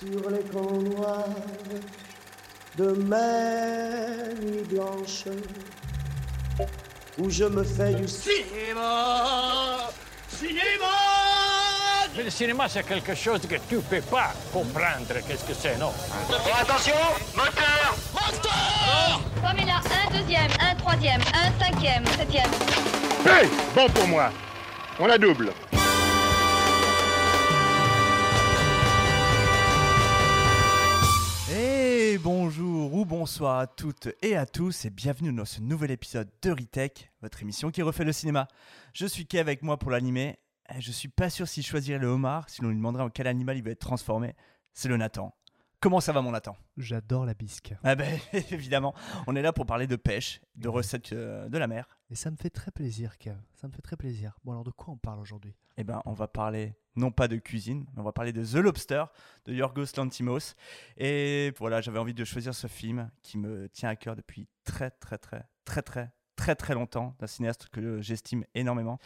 sur 0.00 0.30
les 0.30 0.42
camps 0.42 0.80
noirs 0.80 1.24
de 2.76 2.92
mes 2.92 4.34
nuits 4.44 4.64
blanches 4.70 5.24
où 7.18 7.28
je 7.28 7.44
me 7.44 7.64
fais 7.64 7.94
du 7.94 8.06
Cinéma 8.06 9.90
Cinéma 10.28 10.94
Mais 12.16 12.22
le 12.22 12.30
cinéma, 12.30 12.68
c'est 12.68 12.84
quelque 12.86 13.14
chose 13.14 13.40
que 13.40 13.56
tu 13.68 13.80
peux 13.80 14.00
pas 14.02 14.32
comprendre. 14.52 15.14
Qu'est-ce 15.26 15.44
que 15.44 15.54
c'est, 15.54 15.76
non? 15.78 15.92
Attention 16.60 16.94
Moteur 17.34 17.96
Moteur 18.12 19.20
Comme 19.42 19.58
il 19.60 19.68
a 19.68 19.78
un 19.78 20.16
deuxième, 20.16 20.50
un 20.60 20.74
troisième, 20.76 21.20
un 21.34 21.64
cinquième, 21.64 22.06
septième. 22.16 22.50
Hey 23.26 23.48
Bon 23.74 23.88
pour 23.88 24.06
moi. 24.06 24.30
On 25.00 25.06
la 25.06 25.18
double. 25.18 25.52
Bonsoir 33.28 33.58
à 33.58 33.66
toutes 33.66 34.08
et 34.22 34.36
à 34.36 34.46
tous 34.46 34.86
et 34.86 34.90
bienvenue 34.90 35.34
dans 35.34 35.44
ce 35.44 35.60
nouvel 35.60 35.90
épisode 35.90 36.30
de 36.40 36.50
Retech, 36.50 37.12
votre 37.20 37.42
émission 37.42 37.70
qui 37.70 37.82
refait 37.82 38.04
le 38.04 38.12
cinéma. 38.12 38.48
Je 38.94 39.04
suis 39.04 39.26
Kev 39.26 39.42
avec 39.42 39.62
moi 39.62 39.78
pour 39.78 39.90
l'animer. 39.90 40.38
Et 40.74 40.80
Je 40.80 40.90
suis 40.90 41.08
pas 41.08 41.28
sûr 41.28 41.46
s'il 41.46 41.62
choisirait 41.62 41.98
le 41.98 42.06
homard, 42.06 42.48
si 42.48 42.62
l'on 42.62 42.70
lui 42.70 42.76
demanderait 42.76 43.02
en 43.02 43.10
quel 43.10 43.26
animal 43.26 43.58
il 43.58 43.62
va 43.62 43.72
être 43.72 43.80
transformé. 43.80 44.34
C'est 44.72 44.88
le 44.88 44.96
Nathan. 44.96 45.34
Comment 45.78 46.00
ça 46.00 46.12
va 46.12 46.22
mon 46.22 46.30
Nathan? 46.30 46.56
J'adore 46.78 47.26
la 47.26 47.34
bisque. 47.34 47.74
Ah 47.84 47.96
ben 47.96 48.18
évidemment, 48.50 48.94
on 49.26 49.36
est 49.36 49.42
là 49.42 49.52
pour 49.52 49.66
parler 49.66 49.86
de 49.86 49.96
pêche, 49.96 50.40
de 50.56 50.68
recettes 50.68 51.12
euh, 51.12 51.50
de 51.50 51.58
la 51.58 51.66
mer. 51.66 51.86
Et 52.08 52.14
ça 52.14 52.30
me 52.30 52.36
fait 52.36 52.48
très 52.48 52.70
plaisir, 52.70 53.18
Kev. 53.18 53.36
Ça 53.56 53.68
me 53.68 53.74
fait 53.74 53.82
très 53.82 53.98
plaisir. 53.98 54.38
Bon, 54.42 54.52
alors 54.52 54.64
de 54.64 54.70
quoi 54.70 54.94
on 54.94 54.96
parle 54.96 55.20
aujourd'hui? 55.20 55.54
Eh 55.76 55.84
ben, 55.84 56.00
on 56.06 56.14
va 56.14 56.28
parler 56.28 56.76
non 56.98 57.10
pas 57.10 57.28
de 57.28 57.36
cuisine, 57.36 57.86
on 57.96 58.02
va 58.02 58.12
parler 58.12 58.32
de 58.32 58.44
The 58.44 58.56
Lobster 58.56 59.04
de 59.46 59.54
Yorgos 59.54 59.86
Lantimos. 59.96 60.54
Et 60.96 61.52
voilà, 61.58 61.80
j'avais 61.80 61.98
envie 61.98 62.14
de 62.14 62.24
choisir 62.24 62.54
ce 62.54 62.66
film 62.66 63.10
qui 63.22 63.38
me 63.38 63.68
tient 63.68 63.88
à 63.88 63.96
cœur 63.96 64.16
depuis 64.16 64.46
très 64.64 64.90
très 64.90 65.16
très 65.18 65.44
très 65.64 65.82
très 65.82 66.10
très 66.36 66.54
très 66.54 66.74
longtemps, 66.74 67.16
d'un 67.18 67.26
cinéaste 67.26 67.68
que 67.72 68.00
j'estime 68.00 68.44
énormément. 68.54 69.00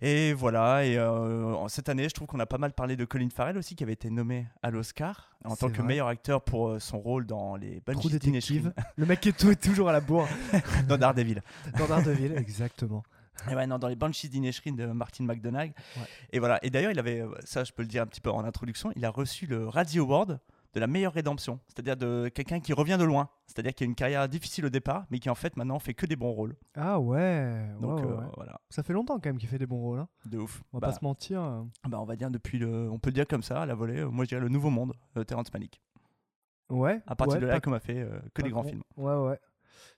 Et 0.00 0.32
voilà, 0.32 0.84
et 0.86 0.96
euh, 0.96 1.66
cette 1.66 1.88
année, 1.88 2.08
je 2.08 2.14
trouve 2.14 2.28
qu'on 2.28 2.38
a 2.38 2.46
pas 2.46 2.58
mal 2.58 2.72
parlé 2.72 2.94
de 2.96 3.04
Colin 3.04 3.28
Farrell 3.34 3.58
aussi, 3.58 3.74
qui 3.74 3.82
avait 3.82 3.94
été 3.94 4.10
nommé 4.10 4.46
à 4.62 4.70
l'Oscar 4.70 5.28
en 5.44 5.56
tant 5.56 5.66
que 5.70 5.82
meilleur 5.82 6.06
acteur 6.06 6.40
pour 6.42 6.68
euh, 6.68 6.78
son 6.78 7.00
rôle 7.00 7.26
dans 7.26 7.56
les 7.56 7.80
Banshees 7.84 7.98
détective. 8.12 8.72
Le 8.96 9.06
mec 9.06 9.26
est, 9.26 9.36
tout- 9.36 9.50
est 9.50 9.60
toujours 9.60 9.88
à 9.88 9.92
la 9.92 10.00
bourre. 10.00 10.28
dans 10.88 10.96
Daredevil. 10.96 11.42
Dans 11.76 11.86
Daredevil, 11.88 12.34
exactement. 12.36 13.02
Et 13.50 13.54
ouais, 13.54 13.66
non, 13.66 13.78
dans 13.78 13.88
les 13.88 13.96
Banshees 13.96 14.28
d'Inisherin 14.28 14.72
de 14.72 14.86
Martin 14.86 15.24
McDonagh. 15.24 15.72
Ouais. 15.96 16.02
Et 16.32 16.38
voilà. 16.38 16.58
Et 16.64 16.70
d'ailleurs, 16.70 16.90
il 16.90 16.98
avait, 16.98 17.20
euh, 17.20 17.28
ça, 17.44 17.64
je 17.64 17.72
peux 17.72 17.82
le 17.82 17.88
dire 17.88 18.02
un 18.02 18.06
petit 18.06 18.20
peu 18.20 18.30
en 18.30 18.44
introduction, 18.44 18.90
il 18.96 19.04
a 19.04 19.10
reçu 19.10 19.46
le 19.46 19.68
Radio 19.68 20.04
Award 20.04 20.40
de 20.74 20.80
la 20.80 20.86
meilleure 20.86 21.14
rédemption, 21.14 21.60
c'est-à-dire 21.66 21.96
de 21.96 22.28
quelqu'un 22.34 22.60
qui 22.60 22.74
revient 22.74 22.98
de 23.00 23.04
loin, 23.04 23.30
c'est-à-dire 23.46 23.72
qui 23.74 23.84
a 23.84 23.86
une 23.86 23.94
carrière 23.94 24.28
difficile 24.28 24.66
au 24.66 24.68
départ, 24.68 25.06
mais 25.10 25.18
qui 25.18 25.30
en 25.30 25.34
fait 25.34 25.56
maintenant 25.56 25.78
fait 25.78 25.94
que 25.94 26.04
des 26.04 26.14
bons 26.14 26.30
rôles. 26.30 26.56
Ah 26.76 27.00
ouais. 27.00 27.66
Donc 27.80 28.00
ouais, 28.00 28.04
ouais, 28.04 28.12
euh, 28.12 28.28
voilà, 28.36 28.60
Ça 28.68 28.82
fait 28.82 28.92
longtemps 28.92 29.14
quand 29.14 29.30
même 29.30 29.38
qu'il 29.38 29.48
fait 29.48 29.56
des 29.58 29.66
bons 29.66 29.80
rôles. 29.80 30.00
hein. 30.00 30.08
de 30.26 30.36
ouf. 30.38 30.62
On 30.74 30.76
va 30.78 30.80
bah, 30.88 30.92
pas 30.92 30.98
se 30.98 31.04
mentir. 31.04 31.40
euh. 31.42 31.62
bah, 31.88 31.98
on 32.00 32.04
va 32.04 32.16
dire 32.16 32.30
depuis 32.30 32.58
le, 32.58 32.90
on 32.90 32.98
peut 32.98 33.08
le 33.08 33.14
dire 33.14 33.26
comme 33.26 33.42
ça, 33.42 33.62
à 33.62 33.66
la 33.66 33.74
volée. 33.74 34.00
euh, 34.00 34.10
moi, 34.10 34.24
je 34.24 34.28
dirais 34.28 34.42
le 34.42 34.50
Nouveau 34.50 34.68
Monde, 34.68 34.92
de 35.14 35.22
Terrence 35.22 35.50
Malick. 35.54 35.80
Ouais. 36.68 37.00
À 37.06 37.16
partir 37.16 37.36
ouais, 37.36 37.40
de 37.40 37.46
là, 37.46 37.60
qu'on 37.60 37.72
a 37.72 37.80
fait 37.80 38.00
euh, 38.00 38.20
que 38.34 38.42
des 38.42 38.50
grands 38.50 38.62
films. 38.62 38.82
Ouais, 38.98 39.14
ouais. 39.14 39.40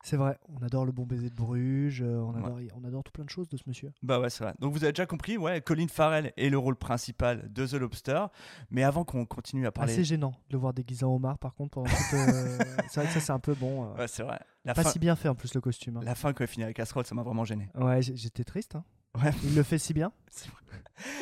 C'est 0.03 0.17
vrai. 0.17 0.39
On 0.49 0.63
adore 0.65 0.85
le 0.87 0.93
bon 0.93 1.05
baiser 1.05 1.31
de 1.31 1.35
Bruges. 1.35 2.03
euh, 2.03 2.19
On 2.21 2.33
Ouais. 2.35 2.39
adore, 2.45 2.59
on 2.81 2.85
adore 2.85 3.03
tout 3.05 3.13
plein 3.13 3.25
de 3.25 3.31
choses 3.31 3.49
de 3.49 3.57
ce 3.57 3.63
monsieur. 3.67 3.93
Bah 4.03 4.21
ouais, 4.21 4.31
c'est 4.31 4.45
vrai. 4.45 4.55
Donc 4.61 4.73
vous 4.73 4.83
avez 4.85 4.93
déjà 4.93 5.07
compris, 5.07 5.37
ouais, 5.39 5.61
Colin 5.61 5.87
Farrell 5.89 6.33
est 6.37 6.49
le 6.49 6.59
rôle 6.59 6.77
principal 6.77 7.53
de 7.53 7.67
The 7.67 7.75
Lobster. 7.75 8.25
Mais 8.71 8.83
avant 8.83 9.05
qu'on 9.05 9.25
continue 9.27 9.67
à 9.67 9.73
parler, 9.73 9.93
Assez 9.93 10.05
gênant 10.05 10.31
de 10.49 10.53
le 10.55 10.59
voir 10.59 10.73
déguisé 10.75 11.05
en 11.05 11.15
homard, 11.15 11.39
par 11.39 11.55
contre. 11.55 11.79
euh, 11.79 11.85
c'est 12.89 13.01
vrai 13.01 13.07
que 13.07 13.13
ça, 13.13 13.21
c'est 13.21 13.33
un 13.33 13.39
peu 13.41 13.55
bon. 13.55 13.85
euh. 13.85 13.97
ouais, 13.99 14.09
c'est 14.09 14.23
vrai. 14.23 14.39
La 14.65 14.75
Pas 14.75 14.83
fin, 14.83 14.91
si 14.91 14.99
bien 14.99 15.17
fait 15.17 15.29
en 15.29 15.35
plus 15.35 15.55
le 15.55 15.61
costume. 15.61 15.97
hein. 15.97 16.01
la 16.03 16.15
fin 16.15 16.33
quand 16.33 16.45
il 16.45 16.49
finit 16.49 16.67
la 16.67 16.73
casserole, 16.73 17.07
ça 17.07 17.15
m'a 17.15 17.23
vraiment 17.23 17.45
gêné. 17.45 17.69
Ouais, 17.75 18.03
j'étais 18.03 18.45
triste. 18.45 18.75
hein. 18.77 18.85
Ouais. 19.21 19.31
Il 19.43 19.55
le 19.57 19.63
fait 19.63 19.79
si 19.79 19.93
bien. 19.93 20.13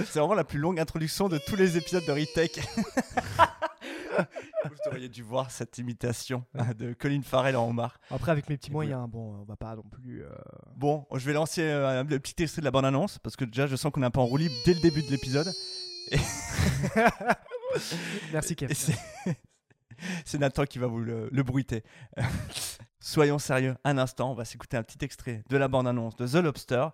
C'est 0.04 0.18
vraiment 0.18 0.34
la 0.34 0.44
plus 0.44 0.58
longue 0.58 0.78
introduction 0.80 1.28
de 1.28 1.38
tous 1.38 1.56
les 1.56 1.76
épisodes 1.76 2.04
de 2.04 2.12
Retake. 2.12 2.60
Vous 4.64 4.76
auriez 4.90 5.08
dû 5.08 5.22
voir 5.22 5.50
cette 5.50 5.78
imitation 5.78 6.44
hein, 6.58 6.72
de 6.76 6.92
Colin 6.92 7.22
Farrell 7.22 7.56
en 7.56 7.68
homard. 7.68 7.98
Après, 8.10 8.32
avec 8.32 8.48
mes 8.48 8.56
petits 8.56 8.70
Et 8.70 8.72
moyens, 8.72 9.08
bon, 9.08 9.38
on 9.40 9.44
va 9.44 9.56
pas 9.56 9.74
non 9.76 9.82
plus. 9.82 10.22
euh, 10.24 10.30
Bon, 10.76 11.06
je 11.14 11.24
vais 11.26 11.32
lancer 11.32 11.62
euh, 11.62 12.00
un 12.00 12.04
petit 12.06 12.42
extrait 12.42 12.60
de 12.60 12.64
la 12.64 12.70
bande-annonce 12.70 13.18
parce 13.18 13.36
que 13.36 13.44
déjà 13.44 13.66
je 13.66 13.76
sens 13.76 13.92
qu'on 13.92 14.02
est 14.02 14.06
un 14.06 14.10
peu 14.10 14.20
en 14.20 14.26
roue 14.26 14.36
libre 14.38 14.54
dès 14.64 14.74
le 14.74 14.80
début 14.80 15.02
de 15.02 15.10
l'épisode. 15.10 15.48
Merci, 18.32 18.56
Kev. 18.56 18.70
Et 18.70 18.74
c'est 18.74 18.96
c'est 20.24 20.38
Nathan 20.38 20.64
qui 20.64 20.78
va 20.78 20.86
vous 20.86 21.00
le, 21.00 21.28
le 21.30 21.42
bruiter. 21.42 21.82
Soyons 23.00 23.38
sérieux 23.38 23.76
un 23.84 23.96
instant, 23.96 24.32
on 24.32 24.34
va 24.34 24.44
s'écouter 24.44 24.76
un 24.76 24.82
petit 24.82 25.02
extrait 25.04 25.42
de 25.48 25.56
la 25.56 25.68
bande-annonce 25.68 26.16
de 26.16 26.26
The 26.26 26.42
Lobster 26.42 26.88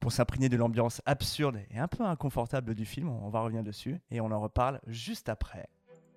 pour 0.00 0.10
s'imprégner 0.10 0.48
de 0.48 0.56
l'ambiance 0.56 1.02
absurde 1.06 1.60
et 1.70 1.78
un 1.78 1.86
peu 1.86 2.02
inconfortable 2.04 2.74
du 2.74 2.84
film. 2.86 3.08
On 3.10 3.28
va 3.28 3.40
revenir 3.40 3.62
dessus 3.62 4.00
et 4.10 4.20
on 4.20 4.30
en 4.32 4.40
reparle 4.40 4.80
juste 4.86 5.28
après. 5.28 5.68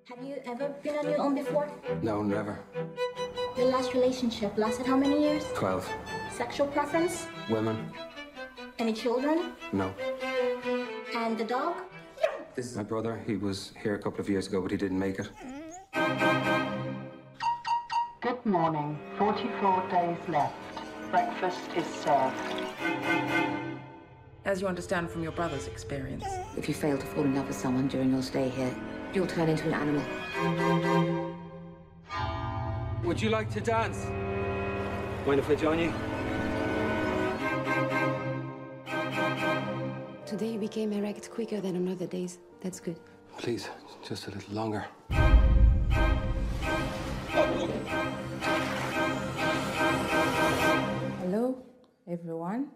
Have 0.06 0.22
you 0.22 0.36
ever 0.44 0.68
been 0.82 0.98
on 0.98 1.08
your 1.08 1.18
own 1.18 1.34
before? 1.34 1.70
No, 2.02 2.22
never. 2.22 2.60
Your 3.56 3.66
last 3.68 3.94
relationship 3.94 4.56
lasted 4.58 4.84
how 4.84 4.98
many 4.98 5.22
years? 5.22 5.44
Twelve. 5.54 5.90
Sexual 6.30 6.66
preference? 6.66 7.26
Women? 7.48 7.90
Any 8.78 8.92
children? 8.92 9.52
No. 9.72 9.94
And 11.16 11.38
the 11.38 11.44
dog? 11.44 11.76
This 12.54 12.66
is 12.66 12.76
my 12.76 12.82
brother. 12.82 13.22
He 13.26 13.36
was 13.36 13.72
here 13.82 13.94
a 13.94 13.98
couple 13.98 14.20
of 14.20 14.28
years 14.28 14.46
ago, 14.46 14.60
but 14.60 14.70
he 14.70 14.76
didn't 14.76 14.98
make 14.98 15.18
it. 15.18 15.30
Good 18.20 18.44
morning. 18.44 18.98
44 19.16 19.88
days 19.90 20.18
left. 20.28 20.54
Breakfast 21.10 21.60
is 21.74 21.86
served. 21.86 22.36
As 24.44 24.60
you 24.60 24.66
understand 24.66 25.08
from 25.10 25.22
your 25.22 25.32
brother's 25.32 25.66
experience. 25.66 26.26
If 26.58 26.68
you 26.68 26.74
fail 26.74 26.98
to 26.98 27.06
fall 27.06 27.24
in 27.24 27.34
love 27.34 27.48
with 27.48 27.56
someone 27.56 27.88
during 27.88 28.10
your 28.10 28.22
stay 28.22 28.50
here, 28.50 28.74
you'll 29.14 29.26
turn 29.26 29.48
into 29.48 29.66
an 29.68 29.74
animal. 29.74 30.02
Would 33.04 33.22
you 33.22 33.30
like 33.30 33.50
to 33.50 33.60
dance? 33.60 34.06
Mind 35.26 35.38
if 35.38 35.48
I 35.48 35.54
join 35.54 35.78
you? 35.78 35.92
Today 40.26 40.52
you 40.52 40.58
became 40.58 40.92
erect 40.92 41.30
quicker 41.30 41.60
than 41.60 41.76
on 41.76 41.88
other 41.88 42.06
days. 42.06 42.38
That's 42.60 42.80
good. 42.80 42.98
Please, 43.38 43.68
just 44.06 44.26
a 44.26 44.30
little 44.32 44.54
longer. 44.54 44.84
Hello, 51.20 51.62
everyone. 52.08 52.70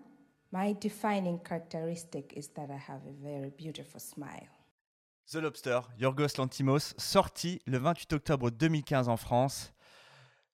My 0.52 0.76
defining 0.78 1.40
characteristic 1.40 2.32
is 2.36 2.48
that 2.48 2.70
I 2.70 2.76
have 2.76 3.00
a 3.06 3.12
very 3.22 3.50
beautiful 3.50 4.00
smile. 4.00 4.57
The 5.30 5.36
Lobster, 5.36 5.80
Yorgos 5.98 6.38
Lantimos, 6.38 6.94
sorti 6.96 7.60
le 7.66 7.76
28 7.76 8.14
octobre 8.14 8.50
2015 8.50 9.10
en 9.10 9.18
France. 9.18 9.74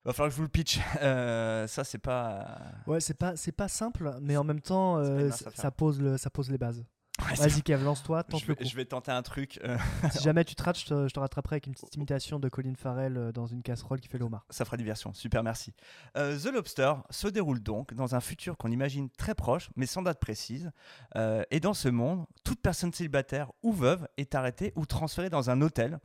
Va 0.04 0.12
falloir 0.12 0.30
que 0.30 0.32
je 0.32 0.36
vous 0.38 0.42
le 0.42 0.48
pitch. 0.48 0.80
Euh, 1.00 1.66
ça, 1.66 1.84
c'est 1.84 1.98
pas. 1.98 2.58
Ouais, 2.86 2.98
c'est 3.00 3.14
pas, 3.14 3.36
c'est 3.36 3.52
pas 3.52 3.68
simple, 3.68 4.16
mais 4.20 4.36
en 4.36 4.42
même 4.44 4.60
temps, 4.60 4.98
euh, 4.98 5.30
ça 5.30 5.70
pose 5.70 6.00
le, 6.00 6.16
ça 6.18 6.28
pose 6.28 6.50
les 6.50 6.58
bases. 6.58 6.84
Ouais, 7.22 7.34
Vas-y, 7.36 7.62
Kev, 7.62 7.84
lance-toi, 7.84 8.24
tente 8.24 8.40
je, 8.40 8.46
le 8.46 8.54
vais, 8.54 8.64
coup. 8.64 8.68
je 8.68 8.74
vais 8.76 8.84
tenter 8.84 9.12
un 9.12 9.22
truc. 9.22 9.60
euh, 9.64 9.78
Si 10.10 10.22
jamais 10.22 10.44
tu 10.44 10.56
te 10.56 10.62
rates, 10.64 10.78
je 10.80 10.84
te, 10.86 11.08
je 11.08 11.14
te 11.14 11.20
rattraperai 11.20 11.54
avec 11.54 11.66
une 11.68 11.72
petite 11.74 11.94
imitation 11.94 12.40
de 12.40 12.48
Colin 12.48 12.74
Farrell 12.76 13.16
euh, 13.16 13.32
dans 13.32 13.46
une 13.46 13.62
casserole 13.62 14.00
qui 14.00 14.08
fait 14.08 14.18
l'homard. 14.18 14.44
Ça 14.50 14.64
fera 14.64 14.76
diversion, 14.76 15.14
super 15.14 15.44
merci. 15.44 15.72
Euh, 16.16 16.36
The 16.36 16.46
Lobster 16.52 16.92
se 17.10 17.28
déroule 17.28 17.62
donc 17.62 17.94
dans 17.94 18.16
un 18.16 18.20
futur 18.20 18.56
qu'on 18.56 18.72
imagine 18.72 19.08
très 19.10 19.36
proche, 19.36 19.70
mais 19.76 19.86
sans 19.86 20.02
date 20.02 20.18
précise. 20.18 20.72
Euh, 21.14 21.44
et 21.52 21.60
dans 21.60 21.72
ce 21.74 21.88
monde, 21.88 22.26
toute 22.42 22.60
personne 22.60 22.92
célibataire 22.92 23.52
ou 23.62 23.72
veuve 23.72 24.08
est 24.16 24.34
arrêtée 24.34 24.72
ou 24.74 24.84
transférée 24.84 25.30
dans 25.30 25.50
un 25.50 25.60
hôtel 25.62 26.00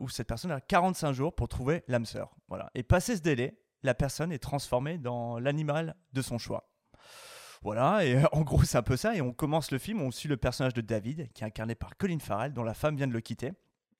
où 0.00 0.10
cette 0.10 0.28
personne 0.28 0.50
a 0.50 0.60
45 0.60 1.12
jours 1.14 1.34
pour 1.34 1.48
trouver 1.48 1.82
l'âme 1.88 2.04
sœur. 2.04 2.36
Voilà. 2.48 2.70
Et 2.74 2.82
passé 2.82 3.16
ce 3.16 3.22
délai, 3.22 3.58
la 3.82 3.94
personne 3.94 4.30
est 4.30 4.38
transformée 4.38 4.98
dans 4.98 5.38
l'animal 5.38 5.94
de 6.12 6.20
son 6.20 6.36
choix. 6.36 6.68
Voilà, 7.66 8.04
et 8.04 8.14
euh, 8.14 8.22
en 8.30 8.42
gros 8.42 8.62
c'est 8.62 8.78
un 8.78 8.82
peu 8.84 8.96
ça, 8.96 9.16
et 9.16 9.20
on 9.20 9.32
commence 9.32 9.72
le 9.72 9.78
film, 9.78 10.00
on 10.00 10.12
suit 10.12 10.28
le 10.28 10.36
personnage 10.36 10.72
de 10.72 10.80
David, 10.80 11.32
qui 11.32 11.42
est 11.42 11.46
incarné 11.48 11.74
par 11.74 11.96
Colin 11.96 12.20
Farrell, 12.20 12.52
dont 12.52 12.62
la 12.62 12.74
femme 12.74 12.94
vient 12.94 13.08
de 13.08 13.12
le 13.12 13.20
quitter. 13.20 13.54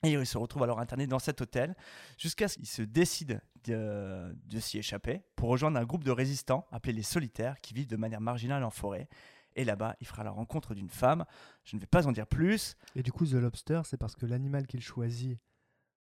Et 0.04 0.12
il 0.12 0.24
se 0.24 0.38
retrouve 0.38 0.62
alors 0.62 0.78
interné 0.78 1.08
dans 1.08 1.18
cet 1.18 1.40
hôtel 1.40 1.74
jusqu'à 2.16 2.46
ce 2.46 2.58
qu'il 2.58 2.68
se 2.68 2.82
décide 2.82 3.40
de, 3.64 4.32
de 4.44 4.60
s'y 4.60 4.78
échapper 4.78 5.22
pour 5.34 5.48
rejoindre 5.48 5.80
un 5.80 5.84
groupe 5.84 6.04
de 6.04 6.12
résistants 6.12 6.68
appelés 6.70 6.92
les 6.92 7.02
solitaires 7.02 7.60
qui 7.60 7.74
vivent 7.74 7.88
de 7.88 7.96
manière 7.96 8.20
marginale 8.20 8.62
en 8.62 8.70
forêt. 8.70 9.08
Et 9.56 9.64
là-bas, 9.64 9.96
il 10.00 10.06
fera 10.06 10.22
la 10.22 10.30
rencontre 10.30 10.76
d'une 10.76 10.88
femme. 10.90 11.24
Je 11.64 11.74
ne 11.74 11.80
vais 11.80 11.88
pas 11.88 12.06
en 12.06 12.12
dire 12.12 12.28
plus. 12.28 12.76
Et 12.94 13.02
du 13.02 13.10
coup, 13.10 13.26
The 13.26 13.32
Lobster, 13.32 13.80
c'est 13.84 13.96
parce 13.96 14.14
que 14.14 14.26
l'animal 14.26 14.68
qu'il 14.68 14.80
choisit, 14.80 15.40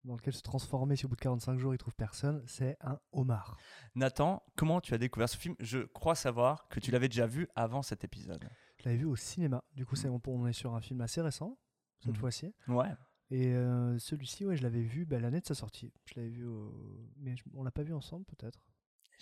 dans 0.09 0.17
lequel 0.17 0.33
se 0.35 0.43
transformer 0.43 0.97
si 0.97 1.07
au 1.07 1.09
bout 1.09 1.17
de 1.17 1.21
45 1.21 1.59
jours 1.59 1.75
il 1.75 1.79
trouve 1.79 1.95
personne, 1.95 2.43
c'est 2.47 2.77
un 2.81 2.99
homard. 3.13 3.57
Nathan, 3.95 4.43
comment 4.57 4.81
tu 4.81 4.95
as 4.95 4.99
découvert 4.99 5.29
ce 5.29 5.37
film? 5.37 5.55
Je 5.61 5.81
crois 5.81 6.15
savoir 6.15 6.67
que 6.69 6.81
tu 6.81 6.91
l'avais 6.91 7.09
déjà 7.09 7.27
vu 7.27 7.47
avant 7.55 7.83
cet 7.83 8.05
épisode. 8.05 8.49
Je 8.79 8.85
l'avais 8.85 8.97
vu 8.99 9.05
au 9.07 9.17
cinéma. 9.17 9.63
Du 9.75 9.85
coup, 9.87 9.97
c'est, 9.97 10.09
on, 10.09 10.21
on 10.27 10.47
est 10.47 10.53
sur 10.53 10.75
un 10.75 10.81
film 10.81 11.01
assez 11.01 11.21
récent, 11.21 11.59
cette 12.01 12.13
Mhm. 12.13 12.17
fois-ci. 12.19 12.55
Ouais. 12.69 12.89
Et 13.31 13.49
euh, 13.55 13.99
celui-ci, 13.99 14.47
ouais, 14.47 14.57
je 14.57 14.63
l'avais 14.63 14.81
vu 14.83 15.05
bah, 15.05 15.19
l'année 15.21 15.41
de 15.41 15.47
sa 15.47 15.55
sortie. 15.55 15.93
Je 16.07 16.15
l'avais 16.17 16.31
vu, 16.31 16.47
au... 16.47 16.73
mais 17.19 17.37
je- 17.37 17.45
on 17.55 17.63
l'a 17.63 17.71
pas 17.71 17.83
vu 17.83 17.93
ensemble, 17.93 18.25
peut-être. 18.25 18.59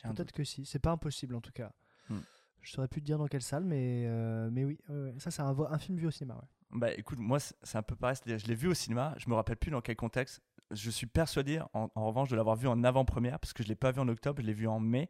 Peut-être 0.05 0.31
que 0.32 0.44
si. 0.44 0.65
C'est 0.67 0.79
pas 0.79 0.93
impossible 0.93 1.35
en 1.35 1.41
tout 1.41 1.53
cas. 1.53 1.73
Hmm. 2.11 2.21
Je 2.61 2.71
saurais 2.71 2.87
plus 2.89 3.00
te 3.00 3.06
dire 3.06 3.19
dans 3.19 3.27
quelle 3.27 3.43
salle, 3.43 3.65
mais, 3.65 4.05
euh, 4.06 4.50
mais 4.53 4.65
oui, 4.65 4.79
ouais, 4.89 4.94
ouais. 4.94 5.15
ça 5.19 5.31
c'est 5.31 5.43
un, 5.43 5.56
un 5.59 5.79
film 5.79 5.99
vu 5.99 6.06
au 6.06 6.11
cinéma. 6.11 6.35
Ouais. 6.37 6.79
Bah 6.79 6.93
écoute, 6.93 7.19
moi 7.19 7.39
c'est 7.41 7.79
un 7.79 7.82
peu 7.82 7.97
pareil, 7.97 8.17
je 8.27 8.47
l'ai 8.47 8.55
vu 8.55 8.69
au 8.69 8.75
cinéma, 8.75 9.15
je 9.19 9.31
me 9.31 9.35
rappelle 9.35 9.56
plus 9.56 9.71
dans 9.71 9.81
quel 9.81 9.97
contexte. 9.97 10.43
Je 10.73 10.91
suis 10.91 11.07
persuadé 11.07 11.61
en, 11.75 11.89
en 11.95 12.07
revanche 12.07 12.29
de 12.29 12.37
l'avoir 12.37 12.57
vu 12.57 12.67
en 12.67 12.83
avant-première 12.83 13.39
parce 13.39 13.53
que 13.53 13.63
je 13.63 13.69
l'ai 13.69 13.77
pas 13.77 13.93
vu 13.93 14.01
en 14.01 14.09
octobre, 14.09 14.43
je 14.43 14.47
l'ai 14.47 14.53
vu 14.53 14.67
en 14.67 14.81
mai. 14.81 15.09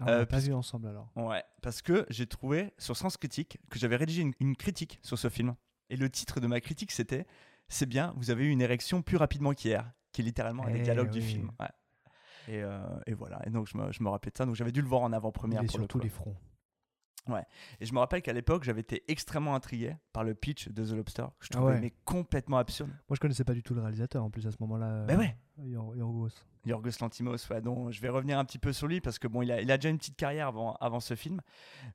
Ah, 0.00 0.04
on 0.04 0.06
Euh, 0.08 0.18
l'a 0.20 0.26
pas 0.26 0.36
puisque- 0.36 0.46
vu 0.48 0.54
ensemble 0.54 0.86
alors. 0.88 1.08
Ouais, 1.16 1.42
parce 1.60 1.82
que 1.82 2.06
j'ai 2.08 2.26
trouvé 2.26 2.72
sur 2.78 2.96
Sens 2.96 3.16
Critique 3.16 3.58
que 3.70 3.78
j'avais 3.78 3.96
rédigé 3.96 4.22
une, 4.22 4.32
une 4.38 4.54
critique 4.56 5.00
sur 5.02 5.18
ce 5.18 5.28
film. 5.28 5.54
Et 5.90 5.96
le 5.96 6.08
titre 6.08 6.38
de 6.40 6.46
ma 6.46 6.60
critique 6.60 6.92
c'était 6.92 7.26
C'est 7.68 7.86
bien, 7.86 8.12
vous 8.16 8.30
avez 8.30 8.44
eu 8.44 8.50
une 8.50 8.60
érection 8.60 9.02
plus 9.02 9.16
rapidement 9.16 9.52
qu'hier, 9.54 9.90
qui 10.12 10.20
est 10.20 10.24
littéralement 10.24 10.64
un 10.66 10.70
des 10.70 10.78
Eh 10.80 10.82
dialogues 10.82 11.10
du 11.10 11.20
film. 11.22 11.50
Ouais. 11.58 11.68
Et, 12.48 12.62
euh, 12.62 12.80
et 13.06 13.14
voilà, 13.14 13.40
et 13.46 13.50
donc 13.50 13.66
je 13.68 13.76
me, 13.78 13.90
je 13.92 14.02
me 14.02 14.08
rappelais 14.08 14.30
de 14.32 14.36
ça, 14.36 14.44
donc 14.46 14.54
j'avais 14.56 14.72
dû 14.72 14.82
le 14.82 14.88
voir 14.88 15.02
en 15.02 15.12
avant-première 15.12 15.62
pour 15.62 15.70
sur 15.70 15.80
le 15.80 15.86
tous 15.86 15.98
les 16.00 16.08
fronts. 16.08 16.36
Ouais. 17.28 17.44
Et 17.80 17.86
je 17.86 17.92
me 17.94 17.98
rappelle 18.00 18.20
qu'à 18.22 18.32
l'époque, 18.32 18.64
j'avais 18.64 18.80
été 18.80 19.04
extrêmement 19.08 19.54
intrigué 19.54 19.94
par 20.12 20.24
le 20.24 20.34
pitch 20.34 20.68
de 20.68 20.84
The 20.84 20.90
Lobster, 20.96 21.26
je 21.40 21.48
Ah 21.52 21.56
trouvais 21.56 21.74
ouais. 21.74 21.80
mais 21.80 21.92
complètement 22.04 22.58
absurde. 22.58 22.90
Moi 23.08 23.14
je 23.14 23.20
connaissais 23.20 23.44
pas 23.44 23.54
du 23.54 23.62
tout 23.62 23.74
le 23.74 23.80
réalisateur 23.80 24.24
en 24.24 24.30
plus 24.30 24.46
à 24.46 24.50
ce 24.50 24.56
moment-là. 24.60 25.06
Ouais. 25.16 25.36
euh, 25.60 25.64
Yor- 25.68 25.94
Yorgos. 25.96 26.30
Yorgos 26.64 26.90
Lantimos, 27.00 27.36
ouais, 27.50 27.60
dont 27.60 27.90
je 27.90 28.00
vais 28.00 28.08
revenir 28.08 28.38
un 28.38 28.44
petit 28.44 28.58
peu 28.58 28.72
sur 28.72 28.86
lui 28.86 29.00
parce 29.00 29.18
que 29.18 29.26
bon, 29.28 29.42
il 29.42 29.50
a, 29.50 29.60
il 29.60 29.70
a 29.72 29.76
déjà 29.78 29.88
une 29.88 29.98
petite 29.98 30.16
carrière 30.16 30.46
avant, 30.48 30.74
avant 30.80 31.00
ce 31.00 31.14
film, 31.14 31.40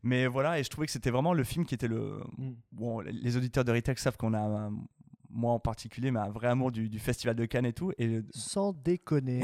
mais 0.04 0.28
voilà, 0.28 0.60
et 0.60 0.64
je 0.64 0.70
trouvais 0.70 0.88
que 0.88 0.92
c'était 0.92 1.10
vraiment 1.12 1.34
le 1.34 1.44
film 1.46 1.66
qui 1.66 1.74
était 1.74 1.88
le. 1.88 2.22
Mm. 2.38 2.52
Bon, 2.74 3.00
les 3.02 3.38
auditeurs 3.38 3.64
de 3.64 3.72
Retail 3.72 3.98
savent 3.98 4.18
qu'on 4.18 4.34
a, 4.34 4.70
moi 5.38 5.54
en 5.54 5.60
particulier, 5.60 6.12
mais 6.12 6.20
un 6.20 6.30
vrai 6.30 6.48
amour 6.48 6.72
du, 6.72 6.90
du 6.90 7.00
Festival 7.00 7.36
de 7.36 7.46
Cannes 7.46 7.66
et 7.66 7.74
tout, 7.74 7.94
et, 7.98 8.22
Sans 8.32 8.74
déconner. 8.74 9.44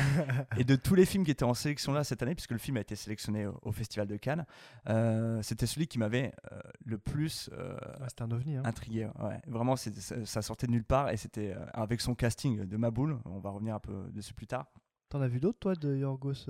et 0.58 0.64
de 0.64 0.74
tous 0.74 0.94
les 0.94 1.04
films 1.04 1.24
qui 1.24 1.30
étaient 1.30 1.44
en 1.44 1.54
sélection 1.54 1.92
là 1.92 2.02
cette 2.02 2.22
année, 2.22 2.34
puisque 2.34 2.52
le 2.52 2.58
film 2.58 2.76
a 2.78 2.80
été 2.80 2.96
sélectionné 2.96 3.46
au, 3.46 3.58
au 3.62 3.72
Festival 3.72 4.08
de 4.08 4.16
Cannes, 4.16 4.46
euh, 4.88 5.42
c'était 5.42 5.66
celui 5.66 5.86
qui 5.86 5.98
m'avait 5.98 6.32
euh, 6.52 6.60
le 6.84 6.98
plus 6.98 7.50
euh, 7.52 7.74
Ouais, 8.00 8.08
C'était 8.08 8.22
un 8.22 8.30
ovni. 8.30 8.56
Hein. 8.56 8.62
intrigué. 8.64 9.08
Ouais. 9.20 9.40
Vraiment, 9.46 9.76
ça, 9.76 9.90
ça 10.24 10.42
sortait 10.42 10.66
de 10.66 10.72
nulle 10.72 10.84
part 10.84 11.10
et 11.10 11.16
c'était 11.16 11.54
avec 11.72 12.00
son 12.00 12.14
casting 12.14 12.64
de 12.64 12.76
Maboul. 12.76 13.18
On 13.26 13.38
va 13.38 13.50
revenir 13.50 13.74
un 13.74 13.80
peu 13.80 14.10
dessus 14.12 14.34
plus 14.34 14.46
tard. 14.46 14.66
T'en 15.10 15.20
as 15.20 15.28
vu 15.28 15.40
d'autres 15.40 15.58
toi 15.58 15.74
de 15.74 15.94
Yorgos 15.94 16.48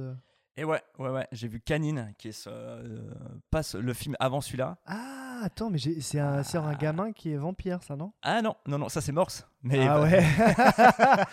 Et 0.57 0.65
ouais, 0.65 0.81
ouais, 0.99 1.11
ouais. 1.11 1.27
J'ai 1.33 1.49
vu 1.49 1.61
Canine, 1.61 2.15
qui 2.17 2.29
est 2.29 2.33
ce- 2.33 2.49
euh, 2.49 3.11
pas 3.51 3.63
ce- 3.65 3.77
le 3.79 3.93
film 3.93 4.15
avant 4.21 4.41
celui-là. 4.41 4.77
Ah 4.87 5.41
attends, 5.43 5.69
mais 5.69 5.79
c'est 5.79 6.21
un, 6.21 6.43
c'est 6.45 6.59
un 6.59 6.73
gamin 6.75 7.11
qui 7.13 7.33
est 7.33 7.37
vampire, 7.37 7.83
ça 7.83 7.97
non? 7.97 8.13
Ah 8.23 8.41
non, 8.41 8.55
non, 8.67 8.79
non, 8.79 8.89
ça 8.89 9.01
c'est 9.01 9.11
Morse. 9.13 9.47
Mais 9.65 9.87
Ah 9.89 9.95
bah, 9.99 10.03
ouais. 10.05 10.25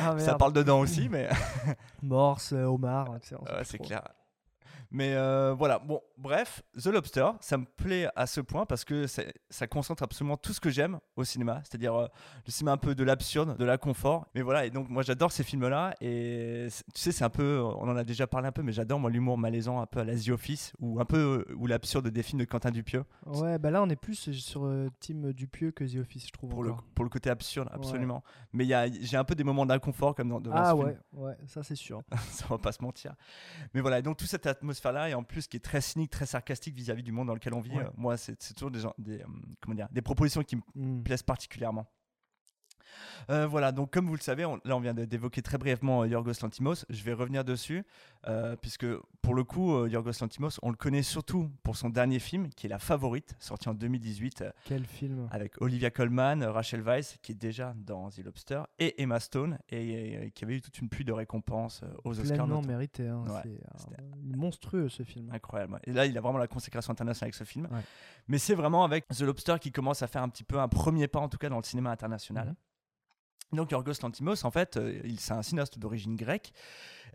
Ah, 0.00 0.18
ça 0.18 0.34
parle 0.36 0.52
dedans 0.54 0.80
aussi, 0.80 1.08
mais 1.10 1.28
Morse, 2.02 2.52
Omar, 2.52 3.08
c'est 3.64 3.78
clair. 3.78 4.02
Mais 4.90 5.14
euh, 5.14 5.54
voilà, 5.56 5.78
bon, 5.78 6.00
bref, 6.18 6.62
The 6.80 6.86
Lobster, 6.86 7.26
ça 7.40 7.56
me 7.58 7.64
plaît 7.64 8.08
à 8.14 8.26
ce 8.26 8.40
point 8.40 8.66
parce 8.66 8.84
que 8.84 9.06
ça 9.06 9.66
concentre 9.66 10.02
absolument 10.02 10.36
tout 10.36 10.52
ce 10.52 10.60
que 10.60 10.70
j'aime 10.70 10.98
au 11.16 11.24
cinéma, 11.24 11.60
c'est-à-dire 11.64 11.94
euh, 11.94 12.06
le 12.46 12.50
cinéma 12.52 12.72
un 12.72 12.76
peu 12.76 12.94
de 12.94 13.02
l'absurde, 13.04 13.56
de 13.56 13.64
l'inconfort. 13.64 14.26
Mais 14.34 14.42
voilà, 14.42 14.66
et 14.66 14.70
donc 14.70 14.88
moi 14.88 15.02
j'adore 15.02 15.32
ces 15.32 15.42
films-là 15.44 15.94
et 16.00 16.68
tu 16.94 17.00
sais, 17.00 17.12
c'est 17.12 17.24
un 17.24 17.30
peu, 17.30 17.60
on 17.62 17.88
en 17.88 17.96
a 17.96 18.04
déjà 18.04 18.26
parlé 18.26 18.48
un 18.48 18.52
peu, 18.52 18.62
mais 18.62 18.72
j'adore 18.72 19.00
moi 19.00 19.10
l'humour 19.10 19.38
malaisant 19.38 19.80
un 19.80 19.86
peu 19.86 20.00
à 20.00 20.04
la 20.04 20.14
The 20.16 20.28
Office 20.30 20.72
ou 20.80 21.00
un 21.00 21.04
peu 21.04 21.44
euh, 21.48 21.54
ou 21.56 21.66
l'absurde 21.66 22.08
des 22.08 22.22
films 22.22 22.40
de 22.40 22.44
Quentin 22.44 22.70
Dupieux 22.70 23.04
Ouais, 23.26 23.58
bah 23.58 23.70
là 23.70 23.82
on 23.82 23.88
est 23.88 23.96
plus 23.96 24.30
sur 24.32 24.64
euh, 24.64 24.88
Team 25.00 25.32
Dupieux 25.32 25.70
que 25.72 25.84
The 25.84 26.00
Office, 26.00 26.26
je 26.26 26.32
trouve. 26.32 26.50
pour 26.50 26.62
le, 26.62 26.72
pour 26.94 27.04
le 27.04 27.10
côté 27.10 27.30
absurde, 27.30 27.68
absolument. 27.72 28.22
Mais 28.52 28.64
y 28.66 28.74
a- 28.74 28.86
j'ai 28.90 29.16
un 29.16 29.24
peu 29.24 29.34
des 29.34 29.44
moments 29.44 29.66
d'inconfort 29.66 30.14
comme 30.14 30.40
dans, 30.42 30.52
Ah 30.52 30.70
ce 30.70 30.76
film. 30.76 30.86
ouais, 30.86 30.98
ouais, 31.12 31.36
ça 31.46 31.62
c'est 31.62 31.74
sûr. 31.74 32.02
ça 32.30 32.46
va 32.48 32.58
pas 32.58 32.72
se 32.72 32.82
mentir. 32.82 33.14
Mais 33.74 33.80
voilà, 33.80 34.00
donc 34.02 34.16
toute 34.16 34.28
cette 34.28 34.46
atmosphère-là, 34.74 35.08
et 35.10 35.14
en 35.14 35.22
plus 35.22 35.46
qui 35.46 35.56
est 35.56 35.60
très 35.60 35.80
cynique, 35.80 36.10
très 36.10 36.26
sarcastique 36.26 36.74
vis-à-vis 36.74 37.02
du 37.02 37.12
monde 37.12 37.28
dans 37.28 37.34
lequel 37.34 37.54
on 37.54 37.60
vit, 37.60 37.70
Ouais. 37.76 37.84
euh, 37.84 37.90
moi, 37.96 38.16
c'est 38.16 38.36
toujours 38.54 38.70
des, 38.70 38.80
gens- 38.80 38.94
des, 38.98 39.20
euh, 39.20 39.26
comment 39.60 39.74
dire, 39.74 39.88
des 39.90 40.02
propositions 40.02 40.42
qui 40.42 40.56
me 40.56 40.62
Hmm. 40.74 41.02
plaisent 41.02 41.22
particulièrement. 41.22 41.86
Euh, 43.30 43.46
voilà, 43.46 43.72
donc 43.72 43.90
comme 43.90 44.06
vous 44.06 44.14
le 44.14 44.20
savez, 44.20 44.44
on- 44.44 44.60
là 44.64 44.76
on 44.76 44.80
vient 44.80 44.94
d'évoquer 44.94 45.42
très 45.42 45.58
brièvement 45.58 46.02
euh, 46.02 46.08
Yorgos 46.08 46.32
Lantimos. 46.42 46.84
Je 46.90 47.02
vais 47.04 47.12
revenir 47.12 47.44
dessus, 47.44 47.84
euh, 48.28 48.56
puisque 48.56 48.86
pour 49.22 49.34
le 49.34 49.44
coup, 49.44 49.86
Yorgos 49.86 50.12
Lantimos, 50.20 50.58
on 50.62 50.70
le 50.70 50.76
connaît 50.76 51.02
surtout 51.02 51.50
pour 51.62 51.76
son 51.76 51.88
dernier 51.90 52.18
film, 52.18 52.48
qui 52.50 52.66
est 52.66 52.70
La 52.70 52.78
Favorite, 52.78 53.34
sorti 53.38 53.68
en 53.68 53.74
2018, 53.74 54.42
euh, 54.42 54.50
Quel 54.64 54.84
film? 54.84 55.28
avec 55.30 55.60
Olivia 55.62 55.90
Colman, 55.90 56.42
Rachel 56.44 56.82
Weisz, 56.82 57.16
qui 57.22 57.32
est 57.32 57.34
déjà 57.34 57.74
dans 57.76 58.10
The 58.10 58.18
Lobster, 58.18 58.62
et 58.78 59.02
Emma 59.02 59.20
Stone, 59.20 59.58
et, 59.70 60.30
qui 60.34 60.44
avait 60.44 60.56
eu 60.56 60.60
toute 60.60 60.78
une 60.78 60.88
pluie 60.88 61.04
de 61.04 61.12
récompenses 61.12 61.82
aux 62.04 62.18
Oscars. 62.18 62.36
Pleinement 62.46 62.62
mérité. 62.62 63.08
hein, 63.08 63.24
Ouais, 63.26 63.40
c'est 63.76 63.96
monstrueux 64.36 64.88
ce 64.88 65.02
film. 65.02 65.30
Incroyable. 65.32 65.78
Et 65.84 65.92
là, 65.92 66.06
il 66.06 66.16
a 66.16 66.20
vraiment 66.20 66.38
la 66.38 66.46
consécration 66.48 66.92
internationale 66.92 67.26
avec 67.28 67.34
ce 67.34 67.44
film. 67.44 67.66
Ouais. 67.70 67.80
Mais 68.28 68.38
c'est 68.38 68.54
vraiment 68.54 68.84
avec 68.84 69.06
The 69.08 69.20
Lobster 69.22 69.56
qui 69.60 69.72
commence 69.72 70.02
à 70.02 70.06
faire 70.06 70.22
un 70.22 70.28
petit 70.28 70.44
peu 70.44 70.58
un 70.58 70.68
premier 70.68 71.08
pas, 71.08 71.20
en 71.20 71.28
tout 71.28 71.38
cas, 71.38 71.48
dans 71.48 71.56
le 71.58 71.62
cinéma 71.62 71.90
international. 71.90 72.48
Mhm. 72.48 72.54
Donc 73.54 73.70
Yorgos 73.70 73.92
Lantimos, 74.02 74.44
en 74.44 74.50
fait, 74.50 74.76
euh, 74.76 75.00
il 75.04 75.20
c'est 75.20 75.32
un 75.32 75.42
cinéaste 75.42 75.78
d'origine 75.78 76.16
grecque 76.16 76.52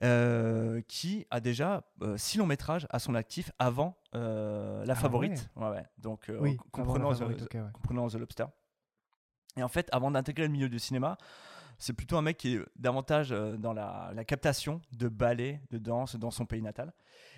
euh, 0.01 0.81
qui 0.88 1.27
a 1.30 1.41
déjà 1.41 1.83
euh, 2.01 2.15
six 2.18 2.38
longs 2.38 2.45
métrages 2.45 2.88
à 2.89 3.00
son 3.00 3.15
actif 3.15 3.51
avant 3.59 3.97
euh, 4.15 4.86
La 4.86 4.94
Ah 4.94 4.95
Favorite. 4.95 5.50
Ouais, 5.57 5.69
ouais. 5.69 5.86
Donc, 5.97 6.31
Oui, 6.39 6.57
comprenant, 6.71 7.13
Favorite, 7.13 7.50
The, 7.50 7.57
comprenant 7.74 8.07
Lobster. 8.07 8.45
Et 9.57 9.63
en 9.63 9.68
fait, 9.68 9.89
avant 9.91 10.12
d'intégrer 10.12 10.47
le 10.47 10.53
milieu 10.53 10.69
du 10.69 10.80
cinéma, 10.80 11.18
c'est 11.77 11.91
plutôt 11.91 12.15
un 12.15 12.21
mec 12.21 12.38
qui 12.38 12.56
est 12.56 12.62
davantage 12.77 13.31
dans 13.31 13.74
la, 13.74 14.12
la 14.13 14.24
captation 14.24 14.81
de 14.94 15.09
ballet, 15.09 15.62
de 15.71 15.77
danse 15.77 16.15
dans 16.15 16.31
son 16.31 16.45
pays 16.45 16.62
natal. 16.62 16.94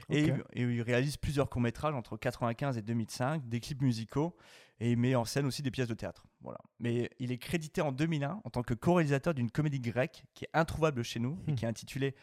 Et, 0.09 0.27
et 0.53 0.61
il 0.61 0.81
réalise 0.83 1.17
plusieurs 1.17 1.49
courts-métrages 1.49 1.95
entre 1.95 2.15
95 2.17 2.77
et 2.77 2.81
2005, 2.83 3.47
des 3.47 3.59
clips 3.59 3.81
musicaux, 3.81 4.35
et 4.79 4.91
il 4.91 4.97
met 4.97 5.15
en 5.15 5.25
scène 5.25 5.45
aussi 5.47 5.63
des 5.63 5.71
pièces 5.71 5.87
de 5.87 5.93
théâtre. 5.95 6.25
Voilà. 6.41 6.59
Mais 6.79 7.09
il 7.19 7.31
est 7.31 7.37
crédité 7.37 7.81
en 7.81 7.91
2001 7.91 8.41
en 8.43 8.49
tant 8.49 8.63
que 8.63 8.73
co-réalisateur 8.73 9.33
d'une 9.33 9.51
comédie 9.51 9.79
grecque 9.79 10.23
qui 10.33 10.45
est 10.45 10.49
introuvable 10.53 11.03
chez 11.03 11.19
nous 11.19 11.37
et 11.47 11.51
Hmm. 11.51 11.55
qui 11.55 11.65
est 11.65 11.67
intitulée 11.67 12.15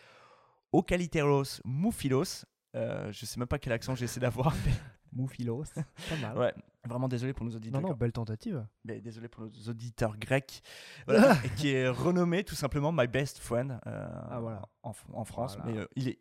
Okaliteros 0.73 1.61
Moufilos. 1.65 2.45
Euh, 2.75 3.11
je 3.13 3.25
sais 3.27 3.39
même 3.39 3.49
pas 3.49 3.59
quel 3.59 3.73
accent 3.73 3.95
j'essaie 3.95 4.21
d'avoir. 4.21 4.55
mais- 4.67 4.73
Moufilos. 5.13 5.65
Pas 5.75 6.17
mal. 6.21 6.37
ouais, 6.37 6.55
vraiment 6.87 7.09
désolé 7.09 7.33
pour 7.33 7.47
nos 7.47 7.57
auditeurs. 7.57 7.81
Non, 7.81 7.89
non, 7.89 7.95
belle 7.95 8.13
tentative. 8.13 8.67
Mais 8.85 9.01
désolé 9.01 9.27
pour 9.29 9.43
nos 9.45 9.51
auditeurs 9.71 10.15
grecs. 10.19 10.63
Voilà, 11.07 11.33
et 11.45 11.49
qui 11.57 11.71
est 11.71 11.89
renommé 11.89 12.45
tout 12.45 12.55
simplement 12.55 12.93
My 12.93 13.07
Best 13.07 13.39
Friend 13.39 13.81
euh, 13.87 14.09
Ah, 14.31 14.39
voilà. 14.41 14.69
en, 14.83 14.93
en 15.15 15.25
France. 15.25 15.57
Voilà. 15.57 15.73
Mais 15.73 15.79
euh, 15.79 15.87
il 15.97 16.09
est 16.09 16.19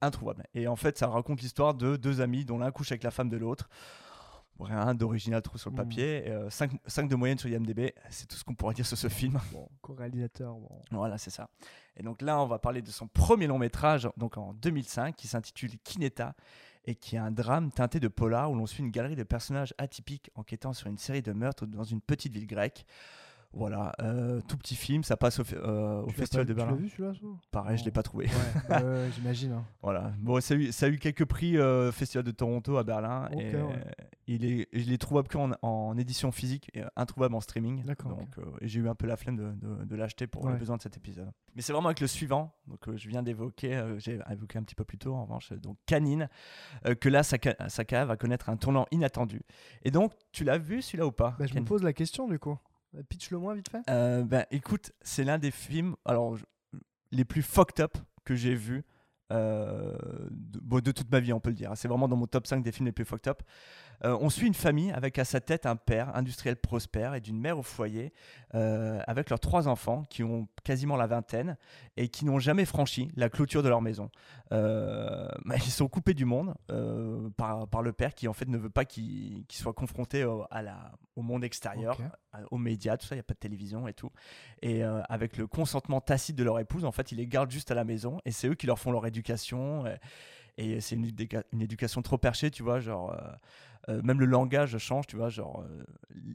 introuvable. 0.00 0.44
Et 0.54 0.68
en 0.68 0.76
fait, 0.76 0.96
ça 0.96 1.08
raconte 1.08 1.40
l'histoire 1.42 1.74
de 1.74 1.96
deux 1.96 2.20
amis 2.20 2.44
dont 2.44 2.58
l'un 2.58 2.70
couche 2.70 2.92
avec 2.92 3.02
la 3.02 3.10
femme 3.10 3.28
de 3.30 3.36
l'autre. 3.36 3.68
Rien 4.62 4.94
d'original 4.94 5.42
trop 5.42 5.58
sur 5.58 5.70
le 5.70 5.74
Mm. 5.74 5.76
papier. 5.78 6.32
5, 6.48 7.08
de 7.08 7.14
moyenne 7.16 7.38
sur 7.38 7.48
IMDb, 7.48 7.92
c'est 8.10 8.26
tout 8.28 8.36
ce 8.36 8.44
qu'on 8.44 8.54
pourrait 8.54 8.74
dire 8.74 8.86
sur 8.86 8.96
ce 8.98 9.08
film. 9.08 9.38
Bon, 9.52 9.68
co-réalisateur. 9.82 10.54
Bon. 10.54 10.68
Voilà, 10.90 11.18
c'est 11.18 11.30
ça. 11.30 11.48
Et 11.96 12.02
donc 12.02 12.22
là, 12.22 12.40
on 12.40 12.46
va 12.46 12.58
parler 12.58 12.82
de 12.82 12.90
son 12.90 13.06
premier 13.08 13.46
long 13.46 13.58
métrage, 13.58 14.08
donc 14.16 14.36
en 14.38 14.52
2005, 14.54 15.16
qui 15.16 15.28
s'intitule 15.28 15.72
Kineta, 15.84 16.34
et 16.86 16.94
qui 16.94 17.16
est 17.16 17.18
un 17.18 17.30
drame 17.30 17.70
teinté 17.70 18.00
de 18.00 18.08
polar 18.08 18.50
où 18.50 18.54
l'on 18.54 18.66
suit 18.66 18.82
une 18.82 18.90
galerie 18.90 19.16
de 19.16 19.22
personnages 19.22 19.74
atypiques 19.76 20.30
enquêtant 20.34 20.72
sur 20.72 20.86
une 20.88 20.96
série 20.98 21.20
de 21.22 21.32
meurtres 21.32 21.66
dans 21.66 21.84
une 21.84 22.00
petite 22.00 22.32
ville 22.32 22.46
grecque. 22.46 22.86
Voilà, 23.52 23.92
euh, 24.00 24.40
tout 24.46 24.56
petit 24.56 24.76
film, 24.76 25.02
ça 25.02 25.16
passe 25.16 25.40
au, 25.40 25.42
euh, 25.54 26.06
Festival 26.10 26.46
pas- 26.46 26.48
de 26.48 26.54
Berlin. 26.54 26.72
Tu 26.72 26.78
l'as 26.78 26.82
vu 26.82 26.88
celui-là 26.88 27.12
Pareil, 27.50 27.76
je 27.76 27.82
Non. 27.82 27.84
l'ai 27.86 27.90
pas 27.90 28.02
trouvé. 28.04 28.26
Ouais, 28.26 28.32
bah 28.68 29.10
j'imagine. 29.10 29.52
hein. 29.52 29.64
Voilà. 29.82 30.12
Bon, 30.20 30.40
ça 30.40 30.54
a 30.54 30.56
eu, 30.56 30.70
ça 30.70 30.86
a 30.86 30.88
eu 30.88 30.98
quelques 30.98 31.24
prix 31.24 31.58
euh, 31.58 31.90
Festival 31.90 32.24
de 32.24 32.30
Toronto 32.30 32.76
à 32.76 32.84
Berlin. 32.84 33.28
Et, 33.32 33.36
ouais. 33.36 33.54
euh, 33.56 33.72
il 34.28 34.44
est, 34.44 34.68
il 34.72 34.92
est 34.92 34.98
trouvable 34.98 35.26
qu'en 35.26 35.50
en 35.62 35.98
édition 35.98 36.30
physique 36.30 36.70
et 36.74 36.82
introuvable 36.94 37.34
en 37.34 37.40
streaming. 37.40 37.82
D'accord, 37.84 38.12
Donc, 38.16 38.38
euh, 38.38 38.44
et 38.60 38.68
j'ai 38.68 38.78
eu 38.78 38.88
un 38.88 38.94
peu 38.94 39.08
la 39.08 39.16
flemme 39.16 39.36
de, 39.36 39.50
de- 39.50 39.84
de 39.84 39.96
l'acheter 39.96 40.28
pour 40.28 40.44
Ouais. 40.44 40.52
les 40.52 40.58
besoins 40.58 40.76
de 40.76 40.82
cet 40.82 40.96
épisode. 40.96 41.28
Mais 41.56 41.62
c'est 41.62 41.72
vraiment 41.72 41.88
avec 41.88 41.98
le 41.98 42.06
suivant, 42.06 42.54
donc 42.68 42.86
euh, 42.88 42.96
je 42.96 43.08
viens 43.08 43.24
d'évoquer, 43.24 43.74
euh, 43.74 43.98
j'ai 43.98 44.20
évoqué 44.30 44.58
un 44.58 44.62
petit 44.62 44.76
peu 44.76 44.84
plus 44.84 44.98
tôt 44.98 45.12
en 45.14 45.24
revanche, 45.24 45.52
donc 45.54 45.76
Canine, 45.86 46.28
euh, 46.86 46.94
que 46.94 47.08
là, 47.08 47.24
Saka, 47.24 47.56
Saka 47.68 48.04
va 48.04 48.16
connaître 48.16 48.48
un 48.48 48.56
tournant 48.56 48.86
inattendu. 48.92 49.42
Et 49.82 49.90
donc, 49.90 50.12
tu 50.30 50.44
l'as 50.44 50.58
vu 50.58 50.80
celui-là 50.82 51.06
ou 51.08 51.12
pas 51.12 51.34
Bah, 51.40 51.46
je 51.46 51.54
me 51.58 51.64
pose 51.64 51.82
la 51.82 51.92
question 51.92 52.28
du 52.28 52.38
coup. 52.38 52.56
Euh, 52.96 53.02
Pitch 53.08 53.30
le 53.30 53.38
moins 53.38 53.54
vite 53.54 53.68
fait. 53.68 53.82
Euh, 53.88 54.22
ben, 54.24 54.46
écoute, 54.50 54.92
c'est 55.02 55.24
l'un 55.24 55.38
des 55.38 55.50
films 55.50 55.96
alors, 56.04 56.36
les 57.10 57.24
plus 57.24 57.42
fucked 57.42 57.80
up 57.80 57.96
que 58.24 58.34
j'ai 58.34 58.54
vu 58.54 58.84
euh, 59.32 59.96
de, 60.30 60.80
de 60.80 60.92
toute 60.92 61.10
ma 61.10 61.20
vie, 61.20 61.32
on 61.32 61.40
peut 61.40 61.50
le 61.50 61.56
dire. 61.56 61.70
C'est 61.76 61.88
vraiment 61.88 62.08
dans 62.08 62.16
mon 62.16 62.26
top 62.26 62.46
5 62.46 62.62
des 62.62 62.72
films 62.72 62.86
les 62.86 62.92
plus 62.92 63.04
fucked 63.04 63.28
up. 63.28 63.42
Euh, 64.04 64.16
on 64.20 64.30
suit 64.30 64.46
une 64.46 64.54
famille 64.54 64.90
avec 64.92 65.18
à 65.18 65.24
sa 65.24 65.40
tête 65.40 65.66
un 65.66 65.76
père 65.76 66.16
industriel 66.16 66.56
prospère 66.56 67.14
et 67.14 67.20
d'une 67.20 67.38
mère 67.38 67.58
au 67.58 67.62
foyer, 67.62 68.12
euh, 68.54 69.00
avec 69.06 69.28
leurs 69.28 69.40
trois 69.40 69.68
enfants 69.68 70.04
qui 70.08 70.22
ont 70.22 70.48
quasiment 70.64 70.96
la 70.96 71.06
vingtaine 71.06 71.58
et 71.98 72.08
qui 72.08 72.24
n'ont 72.24 72.38
jamais 72.38 72.64
franchi 72.64 73.10
la 73.14 73.28
clôture 73.28 73.62
de 73.62 73.68
leur 73.68 73.82
maison. 73.82 74.10
Euh, 74.52 75.28
bah, 75.44 75.56
ils 75.56 75.70
sont 75.70 75.86
coupés 75.86 76.14
du 76.14 76.24
monde 76.24 76.54
par, 77.36 77.68
par 77.68 77.82
le 77.82 77.92
père 77.92 78.14
qui 78.14 78.26
en 78.26 78.32
fait 78.32 78.48
ne 78.48 78.56
veut 78.56 78.70
pas 78.70 78.84
qu'ils 78.86 79.44
qu'ils 79.46 79.60
soient 79.60 79.74
confrontés 79.74 80.24
au, 80.24 80.46
à 80.50 80.62
la, 80.62 80.92
au 81.16 81.22
monde 81.22 81.44
extérieur, 81.44 81.98
aux 82.50 82.58
médias, 82.58 82.96
tout 82.96 83.06
ça, 83.06 83.14
il 83.14 83.18
n'y 83.18 83.20
a 83.20 83.24
pas 83.24 83.34
de 83.34 83.38
télévision 83.38 83.86
et 83.86 83.92
tout. 83.92 84.10
Et 84.62 84.82
avec 84.82 85.36
le 85.36 85.46
consentement 85.46 86.00
tacite 86.00 86.36
de 86.36 86.44
leur 86.44 86.58
épouse, 86.58 86.84
en 86.84 86.92
fait, 86.92 87.12
ils 87.12 87.18
les 87.18 87.26
gardent 87.26 87.50
juste 87.50 87.70
à 87.70 87.74
la 87.74 87.84
maison 87.84 88.20
et 88.24 88.32
c'est 88.32 88.48
eux 88.48 88.54
qui 88.54 88.66
leur 88.66 88.78
font 88.78 88.92
leur 88.92 89.06
éducation. 89.06 89.84
Et, 89.86 89.98
et 90.56 90.80
c'est 90.80 90.94
une, 90.96 91.10
une 91.52 91.62
éducation 91.62 92.02
trop 92.02 92.18
perchée, 92.18 92.50
tu 92.50 92.62
vois, 92.62 92.80
genre. 92.80 93.12
euh, 93.12 93.32
euh, 93.90 94.00
même 94.02 94.20
le 94.20 94.26
langage 94.26 94.78
change, 94.78 95.06
tu 95.06 95.16
vois, 95.16 95.28
genre 95.28 95.64
euh, 95.68 95.82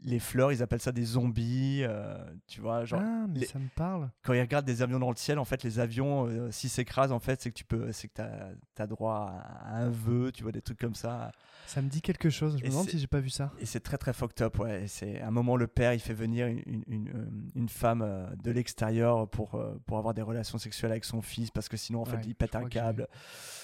les 0.04 0.20
fleurs, 0.20 0.52
ils 0.52 0.62
appellent 0.62 0.82
ça 0.82 0.92
des 0.92 1.04
zombies, 1.06 1.82
euh, 1.84 2.18
tu 2.48 2.62
vois, 2.62 2.86
genre 2.86 3.02
Ah, 3.04 3.26
mais 3.28 3.40
les- 3.40 3.46
ça 3.46 3.58
me 3.60 3.68
parle. 3.76 4.10
quand 4.24 4.34
ils 4.34 4.42
regardent 4.42 4.66
des 4.66 4.82
avions 4.82 5.00
dans 5.00 5.10
le 5.10 5.16
ciel, 5.16 5.40
en 5.40 5.46
fait, 5.46 5.64
les 5.64 5.80
avions, 5.80 6.50
s'ils 6.52 6.70
s'écrasent, 6.70 7.12
en 7.12 7.20
fait, 7.20 7.42
c'est 7.42 7.50
que 7.50 7.56
tu 7.56 7.66
peux, 7.66 7.92
c'est 7.92 8.08
que 8.08 8.14
t'as 8.14 8.84
as 8.84 8.88
droit 8.88 9.34
à 9.64 9.78
un 9.78 9.90
vœu, 9.90 10.32
tu 10.32 10.44
vois, 10.44 10.52
des 10.52 10.62
trucs 10.62 10.80
comme 10.80 10.96
ça. 10.96 11.32
Ça 11.68 11.82
me 11.82 11.90
dit 11.90 12.02
quelque 12.02 12.30
chose. 12.30 12.58
Je 12.58 12.62
me 12.62 12.68
Et 12.68 12.70
demande 12.70 12.86
c'est- 12.86 12.92
si 12.92 13.00
j'ai 13.00 13.08
pas 13.08 13.20
vu 13.20 13.30
ça. 13.32 13.52
Et 13.60 13.66
c'est 13.66 13.80
très 13.80 13.98
très 13.98 14.14
fucked 14.14 14.42
up, 14.44 14.60
ouais. 14.60 14.86
C'est 14.88 15.20
un 15.22 15.32
moment 15.32 15.56
le 15.58 15.66
père 15.68 15.94
il 15.94 16.00
fait 16.00 16.14
venir 16.14 16.46
une, 16.48 16.62
une, 16.68 16.84
une, 16.88 17.50
une 17.56 17.70
femme 17.70 18.06
de 18.44 18.52
l'extérieur 18.52 19.28
pour, 19.28 19.60
pour 19.88 19.98
avoir 19.98 20.14
des 20.14 20.22
relations 20.22 20.58
sexuelles 20.60 20.92
avec 20.92 21.06
son 21.06 21.22
fils 21.22 21.50
parce 21.52 21.68
que 21.70 21.78
sinon 21.78 22.02
en 22.02 22.06
fait 22.06 22.18
Ouais, 22.18 22.22
il 22.28 22.36
pète 22.36 22.56
un 22.56 22.66
câble. 22.70 23.08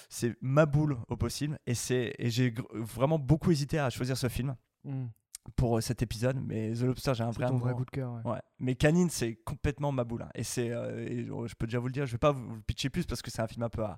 C'est 0.09 0.35
ma 0.41 0.65
boule 0.65 0.97
au 1.07 1.15
possible 1.15 1.57
et 1.65 1.73
c'est 1.73 2.13
et 2.17 2.29
j'ai 2.29 2.53
vraiment 2.73 3.17
beaucoup 3.19 3.51
hésité 3.51 3.77
à 3.79 3.80
choisir 3.89 4.17
ce 4.17 4.29
film 4.29 4.55
Hmm. 4.83 5.07
pour 5.55 5.77
euh, 5.77 5.81
cet 5.81 6.01
épisode, 6.01 6.37
mais 6.43 6.71
The 6.73 6.81
Lobster 6.81 7.13
j'ai 7.15 7.23
un 7.23 7.29
vrai 7.31 7.47
ton 7.47 7.57
vrai 7.57 7.73
coup 7.73 7.85
de 7.85 7.89
cœur. 7.91 8.13
ouais. 8.25 8.31
Ouais. 8.31 8.39
Mais 8.59 8.75
Canine, 8.75 9.09
c'est 9.09 9.35
complètement 9.35 9.91
ma 9.91 10.03
boule. 10.03 10.23
hein. 10.23 10.29
Et 10.35 10.43
c'est, 10.43 10.71
euh, 10.71 11.47
je 11.47 11.53
peux 11.55 11.67
déjà 11.67 11.79
vous 11.79 11.87
le 11.87 11.93
dire, 11.93 12.05
je 12.07 12.11
vais 12.13 12.17
pas 12.17 12.31
vous 12.31 12.55
le 12.55 12.61
pitcher 12.61 12.89
plus 12.89 13.05
parce 13.05 13.21
que 13.21 13.29
c'est 13.31 13.41
un 13.41 13.47
film 13.47 13.63
un 13.63 13.69
peu 13.69 13.83
à, 13.83 13.97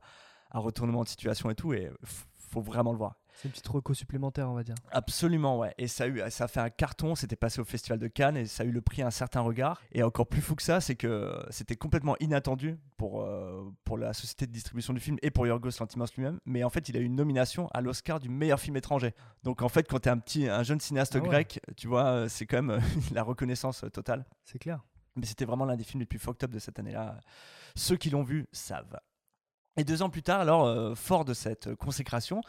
à 0.52 0.60
retournement 0.60 1.04
de 1.04 1.08
situation 1.10 1.50
et 1.50 1.56
tout, 1.56 1.74
et 1.74 1.90
faut 2.36 2.62
vraiment 2.62 2.92
le 2.92 2.98
voir. 2.98 3.16
C'est 3.36 3.46
une 3.48 3.52
petite 3.52 3.68
reco 3.68 3.94
supplémentaire, 3.94 4.50
on 4.50 4.54
va 4.54 4.64
dire. 4.64 4.76
Absolument, 4.92 5.58
ouais. 5.58 5.74
Et 5.78 5.88
ça 5.88 6.06
a, 6.06 6.08
eu, 6.08 6.22
ça 6.30 6.46
a 6.46 6.48
fait 6.48 6.60
un 6.60 6.70
carton, 6.70 7.16
c'était 7.16 7.36
passé 7.36 7.60
au 7.60 7.66
Festival 7.66 8.00
de 8.00 8.08
Cannes 8.08 8.38
et 8.38 8.46
ça 8.46 8.64
a 8.64 8.66
eu 8.66 8.72
le 8.72 8.82
prix 8.82 9.02
Un 9.02 9.12
certain 9.12 9.42
regard. 9.42 9.82
Et 9.92 10.04
encore 10.04 10.28
plus 10.28 10.42
fou 10.42 10.56
que 10.56 10.64
ça, 10.64 10.82
c'est 10.82 10.96
que 10.96 11.44
c'était 11.50 11.76
complètement 11.76 12.16
inattendu 12.20 12.78
pour, 12.98 13.22
euh, 13.22 13.64
pour 13.84 13.98
la 13.98 14.14
société 14.14 14.46
de 14.48 14.52
distribution 14.52 14.94
du 14.94 15.00
film 15.00 15.18
et 15.22 15.32
pour 15.32 15.48
Yorgos 15.48 15.72
Lanthimos 15.80 16.06
lui-même. 16.16 16.40
Mais 16.46 16.64
en 16.64 16.70
fait, 16.70 16.90
il 16.90 16.98
a 16.98 17.00
eu 17.00 17.06
une 17.06 17.16
nomination 17.16 17.68
à 17.74 17.82
l'Oscar 17.82 18.20
du 18.20 18.30
meilleur 18.30 18.60
film 18.60 18.78
étranger. 18.78 19.14
Donc 19.44 19.62
en 19.62 19.70
fait, 19.70 19.88
quand 19.88 20.00
tu 20.00 20.10
es 20.10 20.12
un, 20.12 20.18
petit, 20.18 20.48
un 20.48 20.64
jeune 20.64 20.80
cinéaste 20.80 21.16
Ah 21.16 21.20
ouais. 21.20 21.28
grec, 21.28 21.60
tu 21.76 21.88
vois, 21.88 22.06
euh, 22.06 22.28
c'est 22.30 22.46
quand 22.46 22.58
même 22.62 22.70
euh, 22.70 22.80
la 23.14 23.24
reconnaissance 23.24 23.84
totale. 23.92 24.26
C'est 24.46 24.60
clair. 24.60 24.80
Mais 25.16 25.26
c'était 25.26 25.46
vraiment 25.46 25.66
l'un 25.66 25.76
des 25.76 25.84
films 25.84 26.00
les 26.00 26.06
plus 26.06 26.20
fucked 26.20 26.44
up 26.44 26.52
de 26.52 26.60
cette 26.60 26.80
année-là. 26.80 27.20
Ceux 27.76 27.98
qui 27.98 28.10
l'ont 28.10 28.24
vu 28.24 28.48
savent. 28.52 29.00
Et 29.76 29.84
deux 29.84 30.04
ans 30.04 30.10
plus 30.10 30.22
tard, 30.22 30.40
alors, 30.40 30.66
euh, 30.66 30.94
fort 30.94 31.26
de 31.26 31.34
cette 31.34 31.68
euh, 31.68 31.76
consécration, 31.76 32.42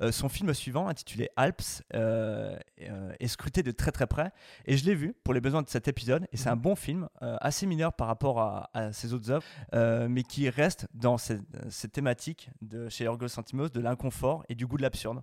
euh, 0.00 0.10
son 0.12 0.30
film 0.30 0.54
suivant, 0.54 0.88
intitulé 0.88 1.28
Alps, 1.36 1.82
euh, 1.94 2.58
est 2.78 3.28
scruté 3.28 3.62
de 3.62 3.70
très 3.70 3.92
très 3.92 4.06
près. 4.06 4.32
Et 4.64 4.78
je 4.78 4.86
l'ai 4.86 4.94
vu 4.94 5.14
pour 5.22 5.34
les 5.34 5.42
besoins 5.42 5.60
de 5.60 5.68
cet 5.68 5.88
épisode. 5.88 6.26
Et 6.32 6.38
c'est 6.38 6.48
un 6.48 6.56
bon 6.56 6.74
film, 6.74 7.08
assez 7.20 7.66
mineur 7.66 7.92
par 7.92 8.06
rapport 8.06 8.40
à, 8.40 8.70
à 8.72 8.92
ses 8.92 9.12
autres 9.12 9.30
œuvres, 9.30 10.08
mais 10.08 10.22
qui 10.22 10.48
reste 10.48 10.86
dans 10.94 11.18
cette, 11.18 11.42
thématique 11.92 12.50
de, 12.62 12.88
chez 12.88 13.04
Yorgos 13.04 13.26
Lanthimos 13.36 13.68
de 13.70 13.80
l'inconfort 13.80 14.44
et 14.48 14.54
du 14.54 14.66
goût 14.66 14.76
de 14.76 14.82
l'absurde. 14.82 15.22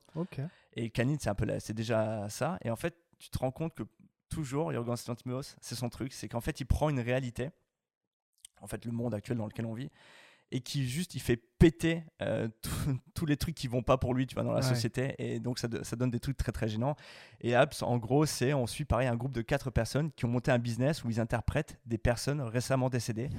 Et 0.74 0.90
Canine, 0.90 1.18
c'est 1.20 1.30
un 1.30 1.36
peu 1.36 1.48
c'est 1.60 1.74
déjà 1.74 2.30
ça. 2.30 2.58
Et 2.64 2.70
en 2.70 2.76
fait, 2.76 2.96
tu 3.20 3.30
te 3.30 3.38
rends 3.40 3.52
compte 3.52 3.74
que 3.74 3.84
toujours, 4.30 4.72
Yorgos 4.72 4.96
Lanthimos, 5.08 5.56
c'est 5.62 5.76
son 5.76 5.90
truc, 5.90 6.14
c'est 6.14 6.28
qu'en 6.28 6.42
fait, 6.42 6.60
il 6.60 6.66
prend 6.66 6.90
une 6.90 7.00
réalité, 7.00 7.50
en 8.62 8.68
fait, 8.68 8.86
le 8.86 8.92
monde 8.92 9.14
actuel 9.14 9.38
dans 9.38 9.48
lequel 9.48 9.66
on 9.66 9.74
vit, 9.74 9.90
et 10.51 10.62
qui 10.62 10.88
juste, 10.88 11.13
il 11.16 11.20
fait 11.20 11.36
péter 11.60 12.04
euh, 12.22 12.48
tous 13.13 13.25
les 13.25 13.36
trucs 13.36 13.56
qui 13.56 13.68
vont 13.68 13.82
pas 13.84 13.98
pour 13.98 14.13
lui, 14.13 14.27
tu 14.27 14.36
vois, 14.36 14.44
dans 14.44 14.51
la 14.51 14.58
Ouais. 14.60 14.63
société. 14.63 15.16
Et 15.20 15.39
donc, 15.39 15.60
ça, 15.60 15.68
ça 15.84 15.96
donne 15.96 16.12
des 16.12 16.20
trucs 16.20 16.38
très, 16.38 16.51
très 16.51 16.68
gênants. 16.68 16.96
Et 17.42 17.56
Apps, 17.56 17.82
en 17.84 17.98
gros, 17.98 18.25
c'est, 18.25 18.54
on 18.54 18.66
suit 18.68 18.86
pareil 18.86 19.08
un 19.08 19.16
groupe 19.16 19.34
de 19.34 19.42
quatre 19.42 19.72
personnes 19.72 20.12
qui 20.12 20.25
ont 20.25 20.30
monté 20.30 20.51
un 20.51 20.60
business 20.60 21.04
où 21.04 21.10
ils 21.10 21.20
interprètent 21.20 21.80
des 21.86 21.98
personnes 21.98 22.42
récemment 22.42 22.89
décédées 22.89 23.30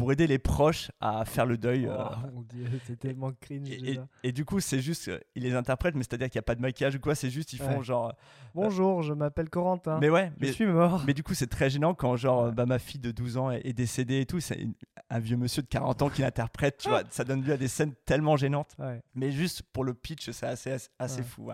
pour 0.00 0.12
aider 0.12 0.26
les 0.26 0.38
proches 0.38 0.90
à 0.98 1.26
faire 1.26 1.44
le 1.44 1.58
deuil. 1.58 1.86
euh, 1.86 1.94
Oh, 2.00 2.26
mon 2.32 2.40
Dieu, 2.40 2.64
c'est 2.86 2.98
tellement 2.98 3.32
cringe. 3.38 3.68
et, 3.68 3.74
et- 3.74 3.80
déjà. 3.82 4.08
et 4.22 4.32
du 4.32 4.46
coup, 4.46 4.58
c'est 4.58 4.80
juste, 4.80 5.08
euh, 5.08 5.18
ils 5.34 5.42
les 5.42 5.54
interprètent, 5.54 5.94
mais 5.94 6.02
c'est-à-dire 6.04 6.30
qu'il 6.30 6.38
n'y 6.38 6.44
a 6.44 6.48
pas 6.48 6.54
de 6.54 6.62
maquillage 6.62 6.94
ou 6.94 7.00
quoi, 7.00 7.14
c'est 7.14 7.28
juste, 7.28 7.52
ils 7.52 7.58
font 7.58 7.82
genre. 7.82 8.14
Bonjour, 8.54 9.02
je 9.02 9.12
m'appelle 9.12 9.50
Corentin. 9.50 9.98
Mais 10.00 10.08
ouais, 10.08 10.32
je 10.40 10.46
mais, 10.46 10.52
suis 10.52 10.64
mort. 10.64 11.02
mais 11.06 11.12
du 11.12 11.22
coup, 11.22 11.34
c'est 11.34 11.48
très 11.48 11.68
gênant 11.68 11.92
quand, 11.92 12.16
genre, 12.16 12.44
euh, 12.46 12.50
bah, 12.50 12.64
ma 12.64 12.78
fille 12.78 12.98
de 12.98 13.10
12 13.10 13.36
ans 13.36 13.50
est, 13.50 13.60
est 13.66 13.74
décédée 13.74 14.20
et 14.22 14.26
tout. 14.26 14.40
C'est 14.40 14.66
un 15.10 15.18
vieux 15.18 15.36
monsieur 15.36 15.60
de 15.60 15.68
40 15.68 16.00
ans 16.00 16.08
qui 16.08 16.22
l'interprète, 16.22 16.78
tu 16.78 16.88
vois. 16.88 17.02
Ça 17.10 17.24
donne 17.24 17.42
lieu 17.44 17.52
à 17.52 17.58
des 17.58 17.68
scènes 17.68 17.92
tellement 18.06 18.38
gênantes. 18.38 18.74
Ouais. 18.78 19.02
Mais 19.14 19.30
juste 19.30 19.62
pour 19.70 19.84
le 19.84 19.92
pitch, 19.92 20.30
c'est 20.30 20.46
assez, 20.46 20.74
assez, 20.98 21.22
fou. 21.22 21.50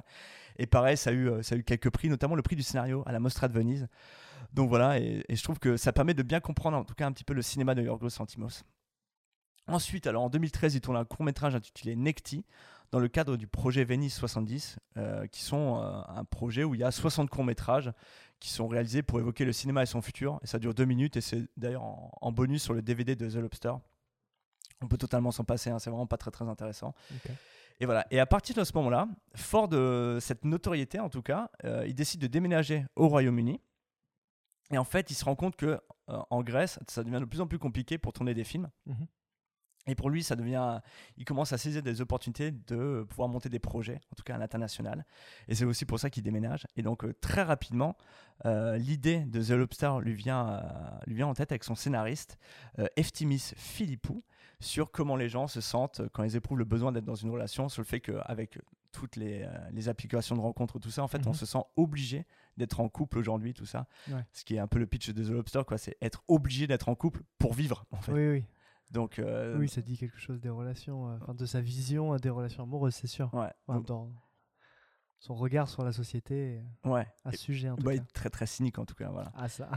Et 0.56 0.66
pareil, 0.66 0.96
ça 0.96 1.10
a, 1.10 1.12
eu, 1.12 1.28
euh, 1.28 1.42
ça 1.42 1.56
a 1.56 1.58
eu 1.58 1.64
quelques 1.64 1.90
prix, 1.90 2.08
notamment 2.08 2.36
le 2.36 2.42
prix 2.42 2.54
du 2.54 2.62
scénario 2.62 3.02
à 3.06 3.12
la 3.12 3.18
Mostra 3.18 3.48
de 3.48 3.52
Venise. 3.52 3.88
Donc 4.52 4.68
voilà, 4.68 4.98
et, 4.98 5.24
et 5.28 5.36
je 5.36 5.42
trouve 5.42 5.58
que 5.58 5.76
ça 5.76 5.92
permet 5.92 6.14
de 6.14 6.22
bien 6.22 6.40
comprendre, 6.40 6.76
en 6.76 6.84
tout 6.84 6.94
cas, 6.94 7.06
un 7.06 7.12
petit 7.12 7.24
peu 7.24 7.34
le 7.34 7.42
cinéma 7.42 7.74
de 7.74 7.82
Yorgos 7.82 8.08
Lanthimos. 8.18 8.64
Ensuite, 9.68 10.06
alors 10.06 10.22
en 10.22 10.30
2013, 10.30 10.76
il 10.76 10.80
tourne 10.80 10.96
un 10.96 11.04
court 11.04 11.24
métrage 11.24 11.54
intitulé 11.54 11.96
Necti 11.96 12.44
dans 12.92 13.00
le 13.00 13.08
cadre 13.08 13.36
du 13.36 13.48
projet 13.48 13.84
Venice 13.84 14.14
70, 14.14 14.76
euh, 14.96 15.26
qui 15.26 15.42
sont 15.42 15.82
euh, 15.82 16.00
un 16.08 16.24
projet 16.24 16.62
où 16.62 16.74
il 16.74 16.80
y 16.80 16.84
a 16.84 16.92
60 16.92 17.28
courts 17.28 17.44
métrages 17.44 17.92
qui 18.38 18.50
sont 18.50 18.68
réalisés 18.68 19.02
pour 19.02 19.18
évoquer 19.18 19.44
le 19.44 19.52
cinéma 19.52 19.82
et 19.82 19.86
son 19.86 20.00
futur. 20.00 20.38
Et 20.42 20.46
ça 20.46 20.58
dure 20.58 20.72
deux 20.72 20.84
minutes 20.84 21.16
et 21.16 21.20
c'est 21.20 21.48
d'ailleurs 21.56 21.82
en, 21.82 22.12
en 22.20 22.32
bonus 22.32 22.62
sur 22.62 22.74
le 22.74 22.82
DVD 22.82 23.16
de 23.16 23.28
The 23.28 23.36
Lobster. 23.36 23.72
On 24.82 24.88
peut 24.88 24.98
totalement 24.98 25.32
s'en 25.32 25.44
passer, 25.44 25.70
hein, 25.70 25.78
c'est 25.78 25.90
vraiment 25.90 26.06
pas 26.06 26.18
très 26.18 26.30
très 26.30 26.46
intéressant. 26.46 26.94
Et 27.80 27.86
voilà. 27.86 28.06
Et 28.10 28.20
à 28.20 28.26
partir 28.26 28.54
de 28.54 28.62
ce 28.62 28.72
moment-là, 28.74 29.08
fort 29.34 29.68
de 29.68 30.18
cette 30.20 30.44
notoriété 30.44 31.00
en 31.00 31.08
tout 31.08 31.22
cas, 31.22 31.50
euh, 31.64 31.84
il 31.86 31.94
décide 31.94 32.20
de 32.20 32.26
déménager 32.26 32.84
au 32.94 33.08
Royaume-Uni. 33.08 33.60
Et 34.72 34.78
en 34.78 34.84
fait, 34.84 35.10
il 35.10 35.14
se 35.14 35.24
rend 35.24 35.36
compte 35.36 35.56
que 35.56 35.80
euh, 36.08 36.18
en 36.30 36.42
Grèce, 36.42 36.78
ça 36.88 37.04
devient 37.04 37.20
de 37.20 37.24
plus 37.24 37.40
en 37.40 37.46
plus 37.46 37.58
compliqué 37.58 37.98
pour 37.98 38.12
tourner 38.12 38.34
des 38.34 38.44
films. 38.44 38.70
Mhm. 38.86 39.06
Et 39.86 39.94
pour 39.94 40.10
lui, 40.10 40.22
ça 40.22 40.34
devient, 40.34 40.80
il 41.16 41.24
commence 41.24 41.52
à 41.52 41.58
saisir 41.58 41.82
des 41.82 42.00
opportunités 42.00 42.50
de 42.50 43.06
pouvoir 43.08 43.28
monter 43.28 43.48
des 43.48 43.60
projets, 43.60 44.00
en 44.12 44.16
tout 44.16 44.24
cas 44.24 44.34
à 44.34 44.38
l'international. 44.38 45.06
Et 45.48 45.54
c'est 45.54 45.64
aussi 45.64 45.84
pour 45.84 46.00
ça 46.00 46.10
qu'il 46.10 46.22
déménage. 46.22 46.66
Et 46.76 46.82
donc 46.82 47.04
euh, 47.04 47.14
très 47.20 47.42
rapidement, 47.42 47.96
euh, 48.44 48.76
l'idée 48.76 49.20
de 49.20 49.42
The 49.42 49.50
Lobster 49.50 49.92
lui 50.02 50.14
vient, 50.14 50.48
euh, 50.48 50.60
lui 51.06 51.14
vient 51.14 51.28
en 51.28 51.34
tête 51.34 51.52
avec 51.52 51.64
son 51.64 51.74
scénariste 51.74 52.38
euh, 52.78 52.86
Eftimis 52.96 53.52
Philippou 53.56 54.24
sur 54.60 54.90
comment 54.90 55.16
les 55.16 55.28
gens 55.28 55.46
se 55.46 55.60
sentent 55.60 56.02
quand 56.12 56.24
ils 56.24 56.34
éprouvent 56.34 56.58
le 56.58 56.64
besoin 56.64 56.90
d'être 56.90 57.04
dans 57.04 57.14
une 57.14 57.30
relation, 57.30 57.68
sur 57.68 57.82
le 57.82 57.86
fait 57.86 58.00
qu'avec 58.00 58.58
toutes 58.96 59.16
les, 59.16 59.42
euh, 59.42 59.48
les 59.72 59.88
applications 59.88 60.34
de 60.36 60.40
rencontres, 60.40 60.78
tout 60.78 60.90
ça, 60.90 61.02
en 61.02 61.08
fait, 61.08 61.26
on 61.26 61.30
Mhm. 61.30 61.34
se 61.36 61.46
sent 61.46 61.62
obligé 61.76 62.26
d'être 62.56 62.80
en 62.80 62.88
couple 62.88 63.18
aujourd'hui, 63.18 63.52
tout 63.54 63.66
ça. 63.66 63.86
Ouais. 64.08 64.24
Ce 64.32 64.44
qui 64.44 64.56
est 64.56 64.58
un 64.58 64.66
peu 64.66 64.78
le 64.78 64.86
pitch 64.86 65.10
de 65.10 65.24
The 65.24 65.28
Lobster, 65.30 65.62
quoi. 65.66 65.78
C'est 65.78 65.96
être 66.00 66.22
obligé 66.28 66.66
d'être 66.66 66.88
en 66.88 66.94
couple 66.94 67.22
pour 67.38 67.54
vivre, 67.54 67.84
en 67.90 68.00
fait. 68.00 68.12
Oui, 68.12 68.28
oui. 68.28 68.44
Donc, 68.90 69.18
euh, 69.18 69.58
Oui, 69.58 69.68
ça 69.68 69.82
dit 69.82 69.96
quelque 69.98 70.18
chose 70.18 70.40
des 70.40 70.48
relations, 70.48 71.10
euh, 71.28 71.32
de 71.34 71.44
sa 71.46 71.60
vision 71.60 72.16
des 72.16 72.30
relations 72.30 72.62
amoureuses, 72.62 72.94
c'est 72.94 73.06
sûr. 73.08 73.32
ouais. 73.34 73.50
Enfin, 73.66 73.78
Donc, 73.78 73.86
dans 73.86 74.12
son 75.18 75.34
regard 75.34 75.68
sur 75.68 75.82
la 75.84 75.92
société 75.92 76.62
ouais. 76.84 77.06
à 77.24 77.32
ce 77.32 77.38
sujet 77.38 77.68
en 77.70 77.76
tout 77.76 77.82
Bah, 77.84 77.94
il 77.94 77.98
cas. 78.00 78.04
est 78.04 78.12
très 78.12 78.30
très 78.30 78.46
cynique 78.46 78.78
en 78.78 78.84
tout 78.84 78.94
cas, 78.94 79.08
voilà. 79.08 79.32
Ah 79.34 79.48
ça. 79.48 79.68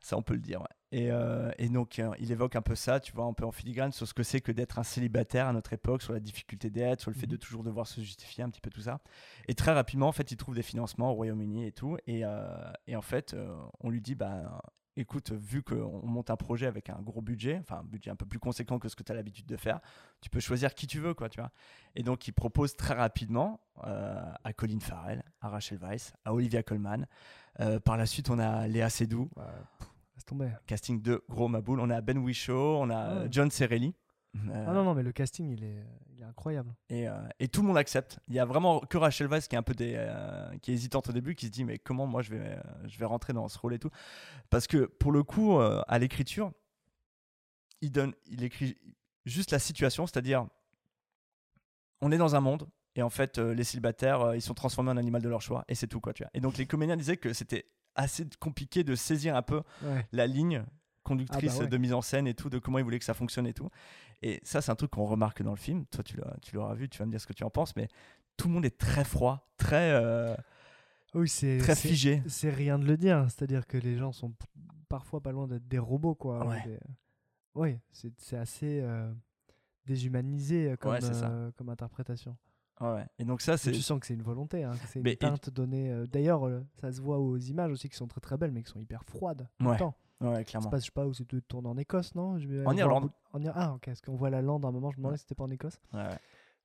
Ça, 0.00 0.16
on 0.16 0.22
peut 0.22 0.34
le 0.34 0.40
dire. 0.40 0.60
ouais. 0.60 0.66
Et, 0.92 1.10
euh, 1.10 1.50
et 1.58 1.68
donc, 1.68 1.98
euh, 1.98 2.10
il 2.20 2.30
évoque 2.30 2.54
un 2.54 2.62
peu 2.62 2.74
ça, 2.76 3.00
tu 3.00 3.12
vois, 3.12 3.24
un 3.24 3.32
peu 3.32 3.44
en 3.44 3.50
filigrane 3.50 3.90
sur 3.92 4.06
ce 4.06 4.14
que 4.14 4.22
c'est 4.22 4.40
que 4.40 4.52
d'être 4.52 4.78
un 4.78 4.84
célibataire 4.84 5.48
à 5.48 5.52
notre 5.52 5.72
époque, 5.72 6.02
sur 6.02 6.12
la 6.12 6.20
difficulté 6.20 6.70
d'être, 6.70 7.00
sur 7.00 7.10
le 7.10 7.16
fait 7.16 7.26
Mhm. 7.26 7.32
de 7.32 7.36
toujours 7.36 7.64
devoir 7.64 7.86
se 7.88 8.00
justifier, 8.00 8.44
un 8.44 8.50
petit 8.50 8.60
peu 8.60 8.70
tout 8.70 8.80
ça. 8.82 9.00
Et 9.48 9.54
très 9.54 9.72
rapidement, 9.72 10.06
en 10.08 10.12
fait, 10.12 10.30
il 10.30 10.36
trouve 10.36 10.54
des 10.54 10.62
financements 10.62 11.10
au 11.10 11.14
Royaume-Uni 11.14 11.66
et 11.66 11.72
tout. 11.72 11.98
Et, 12.06 12.24
euh, 12.24 12.46
et 12.86 12.94
en 12.94 13.02
fait, 13.02 13.34
on 13.80 13.90
lui 13.90 14.00
dit, 14.00 14.14
bah, 14.14 14.62
écoute, 14.96 15.32
vu 15.32 15.62
qu'on 15.62 16.06
monte 16.06 16.30
un 16.30 16.36
projet 16.36 16.66
avec 16.66 16.90
un 16.90 17.00
gros 17.02 17.20
budget, 17.20 17.58
enfin, 17.60 17.78
un 17.80 17.84
budget 17.84 18.10
un 18.10 18.16
peu 18.16 18.26
plus 18.26 18.38
conséquent 18.38 18.78
que 18.78 18.88
ce 18.88 18.96
que 18.96 19.02
tu 19.02 19.12
as 19.12 19.14
l'habitude 19.14 19.46
de 19.46 19.56
faire, 19.56 19.80
tu 20.20 20.30
peux 20.30 20.40
choisir 20.40 20.74
qui 20.74 20.86
tu 20.86 20.98
veux, 21.00 21.14
quoi, 21.14 21.28
tu 21.28 21.40
vois. 21.40 21.50
Et 21.94 22.02
donc, 22.02 22.26
il 22.28 22.32
propose 22.32 22.76
très 22.76 22.94
rapidement 22.94 23.60
euh, 23.84 24.22
à 24.44 24.52
Colin 24.52 24.80
Farrell, 24.80 25.22
à 25.40 25.48
Rachel 25.48 25.78
Weisz, 25.78 26.12
à 26.24 26.32
Olivia 26.34 26.62
Colman. 26.62 27.06
Euh, 27.60 27.78
par 27.80 27.96
la 27.96 28.06
suite, 28.06 28.30
on 28.30 28.38
a 28.38 28.66
Léa 28.66 28.88
Seydoux, 28.90 29.30
Ouais, 29.36 29.44
pff, 29.78 29.88
laisse 30.14 30.24
tomber. 30.24 30.50
casting 30.66 31.00
de 31.02 31.22
gros 31.28 31.48
maboule. 31.48 31.80
On 31.80 31.90
a 31.90 32.00
Ben 32.00 32.18
Whishaw, 32.18 32.78
on 32.82 32.90
a 32.90 33.30
John 33.30 33.50
Cerelli. 33.50 33.94
Euh, 34.50 34.64
Ah 34.68 34.72
non 34.72 34.84
non 34.84 34.94
mais 34.94 35.02
le 35.02 35.12
casting 35.12 35.50
il 35.50 35.64
est, 35.64 35.84
il 36.10 36.20
est 36.20 36.24
incroyable. 36.24 36.74
et, 36.88 37.08
euh, 37.08 37.16
et 37.38 37.48
tout 37.48 37.62
le 37.62 37.68
monde 37.68 37.78
accepte. 37.78 38.18
Il 38.28 38.34
y 38.34 38.38
a 38.38 38.44
vraiment 38.44 38.80
que 38.80 38.96
Rachel 38.98 39.26
Weisz 39.28 39.48
qui 39.48 39.54
est 39.54 39.58
un 39.58 39.62
peu 39.62 39.74
des, 39.74 39.94
euh, 39.96 40.56
qui 40.58 40.70
est 40.70 40.74
hésitante 40.74 41.08
au 41.08 41.12
début, 41.12 41.34
qui 41.34 41.46
se 41.46 41.50
dit 41.50 41.64
mais 41.64 41.78
comment 41.78 42.06
moi 42.06 42.22
je 42.22 42.30
vais, 42.30 42.58
je 42.86 42.98
vais 42.98 43.04
rentrer 43.06 43.32
dans 43.32 43.48
ce 43.48 43.58
rôle 43.58 43.74
et 43.74 43.78
tout. 43.78 43.90
Parce 44.50 44.66
que 44.66 44.86
pour 44.86 45.12
le 45.12 45.22
coup, 45.22 45.58
à 45.60 45.98
l'écriture, 45.98 46.52
il 47.82 47.92
donne, 47.92 48.14
il 48.26 48.42
écrit 48.44 48.76
juste 49.26 49.50
la 49.52 49.58
situation, 49.58 50.06
c'est-à-dire 50.06 50.46
on 52.00 52.12
est 52.12 52.18
dans 52.18 52.34
un 52.36 52.40
monde 52.40 52.68
Et 52.94 53.02
en 53.02 53.10
fait, 53.10 53.38
euh, 53.38 53.54
les 53.54 53.64
célibataires, 53.64 54.20
euh, 54.22 54.36
ils 54.36 54.42
sont 54.42 54.54
transformés 54.54 54.90
en 54.90 54.96
animal 54.96 55.20
de 55.22 55.28
leur 55.28 55.40
choix. 55.42 55.64
Et 55.68 55.74
c'est 55.74 55.86
tout, 55.86 56.00
quoi, 56.00 56.12
tu 56.12 56.22
vois. 56.22 56.30
Et 56.34 56.40
donc, 56.40 56.56
les 56.56 56.66
comédiens 56.66 56.96
disaient 56.96 57.16
que 57.18 57.32
c'était 57.34 57.66
assez 57.94 58.26
compliqué 58.40 58.84
de 58.84 58.94
saisir 58.94 59.36
un 59.36 59.42
peu 59.42 59.62
Ouais. 59.82 60.06
la 60.12 60.26
ligne 60.26 60.64
conductrice 61.02 61.52
Ah 61.54 61.58
bah 61.58 61.64
ouais. 61.64 61.70
de 61.70 61.76
mise 61.78 61.92
en 61.92 62.00
scène 62.02 62.26
et 62.26 62.34
tout, 62.34 62.50
de 62.50 62.58
comment 62.58 62.78
ils 62.78 62.84
voulaient 62.84 62.98
que 62.98 63.04
ça 63.04 63.14
fonctionne 63.14 63.46
et 63.46 63.52
tout. 63.54 63.70
Et 64.22 64.40
ça, 64.42 64.60
c'est 64.62 64.70
un 64.72 64.76
truc 64.76 64.90
qu'on 64.90 65.04
remarque 65.04 65.42
dans 65.42 65.50
le 65.50 65.56
film. 65.56 65.84
Toi, 65.86 66.02
tu 66.04 66.16
l'auras 66.54 66.74
vu, 66.74 66.88
tu 66.88 66.98
vas 66.98 67.06
me 67.06 67.10
dire 67.10 67.20
ce 67.20 67.26
que 67.26 67.32
tu 67.32 67.44
en 67.44 67.50
penses, 67.50 67.76
mais 67.76 67.88
tout 68.36 68.48
le 68.48 68.54
monde 68.54 68.64
est 68.64 68.78
très 68.78 69.04
froid, 69.04 69.48
très, 69.56 69.92
euh, 69.92 70.34
Oui, 71.14 71.28
c'est 71.28 71.58
très 71.58 71.76
figé. 71.76 72.22
C'est 72.26 72.50
rien 72.50 72.78
de 72.78 72.84
le 72.86 72.96
dire. 72.96 73.24
C'est-à-dire 73.30 73.66
que 73.66 73.76
les 73.78 73.96
gens 73.96 74.12
sont 74.12 74.32
parfois 74.88 75.20
pas 75.22 75.32
loin 75.32 75.46
d'être 75.46 75.66
des 75.68 75.78
robots, 75.78 76.14
quoi. 76.14 76.46
Ouais. 76.46 76.62
Des- 76.64 76.78
Ouais, 77.54 77.80
c'est 77.90 78.36
assez 78.36 78.80
euh, 78.82 79.10
déshumanisé 79.86 80.70
euh, 80.72 80.76
comme, 80.76 80.92
Ouais, 80.92 80.98
euh, 81.02 81.50
comme 81.56 81.68
interprétation. 81.70 82.36
Ouais. 82.80 83.06
Et 83.18 83.24
donc, 83.24 83.40
ça, 83.40 83.52
Mais 83.52 83.58
c'est. 83.58 83.72
Tu 83.72 83.80
sens 83.80 83.98
que 84.00 84.06
c'est 84.06 84.14
une 84.14 84.22
volonté, 84.22 84.62
hein, 84.64 84.72
c'est 84.88 85.00
Mais 85.00 85.10
une 85.12 85.14
et- 85.14 85.16
teinte 85.16 85.48
donnée. 85.50 86.04
D'ailleurs, 86.12 86.42
ça 86.80 86.92
se 86.92 87.00
voit 87.00 87.18
aux 87.18 87.38
images 87.38 87.72
aussi 87.72 87.88
qui 87.88 87.96
sont 87.96 88.06
très 88.08 88.20
très 88.20 88.36
belles, 88.36 88.52
mais 88.52 88.62
qui 88.62 88.70
sont 88.70 88.80
hyper 88.80 89.02
froides 89.04 89.48
Ouais, 89.60 89.78
temps. 89.78 89.94
Ouais, 90.20 90.36
Ça 90.36 90.44
clairement. 90.44 90.68
se 90.68 90.70
passe, 90.70 90.80
je 90.82 90.86
sais 90.86 90.92
pas, 90.92 91.06
où 91.06 91.12
c'est 91.14 91.28
de 91.30 91.40
tourné 91.40 91.68
en 91.68 91.76
Écosse, 91.76 92.14
non? 92.14 92.38
Je 92.38 92.48
vais 92.48 92.66
En 92.66 92.76
Irlande. 92.76 93.10
En 93.32 93.40
Ah, 93.54 93.74
ok, 93.74 93.82
parce 93.86 94.00
qu'on 94.00 94.16
voit 94.16 94.30
la 94.30 94.40
lande 94.42 94.64
à 94.64 94.68
un 94.68 94.72
moment, 94.72 94.90
je 94.90 94.96
me 94.96 95.02
demandais 95.02 95.18
si 95.18 95.22
c'était 95.22 95.34
pas 95.34 95.44
en 95.44 95.50
Écosse. 95.50 95.78
Ouais, 95.92 96.00
ouais. 96.00 96.18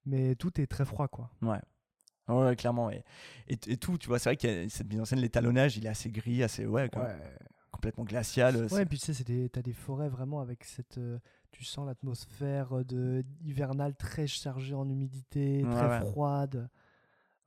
Mais 0.05 0.35
tout 0.35 0.59
est 0.61 0.67
très 0.67 0.85
froid, 0.85 1.07
quoi. 1.07 1.29
Ouais. 1.41 1.59
Ouais, 2.27 2.45
ouais, 2.45 2.55
clairement. 2.55 2.89
Et, 2.91 3.03
et, 3.47 3.57
et 3.67 3.77
tout, 3.77 3.97
tu 3.97 4.07
vois, 4.07 4.19
c'est 4.19 4.29
vrai 4.29 4.37
qu'il 4.37 4.49
y 4.49 4.65
a 4.65 4.69
cette 4.69 4.87
mise 4.87 5.01
en 5.01 5.05
scène, 5.05 5.19
l'étalonnage, 5.19 5.75
il 5.77 5.85
est 5.85 5.89
assez 5.89 6.09
gris, 6.09 6.43
assez, 6.43 6.65
ouais, 6.65 6.89
quand 6.89 7.03
même, 7.03 7.19
complètement 7.71 8.05
glacial. 8.05 8.55
euh, 8.55 8.67
Ouais, 8.69 8.83
et 8.83 8.85
puis 8.85 8.97
tu 8.99 9.05
sais, 9.05 9.13
c'est 9.13 9.27
des- 9.27 9.49
t'as 9.49 9.61
des 9.61 9.73
forêts 9.73 10.07
vraiment 10.09 10.39
avec 10.39 10.63
cette. 10.63 10.97
euh, 10.97 11.19
tu 11.51 11.65
sens 11.65 11.85
l'atmosphère 11.85 12.77
euh, 12.77 12.83
de 12.85 13.25
hivernale 13.43 13.95
très 13.95 14.27
chargée 14.27 14.75
en 14.75 14.87
humidité, 14.89 15.63
Ouais, 15.65 15.71
très 15.71 15.89
ouais. 15.89 15.99
froide. 16.09 16.69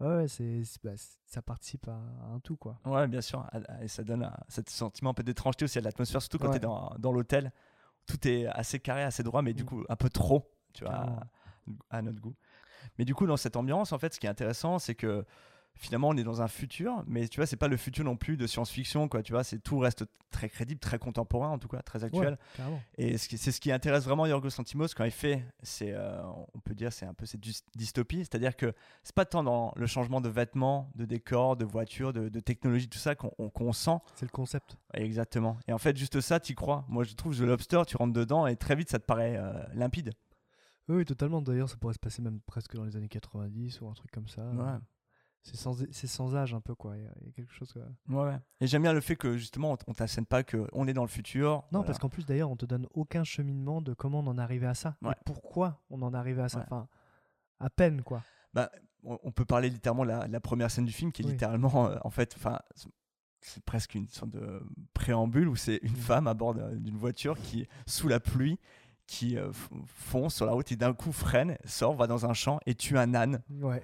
Ouais, 0.04 0.28
c'est, 0.28 0.62
bah, 0.82 0.92
ça 1.26 1.40
participe 1.42 1.88
à, 1.88 1.92
à 1.92 2.26
un 2.34 2.40
tout, 2.40 2.56
quoi. 2.56 2.78
Ouais, 2.84 3.06
bien 3.08 3.20
sûr. 3.20 3.46
Et 3.80 3.88
ça 3.88 4.02
donne 4.04 4.24
un, 4.24 4.36
cet 4.48 4.68
sentiment 4.70 5.10
un 5.10 5.14
peu 5.14 5.22
d'étrangeté 5.22 5.64
aussi 5.64 5.78
à 5.78 5.80
l'atmosphère, 5.80 6.20
surtout 6.20 6.38
quand 6.38 6.46
Ouais. 6.48 6.52
tu 6.52 6.56
es 6.58 6.60
dans, 6.60 6.94
dans 6.98 7.12
l'hôtel. 7.12 7.52
Tout 8.06 8.28
est 8.28 8.46
assez 8.46 8.80
carré, 8.80 9.02
assez 9.02 9.22
droit, 9.22 9.40
mais 9.42 9.54
du 9.54 9.62
Mm. 9.62 9.66
coup 9.66 9.84
un 9.88 9.96
peu 9.96 10.10
trop, 10.10 10.50
tu 10.74 10.84
vois, 10.84 10.94
à, 10.94 11.26
à 11.90 12.02
notre 12.02 12.20
goût. 12.20 12.34
Mais 12.98 13.04
du 13.06 13.14
coup, 13.14 13.26
dans 13.26 13.38
cette 13.38 13.56
ambiance, 13.56 13.92
en 13.92 13.98
fait, 13.98 14.12
ce 14.12 14.20
qui 14.20 14.26
est 14.26 14.30
intéressant, 14.30 14.78
c'est 14.78 14.94
que 14.94 15.24
finalement, 15.76 16.08
on 16.08 16.16
est 16.16 16.24
dans 16.24 16.40
un 16.42 16.48
futur, 16.48 17.02
mais 17.06 17.28
tu 17.28 17.38
vois, 17.40 17.46
c'est 17.46 17.56
pas 17.56 17.68
le 17.68 17.76
futur 17.76 18.04
non 18.04 18.16
plus 18.16 18.36
de 18.36 18.46
science-fiction, 18.46 19.08
quoi. 19.08 19.22
Tu 19.22 19.32
vois, 19.32 19.44
c'est 19.44 19.58
tout 19.58 19.78
reste 19.78 20.04
très 20.30 20.48
crédible, 20.48 20.80
très 20.80 20.98
contemporain, 20.98 21.48
en 21.50 21.58
tout 21.58 21.68
cas, 21.68 21.80
très 21.82 22.02
actuel. 22.04 22.38
Ouais. 22.58 22.64
Et 22.98 23.18
c'est 23.18 23.52
ce 23.52 23.60
qui 23.60 23.70
intéresse 23.70 24.04
vraiment 24.04 24.26
Yorgos 24.26 24.48
Lanthimos 24.58 24.88
quand 24.96 25.04
il 25.04 25.10
fait, 25.10 25.44
c'est, 25.62 25.92
euh, 25.92 26.20
on 26.54 26.58
peut 26.60 26.74
dire, 26.74 26.92
c'est 26.92 27.06
un 27.06 27.14
peu 27.14 27.24
cette 27.26 27.40
dys- 27.40 27.64
dystopie, 27.76 28.18
c'est-à-dire 28.18 28.56
que 28.56 28.72
c'est 29.02 29.14
pas 29.14 29.24
tant 29.24 29.42
dans 29.44 29.72
le 29.76 29.86
changement 29.86 30.20
de 30.20 30.28
vêtements, 30.28 30.90
de 30.96 31.04
décors, 31.04 31.56
de 31.56 31.64
voitures, 31.64 32.12
de, 32.12 32.28
de 32.28 32.40
technologie, 32.40 32.88
tout 32.88 32.98
ça 32.98 33.14
qu'on 33.14 33.30
on- 33.38 33.50
qu'on 33.50 33.72
sent. 33.72 33.98
C'est 34.16 34.26
le 34.26 34.30
concept. 34.32 34.76
Exactement. 34.94 35.56
Et 35.68 35.72
en 35.72 35.78
fait, 35.78 35.96
juste 35.96 36.20
ça, 36.20 36.40
tu 36.40 36.54
crois. 36.54 36.84
Moi, 36.88 37.04
je 37.04 37.14
trouve 37.14 37.36
The 37.36 37.40
Lobster, 37.42 37.82
tu 37.86 37.96
rentres 37.96 38.12
dedans 38.14 38.46
et 38.46 38.56
très 38.56 38.74
vite, 38.74 38.90
ça 38.90 38.98
te 38.98 39.04
paraît 39.04 39.36
euh, 39.36 39.52
limpide. 39.74 40.12
Oui, 40.88 40.96
oui, 40.96 41.04
totalement. 41.06 41.40
D'ailleurs, 41.40 41.68
ça 41.70 41.76
pourrait 41.76 41.94
se 41.94 41.98
passer 41.98 42.20
même 42.20 42.40
presque 42.44 42.74
dans 42.74 42.84
les 42.84 42.94
années 42.96 43.08
90 43.08 43.80
ou 43.80 43.88
un 43.88 43.94
truc 43.94 44.10
comme 44.10 44.28
ça. 44.28 44.42
Ouais. 44.50 44.78
C'est 45.46 45.56
sans, 45.56 45.76
c'est 45.92 46.06
sans 46.06 46.34
âge 46.34 46.54
un 46.54 46.60
peu, 46.60 46.74
quoi. 46.74 46.96
Il 46.96 47.02
y 47.04 47.06
a, 47.06 47.10
il 47.20 47.26
y 47.26 47.28
a 47.28 47.32
quelque 47.32 47.52
chose. 47.52 47.70
quoi. 47.72 48.24
Ouais. 48.24 48.36
Et 48.60 48.66
j'aime 48.66 48.80
bien 48.82 48.94
le 48.94 49.00
fait 49.02 49.14
que 49.14 49.36
justement, 49.36 49.76
on 49.86 49.92
t'assène 49.92 50.24
pas 50.24 50.42
que 50.42 50.66
on 50.72 50.88
est 50.88 50.94
dans 50.94 51.02
le 51.02 51.08
futur. 51.08 51.50
Non, 51.50 51.64
Voilà. 51.70 51.86
parce 51.86 51.98
qu'en 51.98 52.08
plus, 52.08 52.24
d'ailleurs, 52.24 52.50
on 52.50 52.56
te 52.56 52.64
donne 52.64 52.86
aucun 52.94 53.24
cheminement 53.24 53.82
de 53.82 53.92
comment 53.92 54.20
on 54.20 54.26
en 54.28 54.38
est 54.38 54.40
arrivé 54.40 54.66
à 54.66 54.72
ça. 54.74 54.96
Ouais. 55.02 55.12
Et 55.12 55.16
pourquoi 55.26 55.82
on 55.90 56.00
en 56.02 56.14
est 56.14 56.16
arrivé 56.16 56.40
à 56.42 56.48
ça. 56.48 56.60
Ouais. 56.60 56.64
Enfin, 56.64 56.88
à 57.60 57.68
peine, 57.68 58.02
quoi. 58.02 58.22
Bah, 58.54 58.70
on 59.02 59.30
peut 59.32 59.44
parler 59.44 59.68
littéralement 59.68 60.04
de 60.04 60.08
la, 60.08 60.26
la 60.26 60.40
première 60.40 60.70
scène 60.70 60.86
du 60.86 60.92
film 60.92 61.12
qui 61.12 61.20
est 61.20 61.26
Oui. 61.26 61.32
littéralement, 61.32 61.88
euh, 61.88 61.98
en 62.04 62.10
fait, 62.10 62.34
enfin, 62.38 62.58
c'est- 62.74 63.62
presque 63.66 63.94
une 63.94 64.08
sorte 64.08 64.30
de 64.30 64.62
préambule 64.94 65.48
où 65.48 65.56
c'est 65.56 65.78
Mm. 65.82 65.86
une 65.88 65.96
femme 65.96 66.26
à 66.26 66.32
bord 66.32 66.54
d'une 66.54 66.96
voiture 66.96 67.36
qui, 67.38 67.68
sous 67.86 68.08
la 68.08 68.18
pluie, 68.18 68.58
qui 69.06 69.36
euh, 69.36 69.52
fonce 69.84 70.36
sur 70.36 70.46
la 70.46 70.52
route 70.52 70.72
et 70.72 70.76
d'un 70.76 70.94
coup 70.94 71.12
freine, 71.12 71.58
sort, 71.66 71.94
va 71.94 72.06
dans 72.06 72.24
un 72.24 72.32
champ 72.32 72.58
et 72.64 72.74
tue 72.74 72.96
un 72.96 73.12
âne. 73.14 73.42
Ouais. 73.50 73.82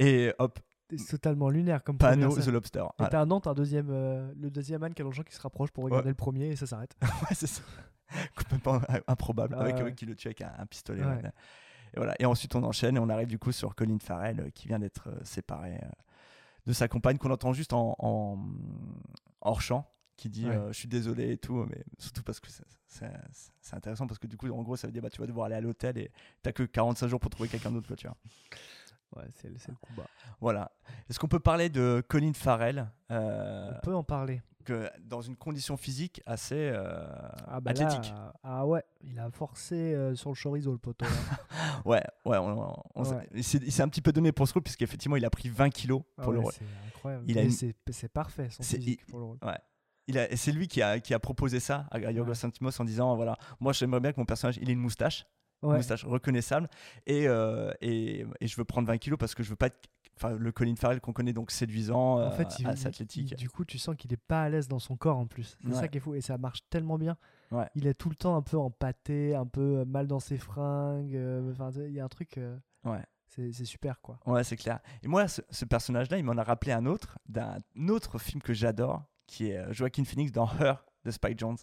Et 0.00 0.32
hop, 0.40 0.58
C'est 0.96 1.08
totalement 1.08 1.50
lunaire 1.50 1.82
comme 1.82 1.98
panneau 1.98 2.28
première 2.28 2.44
The. 2.46 2.48
Lobster. 2.50 2.78
Et 2.80 2.82
Voilà. 2.98 3.10
t'as 3.10 3.20
un 3.20 3.30
an, 3.30 3.40
t'as 3.40 3.50
un 3.50 3.54
deuxième, 3.54 3.88
euh, 3.90 4.32
le 4.40 4.50
deuxième 4.50 4.82
âne 4.84 4.94
qui 4.94 5.02
a 5.02 5.10
qui 5.10 5.34
se 5.34 5.40
rapproche 5.40 5.70
pour 5.70 5.84
regarder 5.84 6.04
Ouais. 6.06 6.10
le 6.10 6.14
premier 6.14 6.46
et 6.48 6.56
ça 6.56 6.66
s'arrête. 6.66 6.94
Ouais, 7.30 7.34
c'est 7.34 7.46
ça. 7.46 7.62
Complètement 8.36 8.80
improbable. 9.08 9.56
Ah 9.58 9.62
avec 9.62 9.76
ouais. 9.78 9.94
qui 9.94 10.06
le 10.06 10.14
tue 10.14 10.28
avec 10.28 10.42
un, 10.42 10.52
un 10.58 10.66
pistolet. 10.66 11.02
Ouais. 11.04 11.20
Et, 11.94 11.96
voilà. 11.96 12.14
et 12.20 12.24
ensuite, 12.26 12.54
on 12.54 12.62
enchaîne 12.62 12.96
et 12.96 13.00
on 13.00 13.08
arrive 13.08 13.28
du 13.28 13.38
coup 13.38 13.50
sur 13.52 13.74
Colin 13.74 13.98
Farrell 14.00 14.40
euh, 14.40 14.50
qui 14.50 14.68
vient 14.68 14.78
d'être 14.78 15.08
euh, 15.08 15.18
séparé 15.24 15.74
euh, 15.74 15.88
de 16.66 16.72
sa 16.72 16.86
compagne 16.88 17.16
qu'on 17.18 17.30
entend 17.30 17.52
juste 17.52 17.72
en, 17.72 17.96
en- 17.98 18.38
hors 19.40 19.60
champ 19.60 19.90
qui 20.16 20.30
dit 20.30 20.46
je 20.68 20.72
suis 20.72 20.88
désolé 20.88 21.32
et 21.32 21.36
tout 21.36 21.66
mais 21.68 21.84
surtout 21.98 22.22
parce 22.22 22.40
que 22.40 22.48
c'est- 22.88 23.74
intéressant 23.74 24.06
parce 24.06 24.18
que 24.18 24.26
du 24.26 24.36
coup 24.38 24.48
en 24.48 24.62
gros 24.62 24.74
ça 24.74 24.86
veut 24.88 24.92
dire 24.92 25.02
bah 25.02 25.10
tu 25.10 25.20
vas 25.20 25.26
devoir 25.26 25.44
aller 25.46 25.54
à 25.56 25.60
l'hôtel 25.60 25.98
et 25.98 26.10
t'as 26.42 26.52
que 26.52 26.62
45 26.62 27.06
jours 27.08 27.20
pour 27.20 27.28
trouver 27.30 27.48
quelqu'un 27.50 27.70
d'autre 27.70 27.86
quoi 27.86 27.96
tu 27.96 28.06
vois 28.06 28.16
Ouais, 29.14 29.24
c'est 29.34 29.48
le 29.48 29.54
le 29.54 29.74
coup 29.80 29.92
bas. 29.96 30.06
voilà 30.40 30.72
est-ce 31.08 31.18
qu'on 31.18 31.28
peut 31.28 31.38
parler 31.40 31.68
de 31.68 32.02
Colin 32.08 32.32
Farrell 32.34 32.90
euh, 33.10 33.70
On 33.72 33.80
peut 33.80 33.94
en 33.94 34.02
parler. 34.02 34.42
que 34.64 34.90
dans 35.00 35.20
une 35.22 35.36
condition 35.36 35.76
physique 35.76 36.20
assez 36.26 36.70
euh, 36.72 37.06
Ah 37.46 37.60
bah 37.60 37.70
athlétique? 37.70 38.10
là, 38.12 38.32
ah 38.42 38.66
ouais, 38.66 38.82
il 39.02 39.18
a 39.20 39.30
forcé 39.30 39.76
euh, 39.94 40.14
sur 40.16 40.30
le 40.30 40.34
chorizo 40.34 40.72
le 40.72 40.78
poteau. 40.78 41.06
Ouais, 41.84 42.02
ouais, 42.24 42.36
on, 42.38 42.74
Ouais. 42.96 43.28
il 43.32 43.44
s'est 43.44 43.82
un 43.82 43.88
petit 43.88 44.00
peu 44.02 44.10
donné 44.12 44.32
pour 44.32 44.48
ce 44.48 44.54
rôle, 44.54 44.62
puisqu'effectivement, 44.64 45.14
il 45.16 45.24
a 45.24 45.30
pris 45.30 45.48
20 45.48 45.70
kilos 45.70 46.02
Ah 46.18 46.22
pour 46.22 46.32
le 46.32 46.38
ouais, 46.38 46.44
rôle. 46.44 46.52
C'est 46.54 46.64
incroyable. 46.88 47.30
Une- 47.30 47.50
c'est, 47.92 48.08
parfait 48.08 48.48
son 48.50 48.62
physique 48.64 49.00
il- 49.06 49.10
pour 49.10 49.20
le 49.20 49.24
rôle. 49.26 49.38
Ouais. 49.42 50.36
C'est 50.36 50.52
lui 50.52 50.66
qui 50.68 50.82
a, 50.82 50.98
qui 51.00 51.14
a 51.14 51.18
proposé 51.20 51.60
ça 51.60 51.86
à 51.92 51.98
Yorgos 52.00 52.32
Ouais. 52.32 52.38
Lanthimos 52.42 52.80
en 52.80 52.84
disant 52.84 53.14
voilà, 53.16 53.36
moi 53.60 53.72
j'aimerais 53.72 54.00
bien 54.00 54.12
que 54.12 54.18
mon 54.20 54.24
personnage 54.26 54.56
il 54.60 54.68
ait 54.68 54.72
une 54.72 54.78
moustache, 54.80 55.26
Ouais. 55.62 55.76
moustache 55.76 56.04
reconnaissable, 56.04 56.68
et, 57.06 57.26
euh, 57.28 57.72
et, 57.80 58.26
et 58.40 58.46
je 58.46 58.56
veux 58.56 58.64
prendre 58.64 58.86
20 58.88 58.98
kilos 58.98 59.18
parce 59.18 59.34
que 59.34 59.42
je 59.42 59.50
veux 59.50 59.56
pas 59.56 59.66
être. 59.66 59.78
Enfin, 60.18 60.34
le 60.34 60.50
Colin 60.50 60.76
Farrell 60.76 61.00
qu'on 61.00 61.12
connaît 61.12 61.34
donc 61.34 61.50
séduisant, 61.50 62.14
En 62.14 62.18
euh, 62.20 62.30
fait, 62.30 62.58
il, 62.58 62.66
assez 62.66 62.86
athlétique. 62.86 63.32
il- 63.32 63.36
du 63.36 63.50
coup, 63.50 63.64
tu 63.66 63.76
sens 63.78 63.94
qu'il 63.96 64.10
est 64.14 64.16
pas 64.16 64.42
à 64.44 64.48
l'aise 64.48 64.66
dans 64.68 64.78
son 64.78 64.96
corps 64.96 65.18
en 65.18 65.26
plus. 65.26 65.58
C'est 65.62 65.68
Ouais. 65.68 65.74
ça 65.74 65.88
qui 65.88 65.98
est 65.98 66.00
fou 66.00 66.14
et 66.14 66.22
ça 66.22 66.38
marche 66.38 66.60
tellement 66.70 66.96
bien. 66.98 67.18
Ouais. 67.50 67.68
Il 67.74 67.86
est 67.86 67.92
tout 67.94 68.08
le 68.08 68.14
temps 68.16 68.34
un 68.36 68.40
peu 68.42 68.56
empâté, 68.56 69.34
un 69.34 69.44
peu 69.46 69.78
euh, 69.80 69.84
mal 69.84 70.06
dans 70.06 70.20
ses 70.20 70.38
fringues. 70.38 71.18
Enfin, 71.50 71.70
il 71.74 71.92
y 71.92 72.00
a 72.00 72.04
un 72.04 72.08
truc. 72.08 72.40
Ouais. 72.84 73.02
c'est, 73.26 73.52
super 73.66 74.00
quoi. 74.00 74.18
Ouais, 74.24 74.42
c'est 74.44 74.56
clair. 74.56 74.78
Et 75.02 75.08
moi, 75.08 75.28
ce, 75.28 75.42
ce 75.50 75.64
personnage-là, 75.66 76.16
il 76.16 76.24
m'en 76.24 76.36
a 76.38 76.42
rappelé 76.44 76.72
un 76.72 76.86
autre, 76.86 77.18
d'un 77.28 77.58
autre 77.88 78.18
film 78.18 78.40
que 78.40 78.54
j'adore, 78.54 79.02
qui 79.26 79.50
est 79.50 79.70
Joaquin 79.74 80.04
Phoenix 80.04 80.32
dans 80.32 80.48
Her 80.60 80.76
de 81.04 81.10
Spike 81.10 81.38
Jones. 81.38 81.56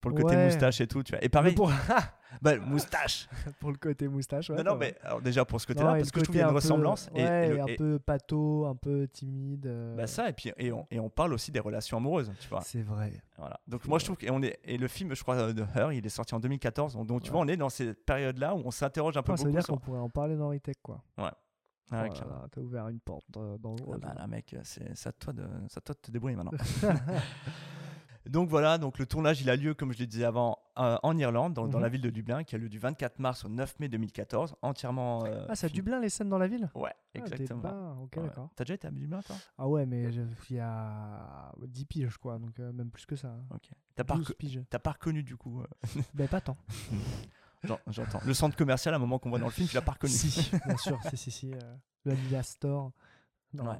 Pour 0.00 0.12
le 0.12 0.16
côté 0.22 0.36
Ouais. 0.36 0.44
moustache 0.44 0.80
et 0.80 0.86
tout, 0.86 1.02
tu 1.02 1.10
vois. 1.12 1.24
Et 1.24 1.28
pareil, 1.28 1.52
Mais 1.52 1.56
pour, 1.56 1.70
bah, 2.42 2.56
moustache. 2.58 3.28
pour 3.60 3.72
le 3.72 3.76
côté 3.78 4.06
moustache. 4.06 4.48
Ouais, 4.50 4.62
non, 4.62 4.76
mais 4.76 4.94
alors 5.02 5.20
déjà 5.20 5.44
pour 5.44 5.60
ce 5.60 5.66
côté-là, 5.66 5.96
parce 5.96 6.12
que 6.12 6.20
je 6.20 6.24
trouve 6.24 6.34
qu'il 6.34 6.40
y 6.40 6.42
a 6.42 6.44
une 6.46 6.50
peu- 6.50 6.54
ressemblance. 6.54 7.10
et- 7.16 7.24
ouais, 7.24 7.46
et, 7.48 7.54
le- 7.54 7.60
un 7.62 7.66
peu 7.76 7.98
pâteau, 7.98 8.66
un 8.66 8.76
peu 8.76 9.08
timide. 9.08 9.66
euh, 9.66 9.96
bah 9.96 10.06
ça, 10.06 10.28
et 10.28 10.32
puis 10.32 10.52
et 10.56 10.70
on, 10.70 10.86
et 10.92 11.00
on 11.00 11.10
parle 11.10 11.32
aussi 11.32 11.50
des 11.50 11.58
relations 11.58 11.96
amoureuses, 11.96 12.30
tu 12.38 12.48
vois. 12.48 12.60
C'est 12.60 12.82
vrai. 12.82 13.12
Voilà. 13.38 13.58
Donc 13.66 13.86
moi 13.86 13.98
je 13.98 14.04
trouve 14.04 14.16
que 14.16 14.26
et 14.26 14.30
on 14.30 14.40
est 14.40 14.60
et 14.64 14.78
le 14.78 14.86
film, 14.86 15.14
je 15.16 15.22
crois 15.22 15.34
euh, 15.34 15.52
de 15.52 15.64
Her, 15.74 15.92
il 15.92 16.06
est 16.06 16.10
sorti 16.10 16.32
en 16.34 16.38
2014. 16.40 16.96
Donc, 17.04 17.22
tu 17.22 17.30
vois, 17.32 17.40
on 17.40 17.48
est 17.48 17.56
dans 17.56 17.68
ces 17.70 17.92
périodes-là 17.94 18.54
où 18.54 18.62
on 18.64 18.70
s'interroge 18.70 19.16
un 19.16 19.22
peu 19.22 19.32
Ah, 19.32 19.36
ça 19.36 19.42
veut 19.44 19.50
beaucoup. 19.50 19.56
dire 19.58 19.64
sur- 19.64 19.74
qu'on 19.74 19.80
pourrait 19.80 19.98
en 19.98 20.08
parler 20.10 20.36
dans 20.36 20.50
Retech 20.50 20.76
quoi. 20.80 21.02
Ouais, 21.18 21.30
Oh 21.90 21.94
là, 21.94 22.08
T'as 22.52 22.60
ouvert 22.60 22.86
une 22.88 23.00
porte 23.00 23.24
euh, 23.36 23.56
dans 23.58 23.72
le 23.72 23.78
Ah 23.94 23.96
bah 23.98 24.14
là, 24.16 24.26
mec, 24.28 24.54
c'est 24.62 25.06
à 25.08 25.12
toi 25.12 25.32
de, 25.32 25.42
c'est 25.68 25.78
à 25.78 25.80
toi 25.80 25.94
de 25.94 26.00
te 26.00 26.10
débrouiller 26.12 26.36
maintenant. 26.36 26.52
donc 28.28 28.48
voilà, 28.48 28.78
donc 28.78 28.98
le 28.98 29.06
tournage 29.06 29.40
il 29.40 29.50
a 29.50 29.56
lieu, 29.56 29.74
comme 29.74 29.92
je 29.92 29.98
le 29.98 30.06
disais 30.06 30.24
avant, 30.24 30.58
euh, 30.78 30.96
en 31.02 31.16
Irlande, 31.18 31.54
dans, 31.54 31.66
dans 31.66 31.78
Mhm. 31.78 31.82
la 31.82 31.88
ville 31.88 32.00
de 32.02 32.10
Dublin, 32.10 32.44
qui 32.44 32.54
a 32.54 32.58
lieu 32.58 32.68
du 32.68 32.78
24 32.78 33.18
mars 33.18 33.44
au 33.44 33.48
9 33.48 33.78
mai 33.80 33.88
2014, 33.88 34.54
entièrement. 34.62 35.24
euh, 35.24 35.46
ah, 35.48 35.54
c'est 35.56 35.66
à. 35.66 35.68
Dublin 35.68 36.00
les 36.00 36.08
scènes 36.08 36.28
dans 36.28 36.38
la 36.38 36.46
ville? 36.48 36.70
Ouais, 36.74 36.92
Ah, 37.14 37.18
exactement. 37.18 37.60
pas- 37.60 37.96
Ok, 38.02 38.16
Ouais. 38.16 38.22
d'accord. 38.24 38.50
T'as 38.56 38.64
déjà 38.64 38.74
été 38.74 38.86
à 38.86 38.90
Dublin, 38.90 39.20
toi? 39.22 39.36
Ah 39.58 39.68
ouais, 39.68 39.86
mais 39.86 40.04
il 40.50 40.56
y 40.56 40.60
a 40.60 41.52
10 41.66 41.84
piges 41.86 42.16
quoi, 42.18 42.38
donc 42.38 42.58
euh, 42.60 42.72
même 42.72 42.90
plus 42.90 43.06
que 43.06 43.16
ça. 43.16 43.34
Ok. 43.50 43.68
T'as 43.96 44.04
pas, 44.04 44.14
12 44.14 44.28
reco- 44.30 44.36
piges. 44.36 44.62
t'as 44.70 44.78
pas 44.78 44.92
reconnu 44.92 45.22
du 45.22 45.36
coup. 45.36 45.62
Ben 46.14 46.28
pas 46.28 46.40
tant. 46.40 46.56
j'en- 47.64 47.78
J'entends. 47.88 48.20
Le 48.24 48.34
centre 48.34 48.56
commercial, 48.56 48.94
à 48.94 48.96
un 48.96 49.00
moment 49.00 49.18
qu'on 49.18 49.30
voit 49.30 49.38
dans 49.38 49.46
le 49.46 49.52
film, 49.52 49.68
tu 49.68 49.74
l'as 49.74 49.82
pas 49.82 49.92
reconnu. 49.92 50.12
si, 50.12 50.50
bien 50.66 50.76
sûr, 50.76 50.98
si, 51.10 51.16
si, 51.16 51.30
si. 51.30 51.50
le 52.04 52.12
Adidas 52.12 52.42
Store. 52.44 52.92
Non. 53.54 53.70
Ouais. 53.70 53.78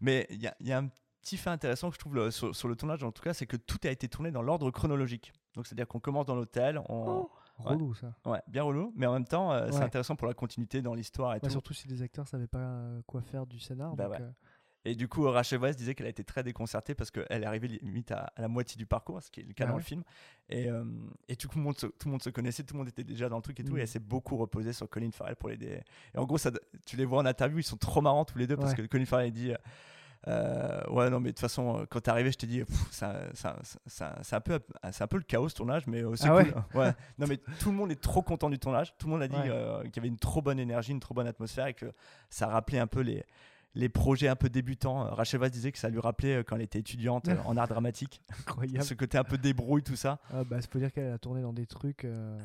Mais 0.00 0.26
il 0.30 0.40
y 0.42 0.46
a, 0.46 0.54
y 0.60 0.72
a 0.72 0.78
un 0.78 0.86
petit 0.88 1.02
fait 1.36 1.50
intéressant 1.50 1.88
que 1.88 1.94
je 1.94 1.98
trouve 1.98 2.14
le- 2.14 2.30
sur, 2.30 2.54
sur 2.54 2.68
le 2.68 2.76
tournage, 2.76 3.02
en 3.02 3.10
tout 3.10 3.22
cas, 3.24 3.34
c'est 3.34 3.46
que 3.46 3.56
tout 3.56 3.78
a 3.82 3.88
été 3.88 4.08
tourné 4.08 4.30
dans 4.30 4.42
l'ordre 4.42 4.70
chronologique. 4.70 5.32
Donc 5.54 5.66
c'est-à-dire 5.66 5.88
qu'on 5.88 5.98
commence 5.98 6.26
dans 6.26 6.36
l'hôtel, 6.36 6.80
on... 6.88 7.22
Ouais. 7.22 7.26
Relou 7.58 7.94
ça. 7.94 8.12
Ouais, 8.26 8.40
bien 8.48 8.62
relou, 8.62 8.92
mais 8.94 9.06
en 9.06 9.14
même 9.14 9.24
temps, 9.24 9.50
euh, 9.50 9.70
c'est 9.72 9.80
intéressant 9.82 10.14
pour 10.14 10.28
la 10.28 10.34
continuité 10.34 10.82
dans 10.82 10.92
l'histoire 10.94 11.32
et 11.34 11.38
Bah, 11.40 11.46
tout. 11.48 11.52
surtout 11.52 11.72
si 11.74 11.88
les 11.88 12.02
acteurs 12.02 12.28
savaient 12.28 12.46
pas 12.46 12.58
euh, 12.58 13.00
quoi 13.06 13.22
faire 13.22 13.46
du 13.46 13.58
scénar. 13.58 13.96
Bah 13.96 14.04
donc, 14.04 14.12
ouais. 14.12 14.20
euh, 14.20 14.30
Et 14.84 14.94
du 14.94 15.08
coup, 15.08 15.22
Rachel 15.22 15.58
Weisz 15.60 15.74
disait 15.74 15.94
qu'elle 15.94 16.04
a 16.06 16.10
été 16.10 16.22
très 16.22 16.42
déconcertée 16.42 16.94
parce 16.94 17.10
qu'elle 17.10 17.24
est 17.42 17.46
arrivée 17.46 17.68
limite 17.68 18.12
à, 18.12 18.30
à 18.36 18.42
la 18.42 18.48
moitié 18.48 18.76
du 18.76 18.84
parcours, 18.84 19.22
ce 19.22 19.30
qui 19.30 19.40
est 19.40 19.42
le 19.44 19.54
cas 19.54 19.64
Ah 19.64 19.68
dans 19.68 19.72
ouais. 19.72 19.78
le 19.80 19.84
film. 19.86 20.02
Et, 20.50 20.68
euh, 20.68 20.84
et 21.28 21.36
tout, 21.36 21.48
le 21.56 21.62
monde 21.62 21.78
se, 21.78 21.86
tout 21.86 22.08
le 22.08 22.10
monde 22.10 22.22
se 22.22 22.28
connaissait, 22.28 22.62
tout 22.62 22.74
le 22.74 22.78
monde 22.80 22.88
était 22.88 23.04
déjà 23.04 23.30
dans 23.30 23.36
le 23.36 23.42
truc 23.42 23.58
et 23.58 23.64
tout. 23.64 23.72
Mm. 23.72 23.78
Et 23.78 23.80
elle 23.80 23.88
s'est 23.88 24.00
beaucoup 24.00 24.36
reposée 24.36 24.74
sur 24.74 24.86
Colin 24.90 25.10
Farrell 25.10 25.36
pour 25.36 25.48
l'aider. 25.48 25.80
Et 26.14 26.18
en 26.18 26.26
gros, 26.26 26.36
ça, 26.36 26.50
tu 26.84 26.96
les 26.98 27.06
vois 27.06 27.20
en 27.20 27.26
interview, 27.26 27.58
ils 27.58 27.62
sont 27.64 27.78
trop 27.78 28.02
marrants 28.02 28.26
tous 28.26 28.36
les 28.36 28.46
deux 28.46 28.58
parce 28.58 28.72
Ouais. 28.72 28.76
que 28.76 28.82
Colin 28.86 29.06
Farrell 29.06 29.32
dit. 29.32 29.52
euh, 29.52 29.56
ouais, 30.26 31.10
non, 31.10 31.20
mais 31.20 31.28
de 31.28 31.34
toute 31.34 31.40
façon, 31.40 31.78
euh, 31.80 31.84
quand 31.88 32.00
t'es 32.00 32.10
arrivé, 32.10 32.32
je 32.32 32.38
t'ai 32.38 32.46
dit, 32.46 32.62
ça- 32.90 33.20
ça- 33.34 33.56
ça- 33.86 34.18
c'est 34.22 34.34
un, 34.36 34.40
peu, 34.40 34.58
un 34.82 35.06
peu 35.06 35.16
le 35.16 35.22
chaos 35.22 35.48
ce 35.48 35.54
tournage, 35.54 35.86
mais 35.86 36.02
euh, 36.02 36.16
c'est 36.16 36.28
Ah 36.28 36.34
ouais 36.36 36.50
cool. 36.50 36.62
Ouais. 36.80 36.92
Non, 37.18 37.26
mais 37.28 37.36
tout 37.60 37.70
le 37.70 37.76
monde 37.76 37.90
est 37.92 38.00
trop 38.00 38.22
content 38.22 38.50
du 38.50 38.58
tournage. 38.58 38.94
Tout 38.98 39.06
le 39.06 39.12
monde 39.12 39.22
a 39.22 39.28
dit 39.28 39.36
Ouais. 39.36 39.48
euh, 39.50 39.82
qu'il 39.84 39.96
y 39.96 39.98
avait 40.00 40.08
une 40.08 40.18
trop 40.18 40.42
bonne 40.42 40.58
énergie, 40.58 40.92
une 40.92 41.00
trop 41.00 41.14
bonne 41.14 41.26
atmosphère 41.28 41.66
et 41.66 41.74
que 41.74 41.92
ça 42.30 42.46
rappelait 42.48 42.78
un 42.78 42.86
peu 42.86 43.00
les, 43.00 43.24
les 43.74 43.88
projets 43.88 44.28
un 44.28 44.36
peu 44.36 44.48
débutants. 44.48 45.06
Euh, 45.06 45.10
Rachel 45.10 45.40
Weisz 45.40 45.50
disait 45.52 45.70
que 45.72 45.78
ça 45.78 45.88
lui 45.88 46.00
rappelait 46.00 46.36
euh, 46.36 46.42
quand 46.42 46.56
elle 46.56 46.62
était 46.62 46.78
étudiante 46.80 47.28
euh, 47.28 47.36
en 47.44 47.56
art 47.56 47.68
dramatique. 47.68 48.22
Incroyable. 48.40 48.84
Ce 48.84 48.94
côté 48.94 49.18
un 49.18 49.24
peu 49.24 49.38
débrouille, 49.38 49.82
tout 49.82 49.96
ça. 49.96 50.18
Ah 50.32 50.44
bah, 50.44 50.56
faut 50.70 50.78
dire 50.78 50.92
qu'elle 50.92 51.12
a 51.12 51.18
tourné 51.18 51.42
dans 51.42 51.52
des 51.52 51.66
trucs. 51.66 52.04
euh, 52.04 52.38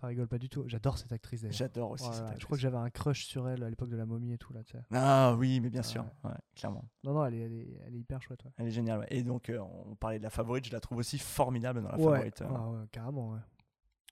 Ça 0.00 0.06
rigole 0.06 0.28
pas 0.28 0.38
du 0.38 0.48
tout. 0.48 0.62
J'adore 0.66 0.96
cette 0.98 1.12
actrice 1.12 1.42
d'ailleurs. 1.42 1.56
J'adore 1.56 1.90
aussi 1.92 2.04
cette 2.12 2.38
Je 2.40 2.44
crois 2.44 2.56
que 2.56 2.60
j'avais 2.62 2.76
un 2.76 2.90
crush 2.90 3.24
sur 3.26 3.48
elle 3.48 3.62
à 3.64 3.68
l'époque 3.70 3.88
de 3.90 3.96
la 3.96 4.06
momie 4.06 4.32
et 4.32 4.38
tout 4.38 4.52
là. 4.52 4.60
Ah 4.92 5.34
oui, 5.38 5.60
mais 5.60 5.70
bien 5.70 5.82
sûr, 5.82 6.04
Ouais. 6.24 6.30
ouais, 6.30 6.36
clairement. 6.54 6.84
Non, 7.04 7.14
non, 7.14 7.24
elle 7.26 7.34
est, 7.34 7.38
elle 7.40 7.52
est, 7.52 7.80
elle 7.86 7.94
est 7.96 7.98
hyper 7.98 8.22
chouette. 8.22 8.44
Ouais, 8.44 8.50
Elle 8.58 8.68
est 8.68 8.70
géniale. 8.70 9.00
ouais. 9.00 9.06
Et 9.10 9.22
donc, 9.22 9.48
euh, 9.50 9.58
on 9.60 9.94
parlait 9.96 10.18
de 10.18 10.22
la 10.24 10.30
favorite, 10.30 10.66
je 10.66 10.72
la 10.72 10.80
trouve 10.80 10.98
aussi 10.98 11.18
formidable 11.18 11.82
dans 11.82 11.88
la 11.90 11.98
favorite. 11.98 12.42
euh. 12.42 12.46
ah 12.54 12.68
ouais, 12.70 12.86
carrément. 12.92 13.30
Ouais. 13.32 13.38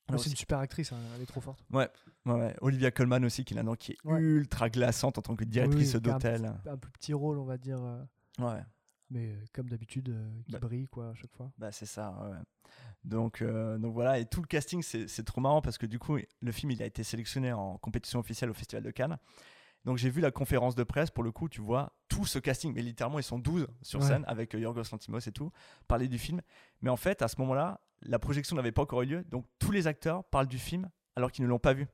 Là 0.09 0.19
c'est 0.19 0.31
une 0.31 0.37
super 0.37 0.59
actrice, 0.61 0.93
hein, 0.93 0.97
elle 1.17 1.23
est 1.23 1.27
trop 1.27 1.41
forte. 1.41 1.65
Ouais, 1.73 1.89
ouais, 2.27 2.33
ouais. 2.35 2.57
Olivia 2.61 2.93
Colman 2.93 3.25
aussi, 3.25 3.45
qui, 3.45 3.55
est 3.55 3.57
là-dedans, 3.57 3.75
qui 3.75 3.93
est 3.93 3.99
ultra 4.05 4.71
glaçante 4.71 5.19
en 5.19 5.23
tant 5.23 5.35
que 5.35 5.43
directrice 5.45 5.95
Oui, 5.95 5.97
un 5.97 6.01
d'hôtel. 6.01 6.43
petit- 6.63 6.69
Un, 6.69 6.77
plus 6.77 6.93
petit 6.93 7.13
rôle, 7.13 7.39
on 7.39 7.45
va 7.45 7.59
dire. 7.59 7.83
euh, 7.83 8.03
Ouais. 8.39 8.61
Mais 9.11 9.29
euh, 9.29 9.45
comme 9.53 9.69
d'habitude, 9.69 10.09
euh, 10.09 10.43
qui 10.47 10.53
Bah. 10.53 10.59
brille 10.61 10.89
quoi 10.89 11.11
à 11.11 11.15
chaque 11.15 11.33
fois. 11.33 11.53
Bah 11.59 11.71
c'est 11.73 11.87
ça, 11.87 12.11
ouais. 12.23 12.37
Donc, 13.05 13.41
euh, 13.41 13.79
donc 13.79 13.95
voilà, 13.95 14.19
et 14.19 14.27
tout 14.27 14.41
le 14.41 14.47
casting, 14.47 14.83
c'est 14.83 15.25
trop 15.25 15.41
marrant 15.41 15.63
parce 15.63 15.79
que 15.79 15.87
du 15.87 15.99
coup, 15.99 16.19
le 16.41 16.53
film, 16.53 16.73
il 16.73 16.83
a 16.83 16.87
été 16.87 17.05
sélectionné 17.05 17.53
en 17.53 17.79
compétition 17.79 18.19
officielle 18.19 18.51
au 18.51 18.55
Festival 18.55 18.83
de 18.83 18.91
Cannes. 18.91 19.17
Donc 19.85 19.99
j'ai 19.99 20.11
vu 20.11 20.21
la 20.21 20.33
conférence 20.33 20.75
de 20.75 20.83
presse, 20.83 21.11
pour 21.13 21.23
le 21.23 21.31
coup, 21.31 21.49
tu 21.49 21.61
vois, 21.61 21.93
tout 22.09 22.25
ce 22.27 22.41
casting, 22.41 22.73
mais 22.75 22.83
littéralement, 22.83 23.21
ils 23.21 23.23
sont 23.25 23.39
12 23.39 23.69
sur 23.83 24.01
Ouais. 24.01 24.07
scène 24.09 24.25
avec 24.27 24.53
euh, 24.57 24.59
Yorgos 24.59 24.83
Lanthimos 24.91 25.21
et 25.29 25.31
tout, 25.33 25.53
parler 25.87 26.09
du 26.09 26.19
film. 26.19 26.41
Mais 26.83 26.91
en 26.91 26.97
fait, 26.97 27.23
à 27.23 27.29
ce 27.29 27.41
moment-là, 27.41 27.81
la 28.03 28.19
projection 28.19 28.57
n'avait 28.57 28.73
pas 28.73 28.83
encore 28.83 29.03
eu 29.03 29.07
lieu, 29.07 29.25
donc 29.25 29.47
tous 29.61 29.71
les 29.71 29.87
acteurs 29.87 30.25
parlent 30.25 30.49
du 30.49 30.59
film 30.59 30.91
alors 31.15 31.31
qu'ils 31.31 31.45
ne 31.45 31.49
l'ont 31.49 31.61
pas 31.61 31.73
vu. 31.75 31.87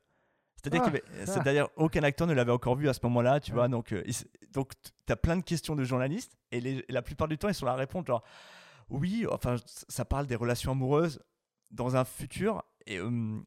C'est-à-dire 0.65 1.65
Ah. 1.67 1.71
Ah. 1.77 1.83
aucun 1.83 2.03
acteur 2.03 2.27
ne 2.27 2.33
l'avait 2.35 2.53
encore 2.53 2.77
vu 2.77 2.89
à 2.89 2.93
ce 2.95 3.01
moment-là, 3.05 3.41
tu 3.41 3.53
vois. 3.53 3.69
Donc, 3.69 3.93
euh, 3.93 4.03
donc 4.53 4.73
tu 5.07 5.13
as 5.13 5.17
plein 5.17 5.37
de 5.37 5.43
questions 5.43 5.75
de 5.77 5.85
journalistes 5.85 6.37
et, 6.51 6.61
les- 6.61 6.85
la 6.89 7.03
plupart 7.03 7.29
du 7.29 7.39
temps, 7.39 7.49
ils 7.49 7.55
sont 7.55 7.67
là 7.67 7.73
à 7.73 7.77
répondre 7.77 8.07
genre 8.07 8.23
oui, 8.91 9.27
enfin, 9.31 9.57
ça 9.89 10.05
parle 10.05 10.27
des 10.27 10.37
relations 10.37 10.73
amoureuses 10.73 11.21
dans 11.71 11.97
un 11.97 12.05
futur 12.05 12.63
et 12.87 12.99
euh, 12.99 13.41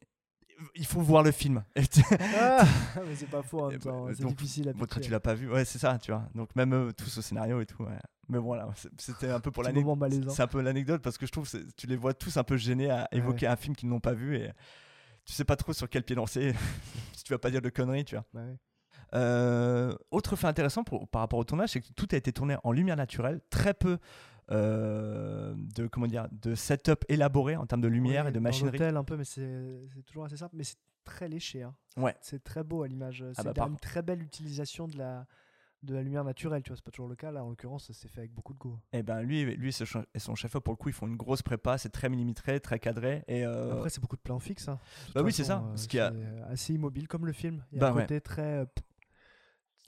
il 0.74 0.86
faut 0.86 1.00
voir 1.00 1.22
le 1.22 1.30
film. 1.30 1.62
Tu- 1.90 2.02
Ah, 2.40 2.64
mais 3.06 3.14
c'est 3.14 3.30
pas 3.30 3.42
faux 3.42 3.60
en 3.60 3.66
même 3.68 3.76
et 3.76 3.78
bah, 3.78 3.90
temps. 3.92 4.06
C'est 4.14 4.24
difficile 4.24 4.68
à 4.70 4.72
bon, 4.72 4.86
Quand 4.90 5.00
tu 5.00 5.10
l'as 5.10 5.20
pas 5.20 5.34
vu, 5.34 5.50
ouais, 5.50 5.64
c'est 5.64 5.78
ça, 5.78 5.98
tu 5.98 6.10
vois. 6.10 6.24
Donc 6.34 6.54
même 6.56 6.72
euh, 6.72 6.92
tout 6.92 7.04
ce 7.04 7.22
scénario 7.22 7.60
et 7.60 7.66
tout, 7.66 7.82
ouais. 7.84 7.98
Mais 8.28 8.38
voilà, 8.38 8.68
c'était 8.98 9.30
un 9.30 9.38
peu 9.38 9.52
pour 9.52 9.62
l'anecdote. 9.62 10.30
C'est 10.34 10.42
un 10.42 10.46
peu 10.48 10.60
l'anecdote 10.60 11.00
parce 11.00 11.16
que 11.16 11.26
je 11.26 11.30
trouve 11.32 11.48
que 11.48 11.58
tu 11.76 11.86
les 11.86 11.96
vois 11.96 12.12
tous 12.12 12.36
un 12.38 12.42
peu 12.42 12.56
gênés 12.56 12.90
à 12.90 13.06
évoquer 13.12 13.46
un 13.46 13.54
film 13.56 13.76
qu'ils 13.76 13.88
n'ont 13.88 14.00
pas 14.00 14.14
vu 14.14 14.36
et 14.36 14.50
tu 15.26 15.32
sais 15.34 15.44
pas 15.44 15.56
trop 15.56 15.72
sur 15.74 15.90
quel 15.90 16.02
pied 16.04 16.16
danser. 16.16 16.54
si 17.12 17.22
tu 17.24 17.32
vas 17.34 17.38
pas 17.38 17.50
dire 17.50 17.60
de 17.60 17.68
conneries, 17.68 18.04
tu 18.06 18.14
vois. 18.14 18.24
Bah 18.32 18.40
ouais. 18.46 18.56
Euh, 19.14 19.94
autre 20.10 20.34
fait 20.36 20.46
intéressant 20.48 20.82
pour- 20.82 21.06
par 21.08 21.20
rapport 21.20 21.38
au 21.38 21.44
tournage, 21.44 21.70
c'est 21.70 21.80
que 21.80 21.92
tout 21.94 22.08
a 22.12 22.16
été 22.16 22.32
tourné 22.32 22.56
en 22.64 22.72
lumière 22.72 22.96
naturelle, 22.96 23.40
très 23.50 23.74
peu 23.74 23.98
euh, 24.50 25.54
de 25.76 25.86
comment 25.86 26.06
dire, 26.06 26.28
de 26.32 26.54
setup 26.54 27.04
élaboré 27.08 27.56
en 27.56 27.66
termes 27.66 27.80
de 27.82 27.88
lumière 27.88 28.24
Ouais, 28.24 28.30
et 28.30 28.32
de 28.32 28.38
dans 28.38 28.42
machinerie. 28.42 28.78
l'hôtel 28.78 28.96
un 28.96 29.04
peu, 29.04 29.16
mais 29.16 29.24
c'est 29.24 30.02
toujours 30.06 30.24
assez 30.24 30.36
simple. 30.36 30.54
Mais 30.56 30.64
c'est 30.64 30.76
très 31.04 31.28
léché. 31.28 31.62
hein. 31.62 31.74
Ouais. 31.96 32.14
C'est 32.20 32.42
très 32.42 32.62
beau 32.64 32.82
à 32.82 32.88
l'image. 32.88 33.24
C'est 33.34 33.52
bah, 33.54 33.66
une 33.68 33.76
très 33.78 34.02
belle 34.02 34.22
utilisation 34.22 34.86
de 34.88 34.96
la, 34.98 35.26
de 35.86 35.94
la 35.94 36.02
lumière 36.02 36.24
naturelle. 36.24 36.62
Tu 36.62 36.68
vois, 36.70 36.76
c'est 36.76 36.84
pas 36.84 36.90
toujours 36.90 37.08
le 37.08 37.16
cas. 37.16 37.30
Là, 37.30 37.42
en 37.44 37.48
l'occurrence, 37.48 37.90
c'est 37.92 38.08
fait 38.08 38.20
avec 38.20 38.32
beaucoup 38.34 38.52
de 38.52 38.58
go. 38.58 38.78
Et 38.92 39.02
ben 39.02 39.22
lui, 39.22 39.44
lui 39.56 39.70
et 40.14 40.18
son 40.18 40.34
chef 40.34 40.52
pour 40.58 40.72
le 40.72 40.76
coup, 40.76 40.88
ils 40.90 40.92
font 40.94 41.06
une 41.06 41.16
grosse 41.16 41.42
prépa, 41.42 41.78
c'est 41.78 41.88
très 41.90 42.08
millimétré, 42.08 42.60
très 42.60 42.78
cadré. 42.78 43.24
Et 43.28 43.44
euh, 43.46 43.72
Après, 43.72 43.88
c'est 43.90 44.00
beaucoup 44.00 44.16
de 44.16 44.20
plans 44.22 44.38
fixes. 44.38 44.68
hein. 44.68 44.78
Bah 45.14 45.22
oui, 45.22 45.32
c'est 45.32 45.44
ça, 45.44 45.64
euh, 45.64 45.76
ce 45.76 45.88
qui 45.88 45.98
a- 45.98 46.12
euh, 46.12 46.52
assez 46.52 46.74
immobile 46.74 47.08
comme 47.08 47.24
le 47.26 47.32
film. 47.32 47.64
Il 47.72 47.76
y 47.76 47.78
a 47.78 47.80
Bah 47.80 47.90
un 47.92 47.94
ouais. 47.96 48.02
côté 48.02 48.20
très. 48.20 48.58
euh, 48.60 48.64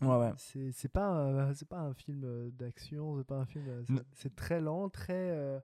ouais, 0.02 0.16
ouais. 0.16 0.32
C'est 0.37 0.72
c'est 0.72 0.88
pas, 0.88 1.52
c'est 1.54 1.68
pas 1.68 1.80
un 1.80 1.94
film 1.94 2.22
euh, 2.24 2.50
d'action, 2.52 3.16
c'est 3.18 3.26
pas 3.26 3.37
un 3.37 3.46
film. 3.46 3.64
euh, 3.68 3.82
c'est- 4.14 4.34
très 4.34 4.61
lent, 4.61 4.88
très. 4.88 5.12
euh, 5.30 5.58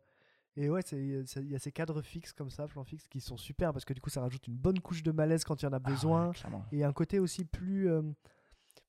Et 0.57 0.71
ouais, 0.71 0.83
il 0.93 1.51
y 1.51 1.55
a 1.57 1.59
ces 1.59 1.73
cadres 1.73 2.01
fixes 2.01 2.33
comme 2.33 2.49
ça, 2.51 2.69
plans 2.69 2.85
fixes, 2.85 3.09
qui 3.09 3.21
sont 3.21 3.37
super 3.37 3.73
parce 3.73 3.85
que 3.85 3.93
du 3.93 4.01
coup, 4.01 4.11
ça 4.11 4.21
rajoute 4.21 4.47
une 4.47 4.55
bonne 4.57 4.79
couche 4.79 5.03
de 5.03 5.11
malaise 5.11 5.43
quand 5.45 5.61
il 5.61 5.65
y 5.65 5.69
en 5.69 5.73
a 5.73 5.77
Ah 5.77 5.79
ouais, 5.81 5.93
besoin. 5.95 6.33
et 6.71 6.85
un 6.85 6.93
côté 6.93 7.19
aussi 7.19 7.45
plus, 7.45 7.91
euh, 7.91 8.03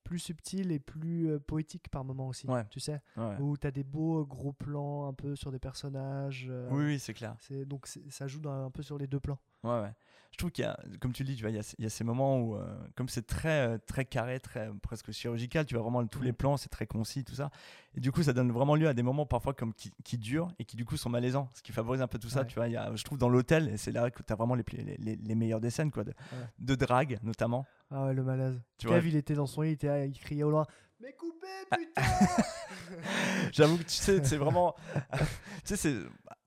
plus 0.06 0.20
subtil 0.20 0.72
et 0.72 0.80
plus 0.80 1.30
euh, 1.30 1.40
poétique 1.40 1.90
par 1.90 2.06
moment 2.06 2.28
aussi. 2.30 2.48
Ouais. 2.48 2.64
Tu 2.70 2.80
sais, 2.80 3.02
Ouais. 3.18 3.36
où 3.42 3.58
tu 3.58 3.68
as 3.68 3.72
des 3.72 3.84
beaux 3.84 4.22
euh, 4.22 4.24
gros 4.26 4.54
plans 4.54 5.08
un 5.08 5.14
peu 5.14 5.36
sur 5.36 5.52
des 5.52 5.60
personnages. 5.60 6.48
euh, 6.50 6.70
Oui, 6.72 6.86
oui, 6.86 7.00
c'est 7.00 7.14
clair. 7.14 7.36
c'est- 7.42 7.66
Donc 7.66 7.88
ça 8.10 8.28
joue 8.28 8.40
dans- 8.40 8.66
un 8.66 8.72
peu 8.72 8.84
sur 8.84 8.98
les 8.98 9.08
deux 9.08 9.20
plans. 9.20 9.40
Ouais, 9.66 9.82
ouais. 9.82 9.92
Je 10.32 10.38
trouve 10.38 10.52
qu'il 10.52 10.66
y 10.66 10.68
a, 10.68 10.78
comme 11.00 11.14
tu 11.14 11.24
le 11.24 11.30
dis, 11.30 11.36
tu 11.38 11.44
vois, 11.44 11.50
il 11.50 11.56
y 11.56 11.60
a, 11.60 11.76
il 11.78 11.84
y 11.86 11.88
a 11.88 11.90
ces 11.90 12.04
moments 12.04 12.40
où, 12.42 12.58
euh, 12.58 12.66
comme 12.96 13.08
c'est 13.08 13.26
très, 13.26 13.68
euh, 13.70 13.78
très 13.88 14.04
carré, 14.04 14.42
très 14.42 14.70
presque 14.82 15.14
chirurgical, 15.14 15.66
tu 15.66 15.76
vois 15.76 15.84
vraiment 15.84 16.06
tous 16.08 16.22
les 16.22 16.34
plans, 16.34 16.58
c'est 16.58 16.68
très 16.68 16.86
concis, 16.86 17.24
tout 17.24 17.36
ça. 17.36 17.52
Et 17.96 18.02
du 18.02 18.12
coup, 18.12 18.22
ça 18.22 18.34
donne 18.34 18.52
vraiment 18.52 18.76
lieu 18.76 18.90
à 18.90 18.94
des 18.94 19.02
moments 19.02 19.26
parfois 19.26 19.54
comme 19.54 19.74
qui, 19.74 19.94
qui 20.04 20.18
durent 20.18 20.50
et 20.60 20.66
qui 20.66 20.76
du 20.76 20.84
coup 20.84 20.98
sont 20.98 21.10
malaisants, 21.10 21.50
ce 21.54 21.62
qui 21.62 21.72
favorise 21.72 22.02
un 22.02 22.08
peu 22.08 22.20
tout 22.20 22.28
ça. 22.28 22.42
Ouais. 22.42 22.48
Tu 22.48 22.56
vois, 22.56 22.68
il 22.68 22.74
y 22.74 22.78
a, 22.78 22.94
je 22.94 23.04
trouve 23.06 23.18
dans 23.18 23.30
l'hôtel, 23.30 23.70
et 23.70 23.78
c'est 23.78 23.94
là 23.94 24.12
que 24.12 24.22
tu 24.24 24.34
as 24.34 24.36
vraiment 24.36 24.56
les, 24.56 24.66
les, 24.74 24.98
les- 24.98 25.16
les 25.16 25.36
meilleures 25.36 25.62
des 25.62 25.70
scènes, 25.70 25.90
quoi, 25.92 26.04
de, 26.04 26.10
Ouais. 26.34 26.48
de 26.60 26.76
drague 26.76 27.18
notamment. 27.24 27.66
Ah 27.90 28.08
ouais, 28.08 28.14
le 28.14 28.24
malaise. 28.24 28.60
Tu 28.78 28.88
Kev, 28.88 29.00
vois. 29.00 29.08
il 29.10 29.16
était 29.16 29.36
dans 29.36 29.46
son 29.46 29.62
lit, 29.62 29.70
il, 29.70 29.74
était, 29.74 30.10
il 30.10 30.20
criait 30.20 30.44
au 30.44 30.50
loin. 30.52 30.66
Mais 31.00 31.14
coupez, 31.14 31.48
putain 31.78 32.02
J'avoue 33.52 33.78
que 33.78 33.84
tu 33.84 33.90
sais, 33.96 34.24
c'est 34.24 34.38
vraiment. 34.38 34.76
tu 35.18 35.20
sais, 35.66 35.76
c'est. 35.78 35.96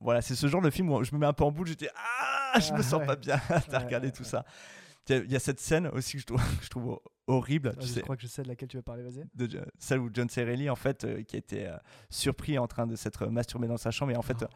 Voilà, 0.01 0.23
c'est 0.23 0.35
ce 0.35 0.47
genre 0.47 0.63
de 0.63 0.71
film 0.71 0.91
où 0.91 1.03
je 1.05 1.13
me 1.15 1.19
mets 1.19 1.27
un 1.27 1.33
peu 1.33 1.45
en 1.45 1.51
boule, 1.53 1.67
j'étais. 1.67 1.91
Ah, 1.97 2.59
je 2.61 2.73
me 2.73 2.79
Ah, 2.79 2.83
sens 2.83 3.01
ouais. 3.01 3.07
pas 3.07 3.17
bien 3.17 3.37
regarder 3.73 4.07
ouais, 4.09 4.13
tout 4.13 4.25
ça. 4.25 4.45
Il 5.11 5.31
y 5.33 5.37
a- 5.37 5.41
cette 5.41 5.59
scène 5.61 5.87
aussi 5.89 6.13
que 6.15 6.19
je 6.21 6.27
trouve, 6.27 6.59
que 6.59 6.65
je 6.65 6.69
trouve 6.69 7.01
horrible. 7.27 7.71
Ah, 7.73 7.81
tu 7.81 7.87
Je 7.87 7.93
sais, 7.95 8.01
crois 8.03 8.15
que 8.17 8.23
je 8.23 8.27
sais 8.27 8.43
de 8.43 8.49
laquelle 8.49 8.69
tu 8.69 8.77
vas 8.77 8.83
parler, 8.83 9.03
vas-y. 9.03 9.25
de 9.35 9.65
celle 9.79 10.01
où 10.01 10.11
John 10.13 10.29
C. 10.29 10.45
Reilly, 10.45 10.69
en 10.69 10.77
fait, 10.77 11.05
euh, 11.05 11.23
qui 11.23 11.37
a 11.37 11.39
été 11.39 11.67
euh, 11.67 11.77
surpris 12.11 12.59
en 12.59 12.67
train 12.67 12.87
de 12.87 12.95
s'être 12.95 13.27
masturbé 13.27 13.69
dans 13.69 13.79
sa 13.79 13.91
chambre, 13.91 14.13
et 14.13 14.17
en 14.17 14.21
Oh. 14.21 14.23
fait, 14.23 14.43
euh, 14.43 14.47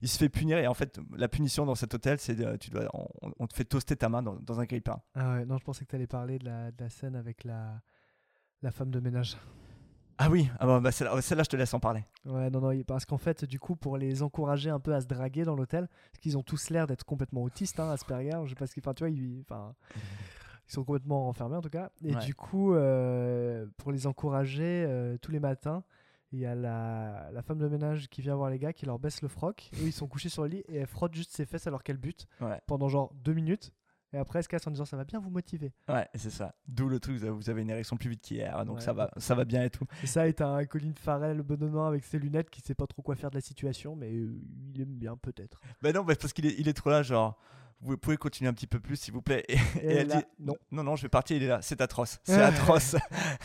il 0.00 0.08
se 0.08 0.16
fait 0.16 0.30
punir, 0.30 0.56
et 0.58 0.66
en 0.66 0.72
fait, 0.74 0.98
la 1.14 1.28
punition 1.28 1.66
dans 1.66 1.74
cet 1.74 1.92
hôtel, 1.92 2.18
c'est 2.20 2.58
tu 2.58 2.70
dois, 2.70 2.88
on, 2.94 3.06
on 3.38 3.46
te 3.46 3.54
fait 3.54 3.64
toaster 3.64 3.96
ta 3.96 4.08
main 4.08 4.22
dans, 4.22 4.36
dans 4.36 4.60
un 4.60 4.64
grille-pain. 4.64 4.98
Ah 5.14 5.34
ouais, 5.34 5.44
non, 5.44 5.58
je 5.58 5.64
pensais 5.64 5.84
que 5.84 5.90
tu 5.90 5.96
allais 5.96 6.06
parler 6.06 6.38
de 6.38 6.46
la, 6.46 6.70
de 6.72 6.82
la 6.84 6.88
scène 6.90 7.14
avec 7.14 7.44
la, 7.44 7.80
la 8.62 8.70
femme 8.70 8.90
de 8.90 9.00
ménage. 9.00 9.36
Ah 10.20 10.28
oui, 10.30 10.48
ah 10.58 10.66
bah, 10.66 10.80
bah, 10.80 10.90
celle-là, 10.90 11.20
je 11.44 11.48
te 11.48 11.54
laisse 11.56 11.72
en 11.74 11.78
parler. 11.78 12.04
Ouais, 12.24 12.50
non, 12.50 12.60
non, 12.60 12.82
parce 12.82 13.04
qu'en 13.04 13.18
fait, 13.18 13.44
du 13.44 13.60
coup, 13.60 13.76
pour 13.76 13.96
les 13.96 14.22
encourager 14.24 14.68
un 14.68 14.80
peu 14.80 14.92
à 14.92 15.00
se 15.00 15.06
draguer 15.06 15.44
dans 15.44 15.54
l'hôtel, 15.54 15.86
parce 16.10 16.20
qu'ils 16.20 16.36
ont 16.36 16.42
tous 16.42 16.70
l'air 16.70 16.88
d'être 16.88 17.04
complètement 17.04 17.42
autistes, 17.44 17.78
hein, 17.78 17.88
Asperger, 17.90 18.32
je 18.44 18.48
sais 18.50 18.54
pas 18.56 18.66
ce 18.66 18.74
qu'ils. 18.74 18.82
Enfin, 18.82 18.94
tu 18.94 19.04
vois, 19.04 19.10
ils, 19.10 19.42
enfin, 19.48 19.74
ils 19.94 20.72
sont 20.72 20.82
complètement 20.82 21.28
enfermés 21.28 21.54
en 21.56 21.60
tout 21.60 21.70
cas. 21.70 21.90
Et 22.04 22.14
Ouais. 22.16 22.24
du 22.24 22.34
coup, 22.34 22.74
euh, 22.74 23.66
pour 23.76 23.92
les 23.92 24.08
encourager, 24.08 24.84
euh, 24.88 25.16
tous 25.18 25.30
les 25.30 25.38
matins, 25.40 25.84
il 26.32 26.40
y 26.40 26.46
a 26.46 26.56
la, 26.56 27.30
la 27.32 27.42
femme 27.42 27.58
de 27.58 27.68
ménage 27.68 28.08
qui 28.08 28.20
vient 28.20 28.34
voir 28.34 28.50
les 28.50 28.58
gars, 28.58 28.72
qui 28.72 28.86
leur 28.86 28.98
baisse 28.98 29.22
le 29.22 29.28
froc. 29.28 29.70
Eux, 29.80 29.86
ils 29.86 29.92
sont 29.92 30.08
couchés 30.08 30.28
sur 30.28 30.42
le 30.42 30.48
lit 30.48 30.64
et 30.68 30.78
elle 30.78 30.86
frotte 30.88 31.14
juste 31.14 31.30
ses 31.30 31.46
fesses 31.46 31.68
alors 31.68 31.84
qu'elle 31.84 31.96
bute 31.96 32.26
Ouais. 32.40 32.60
pendant 32.66 32.88
genre 32.88 33.14
deux 33.14 33.32
minutes. 33.34 33.72
Et 34.12 34.16
après, 34.18 34.38
elle 34.38 34.42
se 34.44 34.48
casse 34.48 34.66
en 34.66 34.70
disant 34.70 34.84
ça 34.86 34.96
va 34.96 35.04
bien 35.04 35.20
vous 35.20 35.28
motiver. 35.30 35.72
Ouais, 35.88 36.08
c'est 36.14 36.30
ça. 36.30 36.54
D'où 36.66 36.88
le 36.88 36.98
truc, 36.98 37.18
vous 37.22 37.50
avez- 37.50 37.60
une 37.62 37.70
érection 37.70 37.96
plus 37.96 38.08
vite 38.10 38.22
qu'hier, 38.22 38.64
donc 38.64 38.76
Ouais. 38.76 38.80
ça, 38.82 38.92
va, 38.94 39.10
ça 39.18 39.34
va 39.34 39.44
bien 39.44 39.62
et 39.64 39.70
tout. 39.70 39.84
Et 40.02 40.06
ça 40.06 40.26
est 40.28 40.40
un 40.40 40.64
Colin 40.64 40.92
Farrell 40.98 41.42
bedonnant 41.42 41.86
avec 41.86 42.04
ses 42.04 42.18
lunettes 42.18 42.48
qui 42.50 42.60
sait 42.62 42.74
pas 42.74 42.86
trop 42.86 43.02
quoi 43.02 43.16
faire 43.16 43.30
de 43.30 43.34
la 43.34 43.40
situation, 43.42 43.96
mais 43.96 44.10
euh, 44.12 44.40
il 44.74 44.80
aime 44.80 44.94
bien 44.94 45.16
peut-être. 45.16 45.60
Bah 45.82 45.92
non, 45.92 46.04
bah 46.04 46.14
parce 46.18 46.32
qu'il 46.32 46.46
est, 46.46 46.54
il 46.58 46.68
est 46.68 46.72
trop 46.72 46.88
là, 46.90 47.02
genre, 47.02 47.38
vous 47.80 47.96
pouvez 47.98 48.16
continuer 48.16 48.48
un 48.48 48.54
petit 48.54 48.66
peu 48.66 48.80
plus, 48.80 48.96
s'il 48.96 49.12
vous 49.12 49.22
plaît. 49.22 49.44
Et, 49.48 49.54
et 49.54 49.58
elle 49.84 50.08
là, 50.08 50.16
dit, 50.16 50.24
non. 50.40 50.54
non, 50.72 50.82
non, 50.84 50.96
je 50.96 51.02
vais 51.02 51.08
partir, 51.08 51.36
il 51.36 51.42
est 51.42 51.48
là, 51.48 51.60
c'est 51.62 51.80
atroce, 51.80 52.18
c'est 52.24 52.40
atroce. 52.42 52.96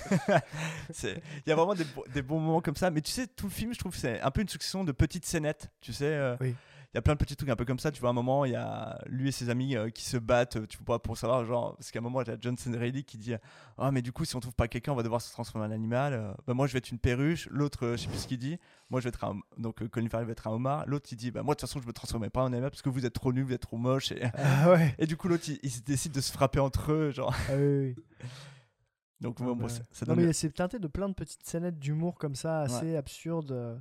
Il 1.04 1.22
y 1.48 1.52
a 1.52 1.56
vraiment 1.56 1.76
des 2.14 2.22
bons 2.22 2.40
moments 2.40 2.62
comme 2.62 2.76
ça, 2.76 2.90
mais 2.92 3.02
tu 3.02 3.12
sais, 3.12 3.28
tout 3.28 3.46
le 3.48 3.52
film, 3.52 3.74
je 3.74 3.80
trouve, 3.80 3.96
c'est 3.96 4.22
un 4.22 4.32
peu 4.32 4.42
une 4.42 4.48
succession 4.48 4.84
de 4.84 4.92
petites 4.92 5.26
scénettes, 5.26 5.70
tu 5.82 5.94
sais. 5.94 6.06
euh, 6.06 6.36
Oui. 6.40 6.56
Y 6.94 6.98
a 7.00 7.02
plein 7.02 7.14
de 7.14 7.18
petits 7.18 7.36
trucs 7.36 7.50
un 7.50 7.56
peu 7.56 7.66
comme 7.66 7.80
ça, 7.80 7.92
tu 7.92 8.00
vois, 8.02 8.10
à 8.10 8.12
un 8.12 8.14
moment, 8.14 8.46
il 8.46 8.52
y 8.52 8.56
a 8.56 9.00
lui 9.08 9.30
et 9.30 9.32
ses 9.32 9.50
amis 9.50 9.76
euh, 9.76 9.90
qui 9.90 10.06
se 10.06 10.16
battent, 10.18 10.58
euh, 10.58 10.68
tu 10.68 10.78
vois, 10.86 11.02
pour 11.02 11.18
savoir, 11.18 11.44
genre, 11.44 11.76
parce 11.76 11.90
qu'à 11.90 11.98
un 11.98 12.02
moment, 12.04 12.22
il 12.22 12.28
y 12.28 12.32
a 12.32 12.38
Johnson 12.40 12.72
Reilly 12.78 13.04
qui 13.04 13.18
dit 13.18 13.34
Ah, 13.80 13.90
mais 13.92 14.04
du 14.04 14.12
coup, 14.12 14.26
si 14.26 14.36
on 14.36 14.40
trouve 14.40 14.54
pas 14.54 14.68
quelqu'un, 14.68 14.92
on 14.92 14.96
va 14.96 15.02
devoir 15.02 15.20
se 15.20 15.32
transformer 15.32 15.66
en 15.66 15.72
animal. 15.72 16.36
Bah, 16.46 16.54
moi, 16.54 16.68
je 16.68 16.74
vais 16.74 16.78
être 16.78 16.92
une 16.92 17.00
perruche. 17.00 17.48
L'autre, 17.50 17.94
je 17.94 17.98
sais 18.04 18.08
plus 18.10 18.20
ce 18.20 18.28
qu'il 18.28 18.38
dit. 18.38 18.60
Moi, 18.92 19.00
je 19.00 19.06
vais 19.06 19.10
être 19.10 19.24
un. 19.24 19.40
Donc, 19.58 19.88
Colin 19.88 20.08
Farrell 20.08 20.28
va 20.28 20.34
être 20.34 20.46
un 20.48 20.52
homard. 20.52 20.84
L'autre, 20.86 21.08
il 21.12 21.16
dit 21.16 21.32
Bah, 21.32 21.42
moi, 21.42 21.56
de 21.56 21.60
toute 21.60 21.68
façon, 21.68 21.82
je 21.82 21.88
me 21.88 21.94
transformerai 21.94 22.30
pas 22.30 22.44
en 22.44 22.54
animal 22.54 22.70
parce 22.70 22.84
que 22.84 22.90
vous 22.90 23.06
êtes 23.08 23.14
trop 23.14 23.34
nus, 23.34 23.42
vous 23.42 23.54
êtes 23.54 23.62
trop 23.62 23.78
moche. 23.78 24.12
Et, 24.12 24.22
Ah 24.36 24.70
ouais. 24.72 24.94
et 25.00 25.08
du 25.08 25.18
coup, 25.18 25.28
l'autre, 25.28 25.46
il, 25.48 25.58
il 25.64 25.84
décide 25.84 26.12
de 26.12 26.22
se 26.22 26.32
frapper 26.32 26.60
entre 26.60 26.92
eux, 26.92 27.10
genre. 27.10 27.34
Ah 27.50 27.54
oui, 27.58 27.96
oui. 27.96 27.96
Donc, 29.22 29.38
Ah 29.40 29.46
bon, 29.46 29.56
bah 29.56 29.70
ça, 29.70 29.80
ouais. 29.80 30.08
non, 30.08 30.16
mais 30.22 30.34
c'est 30.34 30.52
teinté 30.52 30.80
de 30.80 30.88
plein 30.88 31.08
de 31.08 31.14
petites 31.14 31.44
scénettes 31.46 31.80
d'humour 31.80 32.20
comme 32.20 32.36
ça, 32.36 32.62
assez 32.62 32.96
absurdes. 32.96 33.52
euh, 33.52 33.78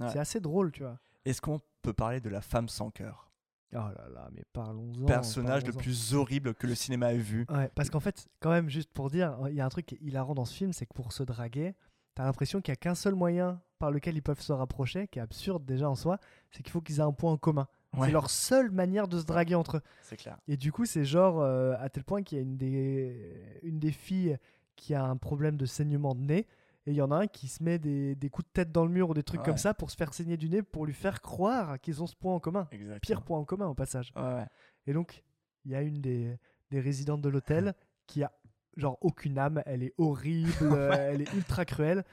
Ouais. 0.00 0.08
C'est 0.12 0.18
assez 0.18 0.40
drôle, 0.40 0.72
tu 0.72 0.82
vois. 0.82 0.98
Est-ce 1.24 1.40
qu'on 1.40 1.58
peut 1.86 1.92
parler 1.92 2.20
de 2.20 2.28
la 2.28 2.40
femme 2.40 2.68
sans 2.68 2.90
cœur 2.90 3.30
Oh 3.72 3.78
là 3.78 4.08
là, 4.14 4.28
mais 4.32 4.42
parlons-en. 4.52 5.06
Personnage 5.06 5.66
le 5.66 5.72
plus 5.72 6.14
horrible 6.14 6.54
que 6.54 6.66
le 6.66 6.74
cinéma 6.74 7.12
ait 7.12 7.18
vu. 7.18 7.46
Ouais, 7.50 7.68
parce 7.74 7.90
qu'en 7.90 8.00
fait, 8.00 8.28
quand 8.40 8.50
même, 8.50 8.68
juste 8.68 8.90
pour 8.92 9.10
dire, 9.10 9.36
il 9.48 9.54
y 9.54 9.60
a 9.60 9.66
un 9.66 9.68
truc 9.68 9.96
hilarant 10.00 10.34
dans 10.34 10.44
ce 10.44 10.54
film, 10.54 10.72
c'est 10.72 10.86
que 10.86 10.94
pour 10.94 11.12
se 11.12 11.24
draguer, 11.24 11.74
t'as 12.14 12.24
l'impression 12.24 12.60
qu'il 12.60 12.70
n'y 12.72 12.74
a 12.74 12.76
qu'un 12.76 12.94
seul 12.94 13.14
moyen 13.14 13.60
par 13.78 13.90
lequel 13.90 14.16
ils 14.16 14.22
peuvent 14.22 14.40
se 14.40 14.52
rapprocher, 14.52 15.08
qui 15.08 15.18
est 15.18 15.22
absurde 15.22 15.64
déjà 15.64 15.90
en 15.90 15.96
soi, 15.96 16.18
c'est 16.52 16.62
qu'il 16.62 16.70
faut 16.70 16.80
qu'ils 16.80 16.98
aient 16.98 17.02
un 17.02 17.12
point 17.12 17.32
en 17.32 17.36
commun. 17.36 17.66
Ouais. 17.92 18.06
C'est 18.06 18.12
leur 18.12 18.30
seule 18.30 18.70
manière 18.70 19.08
de 19.08 19.18
se 19.18 19.24
draguer 19.24 19.56
entre 19.56 19.78
eux. 19.78 19.82
C'est 20.02 20.16
clair. 20.16 20.38
Et 20.46 20.56
du 20.56 20.72
coup, 20.72 20.86
c'est 20.86 21.04
genre, 21.04 21.40
euh, 21.40 21.74
à 21.78 21.88
tel 21.88 22.04
point 22.04 22.22
qu'il 22.22 22.38
y 22.38 22.40
a 22.40 22.42
une 22.42 22.56
des, 22.56 23.60
une 23.62 23.78
des 23.78 23.92
filles 23.92 24.38
qui 24.76 24.94
a 24.94 25.04
un 25.04 25.16
problème 25.16 25.56
de 25.56 25.66
saignement 25.66 26.14
de 26.14 26.20
nez, 26.20 26.46
et 26.86 26.92
il 26.92 26.94
y 26.96 27.02
en 27.02 27.10
a 27.10 27.16
un 27.16 27.26
qui 27.26 27.48
se 27.48 27.62
met 27.62 27.78
des, 27.78 28.14
des 28.14 28.30
coups 28.30 28.46
de 28.48 28.52
tête 28.52 28.72
dans 28.72 28.84
le 28.84 28.90
mur 28.90 29.10
ou 29.10 29.14
des 29.14 29.22
trucs 29.24 29.40
Ouais. 29.40 29.46
comme 29.46 29.56
ça 29.58 29.74
pour 29.74 29.90
se 29.90 29.96
faire 29.96 30.14
saigner 30.14 30.36
du 30.36 30.48
nez, 30.48 30.62
pour 30.62 30.86
lui 30.86 30.92
faire 30.94 31.20
croire 31.20 31.80
qu'ils 31.80 32.02
ont 32.02 32.06
ce 32.06 32.14
point 32.16 32.34
en 32.34 32.40
commun. 32.40 32.68
Exactement. 32.70 33.00
Pire 33.00 33.22
point 33.22 33.38
en 33.38 33.44
commun 33.44 33.66
au 33.66 33.74
passage. 33.74 34.12
Ouais. 34.16 34.44
Et 34.86 34.92
donc, 34.92 35.22
il 35.64 35.72
y 35.72 35.74
a 35.74 35.82
une 35.82 36.00
des, 36.00 36.36
des 36.70 36.80
résidentes 36.80 37.20
de 37.22 37.28
l'hôtel 37.28 37.74
qui 38.06 38.22
a 38.22 38.32
genre 38.76 38.98
aucune 39.00 39.38
âme, 39.38 39.62
elle 39.66 39.82
est 39.82 39.94
horrible, 39.98 40.52
euh, 40.62 40.92
elle 41.12 41.22
est 41.22 41.32
ultra 41.34 41.64
cruelle. 41.64 42.04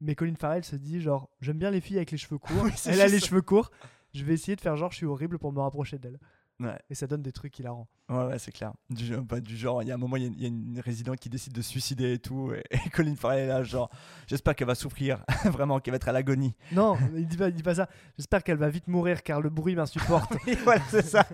Mais 0.00 0.14
Colin 0.14 0.34
Farrell 0.36 0.64
se 0.64 0.76
dit 0.76 1.00
genre, 1.00 1.28
j'aime 1.40 1.58
bien 1.58 1.70
les 1.70 1.80
filles 1.80 1.96
avec 1.96 2.10
les 2.10 2.16
cheveux 2.18 2.38
courts. 2.38 2.56
Oui, 2.64 2.72
elle 2.86 3.00
a 3.00 3.06
les 3.08 3.20
ça. 3.20 3.26
cheveux 3.26 3.42
courts. 3.42 3.70
Je 4.14 4.24
vais 4.24 4.34
essayer 4.34 4.54
de 4.56 4.60
faire 4.60 4.76
genre, 4.76 4.90
je 4.92 4.96
suis 4.96 5.06
horrible 5.06 5.38
pour 5.38 5.52
me 5.52 5.60
rapprocher 5.60 5.98
d'elle. 5.98 6.18
Ouais. 6.60 6.78
Et 6.88 6.94
ça 6.94 7.06
donne 7.06 7.22
des 7.22 7.32
trucs 7.32 7.58
hilarants. 7.58 7.88
Ouais, 8.08 8.26
ouais, 8.26 8.38
c'est 8.38 8.52
clair. 8.52 8.72
Du, 8.90 9.04
genre- 9.04 9.22
bah, 9.22 9.40
du 9.40 9.56
genre, 9.56 9.82
il 9.82 9.88
y 9.88 9.90
a 9.90 9.94
un 9.94 9.98
moment, 9.98 10.16
il 10.16 10.22
y 10.22 10.26
a- 10.26 10.30
il 10.30 10.42
y, 10.42 10.44
a 10.44 10.48
une 10.48 10.78
résidente 10.80 11.18
qui 11.18 11.28
décide 11.28 11.52
de 11.52 11.62
se 11.62 11.70
suicider 11.70 12.12
et 12.12 12.18
tout. 12.18 12.52
Et, 12.52 12.62
et 12.86 12.90
Colin 12.90 13.16
Farrell 13.16 13.40
est 13.40 13.46
là, 13.48 13.62
genre, 13.64 13.90
j'espère 14.26 14.54
qu'elle 14.54 14.66
va 14.68 14.74
souffrir, 14.74 15.24
vraiment, 15.46 15.80
qu'elle 15.80 15.92
va 15.92 15.96
être 15.96 16.08
à 16.08 16.12
l'agonie. 16.12 16.54
Non, 16.72 16.96
il 17.16 17.26
dit 17.26 17.36
pas, 17.36 17.48
il 17.48 17.54
dit 17.54 17.62
pas 17.62 17.74
ça. 17.74 17.88
J'espère 18.16 18.44
qu'elle 18.44 18.58
va 18.58 18.68
vite 18.68 18.86
mourir 18.88 19.22
car 19.22 19.40
le 19.40 19.50
bruit 19.50 19.74
m'insupporte. 19.74 20.32
Voilà, 20.64 20.82
c'est 20.90 21.02
ça. 21.04 21.26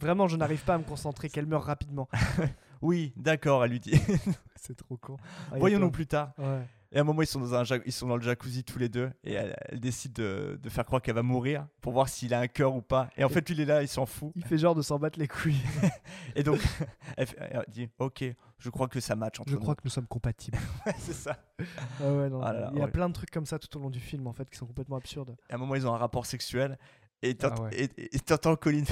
Vraiment, 0.00 0.28
je 0.28 0.36
n'arrive 0.36 0.62
pas 0.62 0.74
à 0.74 0.78
me 0.78 0.84
concentrer, 0.84 1.28
qu'elle 1.28 1.46
meure 1.46 1.64
rapidement. 1.64 2.08
Oui, 2.80 3.12
d'accord, 3.16 3.64
elle 3.64 3.72
lui 3.72 3.80
dit. 3.80 4.00
C'est 4.54 4.76
trop 4.76 4.96
con. 4.96 5.16
Ah, 5.50 5.56
Voyons-nous 5.58 5.90
plus 5.90 6.06
tard. 6.06 6.32
Ouais. 6.38 6.62
Et 6.90 6.96
à 6.96 7.02
un 7.02 7.04
moment, 7.04 7.20
ils 7.20 7.26
sont 7.26 7.38
dans, 7.40 7.54
un 7.54 7.64
jac- 7.64 7.82
ils 7.84 7.92
sont 7.92 8.06
dans 8.08 8.16
le 8.16 8.22
jacuzzi 8.22 8.64
tous 8.64 8.78
les 8.78 8.88
deux. 8.88 9.10
Et 9.22 9.34
elle, 9.34 9.54
elle 9.66 9.78
décide 9.78 10.14
de, 10.14 10.58
de 10.62 10.68
faire 10.70 10.86
croire 10.86 11.02
qu'elle 11.02 11.14
va 11.16 11.22
mourir 11.22 11.66
pour 11.82 11.92
voir 11.92 12.08
s'il 12.08 12.32
a 12.32 12.40
un 12.40 12.48
cœur 12.48 12.74
ou 12.74 12.80
pas. 12.80 13.10
Et 13.18 13.24
en 13.24 13.28
fait, 13.28 13.46
lui, 13.48 13.54
il 13.56 13.60
est 13.60 13.64
là, 13.66 13.82
il 13.82 13.88
s'en 13.88 14.06
fout. 14.06 14.32
Il 14.36 14.44
fait 14.44 14.56
genre 14.56 14.74
de 14.74 14.80
s'en 14.80 14.98
battre 14.98 15.18
les 15.18 15.28
couilles. 15.28 15.60
Et 16.34 16.42
donc, 16.42 16.60
elle, 17.18 17.26
fait- 17.26 17.36
elle 17.38 17.64
dit 17.68 17.90
Ok, 17.98 18.24
je 18.58 18.70
crois 18.70 18.88
que 18.88 19.00
ça 19.00 19.16
match 19.16 19.38
entre 19.38 19.50
Je 19.50 19.56
nous. 19.56 19.60
crois 19.60 19.74
que 19.74 19.82
nous 19.84 19.90
sommes 19.90 20.06
compatibles. 20.06 20.56
Ouais, 20.86 20.94
c'est 20.98 21.12
ça. 21.12 21.36
Ah 22.02 22.10
ouais, 22.10 22.30
non, 22.30 22.40
Ah 22.42 22.52
là 22.54 22.70
il 22.72 22.78
y 22.78 22.80
a 22.80 22.86
ouais. 22.86 22.90
plein 22.90 23.08
de 23.08 23.14
trucs 23.14 23.30
comme 23.30 23.44
ça 23.44 23.58
tout 23.58 23.76
au 23.76 23.80
long 23.82 23.90
du 23.90 24.00
film 24.00 24.26
en 24.26 24.32
fait 24.32 24.48
qui 24.48 24.56
sont 24.56 24.66
complètement 24.66 24.96
absurdes. 24.96 25.36
Et 25.50 25.52
à 25.52 25.56
un 25.56 25.58
moment, 25.58 25.74
ils 25.74 25.86
ont 25.86 25.92
un 25.94 25.98
rapport 25.98 26.24
sexuel. 26.24 26.78
Et 27.20 27.34
t'ent- 27.34 27.50
Ah 27.58 27.62
ouais. 27.64 27.88
t'entends 28.24 28.56
Colin, 28.56 28.84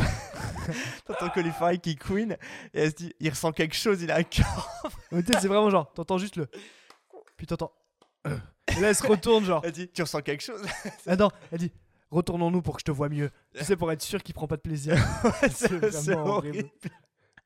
t'entends 1.06 1.30
Colin 1.30 1.52
Farrell 1.52 1.80
qui 1.80 1.96
queen. 1.96 2.32
Et 2.74 2.80
elle 2.80 2.90
se 2.90 2.96
dit 2.96 3.14
Il 3.20 3.30
ressent 3.30 3.52
quelque 3.52 3.74
chose, 3.76 4.02
il 4.02 4.10
a 4.10 4.16
un 4.16 4.22
cœur. 4.22 4.68
C'est 5.12 5.46
vraiment 5.48 5.70
genre, 5.70 5.90
t'entends 5.94 6.18
juste 6.18 6.36
le. 6.36 6.48
Puis 7.36 7.46
t'entends. 7.46 7.72
Là, 8.28 8.88
elle 8.88 8.94
se 8.94 9.06
retourne, 9.06 9.44
genre. 9.44 9.62
Elle 9.64 9.72
dit 9.72 9.88
Tu 9.88 10.02
ressens 10.02 10.20
quelque 10.22 10.42
chose 10.42 10.62
Ah 11.06 11.16
non, 11.16 11.30
elle 11.52 11.58
dit 11.58 11.72
Retournons-nous 12.10 12.62
pour 12.62 12.74
que 12.76 12.80
je 12.80 12.84
te 12.84 12.90
vois 12.92 13.08
mieux. 13.08 13.30
Tu 13.56 13.64
sais, 13.64 13.76
pour 13.76 13.90
être 13.90 14.02
sûr 14.02 14.22
qu'il 14.22 14.34
prend 14.34 14.46
pas 14.46 14.56
de 14.56 14.60
plaisir. 14.62 14.96
c'est 15.40 15.50
c'est 15.50 15.90
c'est 15.90 16.12
vraiment 16.14 16.36
horrible. 16.36 16.68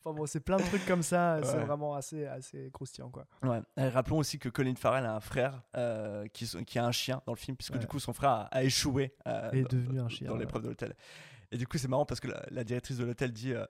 Enfin 0.03 0.14
bon, 0.16 0.25
c'est 0.27 0.40
plein 0.40 0.57
de 0.57 0.62
trucs 0.62 0.87
comme 0.87 1.03
ça, 1.03 1.40
c'est 1.43 1.59
vraiment 1.59 1.95
assez, 1.95 2.25
assez 2.27 2.71
croustillant 2.73 3.11
quoi. 3.11 3.27
Ouais. 3.43 3.61
Et 3.77 3.87
rappelons 3.88 4.16
aussi 4.19 4.38
que 4.38 4.49
Colin 4.49 4.75
Farrell 4.75 5.05
a 5.05 5.14
un 5.14 5.21
frère 5.21 5.62
euh, 5.77 6.27
qui, 6.33 6.47
qui 6.64 6.79
a 6.79 6.87
un 6.87 6.93
chien 6.93 7.21
dans 7.27 7.33
le 7.33 7.38
film, 7.38 7.55
puisque 7.57 7.75
Ouais. 7.75 7.79
du 7.81 7.87
coup 7.87 7.99
son 7.99 8.14
frère 8.14 8.31
a, 8.31 8.40
a 8.51 8.62
échoué 8.62 9.12
euh, 9.27 9.51
Et 9.53 9.59
est 9.59 9.62
dans- 9.62 9.69
devenu 9.77 10.01
un 10.01 10.09
chien, 10.09 10.29
dans 10.29 10.35
ouais. 10.35 10.40
l'épreuve 10.40 10.62
de 10.62 10.69
l'hôtel. 10.69 10.95
Et 11.53 11.59
du 11.59 11.66
coup, 11.66 11.77
c'est 11.79 11.88
marrant 11.88 12.07
parce 12.07 12.21
que 12.21 12.29
la, 12.29 12.43
la 12.51 12.64
directrice 12.64 12.97
de 12.97 13.05
l'hôtel 13.05 13.31
dit 13.33 13.53
euh, 13.53 13.66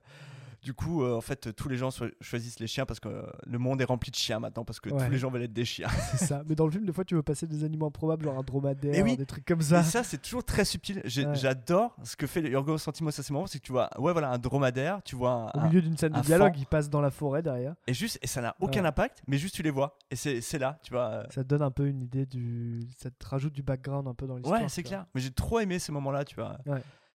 du 0.62 0.74
coup, 0.74 1.02
euh, 1.02 1.16
en 1.16 1.20
fait, 1.20 1.54
tous 1.54 1.68
les 1.68 1.76
gens 1.76 1.90
so- 1.90 2.06
choisissent 2.20 2.60
les 2.60 2.66
chiens 2.66 2.84
parce 2.86 3.00
que 3.00 3.08
euh, 3.08 3.22
le 3.46 3.58
monde 3.58 3.80
est 3.80 3.84
rempli 3.84 4.10
de 4.10 4.16
chiens 4.16 4.38
maintenant, 4.40 4.64
parce 4.64 4.80
que 4.80 4.90
Ouais. 4.90 5.04
tous 5.04 5.10
les 5.10 5.18
gens 5.18 5.30
veulent 5.30 5.42
être 5.42 5.52
des 5.52 5.64
chiens. 5.64 5.88
C'est 6.12 6.24
ça. 6.26 6.42
Mais 6.48 6.54
dans 6.54 6.64
le 6.66 6.70
film, 6.70 6.84
des 6.84 6.92
fois, 6.92 7.04
tu 7.04 7.14
veux 7.14 7.22
passer 7.22 7.46
des 7.46 7.64
animaux 7.64 7.86
improbables, 7.86 8.24
genre 8.24 8.38
un 8.38 8.42
dromadaire, 8.42 8.94
Et 8.94 9.02
oui. 9.02 9.16
des 9.16 9.26
trucs 9.26 9.44
comme 9.44 9.62
ça. 9.62 9.80
Et 9.80 9.84
ça, 9.84 10.02
c'est 10.02 10.20
toujours 10.20 10.44
très 10.44 10.64
subtil. 10.64 10.98
Ouais. 11.04 11.34
J'adore 11.34 11.94
ce 12.02 12.16
que 12.16 12.26
fait 12.26 12.42
Yorgos 12.42 12.78
Santimos 12.78 13.08
à 13.18 13.22
ces 13.22 13.32
moments, 13.32 13.46
c'est 13.46 13.58
que 13.58 13.64
tu 13.64 13.72
vois, 13.72 13.88
ouais, 13.98 14.12
voilà, 14.12 14.30
un 14.30 14.38
dromadaire, 14.38 15.00
tu 15.04 15.16
vois 15.16 15.50
un, 15.56 15.60
Au 15.62 15.66
milieu 15.68 15.82
d'une 15.82 15.96
scène 15.96 16.12
de 16.12 16.20
dialogue, 16.20 16.52
fan. 16.52 16.60
il 16.60 16.66
passe 16.66 16.90
dans 16.90 17.00
la 17.00 17.10
forêt 17.10 17.42
derrière. 17.42 17.74
et 17.86 17.94
juste, 17.94 18.18
et 18.22 18.26
ça 18.26 18.40
n'a 18.40 18.54
aucun 18.60 18.82
Ouais. 18.82 18.88
impact, 18.88 19.22
mais 19.26 19.38
juste 19.38 19.54
tu 19.54 19.62
les 19.62 19.70
vois, 19.70 19.96
et 20.10 20.16
c'est 20.16 20.58
là, 20.58 20.78
tu 20.82 20.92
vois. 20.92 21.08
euh, 21.08 21.24
Ça 21.30 21.42
te 21.42 21.48
donne 21.48 21.62
un 21.62 21.70
peu 21.70 21.86
une 21.86 22.02
idée 22.02 22.26
du. 22.26 22.80
Ça 22.98 23.10
te 23.10 23.26
rajoute 23.26 23.52
du 23.52 23.62
background 23.62 24.06
un 24.08 24.14
peu 24.14 24.26
dans 24.26 24.36
l'histoire. 24.36 24.60
Ouais, 24.60 24.68
c'est 24.68 24.82
clair. 24.82 25.06
Mais 25.14 25.20
j'ai 25.20 25.30
trop 25.30 25.60
aimé 25.60 25.78
ces 25.78 25.92
moments-là, 25.92 26.24
tu 26.24 26.34
vois. 26.36 26.58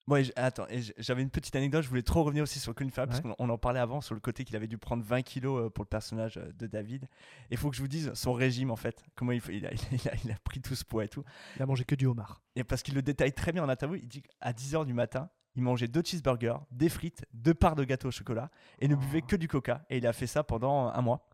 Bon, 0.06 0.22
j- 0.22 0.32
attends, 0.36 0.66
j'avais 0.98 1.22
une 1.22 1.30
petite 1.30 1.56
anecdote, 1.56 1.82
je 1.82 1.88
voulais 1.88 2.02
trop 2.02 2.22
revenir 2.24 2.42
aussi 2.42 2.58
sur 2.58 2.74
Colin 2.74 2.90
Farrell, 2.90 3.08
Ouais. 3.14 3.22
parce 3.22 3.36
qu'on 3.36 3.42
on 3.42 3.48
en 3.48 3.56
parlait 3.56 3.80
avant 3.80 4.02
sur 4.02 4.14
le 4.14 4.20
côté 4.20 4.44
qu'il 4.44 4.54
avait 4.54 4.66
dû 4.66 4.76
prendre 4.76 5.02
20 5.02 5.22
kilos 5.22 5.62
euh, 5.66 5.70
pour 5.70 5.82
le 5.84 5.88
personnage 5.88 6.36
euh, 6.36 6.52
de 6.58 6.66
David. 6.66 7.04
Et 7.04 7.08
il 7.52 7.56
faut 7.56 7.70
que 7.70 7.76
je 7.76 7.80
vous 7.80 7.88
dise 7.88 8.12
son 8.12 8.34
régime 8.34 8.70
en 8.70 8.76
fait, 8.76 9.02
comment 9.14 9.32
il, 9.32 9.40
a, 9.66 9.70
il, 9.72 10.08
a, 10.08 10.12
il 10.24 10.30
a 10.30 10.36
pris 10.44 10.60
tout 10.60 10.74
ce 10.74 10.84
poids 10.84 11.04
et 11.04 11.08
tout. 11.08 11.24
Il 11.56 11.62
a 11.62 11.66
mangé 11.66 11.84
que 11.84 11.94
du 11.94 12.04
homard. 12.06 12.42
Et 12.54 12.64
parce 12.64 12.82
qu'il 12.82 12.94
le 12.94 13.00
détaille 13.02 13.32
très 13.32 13.52
bien 13.52 13.64
en 13.64 13.68
interview, 13.70 13.96
il 14.02 14.06
dit 14.08 14.20
qu'à 14.22 14.52
10h 14.52 14.84
du 14.84 14.92
matin, 14.92 15.30
il 15.56 15.62
mangeait 15.62 15.88
deux 15.88 16.02
cheeseburgers, 16.04 16.58
des 16.70 16.88
frites, 16.90 17.24
deux 17.32 17.54
parts 17.54 17.76
de 17.76 17.84
gâteau 17.84 18.08
au 18.08 18.10
chocolat 18.10 18.50
et 18.80 18.88
ne 18.88 18.96
buvait 18.96 19.20
Oh. 19.22 19.26
que 19.26 19.36
du 19.36 19.48
coca. 19.48 19.86
Et 19.88 19.98
il 19.98 20.06
a 20.06 20.12
fait 20.12 20.26
ça 20.26 20.42
pendant 20.44 20.88
un 20.88 21.00
mois. 21.00 21.26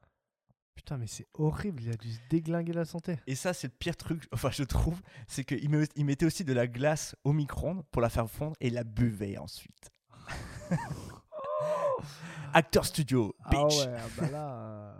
Putain, 0.74 0.96
mais 0.98 1.06
c'est 1.06 1.26
horrible, 1.34 1.82
il 1.82 1.90
a 1.90 1.96
dû 1.96 2.10
se 2.10 2.18
déglinguer 2.30 2.72
la 2.72 2.84
santé. 2.86 3.18
Et 3.26 3.34
ça, 3.34 3.52
c'est 3.52 3.66
le 3.68 3.74
pire 3.78 3.96
truc, 3.96 4.26
enfin, 4.32 4.50
je 4.50 4.62
trouve, 4.64 5.00
c'est 5.28 5.44
qu'il 5.44 5.68
met- 5.70 5.88
il 5.96 6.04
mettait 6.06 6.24
aussi 6.26 6.42
de 6.44 6.52
la 6.52 6.66
glace 6.66 7.14
au 7.24 7.32
micro-ondes 7.32 7.82
pour 7.90 8.00
la 8.02 8.08
faire 8.08 8.28
fondre 8.30 8.56
et 8.60 8.70
la 8.70 8.82
buvait 8.84 9.36
ensuite. 9.38 9.90
Acteur 12.52 12.84
studio, 12.84 13.34
Ah 13.44 13.50
bitch. 13.50 13.78
ouais, 13.78 13.94
ah 13.96 14.06
bah 14.18 14.30
là. 14.30 14.54
euh, 14.54 14.94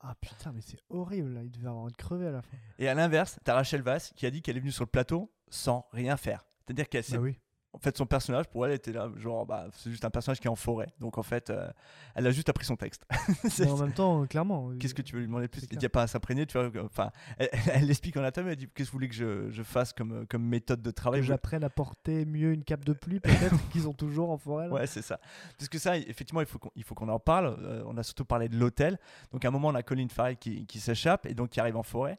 Ah 0.00 0.14
putain, 0.20 0.52
mais 0.52 0.60
c'est 0.60 0.78
horrible, 0.88 1.34
là. 1.34 1.42
il 1.42 1.50
devait 1.50 1.68
avoir 1.68 1.84
envie 1.84 1.92
de 1.92 1.96
crever 1.96 2.26
à 2.26 2.30
la 2.32 2.42
fin. 2.42 2.56
Et 2.78 2.88
à 2.88 2.94
l'inverse, 2.94 3.38
t'as 3.44 3.54
Rachel 3.54 3.82
Vass 3.82 4.12
qui 4.16 4.26
a 4.26 4.30
dit 4.30 4.42
qu'elle 4.42 4.56
est 4.56 4.60
venue 4.60 4.72
sur 4.72 4.84
le 4.84 4.90
plateau 4.90 5.30
sans 5.48 5.86
rien 5.92 6.16
faire. 6.16 6.44
C'est-à-dire 6.64 6.88
qu'elle 6.88 7.04
s'est 7.04 7.16
Bah 7.16 7.22
oui. 7.22 7.38
En 7.76 7.78
fait, 7.78 7.94
son 7.96 8.06
personnage, 8.06 8.46
pour 8.48 8.64
elle, 8.66 8.72
était 8.72 8.90
là, 8.90 9.10
genre, 9.18 9.44
bah, 9.44 9.66
c'est 9.74 9.90
juste 9.90 10.04
un 10.06 10.10
personnage 10.10 10.40
qui 10.40 10.46
est 10.46 10.50
en 10.50 10.56
forêt. 10.56 10.88
Donc, 10.98 11.18
en 11.18 11.22
fait, 11.22 11.50
euh, 11.50 11.68
elle 12.14 12.26
a 12.26 12.30
juste 12.30 12.48
appris 12.48 12.64
son 12.64 12.74
texte. 12.74 13.04
Mais 13.58 13.70
en 13.70 13.76
même 13.76 13.92
temps, 13.92 14.22
euh, 14.22 14.26
clairement. 14.26 14.70
Qu'est-ce 14.80 14.94
que 14.94 15.02
tu 15.02 15.12
veux 15.14 15.20
lui 15.20 15.26
demander 15.26 15.46
de 15.46 15.50
plus? 15.50 15.66
Il 15.70 15.78
n'y 15.78 15.84
a 15.84 15.90
pas 15.90 16.02
à 16.02 16.06
s'imprégner, 16.06 16.46
tu 16.46 16.58
vois. 16.58 16.70
que- 16.70 16.78
Enfin, 16.78 17.10
elle, 17.38 17.50
elle 17.72 17.90
explique 17.90 18.16
en 18.16 18.24
interview, 18.24 18.50
elle 18.52 18.56
dit 18.56 18.66
Qu'est-ce 18.74 18.88
que 18.88 18.92
vous 18.92 18.96
voulez 18.96 19.08
que 19.08 19.14
je, 19.14 19.50
je 19.50 19.62
fasse 19.62 19.92
comme, 19.92 20.26
comme 20.26 20.42
méthode 20.42 20.80
de 20.80 20.90
travail? 20.90 21.20
Que 21.20 21.26
j'apprenne 21.26 21.64
à 21.64 21.70
porter 21.70 22.24
mieux 22.24 22.52
une 22.54 22.64
cape 22.64 22.84
de 22.86 22.94
pluie, 22.94 23.20
peut-être, 23.20 23.68
qu'ils 23.70 23.86
ont 23.86 23.92
toujours 23.92 24.30
en 24.30 24.38
forêt. 24.38 24.68
là? 24.68 24.72
Ouais, 24.72 24.86
c'est 24.86 25.02
ça. 25.02 25.20
Parce 25.58 25.68
que 25.68 25.78
ça, 25.78 25.98
effectivement, 25.98 26.40
il 26.40 26.84
faut 26.84 26.94
qu'on 26.94 27.08
en 27.10 27.18
parle. 27.20 27.56
Euh, 27.60 27.82
on 27.86 27.96
a 27.98 28.02
surtout 28.02 28.24
parlé 28.24 28.48
de 28.48 28.56
l'hôtel. 28.56 28.98
Donc, 29.32 29.44
à 29.44 29.48
un 29.48 29.50
moment, 29.50 29.68
on 29.68 29.74
a 29.74 29.82
Colin 29.82 30.08
Farrell 30.08 30.38
qui, 30.38 30.64
qui 30.66 30.80
s'échappe 30.80 31.26
et 31.26 31.34
donc 31.34 31.50
qui 31.50 31.60
arrive 31.60 31.76
en 31.76 31.82
forêt. 31.82 32.18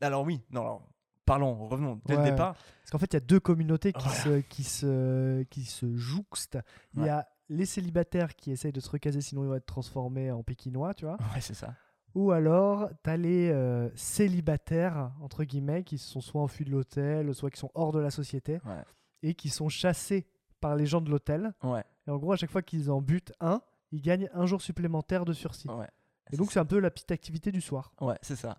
Alors, 0.00 0.24
oui, 0.24 0.42
non, 0.50 0.62
alors, 0.62 0.82
parlons, 1.26 1.68
revenons 1.68 2.00
dès 2.06 2.16
Ouais. 2.16 2.24
le 2.24 2.30
départ. 2.30 2.54
Parce 2.54 2.90
qu'en 2.90 2.98
fait, 2.98 3.12
il 3.12 3.14
y 3.14 3.16
a 3.18 3.20
deux 3.20 3.40
communautés 3.40 3.92
qui, 3.92 4.08
Voilà. 4.08 4.20
se, 4.22 4.40
qui, 4.40 4.64
se, 4.64 5.42
qui 5.44 5.64
se 5.64 5.94
jouxtent. 5.96 6.58
Il 6.94 7.00
Ouais. 7.00 7.06
y 7.06 7.10
a 7.10 7.26
les 7.48 7.66
célibataires 7.66 8.34
qui 8.34 8.50
essayent 8.52 8.72
de 8.72 8.80
se 8.80 8.88
recaser, 8.90 9.20
sinon 9.20 9.44
ils 9.44 9.48
vont 9.48 9.54
être 9.56 9.66
transformés 9.66 10.30
en 10.32 10.42
pékinois, 10.42 10.94
tu 10.94 11.04
vois. 11.04 11.18
Ouais, 11.34 11.40
c'est 11.40 11.54
ça. 11.54 11.74
Ou 12.14 12.30
alors, 12.32 12.88
t'as 13.02 13.16
les 13.18 13.50
euh, 13.50 13.90
célibataires, 13.94 15.12
entre 15.20 15.44
guillemets, 15.44 15.82
qui 15.84 15.98
sont 15.98 16.20
soit 16.20 16.40
enfuis 16.42 16.64
de 16.64 16.70
l'hôtel, 16.70 17.34
soit 17.34 17.50
qui 17.50 17.58
sont 17.58 17.70
hors 17.74 17.92
de 17.92 17.98
la 18.00 18.10
société, 18.10 18.54
Ouais. 18.64 18.82
et 19.22 19.34
qui 19.34 19.48
sont 19.50 19.68
chassés 19.68 20.26
par 20.60 20.76
les 20.76 20.86
gens 20.86 21.00
de 21.00 21.10
l'hôtel. 21.10 21.52
Ouais. 21.62 21.84
Et 22.06 22.10
en 22.10 22.16
gros, 22.16 22.32
à 22.32 22.36
chaque 22.36 22.50
fois 22.50 22.62
qu'ils 22.62 22.90
en 22.90 23.00
butent 23.00 23.32
un, 23.40 23.60
ils 23.92 24.00
gagnent 24.00 24.28
un 24.34 24.46
jour 24.46 24.60
supplémentaire 24.62 25.24
de 25.24 25.32
sursis. 25.32 25.68
Ouais. 25.68 25.88
Et 26.32 26.36
donc, 26.36 26.50
c'est 26.52 26.58
un 26.58 26.64
peu 26.64 26.78
la 26.80 26.90
petite 26.90 27.12
activité 27.12 27.52
du 27.52 27.60
soir. 27.60 27.92
Ouais, 28.00 28.16
c'est 28.22 28.34
ça. 28.36 28.58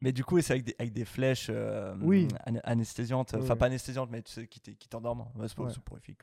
Mais 0.00 0.12
du 0.12 0.24
coup, 0.24 0.40
c'est 0.40 0.52
avec 0.52 0.64
des, 0.64 0.74
avec 0.78 0.92
des 0.92 1.04
flèches 1.04 1.48
euh, 1.50 1.94
Oui. 2.00 2.28
anesthésiantes. 2.64 3.34
Enfin, 3.34 3.56
pas 3.56 3.66
anesthésiantes, 3.66 4.10
mais 4.10 4.22
tu 4.22 4.32
sais, 4.32 4.46
qui 4.46 4.60
t'endorment. 4.88 5.32
C'est 5.46 5.54
pas 5.56 5.68
soporifique. 5.70 6.20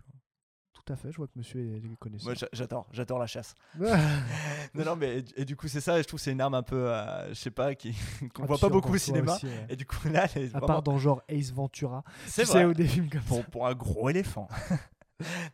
Tout 0.73 0.93
à 0.93 0.95
fait, 0.97 1.11
je 1.11 1.17
vois 1.17 1.25
que 1.27 1.33
monsieur 1.35 1.61
est 1.77 1.95
connaisseur. 1.97 2.27
Moi, 2.27 2.33
j'a- 2.35 2.49
j'adore, 2.53 2.87
j'adore 2.91 3.17
la 3.17 3.25
chasse. 3.27 3.55
non, 3.79 4.85
non, 4.85 4.95
mais 4.95 5.23
et, 5.35 5.43
du 5.45 5.55
coup, 5.55 5.67
c'est 5.67 5.81
ça. 5.81 5.97
et 5.97 6.03
Je 6.03 6.07
trouve 6.07 6.19
que 6.19 6.23
c'est 6.23 6.31
une 6.31 6.41
arme 6.41 6.53
un 6.53 6.63
peu, 6.63 6.89
euh, 6.91 7.29
je 7.29 7.33
sais 7.33 7.49
pas, 7.49 7.73
qui 7.75 7.95
qu'on 8.35 8.45
voit 8.45 8.57
pas 8.59 8.69
beaucoup 8.69 8.93
au 8.93 8.97
cinéma. 8.97 9.33
aussi, 9.35 9.47
ouais. 9.47 9.65
Et 9.69 9.75
du 9.75 9.85
coup, 9.85 10.07
là, 10.09 10.27
elle 10.35 10.43
est 10.43 10.45
À 10.47 10.49
vraiment- 10.59 10.67
part 10.67 10.83
dans 10.83 10.97
genre 10.99 11.23
Ace 11.27 11.51
Ventura. 11.51 12.03
C'est 12.27 12.43
tu 12.43 12.49
vrai. 12.49 12.59
sais, 12.59 12.65
ou 12.65 12.73
des 12.73 12.87
films 12.87 13.09
comme 13.09 13.21
pour, 13.21 13.37
ça. 13.37 13.43
pour 13.45 13.67
un 13.67 13.73
gros 13.73 14.09
éléphant. 14.09 14.47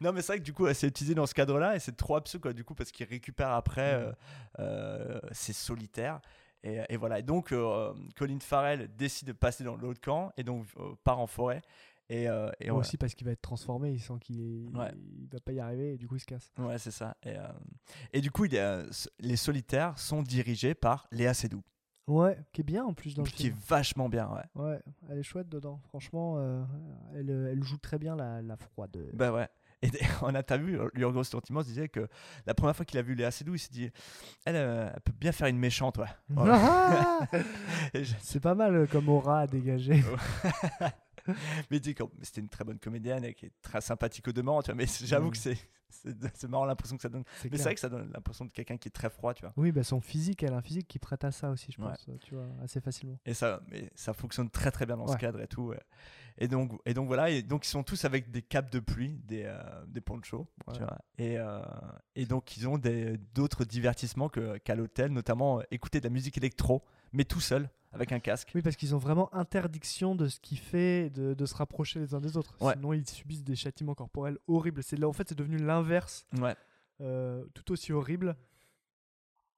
non, 0.02 0.12
mais 0.12 0.22
c'est 0.22 0.34
vrai 0.34 0.40
que 0.40 0.44
du 0.44 0.54
coup, 0.54 0.68
c'est 0.74 0.88
utilisé 0.88 1.14
dans 1.16 1.26
ce 1.28 1.34
cadre-là 1.34 1.76
et 1.76 1.80
c'est 1.80 1.96
trop 1.96 2.16
absurde, 2.16 2.42
quoi, 2.42 2.54
du 2.54 2.64
coup, 2.64 2.74
parce 2.76 2.92
qu'il 2.92 3.06
récupère 3.08 3.52
après 3.52 3.94
euh, 3.94 4.12
euh, 4.60 5.20
ses 5.32 5.54
solitaires. 5.54 6.20
Et, 6.64 6.80
et 6.90 6.98
voilà. 6.98 7.20
Et 7.20 7.24
donc, 7.24 7.52
euh, 7.52 7.94
Colin 8.16 8.40
Farrell 8.40 8.90
décide 8.96 9.28
de 9.30 9.34
passer 9.34 9.64
dans 9.64 9.76
l'autre 9.76 10.02
camp 10.02 10.32
et 10.38 10.44
donc 10.44 10.66
euh, 10.80 10.94
part 11.04 11.20
en 11.20 11.28
forêt. 11.28 11.62
Et, 12.10 12.28
euh, 12.28 12.52
aussi 12.72 12.98
parce 12.98 13.16
qu'il 13.16 13.26
va 13.26 13.32
être 13.32 13.42
transformé, 13.42 13.92
il 13.92 14.02
sent 14.02 14.16
qu'il 14.20 14.42
est- 14.42 14.78
Ouais. 14.78 14.92
il 15.18 15.30
va 15.32 15.40
pas 15.40 15.54
y 15.54 15.60
arriver 15.62 15.94
et 15.94 15.98
du 15.98 16.08
coup 16.10 16.18
il 16.18 16.20
se 16.20 16.26
casse. 16.26 16.52
Ouais, 16.58 16.78
c'est 16.78 16.92
ça. 16.92 17.16
Et, 17.24 17.38
euh, 17.38 17.48
et 18.12 18.20
du 18.20 18.30
coup, 18.32 18.44
il 18.46 18.58
a- 18.58 18.84
les 19.20 19.38
solitaires 19.38 19.98
sont 19.98 20.22
dirigés 20.22 20.74
par 20.74 21.08
Léa 21.12 21.34
Seydoux. 21.34 21.64
Ouais, 22.08 22.38
qui 22.52 22.62
est 22.62 22.64
bien 22.66 22.84
en 22.84 22.94
plus 22.94 23.16
dans 23.16 23.24
le 23.24 23.30
qui 23.30 23.44
est 23.48 23.50
film. 23.52 23.60
vachement 23.68 24.10
bien, 24.10 24.30
ouais. 24.30 24.62
Ouais, 24.62 24.80
elle 25.10 25.20
est 25.20 25.24
chouette 25.24 25.48
dedans. 25.48 25.80
Franchement, 25.88 26.36
euh, 26.40 26.62
elle, 27.16 27.30
elle 27.30 27.64
joue 27.64 27.78
très 27.78 27.98
bien 27.98 28.16
la, 28.18 28.42
la 28.42 28.58
froide. 28.58 28.98
Bah 29.14 29.32
ouais. 29.32 29.48
Et 29.84 29.90
en 30.22 30.36
interview, 30.36 30.90
Yorgos 30.96 31.24
Lanthimos 31.34 31.64
disait 31.64 31.90
que 31.90 32.08
la 32.46 32.54
première 32.54 32.76
fois 32.76 32.86
qu'il 32.86 33.00
a 33.00 33.02
vu 33.02 33.16
Léa 33.16 33.32
Seydoux, 33.32 33.56
il 33.56 33.60
s'est 33.60 33.72
dit 33.72 33.90
elle, 34.46 34.56
euh, 34.56 34.90
elle 34.94 35.02
peut 35.02 35.14
bien 35.20 35.32
faire 35.32 35.48
une 35.48 35.58
méchante, 35.58 35.98
ouais. 35.98 36.06
Voilà. 36.30 36.60
Ah 37.32 37.38
je- 38.04 38.14
C'est 38.22 38.40
pas 38.40 38.54
mal 38.56 38.76
euh, 38.76 38.86
comme 38.88 39.10
aura 39.10 39.42
à 39.42 39.48
dégager. 39.48 40.04
mais 41.28 41.78
il 41.78 41.82
dit 41.82 41.94
que 41.96 42.04
c'était 42.22 42.42
une 42.42 42.50
très 42.50 42.64
bonne 42.64 42.80
comédienne 42.80 43.24
et 43.26 43.34
qui 43.34 43.48
est 43.48 43.52
très 43.62 43.82
sympathique 43.82 44.28
au 44.28 44.32
demeurant, 44.32 44.62
tu 44.62 44.68
vois. 44.72 44.76
Mais 44.76 44.86
j'avoue 45.04 45.28
Mm. 45.28 45.32
que 45.32 45.38
c'est 45.38 45.58
c'est 45.92 46.48
marrant 46.48 46.66
l'impression 46.66 46.96
que 46.96 47.02
ça 47.02 47.10
donne. 47.10 47.24
Mais 47.52 47.58
c'est 47.58 47.64
vrai 47.64 47.74
que 47.76 47.80
ça 47.80 47.90
donne 47.90 48.12
l'impression 48.14 48.46
de 48.46 48.52
quelqu'un 48.52 48.78
qui 48.78 48.88
est 48.88 48.92
très 48.92 49.10
froid, 49.10 49.34
tu 49.34 49.42
vois. 49.42 49.54
Oui, 49.58 49.72
bah 49.72 49.84
son 49.84 50.02
physique, 50.02 50.44
elle 50.44 50.54
a 50.54 50.58
un 50.58 50.62
physique 50.62 50.88
qui 50.88 51.00
prête 51.00 51.24
à 51.24 51.32
ça 51.32 51.50
aussi, 51.52 51.72
je 51.72 51.78
pense, 51.78 52.08
euh, 52.10 52.18
tu 52.20 52.36
vois, 52.36 52.48
assez 52.64 52.82
facilement. 52.82 53.20
Et 53.26 53.34
ça, 53.34 53.62
mais 53.70 53.90
ça 53.96 54.14
fonctionne 54.14 54.50
très 54.50 54.72
très 54.72 54.86
bien 54.86 54.98
dans 54.98 55.08
ce 55.08 55.18
cadre 55.18 55.42
et 55.42 55.48
tout. 55.48 55.64
ouais. 55.68 55.80
Et 56.38 56.48
donc, 56.48 56.72
et 56.86 56.94
donc 56.94 57.08
voilà, 57.08 57.30
et 57.30 57.42
donc 57.44 57.66
ils 57.66 57.70
sont 57.70 57.84
tous 57.84 58.06
avec 58.06 58.32
des 58.32 58.42
capes 58.42 58.72
de 58.72 58.80
pluie, 58.80 59.20
des, 59.26 59.44
euh, 59.46 59.62
des 59.88 60.02
ponchos, 60.02 60.48
tu 60.74 60.80
Ouais. 60.80 60.86
vois. 60.86 60.98
Et, 61.18 61.38
euh, 61.38 61.62
et 62.16 62.26
donc 62.26 62.56
ils 62.58 62.68
ont 62.68 62.80
d'autres 63.34 63.66
divertissements 63.66 64.30
qu'à 64.30 64.76
l'hôtel, 64.76 65.12
notamment 65.12 65.60
euh, 65.60 65.64
écouter 65.72 66.00
de 66.00 66.06
la 66.06 66.10
musique 66.10 66.38
électro, 66.38 66.84
mais 67.12 67.26
tout 67.26 67.42
seul, 67.42 67.70
avec 67.94 68.12
un 68.12 68.20
casque. 68.20 68.52
Oui, 68.56 68.62
parce 68.62 68.76
qu'ils 68.76 68.96
ont 68.96 69.00
vraiment 69.00 69.34
interdiction 69.34 70.16
de 70.16 70.28
ce 70.28 70.40
qui 70.40 70.56
fait 70.56 71.10
de, 71.10 71.34
de 71.34 71.46
se 71.46 71.56
rapprocher 71.56 72.00
les 72.00 72.14
uns 72.14 72.22
des 72.22 72.38
autres. 72.38 72.56
Ouais. 72.62 72.74
Sinon, 72.74 72.94
ils 72.94 73.08
subissent 73.08 73.44
des 73.44 73.56
châtiments 73.56 73.96
corporels 73.96 74.38
horribles. 74.48 74.82
C'est 74.84 74.98
là, 74.98 75.08
en 75.08 75.14
fait, 75.14 75.28
c'est 75.30 75.38
devenu 75.38 75.58
l'inverse, 75.58 76.26
Ouais. 76.40 76.56
euh, 77.02 77.44
tout 77.54 77.72
aussi 77.72 77.92
horrible 77.92 78.36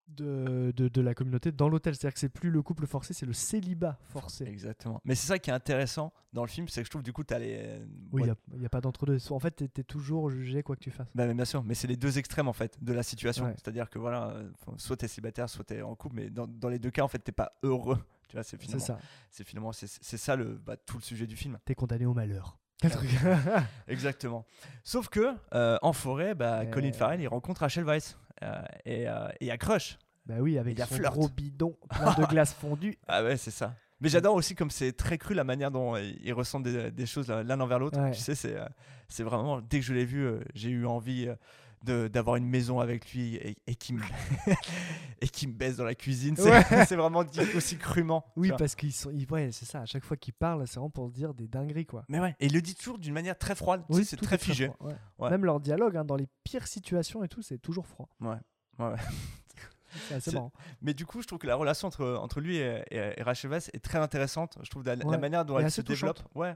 de, 0.07 0.73
de, 0.75 0.89
de 0.89 1.01
la 1.01 1.13
communauté 1.13 1.51
dans 1.51 1.69
l'hôtel. 1.69 1.95
C'est-à-dire 1.95 2.13
que 2.13 2.19
c'est 2.19 2.29
plus 2.29 2.49
le 2.51 2.61
couple 2.61 2.85
forcé, 2.87 3.13
c'est 3.13 3.25
le 3.25 3.33
célibat 3.33 3.97
forcé. 4.01 4.45
Exactement. 4.45 5.01
Mais 5.05 5.15
c'est 5.15 5.27
ça 5.27 5.39
qui 5.39 5.49
est 5.49 5.53
intéressant 5.53 6.11
dans 6.33 6.43
le 6.43 6.49
film, 6.49 6.67
c'est 6.67 6.81
que 6.81 6.85
je 6.85 6.89
trouve 6.89 7.03
du 7.03 7.13
coup, 7.13 7.23
tu 7.23 7.33
as 7.33 7.39
les. 7.39 7.79
Oui, 8.11 8.23
il 8.23 8.29
ouais, 8.29 8.59
n'y 8.59 8.65
a, 8.65 8.69
pas 8.69 8.81
d'entre-deux. 8.81 9.17
En 9.31 9.39
fait, 9.39 9.51
t'es 9.51 9.81
es 9.81 9.83
toujours 9.83 10.29
jugé 10.29 10.61
quoi 10.61 10.75
que 10.75 10.81
tu 10.83 10.91
fasses. 10.91 11.07
Bah, 11.15 11.31
bien 11.33 11.45
sûr, 11.45 11.63
mais 11.63 11.73
c'est 11.73 11.87
les 11.87 11.95
deux 11.97 12.17
extrêmes 12.17 12.47
en 12.47 12.53
fait 12.53 12.83
de 12.83 12.93
la 12.93 13.03
situation. 13.03 13.45
C'est-à-dire 13.55 13.89
que 13.89 13.97
voilà, 13.99 14.29
euh, 14.31 14.49
soit 14.77 14.97
t'es 14.97 15.07
célibataire, 15.07 15.49
soit 15.49 15.63
t'es 15.63 15.81
en 15.81 15.95
couple, 15.95 16.15
mais 16.17 16.29
dans, 16.29 16.47
dans 16.47 16.69
les 16.69 16.79
deux 16.79 16.91
cas 16.91 17.03
en 17.03 17.07
fait 17.07 17.19
t'es 17.19 17.31
pas 17.31 17.53
heureux. 17.63 17.99
Tu 18.33 18.37
vois, 18.37 18.43
c'est 18.43 18.57
finalement, 18.59 18.83
ça. 18.83 18.97
c'est 19.29 19.43
finalement 19.43 19.71
c'est 19.73 20.17
ça 20.17 20.35
le 20.35 20.55
bah, 20.57 20.75
tout 20.75 20.97
le 20.97 21.03
sujet 21.03 21.27
du 21.27 21.35
film. 21.35 21.59
T'es 21.65 21.75
condamné 21.75 22.07
au 22.07 22.15
malheur. 22.15 22.57
Exactement. 23.87 24.43
Sauf 24.83 25.07
que 25.07 25.35
euh, 25.53 25.77
en 25.83 25.93
forêt, 25.93 26.33
bah, 26.33 26.61
Euh. 26.61 26.65
Colin 26.71 26.91
Farrell 26.93 27.21
il 27.21 27.27
rencontre 27.27 27.61
Rachel 27.61 27.83
Weisz 27.85 28.17
euh, 28.41 28.59
et 28.85 29.05
il 29.39 29.47
y 29.47 29.51
a 29.51 29.57
crush. 29.59 29.99
bah 30.25 30.37
oui, 30.39 30.57
avec 30.57 30.79
son 30.79 30.85
flirt. 30.87 31.13
gros 31.13 31.29
bidon 31.29 31.77
plein 31.91 32.15
de 32.15 32.25
glace 32.25 32.53
fondue. 32.55 32.97
Ah 33.07 33.23
ouais, 33.23 33.37
c'est 33.37 33.51
ça. 33.51 33.75
Mais 34.01 34.09
j'adore 34.09 34.33
aussi 34.33 34.55
comme 34.55 34.71
c'est 34.71 34.93
très 34.93 35.19
cru 35.19 35.35
la 35.35 35.43
manière 35.43 35.69
dont 35.69 35.95
euh, 35.95 36.01
ils 36.23 36.33
ressentent 36.33 36.63
des, 36.63 36.89
des 36.89 37.05
choses 37.05 37.29
l'un 37.29 37.59
envers 37.59 37.77
l'autre. 37.77 37.99
Ouais. 38.01 38.11
Tu 38.11 38.19
sais, 38.19 38.33
c'est 38.33 38.57
c'est 39.09 39.23
vraiment 39.23 39.61
dès 39.61 39.79
que 39.79 39.85
je 39.85 39.93
l'ai 39.93 40.05
vu, 40.05 40.27
j'ai 40.55 40.69
eu 40.71 40.87
envie 40.87 41.29
d'avoir 41.83 42.37
une 42.37 42.47
maison 42.47 42.79
avec 42.79 43.11
lui 43.13 43.35
et, 43.35 43.57
et 43.67 43.75
qui 43.75 43.93
me 43.93 44.01
et 45.21 45.27
qui 45.27 45.47
me 45.47 45.53
baisse 45.53 45.75
dans 45.77 45.83
la 45.83 45.95
cuisine. 45.95 46.35
C'est 46.37 46.49
Ouais. 46.49 46.95
vraiment 46.95 47.23
dit 47.23 47.39
aussi 47.55 47.77
crûment. 47.77 48.23
Oui, 48.35 48.51
parce 48.57 48.75
qu'ils 48.75 48.93
sont. 48.93 49.11
ils- 49.11 49.29
ouais, 49.31 49.51
c'est 49.51 49.65
ça. 49.65 49.81
À 49.81 49.85
chaque 49.85 50.03
fois 50.03 50.15
qu'ils 50.17 50.33
parlent, 50.33 50.65
c'est 50.67 50.75
vraiment 50.75 50.89
pour 50.89 51.09
dire 51.09 51.33
des 51.33 51.47
dingueries, 51.47 51.85
quoi. 51.85 52.05
Mais 52.09 52.19
ouais, 52.19 52.35
et 52.39 52.45
il 52.47 52.53
le 52.53 52.61
dit 52.61 52.75
toujours 52.75 52.97
d'une 52.99 53.13
manière 53.13 53.37
très 53.37 53.55
froide. 53.55 53.83
Sais, 53.91 54.03
c'est 54.05 54.17
très 54.17 54.37
figé. 54.37 54.67
froid, 54.67 54.87
ouais. 54.89 54.95
Ouais. 55.19 55.29
Même 55.29 55.45
leur 55.45 55.59
dialogue, 55.59 55.97
hein, 55.97 56.05
dans 56.05 56.15
les 56.15 56.27
pires 56.43 56.67
situations 56.67 57.23
et 57.23 57.27
tout, 57.27 57.41
c'est 57.41 57.57
toujours 57.57 57.85
froid. 57.87 58.07
Ouais, 58.21 58.37
ouais. 58.79 58.95
C'est 60.07 60.15
assez 60.15 60.29
C'est- 60.31 60.35
marrant. 60.35 60.51
Mais 60.81 60.93
du 60.93 61.05
coup, 61.05 61.21
je 61.21 61.27
trouve 61.27 61.39
que 61.39 61.47
la 61.47 61.55
relation 61.55 61.87
entre, 61.87 62.05
entre 62.21 62.39
lui 62.41 62.57
et, 62.57 62.83
et, 62.91 62.97
et 63.19 63.23
Rachel 63.23 63.51
Weisz 63.51 63.69
est 63.73 63.83
très 63.83 63.99
intéressante. 63.99 64.57
Je 64.63 64.69
trouve 64.69 64.83
la, 64.85 64.95
manière 65.17 65.45
dont 65.45 65.59
elle 65.59 65.71
se 65.71 65.81
développe. 65.81 66.19
Ouais. 66.35 66.55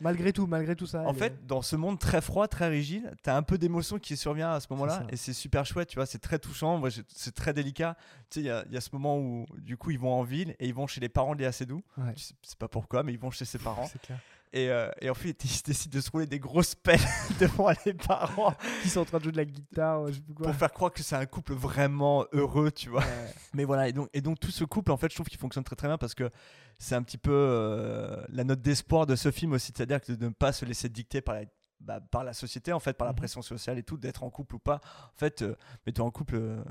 Malgré 0.00 0.32
tout, 0.32 0.46
malgré 0.46 0.74
tout 0.76 0.86
ça. 0.86 1.02
En 1.02 1.14
est- 1.14 1.18
fait, 1.18 1.46
dans 1.46 1.62
ce 1.62 1.76
monde 1.76 1.98
très 1.98 2.20
froid, 2.20 2.48
très 2.48 2.68
rigide, 2.68 3.14
t'as 3.22 3.36
un 3.36 3.42
peu 3.42 3.58
d'émotion 3.58 3.98
qui 3.98 4.16
survient 4.16 4.52
à 4.52 4.60
ce 4.60 4.66
moment-là 4.70 5.04
et 5.10 5.16
c'est 5.16 5.32
super 5.32 5.64
chouette, 5.64 5.88
tu 5.88 5.96
vois, 5.96 6.06
c'est 6.06 6.18
très 6.18 6.38
touchant, 6.38 6.82
c'est 7.08 7.34
très 7.34 7.52
délicat. 7.52 7.96
Tu 8.30 8.34
sais, 8.34 8.40
il 8.40 8.46
y 8.46 8.50
a, 8.50 8.64
y 8.70 8.76
a 8.76 8.80
ce 8.80 8.90
moment 8.92 9.18
où, 9.18 9.46
du 9.58 9.76
coup, 9.76 9.90
ils 9.90 9.98
vont 9.98 10.12
en 10.12 10.22
ville 10.22 10.54
et 10.58 10.66
ils 10.68 10.74
vont 10.74 10.86
chez 10.86 11.00
les 11.00 11.08
parents 11.08 11.34
de 11.34 11.40
Léa 11.40 11.52
Seydoux. 11.52 11.82
Ouais. 11.98 12.12
Je 12.16 12.22
sais 12.42 12.56
pas 12.58 12.68
pourquoi, 12.68 13.02
mais 13.02 13.12
ils 13.12 13.18
vont 13.18 13.30
chez 13.30 13.44
ses 13.44 13.58
parents. 13.58 13.86
c'est 13.86 14.00
clair. 14.02 14.18
Et, 14.54 14.68
euh, 14.70 14.90
et 15.00 15.08
en 15.08 15.14
fait, 15.14 15.30
ils 15.44 15.62
décident 15.64 15.96
de 15.96 16.00
se 16.02 16.10
rouler 16.10 16.26
des 16.26 16.38
grosses 16.38 16.74
pelles 16.74 17.00
devant 17.40 17.70
les 17.86 17.94
parents 17.94 18.54
Qui 18.82 18.90
sont 18.90 19.00
en 19.00 19.04
train 19.04 19.18
de 19.18 19.22
jouer 19.24 19.32
de 19.32 19.36
la 19.38 19.44
guitare, 19.46 20.08
je 20.08 20.12
sais 20.14 20.20
plus 20.20 20.34
quoi. 20.34 20.46
pour 20.46 20.54
faire 20.54 20.72
croire 20.72 20.92
que 20.92 21.02
c'est 21.02 21.16
un 21.16 21.24
couple 21.26 21.54
vraiment 21.54 22.26
heureux, 22.32 22.70
tu 22.70 22.90
vois. 22.90 23.00
Ouais. 23.00 23.34
Mais 23.54 23.64
voilà, 23.64 23.88
et 23.88 23.92
donc, 23.92 24.08
et 24.12 24.20
donc 24.20 24.38
tout 24.40 24.50
ce 24.50 24.64
couple, 24.64 24.92
en 24.92 24.96
fait, 24.96 25.10
je 25.10 25.14
trouve 25.16 25.28
qu'il 25.28 25.38
fonctionne 25.38 25.64
très 25.64 25.76
très 25.76 25.88
bien 25.88 25.96
parce 25.98 26.14
que 26.14 26.30
c'est 26.78 26.94
un 26.94 27.02
petit 27.02 27.18
peu 27.18 27.30
euh, 27.32 28.22
la 28.28 28.44
note 28.44 28.60
d'espoir 28.60 29.06
de 29.06 29.16
ce 29.16 29.30
film 29.30 29.52
aussi, 29.52 29.72
c'est-à-dire 29.74 30.00
que 30.00 30.12
de 30.12 30.24
ne 30.26 30.30
pas 30.32 30.52
se 30.52 30.64
laisser 30.64 30.88
dicter 30.88 31.20
par 31.22 31.34
la, 31.36 31.42
bah, 31.80 32.00
par 32.00 32.22
la 32.24 32.32
société, 32.34 32.72
en 32.72 32.80
fait, 32.80 32.92
par 32.96 33.06
la 33.06 33.12
Mhm. 33.12 33.16
pression 33.18 33.42
sociale 33.42 33.78
et 33.78 33.82
tout, 33.82 33.96
d'être 33.96 34.22
en 34.22 34.30
couple 34.30 34.56
ou 34.56 34.58
pas. 34.58 34.80
En 35.14 35.16
fait, 35.18 35.42
euh, 35.42 35.56
mais 35.86 35.92
t'es 35.92 36.00
en 36.00 36.10
couple, 36.10 36.34
euh, 36.36 36.62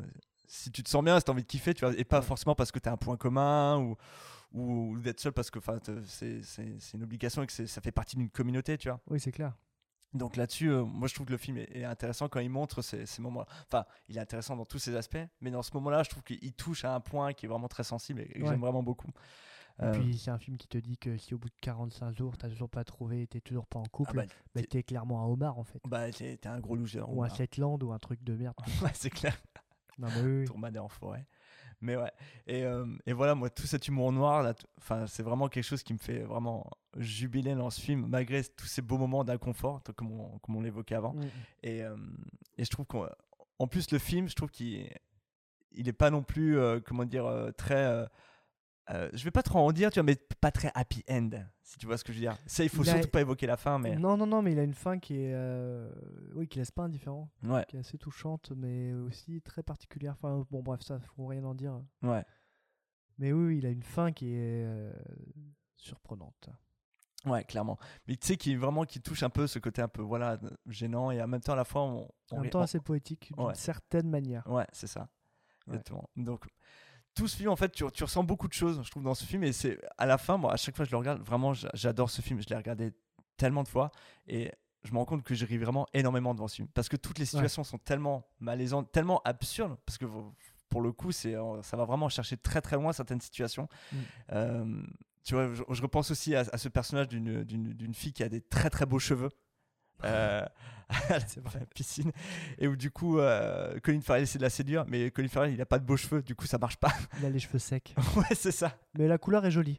si 0.48 0.70
tu 0.72 0.84
te 0.84 0.90
sens 0.90 1.04
bien, 1.04 1.18
si 1.18 1.26
t'as 1.26 1.32
envie 1.32 1.42
de 1.44 1.48
kiffer, 1.48 1.74
tu 1.74 1.84
vois, 1.86 1.96
et 1.98 2.04
pas 2.04 2.22
forcément 2.22 2.56
parce 2.56 2.72
que 2.72 2.80
t'as 2.80 2.92
un 2.92 2.98
point 2.98 3.18
commun 3.18 3.78
ou, 3.80 3.96
ou, 4.52 4.98
d'être 5.00 5.20
seul 5.20 5.32
parce 5.34 5.50
que 5.52 5.60
c'est 6.06 6.42
c'est- 6.44 6.80
c'est 6.80 6.98
une 6.98 7.04
obligation 7.04 7.44
et 7.44 7.48
que 7.48 7.54
c'est- 7.54 7.68
ça 7.68 7.82
fait 7.82 7.92
partie 7.92 8.16
d'une 8.16 8.30
communauté, 8.30 8.78
tu 8.78 8.90
vois. 8.90 9.00
Oui, 9.10 9.20
c'est 9.20 9.32
clair. 9.32 9.54
Donc 10.14 10.36
là-dessus, 10.36 10.70
euh, 10.70 10.84
moi 10.84 11.08
je 11.08 11.14
trouve 11.14 11.26
que 11.28 11.32
le 11.32 11.38
film 11.38 11.58
est, 11.58 11.70
est 11.74 11.86
intéressant 11.86 12.28
quand 12.28 12.42
il 12.42 12.50
montre 12.50 12.82
ces, 12.82 13.06
ces 13.06 13.22
moments. 13.22 13.46
Enfin, 13.72 13.86
il 14.10 14.18
est 14.18 14.20
intéressant 14.20 14.58
dans 14.58 14.66
tous 14.66 14.80
ses 14.80 14.96
aspects, 14.96 15.18
mais 15.40 15.52
dans 15.52 15.62
ce 15.62 15.72
moment-là, 15.76 16.04
je 16.04 16.10
trouve 16.10 16.24
qu'il 16.24 16.52
touche 16.54 16.84
à 16.84 16.94
un 16.94 17.00
point 17.00 17.32
qui 17.34 17.46
est 17.46 17.50
vraiment 17.50 17.70
très 17.70 17.84
sensible 17.86 18.20
et, 18.22 18.28
que 18.28 18.42
Ouais. 18.42 18.50
j'aime 18.50 18.60
vraiment 18.60 18.84
beaucoup. 18.84 19.08
Et 19.80 19.84
Euh, 19.86 19.92
puis, 19.94 20.18
c'est 20.18 20.30
un 20.30 20.38
film 20.38 20.58
qui 20.58 20.68
te 20.68 20.78
dit 20.78 20.98
que 20.98 21.16
si 21.18 21.34
au 21.34 21.38
bout 21.38 21.48
de 21.48 21.56
45 21.62 22.14
jours, 22.16 22.38
t'as 22.38 22.50
toujours 22.50 22.70
pas 22.70 22.84
trouvé, 22.84 23.26
t'es 23.26 23.40
toujours 23.40 23.66
pas 23.66 23.80
en 23.80 23.84
ah 23.86 23.90
couple, 23.90 24.16
bah, 24.18 24.24
bah, 24.54 24.62
t'es- 24.62 24.68
t'es 24.68 24.84
clairement 24.84 25.24
un 25.24 25.28
homard 25.28 25.58
en 25.58 25.64
fait. 25.64 25.80
bah, 25.88 26.12
t'es 26.12 26.36
t'es 26.36 26.50
un 26.50 26.60
gros 26.60 26.76
loser. 26.76 27.02
Ou 27.08 27.24
un 27.24 27.30
Shetland 27.30 27.82
ou 27.82 27.94
un 27.94 27.98
truc 28.00 28.22
de 28.22 28.36
merde. 28.36 28.56
Ouais, 28.92 28.92
c'est 28.94 29.10
clair. 29.10 29.42
non, 29.98 30.10
mais 30.14 30.22
oui, 30.22 30.78
en 30.78 30.90
forêt. 30.90 31.26
Mais 31.82 31.96
ouais. 31.96 32.12
Et, 32.48 32.64
euh, 32.64 32.86
et 33.06 33.14
voilà, 33.14 33.36
moi, 33.36 33.50
tout 33.50 33.66
cet 33.66 33.88
humour 33.88 34.12
noir, 34.12 34.44
là, 34.44 34.54
enfin, 34.78 35.08
c'est 35.08 35.24
vraiment 35.24 35.48
quelque 35.50 35.64
chose 35.64 35.84
qui 35.84 35.94
me 35.94 35.98
fait 35.98 36.20
vraiment 36.20 36.70
jubiler 36.98 37.56
dans 37.56 37.70
ce 37.70 37.82
film, 37.82 38.06
malgré 38.08 38.44
tous 38.44 38.68
ces 38.68 38.82
beaux 38.82 38.98
moments 38.98 39.24
d'inconfort, 39.24 39.82
comme 39.96 40.12
on, 40.12 40.38
comme 40.40 40.56
on 40.56 40.62
l'évoquait 40.62 40.96
avant. 40.96 41.16
Et, 41.64 41.84
euh, 41.84 41.96
et 42.58 42.64
je 42.66 42.70
trouve 42.70 42.86
qu'en 42.86 43.08
en 43.60 43.68
plus, 43.68 43.92
le 43.92 44.00
film, 44.00 44.30
je 44.30 44.36
trouve 44.36 44.50
qu'il 44.50 44.90
il 45.74 45.88
est 45.88 45.94
pas 45.94 46.10
non 46.10 46.22
plus, 46.22 46.58
euh, 46.58 46.80
comment 46.86 47.06
dire, 47.06 47.30
très. 47.58 48.08
Euh, 48.92 49.10
je 49.14 49.24
vais 49.24 49.32
pas 49.32 49.44
trop 49.44 49.60
en 49.60 49.72
dire, 49.72 49.90
tu 49.92 50.00
vois, 50.00 50.04
mais 50.06 50.16
pas 50.40 50.52
très 50.52 50.72
happy 50.76 51.04
end, 51.10 51.30
si 51.64 51.78
tu 51.78 51.86
vois 51.86 51.98
ce 51.98 52.04
que 52.04 52.12
je 52.12 52.18
veux 52.18 52.24
dire. 52.24 52.38
Ça, 52.46 52.64
il 52.64 52.70
faut 52.70 52.84
Il 52.84 52.90
a- 52.90 52.94
surtout 52.94 53.10
pas 53.10 53.22
évoquer 53.22 53.48
la 53.48 53.58
fin, 53.58 53.80
mais. 53.80 53.96
Non, 53.96 54.18
non, 54.18 54.26
non, 54.28 54.42
mais 54.42 54.52
il 54.52 54.60
a 54.60 54.64
une 54.64 54.74
fin 54.74 55.00
qui 55.00 55.16
est. 55.16 55.34
euh, 55.34 55.90
Oui, 56.36 56.48
qui 56.48 56.60
laisse 56.60 56.72
pas 56.72 56.84
indifférent. 56.84 57.30
Ouais, 57.44 57.66
Qui 57.68 57.78
est 57.78 57.80
assez 57.80 57.98
touchante, 57.98 58.52
mais 58.56 58.94
aussi 58.94 59.42
très 59.42 59.64
particulière. 59.64 60.14
Enfin, 60.14 60.46
bon, 60.52 60.62
bref, 60.62 60.82
ça, 60.82 61.00
faut 61.00 61.26
rien 61.28 61.44
en 61.44 61.54
dire. 61.56 61.80
ouais. 62.04 62.24
Mais 63.18 63.34
oui, 63.34 63.60
il 63.60 63.66
a 63.68 63.70
une 63.70 63.84
fin 63.84 64.12
qui 64.12 64.34
est 64.34 64.64
euh, 64.66 64.92
surprenante. 65.78 66.50
Ouais, 67.26 67.44
clairement. 67.44 67.78
Mais 68.08 68.16
tu 68.16 68.26
sais, 68.28 68.38
qui 68.38 68.56
vraiment 68.56 68.84
qui 68.84 69.00
touche 69.00 69.22
un 69.22 69.30
peu 69.30 69.46
ce 69.46 69.60
côté 69.60 69.80
un 69.82 69.88
peu 69.88 70.02
voilà 70.02 70.40
gênant 70.66 71.12
et 71.12 71.22
en 71.22 71.28
même 71.28 71.42
temps 71.42 71.54
à 71.54 71.58
la 71.58 71.66
fois 71.66 71.84
on, 71.84 72.08
on 72.32 72.38
En 72.38 72.42
même 72.42 72.50
temps, 72.50 72.60
on- 72.62 72.64
assez 72.64 72.80
poétique, 72.80 73.32
d'une 73.38 73.46
Ouais. 73.46 73.54
certaine 73.54 74.10
manière. 74.10 74.48
Ouais, 74.48 74.66
c'est 74.72 74.88
ça. 74.88 75.02
Ouais. 75.68 75.74
Exactement. 75.76 76.10
Donc, 76.16 76.46
tout 77.14 77.28
ce 77.28 77.36
film, 77.36 77.50
en 77.50 77.56
fait, 77.56 77.70
tu, 77.72 77.84
tu 77.94 78.04
ressens 78.04 78.24
beaucoup 78.24 78.48
de 78.48 78.54
choses, 78.54 78.82
je 78.84 78.90
trouve, 78.90 79.04
dans 79.04 79.16
ce 79.16 79.26
film. 79.26 79.44
Et 79.44 79.52
c'est 79.54 79.80
à 79.98 80.06
la 80.06 80.18
fin, 80.18 80.38
moi, 80.38 80.54
à 80.54 80.58
chaque 80.58 80.76
fois 80.76 80.86
que 80.86 80.90
je 80.90 80.96
le 80.96 81.00
regarde, 81.00 81.22
vraiment, 81.22 81.54
j'a- 81.54 81.70
j'adore 81.74 82.10
ce 82.10 82.22
film. 82.22 82.42
Je 82.42 82.48
l'ai 82.50 82.56
regardé 82.56 82.92
tellement 83.38 83.64
de 83.64 83.68
fois. 83.68 83.92
Et 84.28 84.52
je 84.84 84.92
me 84.94 84.98
rends 84.98 85.06
compte 85.06 85.24
que 85.24 85.36
je 85.36 85.46
ris 85.46 85.58
vraiment 85.58 85.88
énormément 85.94 86.34
devant 86.34 86.48
ce 86.48 86.56
film. 86.56 86.68
Parce 86.74 86.90
que 86.90 86.96
toutes 86.98 87.20
les 87.20 87.26
situations 87.26 87.64
sont 87.64 87.78
tellement 87.78 88.26
malaisantes, 88.40 88.92
tellement 88.92 89.22
absurdes. 89.26 89.78
Parce 89.86 89.98
que 89.98 90.06
pour 90.70 90.82
le 90.82 90.92
coup, 90.92 91.12
c'est, 91.12 91.36
euh, 91.36 91.62
ça 91.64 91.76
va 91.78 91.86
vraiment 91.86 92.08
chercher 92.10 92.38
très 92.38 92.62
très 92.62 92.78
loin 92.78 92.94
certaines 92.94 93.22
situations. 93.22 93.68
Mm. 93.92 93.98
Euh, 94.32 94.84
tu 95.24 95.36
vois, 95.36 95.54
je, 95.54 95.64
je 95.70 95.82
repense 95.82 96.10
aussi 96.12 96.34
à, 96.36 96.46
à 96.52 96.58
ce 96.58 96.70
personnage 96.70 97.10
d'une 97.10 97.94
fille 97.94 98.14
qui 98.14 98.24
a 98.24 98.30
des 98.30 98.42
très 98.42 98.70
très 98.70 98.86
beaux 98.86 99.00
cheveux. 99.00 99.30
Euh, 100.04 100.44
à 101.10 101.60
la 101.60 101.66
piscine 101.74 102.12
et 102.60 102.68
où 102.68 102.76
du 102.76 102.92
coup 102.92 103.20
euh, 103.20 103.80
Colin 103.82 104.02
Farrell 104.02 104.24
essaie 104.24 104.38
de 104.38 104.44
la 104.44 104.50
séduire 104.50 104.86
mais 104.88 105.12
Colin 105.12 105.28
Farrell 105.28 105.54
il 105.54 105.62
a 105.62 105.66
pas 105.66 105.80
de 105.80 105.86
beaux 105.86 105.98
cheveux 105.98 106.22
du 106.22 106.36
coup 106.36 106.46
ça 106.46 106.58
marche 106.58 106.78
pas 106.78 106.92
Il 107.20 107.26
a 107.26 107.30
les 107.30 107.40
cheveux 107.40 107.60
secs. 107.60 107.96
ouais 108.18 108.36
c'est 108.36 108.52
ça 108.52 108.76
Mais 108.98 109.08
la 109.08 109.18
couleur 109.18 109.46
est 109.46 109.52
jolie. 109.52 109.78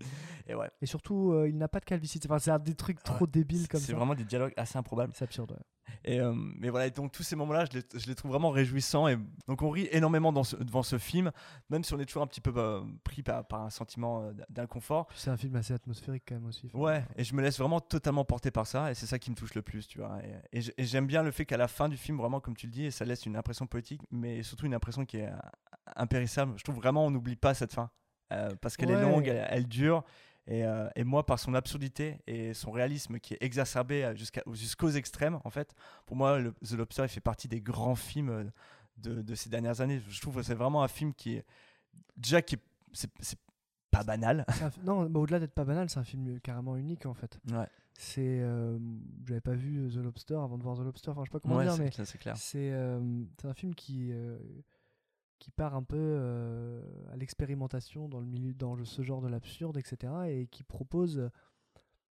et 0.48 0.54
ouais 0.54 0.70
Et 0.80 0.86
surtout, 0.86 1.32
euh, 1.32 1.48
il 1.48 1.56
n'a 1.58 1.68
pas 1.68 1.80
de 1.80 1.84
calvitie. 1.84 2.20
Enfin, 2.24 2.38
c'est 2.38 2.50
un 2.50 2.58
des 2.58 2.74
trucs 2.74 3.02
trop 3.02 3.26
débiles 3.26 3.68
comme 3.68 3.80
c'est 3.80 3.92
ça. 3.92 3.96
vraiment 3.96 4.14
des 4.14 4.24
dialogues 4.24 4.52
assez 4.56 4.78
improbables 4.78 5.12
C'est 5.14 5.24
absurde. 5.24 5.52
ouais. 5.52 5.94
et 6.04 6.20
euh, 6.20 6.32
mais 6.34 6.70
voilà 6.70 6.86
et 6.86 6.90
donc 6.90 7.12
tous 7.12 7.22
ces 7.22 7.36
moments 7.36 7.52
là 7.52 7.64
je 7.70 7.78
les, 7.78 8.00
je 8.00 8.06
les 8.06 8.14
trouve 8.14 8.30
vraiment 8.30 8.50
réjouissants 8.50 9.08
et 9.08 9.16
donc 9.48 9.62
on 9.62 9.70
rit 9.70 9.88
énormément 9.92 10.32
dans 10.32 10.44
ce- 10.44 10.56
devant 10.56 10.82
ce 10.82 10.96
film 10.98 11.30
même 11.70 11.82
si 11.84 11.92
on 11.94 11.98
est 12.00 12.06
toujours 12.06 12.22
un 12.22 12.26
petit 12.26 12.40
peu 12.40 12.52
pris 13.04 13.22
par, 13.22 13.44
par 13.46 13.62
un 13.62 13.70
sentiment 13.70 14.30
d'inconfort 14.48 15.08
c'est 15.14 15.30
un 15.30 15.36
film 15.36 15.56
assez 15.56 15.74
atmosphérique 15.74 16.22
quand 16.28 16.34
même 16.36 16.46
aussi. 16.46 16.70
Ouais, 16.74 17.04
et 17.16 17.24
je 17.24 17.34
me 17.34 17.42
laisse 17.42 17.58
vraiment 17.58 17.80
totalement 17.80 18.24
porter 18.24 18.50
par 18.50 18.66
ça, 18.66 18.90
et 18.90 18.94
c'est 18.94 19.06
ça 19.06 19.18
qui 19.18 19.30
me 19.30 19.36
touche 19.36 19.54
le 19.54 19.62
plus, 19.62 19.86
tu 19.86 19.98
vois. 19.98 20.18
Et, 20.52 20.58
et 20.58 20.60
j- 20.60 20.72
et 20.76 20.84
j'aime 21.02 21.06
bien 21.08 21.22
le 21.22 21.30
fait 21.32 21.44
qu'à 21.44 21.56
la 21.56 21.66
fin 21.68 21.88
du 21.88 21.96
film, 21.96 22.16
vraiment, 22.16 22.40
comme 22.40 22.54
tu 22.56 22.66
le 22.66 22.72
dis, 22.72 22.92
ça 22.92 23.04
laisse 23.04 23.26
une 23.26 23.36
impression 23.36 23.66
poétique, 23.66 24.02
mais 24.12 24.42
surtout 24.44 24.66
une 24.66 24.74
impression 24.74 25.04
qui 25.04 25.16
est 25.18 25.30
impérissable. 25.96 26.54
Je 26.56 26.62
trouve 26.64 26.76
vraiment, 26.76 27.04
on 27.06 27.10
n'oublie 27.10 27.36
pas 27.36 27.54
cette 27.54 27.72
fin. 27.72 27.90
euh, 28.32 28.50
parce 28.60 28.76
qu'elle 28.76 28.90
est 28.90 29.02
longue, 29.02 29.26
elle, 29.26 29.46
elle 29.50 29.66
dure. 29.68 30.04
Et, 30.46 30.64
euh, 30.64 30.88
et 30.96 31.04
moi, 31.04 31.24
par 31.26 31.38
son 31.38 31.54
absurdité 31.54 32.18
et 32.26 32.54
son 32.54 32.70
réalisme 32.70 33.18
qui 33.20 33.34
est 33.34 33.38
exacerbé 33.42 34.04
euh, 34.04 34.14
jusqu'aux 34.52 34.90
extrêmes, 34.90 35.38
en 35.44 35.50
fait, 35.50 35.74
pour 36.06 36.16
moi, 36.16 36.38
le- 36.38 36.52
The 36.66 36.72
Lobster, 36.72 37.02
il 37.04 37.08
fait 37.08 37.20
partie 37.20 37.46
des 37.48 37.60
grands 37.60 37.94
films 37.94 38.50
de, 38.96 39.22
de 39.22 39.34
ces 39.34 39.50
dernières 39.50 39.80
années. 39.80 40.00
Je 40.08 40.20
trouve 40.20 40.36
que 40.36 40.42
c'est 40.42 40.54
vraiment 40.54 40.82
un 40.82 40.88
film 40.88 41.12
qui 41.14 41.34
est. 41.36 41.44
Déjà, 42.16 42.40
qui 42.42 42.54
est- 42.56 43.08
c'est 43.20 43.38
pas 43.90 44.02
banal. 44.04 44.44
Un 44.62 44.70
non, 44.82 45.00
au-delà 45.14 45.38
d'être 45.38 45.54
pas 45.54 45.64
banal, 45.64 45.90
c'est 45.90 45.98
un 46.00 46.04
film 46.04 46.40
carrément 46.40 46.76
unique 46.76 47.04
en 47.06 47.14
fait. 47.14 47.38
Ouais. 47.50 47.66
C'est, 47.94 48.40
euh, 48.40 48.78
j'avais 49.26 49.40
pas 49.40 49.54
vu 49.54 49.88
The 49.90 49.96
Lobster 49.96 50.34
avant 50.34 50.58
de 50.58 50.62
voir 50.62 50.76
The 50.76 50.80
Lobster. 50.82 51.10
Enfin, 51.10 51.22
je 51.24 51.28
sais 51.30 51.32
pas 51.32 51.40
comment 51.40 51.56
Ouais, 51.56 51.64
dire, 51.64 51.76
mais 51.76 51.90
c'est 52.36 52.72
euh, 52.72 53.24
un 53.44 53.54
film 53.54 53.74
qui 53.74 54.12
euh, 54.12 54.38
qui 55.38 55.50
part 55.50 55.74
un 55.74 55.82
peu 55.82 55.96
euh, 55.98 56.82
à 57.12 57.16
l'expérimentation 57.16 58.08
dans 58.08 58.20
le 58.20 58.26
milieu, 58.26 58.54
dans 58.54 58.74
le- 58.76 58.84
ce 58.84 59.02
genre 59.02 59.20
de 59.20 59.28
l'absurde, 59.28 59.76
etc. 59.76 60.12
Et 60.30 60.46
qui 60.46 60.62
propose 60.62 61.28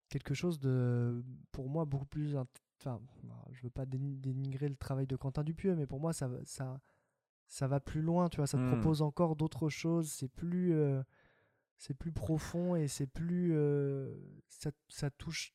quelque 0.08 0.32
chose 0.34 0.58
de, 0.58 1.22
pour 1.52 1.68
moi, 1.68 1.84
beaucoup 1.84 2.06
plus. 2.06 2.36
Enfin, 2.80 3.00
je 3.50 3.62
veux 3.62 3.70
pas 3.70 3.84
déni- 3.84 4.18
dénigrer 4.20 4.68
le 4.68 4.76
travail 4.76 5.06
de 5.06 5.16
Quentin 5.16 5.44
Dupieux, 5.44 5.74
mais 5.76 5.86
pour 5.86 6.00
moi, 6.00 6.12
ça, 6.14 6.26
va- 6.28 6.44
ça, 6.44 6.80
ça 7.48 7.66
va 7.68 7.80
plus 7.80 8.00
loin. 8.02 8.28
Tu 8.30 8.38
vois, 8.38 8.46
ça 8.46 8.56
te 8.58 8.62
Hmm. 8.62 8.68
propose 8.68 9.02
encore 9.02 9.36
d'autres 9.36 9.68
choses. 9.68 10.10
C'est 10.10 10.28
plus, 10.28 10.72
euh, 10.72 11.02
c'est 11.76 11.94
plus 11.94 12.12
profond 12.12 12.76
et 12.76 12.88
c'est 12.88 13.06
plus, 13.06 13.50
euh, 13.54 14.14
ça, 14.48 14.70
ça 14.88 15.10
touche 15.10 15.52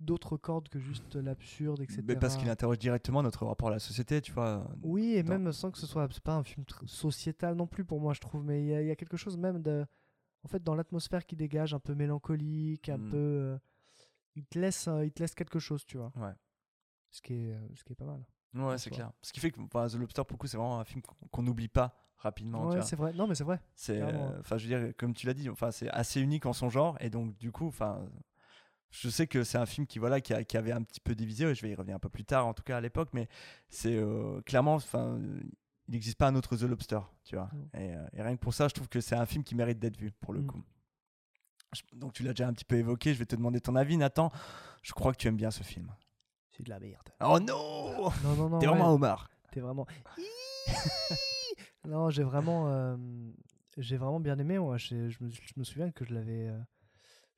d'autres 0.00 0.36
cordes 0.36 0.68
que 0.68 0.78
juste 0.78 1.14
l'absurde, 1.16 1.80
etc. 1.82 2.02
Mais 2.04 2.16
parce 2.16 2.36
qu'il 2.36 2.48
interroge 2.48 2.78
directement 2.78 3.22
notre 3.22 3.46
rapport 3.46 3.68
à 3.68 3.72
la 3.72 3.78
société, 3.78 4.20
tu 4.20 4.32
vois. 4.32 4.66
Oui, 4.82 5.12
et 5.14 5.22
dans- 5.22 5.38
même 5.38 5.52
sans 5.52 5.70
que 5.70 5.78
ce 5.78 5.86
soit. 5.86 6.08
C'est 6.10 6.22
pas 6.22 6.34
un 6.34 6.42
film 6.42 6.64
sociétal 6.86 7.54
non 7.54 7.66
plus 7.66 7.84
pour 7.84 8.00
moi, 8.00 8.14
je 8.14 8.20
trouve, 8.20 8.42
mais 8.44 8.62
il 8.62 8.66
y, 8.68 8.74
a- 8.74 8.82
il 8.82 8.88
y 8.88 8.90
a 8.90 8.96
quelque 8.96 9.16
chose 9.16 9.36
même 9.36 9.62
de. 9.62 9.86
En 10.42 10.48
fait, 10.48 10.62
dans 10.62 10.74
l'atmosphère 10.74 11.26
qui 11.26 11.36
dégage, 11.36 11.74
un 11.74 11.80
peu 11.80 11.94
mélancolique, 11.94 12.88
un 12.88 12.96
Mm. 12.98 13.10
peu. 13.10 13.16
euh, 13.16 13.58
il, 14.36 14.46
te 14.46 14.58
laisse, 14.58 14.88
euh, 14.88 15.04
il 15.04 15.12
te 15.12 15.22
laisse 15.22 15.34
quelque 15.34 15.58
chose, 15.58 15.84
tu 15.84 15.98
vois. 15.98 16.12
Ouais. 16.16 16.32
Ce 17.10 17.20
qui 17.20 17.34
est, 17.34 17.52
euh, 17.52 17.68
ce 17.74 17.84
qui 17.84 17.92
est 17.92 17.96
pas 17.96 18.06
mal. 18.06 18.24
Ouais, 18.54 18.78
c'est 18.78 18.90
clair. 18.90 19.12
Ce 19.22 19.32
qui 19.32 19.40
fait 19.40 19.50
que 19.50 19.60
The 19.60 19.94
Lobster, 19.96 20.22
pour 20.24 20.34
le 20.34 20.38
coup, 20.38 20.46
c'est 20.46 20.56
vraiment 20.56 20.80
un 20.80 20.84
film 20.84 21.02
qu'on- 21.30 21.42
n'oublie 21.42 21.68
pas 21.68 21.94
rapidement. 22.16 22.68
Ouais, 22.68 22.82
c'est 22.82 22.96
vrai. 22.96 23.12
Non, 23.12 23.26
mais 23.26 23.34
c'est 23.34 23.44
vrai. 23.44 23.60
C'est, 23.74 24.00
euh, 24.00 24.38
enfin, 24.40 24.56
je 24.58 24.66
veux 24.66 24.78
dire, 24.86 24.92
comme 24.96 25.12
tu 25.14 25.26
l'as 25.26 25.34
dit, 25.34 25.48
enfin, 25.50 25.70
c'est 25.70 25.88
assez 25.90 26.20
unique 26.20 26.46
en 26.46 26.52
son 26.52 26.68
genre, 26.70 26.96
et 27.00 27.10
donc 27.10 27.36
du 27.38 27.52
coup, 27.52 27.66
enfin, 27.68 28.04
je 28.90 29.08
sais 29.08 29.26
que 29.26 29.44
c'est 29.44 29.58
un 29.58 29.66
film 29.66 29.86
qui, 29.86 29.98
voilà, 29.98 30.20
qui, 30.20 30.32
a- 30.34 30.44
qui 30.44 30.56
avait 30.56 30.72
un 30.72 30.82
petit 30.82 31.00
peu 31.00 31.14
divisé. 31.14 31.54
Je 31.54 31.62
vais 31.62 31.70
y 31.70 31.74
revenir 31.74 31.96
un 31.96 32.00
peu 32.00 32.08
plus 32.08 32.24
tard, 32.24 32.46
en 32.46 32.54
tout 32.54 32.62
cas 32.62 32.76
à 32.76 32.80
l'époque, 32.80 33.10
mais 33.12 33.28
c'est 33.68 33.94
euh, 33.96 34.40
clairement, 34.42 34.74
enfin, 34.74 35.18
il 35.88 35.92
n'existe 35.92 36.18
pas 36.18 36.28
un 36.28 36.34
autre 36.34 36.56
The 36.56 36.62
Lobster, 36.62 37.00
tu 37.24 37.36
vois. 37.36 37.50
Et, 37.74 37.94
euh, 37.94 38.06
et 38.12 38.22
rien 38.22 38.34
que 38.36 38.40
pour 38.40 38.54
ça, 38.54 38.68
je 38.68 38.74
trouve 38.74 38.88
que 38.88 39.00
c'est 39.00 39.16
un 39.16 39.26
film 39.26 39.44
qui 39.44 39.54
mérite 39.54 39.78
d'être 39.78 39.96
vu, 39.96 40.10
pour 40.20 40.32
le 40.32 40.40
Mm. 40.40 40.46
coup. 40.46 40.62
Je- 41.72 41.82
Donc 41.96 42.12
tu 42.14 42.22
l'as 42.24 42.30
déjà 42.32 42.48
un 42.48 42.52
petit 42.52 42.64
peu 42.64 42.76
évoqué. 42.76 43.14
Je 43.14 43.18
vais 43.20 43.26
te 43.26 43.36
demander 43.36 43.60
ton 43.60 43.76
avis, 43.76 43.96
Nathan. 43.96 44.32
Je 44.82 44.92
crois 44.92 45.12
que 45.12 45.18
tu 45.18 45.28
aimes 45.28 45.36
bien 45.36 45.50
ce 45.52 45.62
film. 45.62 45.92
C'est 46.50 46.64
de 46.64 46.70
la 46.70 46.80
merde. 46.80 47.08
Oh 47.20 47.38
non 47.38 48.10
Non, 48.24 48.34
non, 48.36 48.48
non. 48.48 48.58
T'es 48.58 48.66
ouais. 48.66 48.72
vraiment 48.72 48.88
un 48.88 48.92
homard. 48.94 49.30
T'es 49.52 49.60
vraiment. 49.60 49.86
non, 51.86 52.10
j'ai 52.10 52.22
vraiment, 52.22 52.68
euh, 52.68 52.96
j'ai 53.78 53.96
vraiment 53.96 54.20
bien 54.20 54.38
aimé. 54.38 54.58
Moi, 54.58 54.76
je 54.78 54.94
me, 54.94 55.08
je 55.30 55.52
me 55.56 55.64
souviens 55.64 55.90
que 55.90 56.04
je 56.04 56.12
l'avais, 56.14 56.48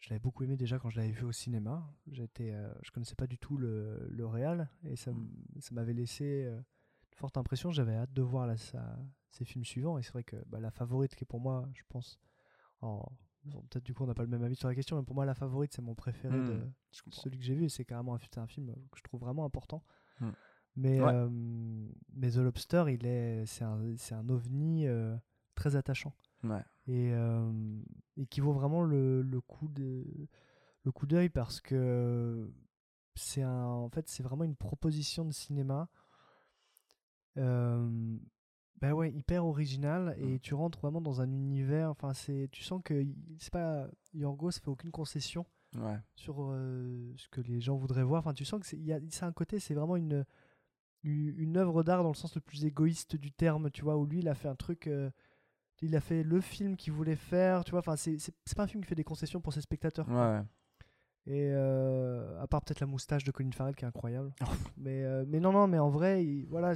je 0.03 0.11
l'avais 0.11 0.18
beaucoup 0.20 0.42
aimé 0.42 0.57
déjà 0.57 0.78
quand 0.80 0.90
je 0.90 0.96
l'avais 0.96 1.12
vu 1.12 1.24
au 1.24 1.32
cinéma. 1.32 1.88
J'étais, 2.11 2.50
euh, 2.53 2.68
je 2.82 2.90
connaissais 2.90 3.14
pas 3.14 3.28
du 3.28 3.38
tout 3.38 3.57
le, 3.57 4.07
le 4.11 4.26
réal 4.26 4.68
et 4.84 4.96
ça, 4.96 5.12
m- 5.12 5.28
ça 5.61 5.72
m'avait 5.74 5.92
laissé 5.94 6.44
euh, 6.44 6.57
une 6.57 7.16
forte 7.16 7.36
impression. 7.36 7.70
J'avais 7.70 7.94
hâte 7.94 8.12
de 8.12 8.20
voir 8.22 8.46
la, 8.48 8.57
sa- 8.57 8.98
ses 9.30 9.44
films 9.44 9.64
suivants 9.64 9.98
et 9.98 10.03
c'est 10.03 10.11
vrai 10.12 10.24
que 10.24 10.36
bah, 10.48 10.59
la 10.59 10.72
favorite 10.72 11.14
qui 11.14 11.22
est 11.22 11.26
pour 11.26 11.38
moi, 11.40 11.68
je 11.74 11.84
pense, 11.88 12.18
en 12.80 13.00
bon, 13.44 13.62
peut-être 13.70 13.84
du 13.84 13.94
coup 13.94 14.03
on 14.03 14.09
n'a 14.09 14.14
pas 14.14 14.24
le 14.24 14.28
même 14.28 14.42
avis 14.42 14.57
sur 14.57 14.66
la 14.68 14.74
question, 14.74 14.96
mais 14.96 15.05
pour 15.05 15.14
moi 15.14 15.24
la 15.24 15.34
favorite 15.34 15.72
c'est 15.72 15.82
mon 15.82 15.94
préféré 15.94 16.36
Hmm, 16.36 16.48
de 16.48 16.68
celui 17.11 17.38
que 17.38 17.44
j'ai 17.44 17.55
vu. 17.55 17.68
C'est 17.68 17.84
carrément 17.84 18.14
un, 18.14 18.46
film 18.48 18.74
que 18.90 18.98
je 18.98 19.03
trouve 19.05 19.20
vraiment 19.20 19.44
important. 19.44 19.84
Hmm. 20.20 20.30
Mais, 20.74 21.00
Ouais. 21.00 21.12
euh, 21.12 21.28
mais 22.14 22.30
The 22.30 22.36
Lobster, 22.38 22.84
il 22.88 23.07
est, 23.07 23.46
c'est 23.46 23.62
un, 23.64 23.94
c'est 23.98 24.14
un 24.16 24.28
ovni 24.28 24.86
euh, 24.88 25.16
très 25.55 25.76
attachant 25.76 26.12
Ouais. 26.42 26.64
et, 26.88 27.12
euh, 27.12 27.53
et 28.16 28.26
qui 28.26 28.40
vaut 28.40 28.52
vraiment 28.52 28.82
le, 28.82 29.22
le 29.22 29.40
coup 29.40 29.68
de 29.68 30.04
le 30.84 30.92
coup 30.92 31.06
d'œil 31.06 31.28
parce 31.28 31.60
que 31.60 32.50
c'est 33.14 33.42
un, 33.42 33.64
en 33.66 33.88
fait, 33.88 34.08
c'est 34.08 34.22
vraiment 34.22 34.44
une 34.44 34.56
proposition 34.56 35.24
de 35.24 35.32
cinéma. 35.32 35.88
Euh, 37.38 38.18
bah 38.80 38.92
ouais, 38.94 39.12
hyper 39.12 39.46
original 39.46 40.16
et 40.18 40.40
tu 40.40 40.54
rentres 40.54 40.80
vraiment 40.80 41.00
dans 41.00 41.20
un 41.20 41.30
univers. 41.30 41.90
Enfin, 41.90 42.12
c'est, 42.14 42.48
tu 42.50 42.62
sens 42.64 42.80
que 42.84 43.04
c'est 43.38 43.52
pas 43.52 43.86
Yorgos 44.12 44.50
fait 44.52 44.68
aucune 44.68 44.90
concession 44.90 45.46
Ouais. 45.78 45.98
sur 46.16 46.36
euh, 46.42 47.14
ce 47.16 47.28
que 47.28 47.40
les 47.40 47.60
gens 47.60 47.76
voudraient 47.76 48.02
voir. 48.02 48.20
Enfin, 48.20 48.34
tu 48.34 48.44
sens 48.44 48.60
que 48.60 48.66
c'est, 48.66 48.76
y 48.78 48.92
a, 48.92 48.98
c'est 49.08 49.24
un 49.24 49.32
côté, 49.32 49.58
c'est 49.60 49.74
vraiment 49.74 49.96
une 49.96 50.24
une 51.04 51.32
une 51.38 51.56
œuvre 51.56 51.82
d'art 51.82 52.02
dans 52.02 52.10
le 52.10 52.14
sens 52.14 52.34
le 52.34 52.40
plus 52.42 52.64
égoïste 52.64 53.16
du 53.16 53.32
terme, 53.32 53.70
tu 53.70 53.82
vois, 53.82 53.96
où 53.96 54.04
lui 54.04 54.18
il 54.18 54.28
a 54.28 54.34
fait 54.34 54.48
un 54.48 54.54
truc, 54.56 54.86
euh, 54.88 55.10
il 55.83 55.97
a 55.97 56.01
fait 56.01 56.22
le 56.22 56.41
film 56.41 56.76
qu'il 56.76 56.93
voulait 56.93 57.16
faire, 57.16 57.64
tu 57.64 57.72
vois. 57.72 57.80
Enfin, 57.80 57.97
c'est, 57.97 58.16
pas 58.57 58.62
un 58.62 58.66
film 58.66 58.83
qui 58.83 58.89
fait 58.89 58.95
des 58.95 59.05
concessions 59.05 59.41
pour 59.41 59.53
ses 59.53 59.61
spectateurs. 59.61 60.09
Ouais. 60.09 60.41
Et 61.26 61.51
euh, 61.53 62.41
à 62.41 62.47
part 62.47 62.62
peut-être 62.62 62.80
la 62.80 62.87
moustache 62.87 63.24
de 63.24 63.30
Colin 63.30 63.53
Farrell 63.53 63.76
qui 63.76 63.85
est 63.85 63.89
incroyable. 63.89 64.33
Mais, 64.76 65.05
euh, 65.05 65.24
mais 65.28 65.39
non, 65.41 65.53
non, 65.53 65.68
mais 65.68 65.78
en 65.78 65.89
vrai, 65.91 66.24
il- 66.24 66.47
voilà, 66.47 66.74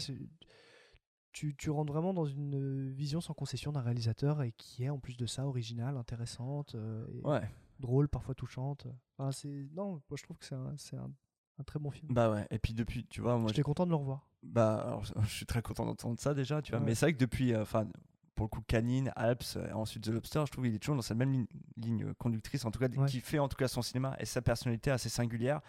tu, 1.32 1.54
tu 1.56 1.70
rentres 1.70 1.92
vraiment 1.92 2.14
dans 2.14 2.24
une 2.26 2.90
vision 2.92 3.20
sans 3.20 3.34
concession 3.34 3.72
d'un 3.72 3.80
réalisateur 3.80 4.42
et 4.42 4.52
qui 4.52 4.84
est 4.84 4.88
en 4.90 4.98
plus 4.98 5.16
de 5.16 5.26
ça 5.26 5.46
originale, 5.46 5.96
intéressante, 5.96 6.74
euh, 6.76 7.06
et 7.12 7.26
Ouais. 7.26 7.48
drôle, 7.80 8.08
parfois 8.08 8.34
touchante. 8.34 8.86
Enfin, 9.18 9.32
c'est, 9.32 9.68
non, 9.74 10.00
moi, 10.08 10.16
je 10.16 10.22
trouve 10.22 10.38
que 10.38 10.44
c'est 10.44 10.54
un, 10.54 10.74
un, 10.98 11.10
un 11.58 11.62
très 11.64 11.78
bon 11.78 11.90
film. 11.90 12.12
Bah 12.12 12.30
ouais. 12.30 12.46
Et 12.50 12.58
puis 12.58 12.72
depuis, 12.72 13.04
tu 13.06 13.20
vois, 13.20 13.36
moi, 13.38 13.48
J'étais 13.48 13.62
content 13.62 13.84
de 13.84 13.90
le 13.90 13.96
revoir. 13.96 14.28
Bah, 14.42 14.76
alors, 14.86 15.04
je 15.24 15.28
suis 15.34 15.46
très 15.46 15.60
content 15.62 15.84
d'entendre 15.84 16.18
ça 16.20 16.32
déjà, 16.34 16.62
tu 16.62 16.70
vois. 16.72 16.80
Ouais. 16.80 16.86
Mais 16.86 16.94
c'est 16.94 17.06
vrai 17.06 17.12
que 17.14 17.18
depuis, 17.18 17.52
euh, 17.52 17.62
enfin, 17.62 17.86
pour 18.36 18.44
le 18.44 18.48
coup, 18.50 18.60
Canine, 18.66 19.10
Alps, 19.16 19.56
euh, 19.56 19.68
et 19.68 19.72
ensuite 19.72 20.04
The 20.04 20.08
Lobster, 20.08 20.44
je 20.46 20.52
trouve 20.52 20.64
qu'il 20.64 20.74
est 20.74 20.78
toujours 20.78 20.94
dans 20.96 21.02
cette 21.02 21.16
même 21.16 21.32
ligne, 21.32 21.46
ligne 21.76 22.14
conductrice, 22.14 22.64
en 22.64 22.70
tout 22.70 22.78
cas, 22.78 22.88
Ouais. 22.88 23.06
qui 23.08 23.20
fait 23.20 23.38
en 23.40 23.48
tout 23.48 23.56
cas 23.56 23.66
son 23.66 23.82
cinéma 23.82 24.14
et 24.20 24.24
sa 24.26 24.42
personnalité 24.42 24.90
assez 24.92 25.08
singulière. 25.08 25.60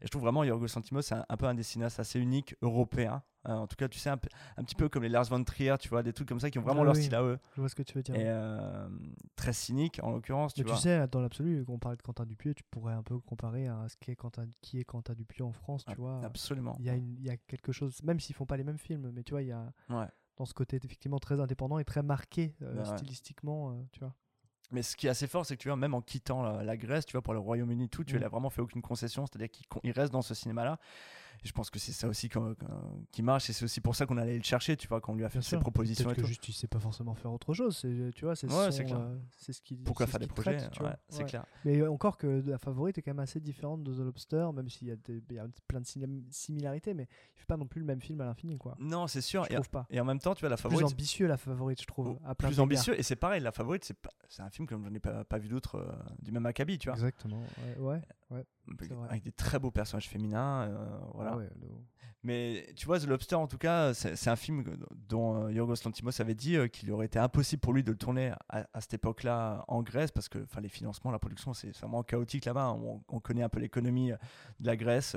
Et 0.00 0.06
je 0.06 0.08
trouve 0.10 0.22
vraiment 0.22 0.42
Yorgos 0.42 0.66
Lanthimos, 0.74 1.02
c'est 1.02 1.14
un, 1.14 1.24
un 1.28 1.36
peu 1.36 1.46
un 1.46 1.54
des 1.54 1.62
cinéastes 1.62 2.00
assez 2.00 2.18
unique, 2.18 2.56
européen. 2.60 3.22
Euh, 3.48 3.52
en 3.52 3.66
tout 3.68 3.76
cas, 3.76 3.88
tu 3.88 3.98
sais, 4.00 4.08
un, 4.10 4.16
petit 4.18 4.74
peu 4.74 4.88
comme 4.88 5.02
les 5.04 5.08
Lars 5.08 5.24
von 5.24 5.42
Trier, 5.44 5.74
tu 5.78 5.88
vois, 5.88 6.02
des 6.02 6.12
trucs 6.12 6.28
comme 6.28 6.40
ça 6.40 6.50
qui 6.50 6.58
ont 6.58 6.62
vraiment 6.62 6.82
Ah 6.82 6.86
leur 6.86 6.94
oui, 6.94 7.02
style 7.02 7.14
à 7.14 7.22
eux. 7.22 7.38
Je 7.54 7.60
vois 7.60 7.68
ce 7.68 7.74
que 7.76 7.82
tu 7.84 7.94
veux 7.94 8.02
dire. 8.02 8.14
Et 8.16 8.24
euh, 8.28 8.88
très 9.36 9.52
cynique, 9.52 10.00
en 10.02 10.10
l'occurrence, 10.10 10.54
tu 10.54 10.62
Mais 10.62 10.68
vois. 10.70 10.76
tu 10.76 10.82
sais, 10.82 11.06
dans 11.08 11.20
l'absolu, 11.20 11.64
quand 11.64 11.72
on 11.74 11.78
parlait 11.78 11.96
de 11.96 12.02
Quentin 12.02 12.24
Dupieux, 12.26 12.54
tu 12.54 12.62
pourrais 12.70 12.94
un 12.94 13.02
peu 13.04 13.18
comparer 13.20 13.66
à 13.68 13.86
ce 13.88 13.96
qu'est 14.00 14.16
Quentin, 14.16 14.46
qui 14.60 14.80
est 14.80 14.84
Quentin 14.84 15.14
Dupieux 15.14 15.44
en 15.44 15.52
France, 15.52 15.84
tu 15.84 15.92
Ah, 15.92 15.96
vois. 15.96 16.20
absolument. 16.24 16.74
Il 16.80 16.84
y, 16.84 16.90
a 16.90 16.94
une- 16.94 17.16
il 17.18 17.24
y 17.24 17.30
a 17.30 17.36
quelque 17.36 17.70
chose, 17.72 18.00
même 18.02 18.18
s'ils 18.20 18.34
font 18.36 18.46
pas 18.46 18.56
les 18.56 18.64
mêmes 18.64 18.78
films, 18.78 19.10
mais 19.12 19.22
tu 19.22 19.32
vois, 19.32 19.42
il 19.42 19.48
y 19.48 19.52
a 19.52 19.72
Ouais. 19.88 20.06
Dans 20.36 20.44
ce 20.44 20.54
côté 20.54 20.76
effectivement 20.82 21.18
très 21.18 21.40
indépendant 21.40 21.78
et 21.78 21.84
très 21.84 22.02
marqué 22.02 22.54
euh, 22.62 22.78
ouais. 22.78 22.96
stylistiquement, 22.96 23.70
euh, 23.70 23.74
tu 23.92 24.00
vois. 24.00 24.14
Mais 24.70 24.82
ce 24.82 24.96
qui 24.96 25.06
est 25.06 25.10
assez 25.10 25.26
fort, 25.26 25.44
c'est 25.44 25.56
que 25.56 25.62
tu 25.62 25.68
vois, 25.68 25.76
même 25.76 25.92
en 25.92 26.00
quittant 26.00 26.42
la, 26.42 26.62
la 26.62 26.76
Grèce, 26.78 27.04
tu 27.04 27.12
vois, 27.12 27.20
pour 27.22 27.34
le 27.34 27.40
Royaume-Uni, 27.40 27.90
tout, 27.90 28.04
tu 28.04 28.14
Mm. 28.14 28.18
il 28.18 28.24
a 28.24 28.28
vraiment 28.28 28.48
fait 28.48 28.62
aucune 28.62 28.80
concession, 28.80 29.26
c'est-à-dire 29.26 29.50
qu'il 29.50 29.90
reste 29.92 30.12
dans 30.12 30.22
ce 30.22 30.34
cinéma-là. 30.34 30.78
Et 31.44 31.48
je 31.48 31.52
pense 31.52 31.70
que 31.70 31.78
c'est 31.80 31.90
ça 31.92 32.06
aussi 32.08 32.30
qui 33.10 33.22
marche, 33.22 33.50
et 33.50 33.52
c'est 33.52 33.64
aussi 33.64 33.80
pour 33.80 33.96
ça 33.96 34.06
qu'on 34.06 34.16
allait 34.16 34.36
le 34.36 34.44
chercher, 34.44 34.76
tu 34.76 34.86
vois, 34.86 35.00
qu'on 35.00 35.14
lui 35.16 35.24
a 35.24 35.28
fait 35.28 35.38
Bien 35.38 35.42
ses 35.42 35.48
sûr. 35.50 35.60
propositions 35.60 36.10
et 36.10 36.14
que 36.14 36.20
tout. 36.20 36.26
juste 36.26 36.48
il 36.48 36.52
sait 36.52 36.68
pas 36.68 36.78
forcément 36.78 37.14
faire 37.14 37.32
autre 37.32 37.52
chose, 37.52 37.78
tu 38.14 38.24
vois, 38.24 38.36
c'est 38.36 38.46
Ouais, 38.46 38.68
euh, 38.92 39.18
ce 39.38 39.60
qui 39.60 39.76
Pourquoi 39.76 40.06
faire 40.06 40.20
des 40.20 40.28
projets 40.28 40.56
Ouais, 40.56 40.68
vois. 40.78 40.96
c'est 41.08 41.24
clair. 41.24 41.44
Mais 41.64 41.84
encore 41.86 42.16
que 42.16 42.42
la 42.46 42.58
favorite 42.58 42.98
est 42.98 43.02
quand 43.02 43.10
même 43.10 43.18
assez 43.18 43.40
différente 43.40 43.82
de 43.82 43.92
The 43.92 43.98
Lobster, 44.04 44.48
même 44.54 44.68
s'il 44.68 44.88
y 44.88 44.92
a, 44.92 44.96
des- 44.96 45.22
il 45.30 45.34
y 45.36 45.38
a 45.38 45.46
plein 45.66 45.80
de 45.80 45.86
similarités, 46.30 46.94
mais 46.94 47.08
il 47.34 47.40
fait 47.40 47.46
pas 47.46 47.56
non 47.56 47.66
plus 47.66 47.80
le 47.80 47.86
même 47.86 48.00
film 48.00 48.20
à 48.20 48.24
l'infini, 48.24 48.56
quoi. 48.58 48.76
Non, 48.78 49.06
c'est 49.08 49.20
sûr. 49.20 49.44
Je 49.44 49.50
et, 49.50 49.54
trouve 49.54 49.70
pas. 49.70 49.86
et 49.90 50.00
en 50.00 50.04
même 50.04 50.20
temps, 50.20 50.34
tu 50.34 50.40
vois, 50.40 50.48
la 50.48 50.56
Plus 50.56 50.62
favorite. 50.62 50.86
ambitieux 50.92 51.26
la 51.26 51.36
favorite, 51.36 51.80
je 51.80 51.86
trouve. 51.86 52.18
à 52.24 52.34
plein 52.36 52.48
plus 52.48 52.60
ambitieux, 52.60 52.98
et 52.98 53.02
c'est 53.02 53.16
pareil, 53.16 53.40
la 53.40 53.52
favorite, 53.52 53.92
c'est 54.28 54.42
un 54.42 54.50
film 54.50 54.68
comme 54.68 54.84
j'en 54.84 54.94
ai 54.94 55.00
pas, 55.00 55.24
pas 55.24 55.38
vu 55.38 55.48
d'autres 55.48 55.76
euh, 55.76 55.92
du 56.20 56.30
même 56.30 56.46
acabit, 56.46 56.78
tu 56.78 56.88
vois. 56.88 56.94
Exactement. 56.94 57.42
Ouais, 57.78 58.00
Avec- 59.08 59.24
des 59.24 59.32
très 59.32 59.58
beaux 59.58 59.70
personnages 59.70 60.08
féminins, 60.08 60.62
euh, 60.68 60.98
voilà. 61.14 61.32
Ah 61.34 61.36
ouais, 61.38 61.48
le- 61.60 61.68
Mais 62.24 62.68
tu 62.76 62.86
vois, 62.86 63.00
The 63.00 63.06
Lobster, 63.08 63.34
en 63.34 63.48
tout 63.48 63.58
cas, 63.58 63.92
c'est 63.94 64.28
un 64.30 64.36
film 64.36 64.62
dont 65.08 65.42
euh, 65.46 65.52
Yorgos 65.52 65.74
Lanthimos 65.84 66.20
avait 66.20 66.36
dit 66.36 66.54
euh, 66.56 66.68
qu'il 66.68 66.88
aurait 66.92 67.06
été 67.06 67.18
impossible 67.18 67.58
pour 67.60 67.72
lui 67.72 67.82
de 67.82 67.90
le 67.90 67.96
tourner 67.98 68.30
à, 68.48 68.64
à 68.72 68.80
cette 68.80 68.94
époque-là 68.94 69.64
en 69.66 69.82
Grèce, 69.82 70.12
parce 70.12 70.28
que 70.28 70.38
les 70.60 70.68
financements, 70.68 71.10
la 71.10 71.18
production, 71.18 71.52
c'est 71.52 71.76
vraiment 71.78 72.04
chaotique 72.04 72.44
là-bas. 72.44 72.66
hein. 72.66 72.80
On, 72.80 73.02
on 73.08 73.18
connaît 73.18 73.42
un 73.42 73.48
peu 73.48 73.58
l'économie 73.58 74.12
euh, 74.12 74.16
de 74.60 74.66
la 74.68 74.76
Grèce. 74.76 75.16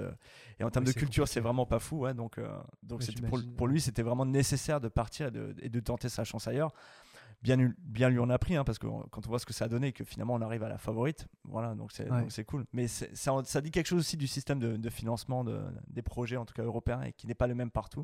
et 0.59 0.63
en 0.63 0.71
termes 0.71 0.85
de 0.85 0.91
culture, 0.99 1.27
c'est 1.27 1.41
vraiment 1.41 1.67
pas 1.67 1.77
fou. 1.79 1.99
ouais, 1.99 2.15
donc 2.15 2.39
donc 2.81 3.01
pour, 3.29 3.67
lui, 3.67 3.79
c'était 3.81 4.01
vraiment 4.01 4.25
nécessaire 4.25 4.81
de 4.81 4.87
partir 4.87 5.27
et 5.27 5.31
de, 5.31 5.55
et 5.61 5.69
de 5.69 5.79
tenter 5.79 6.09
sa 6.09 6.23
chance 6.23 6.47
ailleurs. 6.47 6.73
Bien, 7.45 7.57
lui- 7.57 7.73
bien 7.77 8.09
lui 8.09 8.17
en 8.19 8.29
a 8.31 8.39
pris, 8.39 8.55
hein, 8.55 8.63
parce 8.63 8.79
que 8.79 8.87
quand 9.11 9.25
on 9.25 9.29
voit 9.29 9.37
ce 9.39 9.45
que 9.45 9.53
ça 9.53 9.65
a 9.65 9.67
donné, 9.67 9.91
que 9.93 10.03
finalement 10.03 10.33
on 10.33 10.41
arrive 10.41 10.63
à 10.63 10.69
la 10.69 10.79
favorite, 10.79 11.27
voilà, 11.43 11.75
donc 11.75 11.91
c'est 11.91 12.09
Ouais. 12.11 12.43
cool. 12.45 12.65
Mais 12.73 12.87
ça, 12.87 13.05
ça 13.43 13.61
dit 13.61 13.69
quelque 13.71 13.85
chose 13.87 13.99
aussi 13.99 14.17
du 14.17 14.25
système 14.27 14.57
de, 14.59 14.77
de 14.77 14.89
financement 14.89 15.43
de- 15.43 15.61
des 15.87 16.01
projets, 16.01 16.37
en 16.37 16.45
tout 16.45 16.55
cas 16.55 16.63
européens, 16.63 17.01
et 17.03 17.13
qui 17.13 17.27
n'est 17.27 17.35
pas 17.35 17.47
le 17.47 17.53
même 17.55 17.69
partout. 17.69 18.03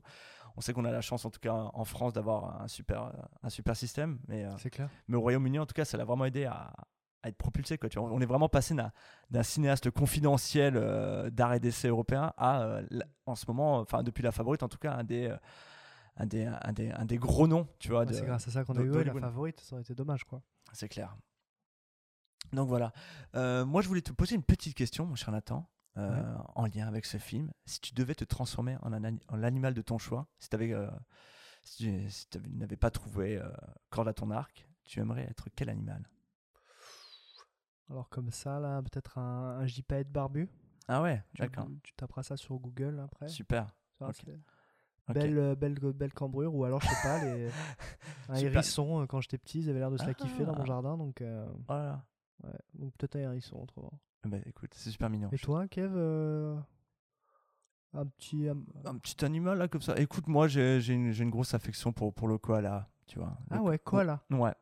On 0.58 0.62
sait 0.62 0.74
qu'on 0.74 0.86
a 0.86 0.92
la 0.92 1.02
chance, 1.02 1.26
en 1.26 1.32
tout 1.32 1.40
cas 1.40 1.54
en 1.54 1.86
France, 1.86 2.14
d'avoir 2.14 2.62
un 2.62 2.68
super, 2.68 3.12
un 3.42 3.50
super 3.50 3.76
système, 3.76 4.20
mais, 4.28 4.46
euh, 4.46 4.70
clair. 4.72 4.90
mais 5.08 5.18
au 5.18 5.22
Royaume-Uni, 5.22 5.58
en 5.60 5.66
tout 5.66 5.74
cas, 5.74 5.86
ça 5.86 5.98
l'a 5.98 6.06
vraiment 6.06 6.26
aidé 6.26 6.46
à, 6.46 6.72
à 7.24 7.30
être 7.30 7.38
propulsé. 7.38 7.78
Quoi, 7.78 7.90
tu 7.90 8.00
vois. 8.00 8.10
On 8.12 8.20
est 8.22 8.26
vraiment 8.26 8.50
passé 8.50 8.76
d'un 9.30 9.44
cinéaste 9.44 9.90
confidentiel 9.92 10.74
euh, 10.76 11.30
d'art 11.30 11.54
et 11.54 11.60
d'essai 11.60 11.88
européen 11.88 12.34
à, 12.38 12.62
euh, 12.64 12.84
en 13.26 13.36
ce 13.36 13.46
moment, 13.48 13.80
enfin 13.80 14.04
depuis 14.04 14.24
la 14.24 14.32
favorite, 14.32 14.62
en 14.64 14.68
tout 14.70 14.78
cas, 14.80 14.94
un 14.94 15.04
des, 15.04 15.28
euh, 15.28 15.38
un 16.22 16.26
des, 16.28 16.46
un 16.46 16.74
des, 16.74 16.92
un 16.92 17.06
des 17.06 17.18
gros 17.18 17.48
noms. 17.48 17.68
Tu 17.80 17.90
vois, 17.90 18.06
Ouais, 18.06 18.14
c'est 18.14 18.26
grâce 18.26 18.48
à 18.48 18.52
ça 18.52 18.64
qu'on 18.64 18.76
a 18.76 18.82
eu 18.82 19.04
la 19.04 19.14
favorite, 19.14 19.60
ça 19.62 19.74
aurait 19.76 19.82
été 19.82 19.96
dommage 19.96 20.24
quoi. 20.24 20.42
C'est 20.74 20.88
clair. 20.90 21.18
Donc 22.54 22.68
voilà. 22.68 22.92
Euh, 23.36 23.66
moi, 23.66 23.82
je 23.82 23.88
voulais 23.88 24.02
te 24.02 24.12
poser 24.12 24.36
une 24.36 24.44
petite 24.44 24.76
question, 24.76 25.06
mon 25.06 25.16
cher 25.16 25.32
Nathan, 25.32 25.70
euh, 25.98 26.24
en 26.56 26.66
lien 26.66 26.88
avec 26.88 27.06
ce 27.06 27.18
film. 27.18 27.52
Si 27.66 27.80
tu 27.82 27.94
devais 27.94 28.16
te 28.16 28.24
transformer 28.24 28.78
en, 28.82 28.90
l'animal 29.38 29.74
de 29.74 29.82
ton 29.82 29.98
choix, 29.98 30.28
si 30.40 30.50
tu 30.50 30.76
si, 31.64 32.12
si 32.12 32.28
tu 32.30 32.40
n'avais 32.50 32.78
pas 32.78 32.92
trouvé 32.92 33.38
euh, 33.38 33.48
corde 33.90 34.08
à 34.08 34.14
ton 34.14 34.32
arc, 34.32 34.68
tu 34.84 35.00
aimerais 35.00 35.24
être 35.24 35.50
quel 35.56 35.70
animal? 35.70 36.04
Alors 37.90 38.10
comme 38.10 38.32
ça 38.32 38.60
là, 38.60 38.82
peut-être 38.82 39.18
un, 39.18 39.60
un 39.60 40.04
barbu. 40.04 40.50
Ah 40.88 41.02
ouais, 41.02 41.24
Tu- 41.36 41.42
d'accord. 41.42 41.68
Tu 41.84 41.94
taperas 41.94 42.24
ça 42.24 42.38
sur 42.38 42.58
Google 42.58 43.00
après. 43.00 43.28
Super. 43.28 43.72
Ça. 44.00 44.12
C'est- 45.14 45.20
Ok. 45.20 45.24
Belle, 45.26 45.38
euh, 45.38 45.56
belle, 45.56 45.74
belle 45.80 46.14
cambrure, 46.14 46.54
ou 46.56 46.64
alors 46.66 46.82
je 46.82 46.88
sais 46.88 46.96
pas, 47.04 47.24
les... 47.24 47.48
un 48.30 48.36
Super. 48.36 48.54
hérisson, 48.56 49.02
euh, 49.02 49.06
quand 49.06 49.22
j'étais 49.22 49.38
petit, 49.38 49.60
ils 49.62 49.70
avaient 49.70 49.80
l'air 49.80 49.92
de 49.92 49.98
se 49.98 50.06
la 50.06 50.14
kiffer 50.14 50.46
dans 50.46 50.54
Ah. 50.54 50.60
mon 50.60 50.66
jardin, 50.66 50.98
donc, 50.98 51.22
euh, 51.22 51.46
Voilà. 51.68 52.04
ouais, 52.44 52.50
donc 52.74 52.94
peut-être 52.98 53.16
un 53.18 53.20
hérisson 53.20 53.58
autrement. 53.62 53.94
Eh 54.26 54.30
ben, 54.30 54.42
écoute, 54.46 54.72
c'est 54.76 54.92
super 54.92 55.10
mignon. 55.10 55.30
Et 55.32 55.38
toi, 55.38 55.68
Kev 55.68 55.92
euh, 55.96 56.56
Un 57.94 58.06
petit. 58.06 58.48
un- 58.48 58.90
Un 58.90 58.98
petit 58.98 59.24
animal 59.26 59.58
là 59.58 59.68
comme 59.68 59.82
ça. 59.82 59.98
Écoute, 59.98 60.28
moi 60.28 60.48
j'ai 60.48 60.78
une, 60.94 61.08
une 61.14 61.30
grosse 61.30 61.54
affection 61.54 61.92
pour, 61.92 62.14
pour 62.14 62.28
le 62.28 62.38
koala, 62.38 62.88
tu 63.08 63.20
vois. 63.20 63.38
Ah 63.50 63.62
ouais, 63.62 63.78
koala. 63.80 64.22
Ouais. 64.30 64.54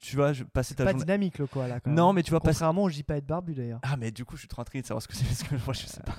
Tu 0.00 0.16
vois, 0.16 0.32
je 0.32 0.44
passer 0.44 0.74
ta 0.74 0.84
Pas 0.84 0.90
journée. 0.90 1.04
dynamique 1.04 1.38
le 1.38 1.46
koala 1.46 1.80
quand 1.80 1.90
même. 1.90 1.96
Non, 1.96 2.12
mais 2.12 2.22
tu 2.22 2.30
vois 2.30 2.40
passer. 2.40 2.58
Contrairement 2.60 2.84
au 2.84 2.90
barbu 3.22 3.54
d'ailleurs. 3.54 3.80
Ah, 3.82 3.96
mais 3.96 4.10
du 4.10 4.24
coup, 4.24 4.36
je 4.36 4.40
suis 4.40 4.48
trop 4.48 4.60
intrigué 4.62 4.82
de 4.82 4.86
savoir 4.86 5.02
ce 5.02 5.08
que 5.08 5.14
c'est 5.14 5.24
parce 5.24 5.42
que 5.42 5.54
moi 5.64 5.72
je 5.74 5.86
sais 5.86 6.02
pas. 6.02 6.16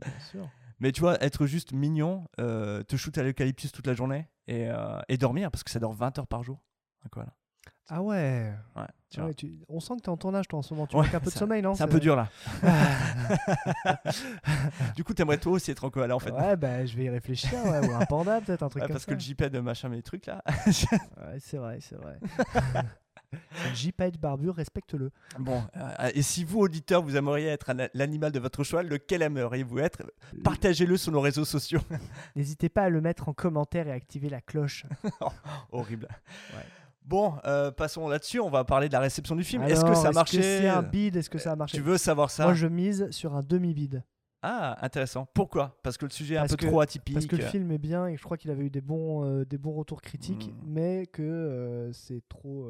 Bien 0.00 0.20
sûr. 0.30 0.48
Mais 0.84 0.92
tu 0.92 1.00
vois, 1.00 1.14
être 1.24 1.46
juste 1.46 1.72
mignon, 1.72 2.26
euh, 2.38 2.82
te 2.82 2.96
shooter 2.96 3.22
à 3.22 3.24
l'eucalyptus 3.24 3.72
toute 3.72 3.86
la 3.86 3.94
journée 3.94 4.28
et, 4.46 4.68
euh, 4.68 5.00
et 5.08 5.16
dormir 5.16 5.50
parce 5.50 5.64
que 5.64 5.70
ça 5.70 5.78
dort 5.80 5.94
20 5.94 6.18
heures 6.18 6.26
par 6.26 6.42
jour. 6.42 6.60
Ah 7.88 8.02
ouais. 8.02 8.52
Ouais, 8.76 8.82
tu 9.08 9.18
Ah 9.18 9.24
ouais, 9.24 9.32
tu- 9.32 9.62
On 9.70 9.80
sent 9.80 9.94
que 9.96 10.02
t'es 10.02 10.08
en 10.10 10.18
tournage 10.18 10.46
toi 10.46 10.58
en 10.58 10.62
ce 10.62 10.74
moment. 10.74 10.86
Tu 10.86 10.94
Ouais, 10.96 11.04
manques 11.04 11.14
un 11.14 11.20
peu 11.20 11.30
de 11.30 11.36
sommeil, 11.36 11.62
non 11.62 11.74
C'est 11.74 11.84
un 11.84 11.88
peu 11.88 12.00
dur 12.00 12.16
là. 12.16 12.28
du 14.94 15.04
coup, 15.04 15.14
t'aimerais 15.14 15.38
toi 15.38 15.52
aussi 15.52 15.70
être 15.70 15.84
en 15.84 15.90
koala 15.90 16.16
en 16.16 16.18
fait. 16.18 16.32
Ouais, 16.32 16.54
bah 16.56 16.84
je 16.84 16.94
vais 16.98 17.04
y 17.04 17.08
réfléchir. 17.08 17.54
ouais, 17.64 17.88
ou 17.88 17.94
un 17.94 18.04
panda 18.04 18.42
peut-être, 18.42 18.62
un 18.62 18.68
truc 18.68 18.82
comme 18.82 18.92
parce 18.92 19.04
ça. 19.04 19.10
que 19.10 19.14
le 19.14 19.20
JPEG 19.20 19.52
de 19.52 19.60
machin, 19.60 19.88
mes 19.88 20.02
trucs 20.02 20.26
là. 20.26 20.42
Ouais, 20.66 21.38
c'est 21.40 21.56
vrai, 21.56 21.78
c'est 21.80 21.96
vrai. 21.96 22.18
le 23.68 23.74
gypaète 23.74 24.18
barbu, 24.18 24.50
respecte-le. 24.50 25.10
Bon, 25.38 25.62
euh, 25.76 26.10
et 26.14 26.22
si 26.22 26.44
vous, 26.44 26.60
auditeurs, 26.60 27.02
vous 27.02 27.16
aimeriez 27.16 27.46
être 27.48 27.72
l'animal 27.94 28.32
de 28.32 28.38
votre 28.40 28.64
choix, 28.64 28.82
lequel 28.82 29.22
aimeriez-vous 29.22 29.78
être? 29.78 30.02
Partagez-le 30.42 30.96
sur 30.96 31.12
nos 31.12 31.20
réseaux 31.20 31.44
sociaux. 31.44 31.80
N'hésitez 32.36 32.68
pas 32.68 32.82
à 32.84 32.88
le 32.88 33.00
mettre 33.00 33.28
en 33.28 33.32
commentaire 33.32 33.88
et 33.88 33.92
activer 33.92 34.28
la 34.28 34.40
cloche. 34.40 34.86
Horrible. 35.72 36.08
Ouais. 36.54 36.64
Bon, 37.04 37.34
euh, 37.44 37.70
passons 37.70 38.08
là-dessus. 38.08 38.40
On 38.40 38.48
va 38.48 38.64
parler 38.64 38.88
de 38.88 38.94
la 38.94 39.00
réception 39.00 39.36
du 39.36 39.44
film. 39.44 39.62
Est-ce 39.64 39.84
que 39.84 39.94
ça 39.94 40.08
a 40.08 40.12
marché? 40.12 40.40
c'est 40.40 40.68
un 40.68 40.82
bide? 40.82 41.16
Est-ce 41.16 41.28
que 41.28 41.38
ça 41.38 41.52
a 41.52 41.56
marché? 41.56 41.76
Tu 41.76 41.82
veux 41.82 41.98
savoir 41.98 42.30
ça? 42.30 42.44
Moi, 42.44 42.54
je 42.54 42.66
mise 42.66 43.10
sur 43.10 43.34
un 43.36 43.42
demi-bide. 43.42 44.02
Ah, 44.46 44.76
intéressant. 44.82 45.26
Pourquoi? 45.32 45.78
Parce 45.82 45.96
que 45.96 46.04
le 46.04 46.10
sujet 46.10 46.34
est 46.34 46.38
un 46.38 46.46
peu 46.46 46.56
que- 46.56 46.66
trop 46.66 46.80
atypique. 46.80 47.14
Parce 47.14 47.26
que 47.26 47.36
le 47.36 47.42
film 47.44 47.70
est 47.72 47.78
bien 47.78 48.06
et 48.08 48.16
je 48.16 48.22
crois 48.22 48.36
qu'il 48.36 48.50
avait 48.50 48.64
eu 48.64 48.70
des 48.70 48.82
bons, 48.82 49.24
euh, 49.24 49.44
des 49.46 49.56
bons 49.56 49.72
retours 49.72 50.02
critiques, 50.02 50.48
Hmm. 50.52 50.66
mais 50.66 51.06
que 51.06 51.22
euh, 51.22 51.92
c'est 51.92 52.22
trop. 52.28 52.66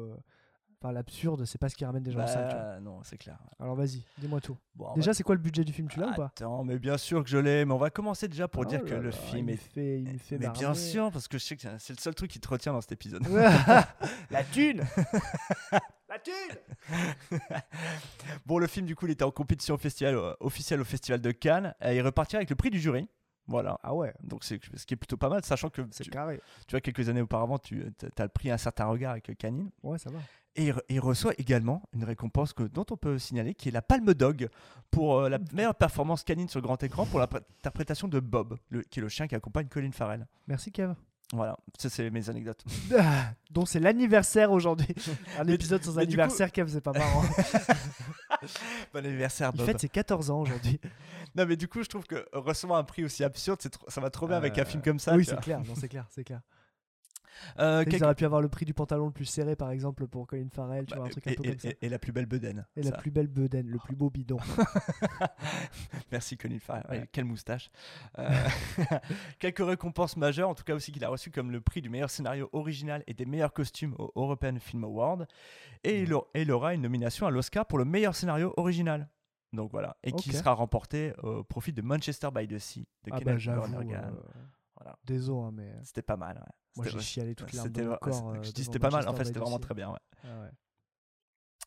Enfin, 0.85 0.93
l'absurde, 0.93 1.45
c'est 1.45 1.57
pas 1.57 1.67
ce 1.67 1.75
qui 1.75 1.83
ramène 1.83 2.03
des 2.03 2.11
gens 2.11 2.19
en 2.21 2.27
salle. 2.27 2.47
tu 2.47 2.53
vois. 2.55 2.63
Bah, 2.63 2.79
non, 2.79 2.99
c'est 3.03 3.17
clair. 3.17 3.39
Alors 3.59 3.73
vas-y, 3.75 4.05
dis-moi 4.19 4.39
tout. 4.39 4.55
Bon, 4.75 4.93
déjà, 4.93 5.09
va- 5.11 5.13
c'est 5.15 5.23
quoi 5.23 5.33
le 5.33 5.41
budget 5.41 5.63
du 5.63 5.73
film 5.73 5.87
Tu 5.87 5.99
l'as 5.99 6.09
ou 6.09 6.13
pas? 6.13 6.25
Attends, 6.27 6.63
mais 6.63 6.77
bien 6.77 6.97
sûr 6.97 7.23
que 7.23 7.29
je 7.29 7.39
l'ai. 7.39 7.65
Mais 7.65 7.73
on 7.73 7.77
va 7.77 7.89
commencer 7.89 8.27
déjà 8.27 8.47
pour 8.47 8.61
Oh 8.61 8.65
dire 8.65 8.83
que 8.83 8.93
là 8.93 8.99
le 8.99 9.09
là, 9.09 9.11
film 9.11 9.49
il 9.49 9.53
est. 9.53 9.57
fait, 9.57 9.99
il 10.01 10.13
me 10.13 10.17
fait 10.19 10.37
mais 10.37 10.49
bien 10.49 10.75
sûr, 10.75 11.11
parce 11.11 11.27
que 11.27 11.39
je 11.39 11.43
sais 11.43 11.55
que 11.57 11.63
c'est 11.79 11.93
le 11.97 11.99
seul 12.01 12.13
truc 12.13 12.29
qui 12.29 12.39
te 12.39 12.47
retient 12.47 12.71
dans 12.71 12.81
cet 12.81 12.91
épisode. 12.91 13.23
La 14.29 14.43
thune 14.43 14.83
La 16.07 16.19
thune 16.19 16.91
Bon, 18.45 18.59
le 18.59 18.67
film, 18.67 18.85
du 18.85 18.95
coup, 18.95 19.07
il 19.07 19.11
était 19.11 19.23
en 19.23 19.31
compétition 19.31 19.77
festival, 19.77 20.15
euh, 20.15 20.33
officielle 20.39 20.81
au 20.81 20.85
Festival 20.85 21.19
de 21.19 21.31
Cannes. 21.31 21.73
Et 21.81 21.95
il 21.95 22.01
repartira 22.01 22.37
avec 22.39 22.49
le 22.49 22.55
prix 22.55 22.69
du 22.69 22.79
jury. 22.79 23.09
Voilà. 23.47 23.79
Ah 23.83 23.93
ouais, 23.93 24.13
Donc, 24.23 24.43
c'est 24.43 24.59
ce 24.75 24.85
qui 24.85 24.95
est 24.95 24.97
plutôt 24.97 25.17
pas 25.17 25.29
mal, 25.29 25.43
sachant 25.45 25.69
que 25.69 25.81
tu, 25.81 26.09
carré. 26.09 26.41
tu 26.67 26.71
vois, 26.71 26.81
quelques 26.81 27.09
années 27.09 27.21
auparavant, 27.21 27.59
tu 27.59 27.85
as 28.17 28.23
le 28.23 28.29
prix 28.29 28.49
Un 28.49 28.57
certain 28.57 28.85
regard 28.85 29.11
avec 29.11 29.29
euh, 29.29 29.33
Canine. 29.35 29.69
Ouais, 29.83 29.97
ça 29.99 30.09
va. 30.09 30.19
Et 30.57 30.67
il, 30.67 30.71
re- 30.71 30.81
il 30.89 30.99
reçoit 31.01 31.33
également 31.37 31.81
une 31.93 32.03
récompense 32.05 32.53
que, 32.53 32.63
dont 32.63 32.85
on 32.91 32.95
peut 32.97 33.19
signaler, 33.19 33.53
qui 33.55 33.67
est 33.69 33.71
la 33.71 33.81
Palme 33.81 34.13
Dog 34.13 34.47
pour 34.89 35.19
euh, 35.19 35.29
la 35.29 35.37
meilleure 35.53 35.75
performance 35.75 36.23
canine 36.23 36.47
sur 36.47 36.61
grand 36.61 36.81
écran 36.81 37.05
pour 37.05 37.19
l'interprétation 37.19 38.07
de 38.07 38.19
Bob, 38.21 38.57
le- 38.69 38.81
qui 38.83 38.99
est 38.99 39.01
le 39.01 39.09
chien 39.09 39.27
qui 39.27 39.35
accompagne 39.35 39.67
Colin 39.67 39.91
Farrell. 39.91 40.25
Merci 40.47 40.71
Kev. 40.71 40.93
Voilà, 41.33 41.57
ça 41.77 41.89
c'est 41.89 42.09
mes 42.11 42.29
anecdotes. 42.29 42.63
Donc 43.51 43.67
c'est 43.67 43.79
l'anniversaire 43.79 44.51
aujourd'hui. 44.51 44.93
Un 45.39 45.47
épisode 45.47 45.83
sans 45.83 45.97
anniversaire, 45.97 46.51
Kev, 46.51 46.69
c'est 46.71 46.81
pas 46.81 46.91
marrant. 46.93 47.23
bon 48.93 49.05
anniversaire, 49.05 49.51
Bob. 49.51 49.65
fête 49.65 49.79
ses 49.79 49.89
14 49.89 50.29
ans 50.29 50.41
aujourd'hui. 50.41 50.79
Non, 51.35 51.45
mais 51.45 51.55
du 51.57 51.67
coup, 51.67 51.83
je 51.83 51.89
trouve 51.89 52.05
que 52.05 52.25
recevoir 52.31 52.79
un 52.79 52.83
prix 52.83 53.03
aussi 53.03 53.23
absurde, 53.23 53.59
c'est 53.61 53.73
ça 53.87 54.01
va 54.01 54.09
trop 54.09 54.27
bien 54.27 54.37
avec 54.37 54.57
un 54.57 54.61
Euh, 54.61 54.65
film 54.65 54.81
comme 54.83 54.99
ça. 54.99 55.15
oui, 55.15 55.25
c'est 55.25 55.39
clair. 55.41 55.59
Non, 55.59 55.73
c'est 55.75 55.89
clair, 55.89 56.05
c'est 56.09 56.23
clair. 56.23 56.41
Euh, 57.59 57.83
Ils 57.87 58.03
auraient 58.03 58.15
pu 58.15 58.25
avoir 58.25 58.41
le 58.41 58.49
prix 58.49 58.65
du 58.65 58.73
pantalon 58.73 59.05
le 59.07 59.11
plus 59.11 59.25
serré, 59.25 59.55
par 59.55 59.71
exemple, 59.71 60.07
pour 60.07 60.25
Colin 60.27 60.47
Farrell, 60.51 60.85
tu 60.85 60.95
vois, 60.95 61.05
un 61.05 61.09
truc 61.09 61.27
un 61.27 61.31
et, 61.31 61.35
peu 61.35 61.43
et- 61.45 61.49
comme 61.49 61.59
ça. 61.59 61.69
et- 61.69 61.77
et 61.81 61.89
la 61.89 61.99
plus 61.99 62.11
belle 62.11 62.25
bedaine. 62.25 62.65
Et 62.75 62.83
la 62.83 62.91
plus 62.91 63.11
belle 63.11 63.27
bedaine, 63.27 63.67
le 63.67 63.77
plus 63.77 63.95
beau 63.95 64.09
bidon. 64.09 64.37
Merci 66.11 66.37
Colin 66.37 66.59
Farrell. 66.59 66.85
Ouais, 66.89 67.09
quelle 67.11 67.25
moustache. 67.25 67.69
Euh, 68.19 68.29
quelques 69.39 69.65
récompenses 69.65 70.17
majeures, 70.17 70.49
en 70.49 70.55
tout 70.55 70.63
cas 70.63 70.75
aussi 70.75 70.91
qu'il 70.91 71.03
a 71.03 71.09
reçu 71.09 71.31
comme 71.31 71.51
le 71.51 71.61
prix 71.61 71.81
du 71.81 71.89
meilleur 71.89 72.09
scénario 72.09 72.49
original 72.53 73.03
et 73.07 73.13
des 73.13 73.25
meilleurs 73.25 73.53
costumes 73.53 73.95
au 73.97 74.11
European 74.15 74.55
Film 74.59 74.83
Award. 74.83 75.27
Et 75.83 76.01
il, 76.03 76.13
aura- 76.13 76.27
et 76.33 76.41
il 76.43 76.51
aura 76.51 76.73
une 76.73 76.81
nomination 76.81 77.27
à 77.27 77.31
l'Oscar 77.31 77.65
pour 77.65 77.77
le 77.77 77.85
meilleur 77.85 78.15
scénario 78.15 78.53
original. 78.57 79.09
Donc 79.53 79.71
voilà, 79.71 79.95
et 80.03 80.11
qui 80.11 80.33
sera 80.33 80.51
remporté 80.53 81.13
au 81.23 81.43
profit 81.43 81.71
de 81.71 81.81
Manchester 81.81 82.27
by 82.33 82.45
the 82.45 82.59
Sea 82.59 82.87
de 83.05 83.11
Ah 83.13 83.19
Kenneth 83.19 83.45
bah. 83.45 83.55
Lonergan. 83.55 84.13
euh, 84.13 84.21
Voilà. 84.85 84.97
Désolé, 85.03 85.47
hein, 85.47 85.51
mais 85.53 85.71
euh, 85.71 85.79
C'était 85.83 86.01
pas 86.03 86.15
mal. 86.15 86.37
ouais. 86.37 86.53
moi 86.77 86.85
j'ai 86.87 86.99
chialé 86.99 87.33
toute 87.35 87.51
l'arme 87.53 87.69
de 87.69 87.95
corps. 87.99 88.29
euh, 88.29 88.43
je 88.43 88.51
dis 88.51 88.63
c'était 88.63 88.79
pas 88.79 88.89
mal, 88.91 89.07
en 89.07 89.13
fait 89.13 89.25
c'était 89.25 89.39
vraiment 89.39 89.57
très 89.59 89.73
bien. 89.73 89.89
ouais. 89.91 89.99
Ah 90.23 90.41
ouais. 90.43 90.51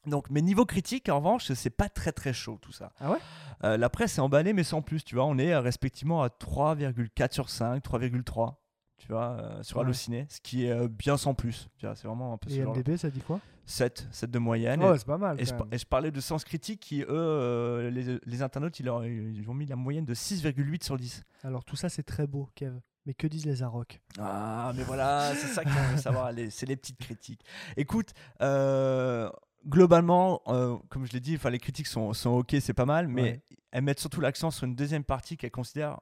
Donc, 0.07 0.31
mais 0.31 0.41
niveau 0.41 0.65
critique, 0.65 1.09
en 1.09 1.17
revanche, 1.17 1.53
c'est 1.53 1.71
pas 1.71 1.89
très 1.89 2.13
très 2.13 2.33
chaud 2.33 2.59
tout 2.63 2.73
ça. 2.73 2.93
Ah 3.01 3.11
ouais? 3.11 3.19
Euh, 3.65 3.77
La 3.77 3.91
presse 3.91 4.17
est 4.17 4.21
emballée, 4.21 4.53
mais 4.53 4.63
sans 4.63 4.81
plus. 4.81 5.03
Tu 5.05 5.17
vois, 5.17 5.25
on 5.27 5.37
est 5.39 5.53
euh, 5.53 5.61
respectivement 5.61 6.23
à 6.23 6.29
3,4 6.29 7.33
sur 7.35 7.51
5, 7.51 7.83
3,3. 7.85 8.55
Tu 8.99 9.09
vois, 9.09 9.33
euh, 9.41 9.63
sur 9.63 9.79
Ouais. 9.79 9.85
Allociné, 9.85 10.27
ce 10.31 10.41
qui 10.41 10.65
est 10.67 10.89
bien 10.89 11.17
sans 11.17 11.35
plus. 11.35 11.69
C'est 11.81 12.05
vraiment 12.05 12.33
un 12.33 12.39
peu 12.39 12.49
Et 12.51 12.57
ce 12.57 12.63
genre 12.63 12.75
MDB, 12.77 12.97
ça 12.97 13.11
dit 13.11 13.21
quoi? 13.21 13.41
7, 13.69 14.09
7 14.11 14.31
de 14.31 14.39
moyenne. 14.39 14.81
Oh, 14.83 14.95
et, 14.95 14.99
c'est 14.99 15.07
pas 15.07 15.19
mal. 15.19 15.41
et 15.41 15.45
je, 15.45 15.53
et 15.73 15.79
parlais 15.89 16.11
de 16.11 16.21
Sens 16.21 16.45
Critique 16.45 16.81
qui, 16.81 17.03
eux, 17.03 17.07
euh, 17.11 17.91
les, 17.91 18.19
les 18.25 18.43
internautes, 18.43 18.81
ils, 18.81 18.87
leur- 18.87 19.05
ils 19.05 19.49
ont 19.51 19.55
mis 19.55 19.67
la 19.67 19.77
moyenne 19.77 20.05
de 20.05 20.15
6,8 20.15 20.83
sur 20.85 20.97
10. 20.97 21.23
Alors 21.45 21.65
tout 21.65 21.77
ça 21.77 21.89
c'est 21.89 22.03
très 22.03 22.27
beau, 22.27 22.49
Kev. 22.55 22.75
Mais 23.07 23.15
que 23.15 23.27
disent 23.27 23.47
les 23.47 23.63
Arocs? 23.63 24.01
Ah, 24.19 24.73
mais 24.77 24.83
voilà, 24.85 25.33
c'est 25.35 25.47
ça 25.49 25.65
qu'on 25.65 25.71
veut 25.71 25.97
savoir. 25.99 26.33
les- 26.33 26.51
C'est 26.51 26.67
les 26.67 26.77
petites 26.77 26.99
critiques. 26.99 27.43
Écoute, 27.77 28.13
euh, 28.43 29.31
globalement, 29.67 30.43
euh, 30.49 30.77
comme 30.89 31.07
je 31.07 31.13
l'ai 31.13 31.21
dit, 31.21 31.39
les 31.51 31.59
critiques 31.59 31.87
sont, 31.87 32.13
sont 32.13 32.31
ok, 32.31 32.57
c'est 32.61 32.75
pas 32.75 32.85
mal, 32.87 33.09
mais 33.09 33.23
Ouais. 33.23 33.43
elles 33.73 33.83
mettent 33.85 34.01
surtout 34.01 34.21
l'accent 34.21 34.51
sur 34.51 34.65
une 34.65 34.75
deuxième 34.75 35.05
partie 35.05 35.37
qu'elles 35.37 35.51
considèrent 35.51 36.01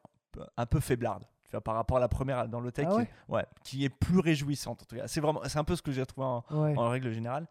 un 0.57 0.67
peu 0.67 0.81
faiblarde. 0.81 1.25
Par 1.65 1.75
rapport 1.75 1.97
à 1.97 2.01
la 2.01 2.09
première 2.09 2.49
dans 2.49 2.61
le 2.61 2.73
texte, 2.73 2.97
Ah 2.99 3.05
qui, 3.05 3.33
ouais, 3.33 3.47
qui 3.65 3.85
est 3.85 3.89
plus 3.91 4.19
réjouissante. 4.19 4.83
En 4.83 4.85
tout 4.85 4.97
cas, 4.97 5.09
c'est 5.09 5.21
vraiment, 5.21 5.41
c'est 5.47 5.59
un 5.59 5.65
peu 5.65 5.77
ce 5.77 5.83
que 5.83 5.93
j'ai 5.93 6.01
retrouvé 6.03 6.27
en, 6.27 6.45
Ouais. 6.51 6.77
en 6.77 6.89
règle 6.89 7.11
générale. 7.13 7.47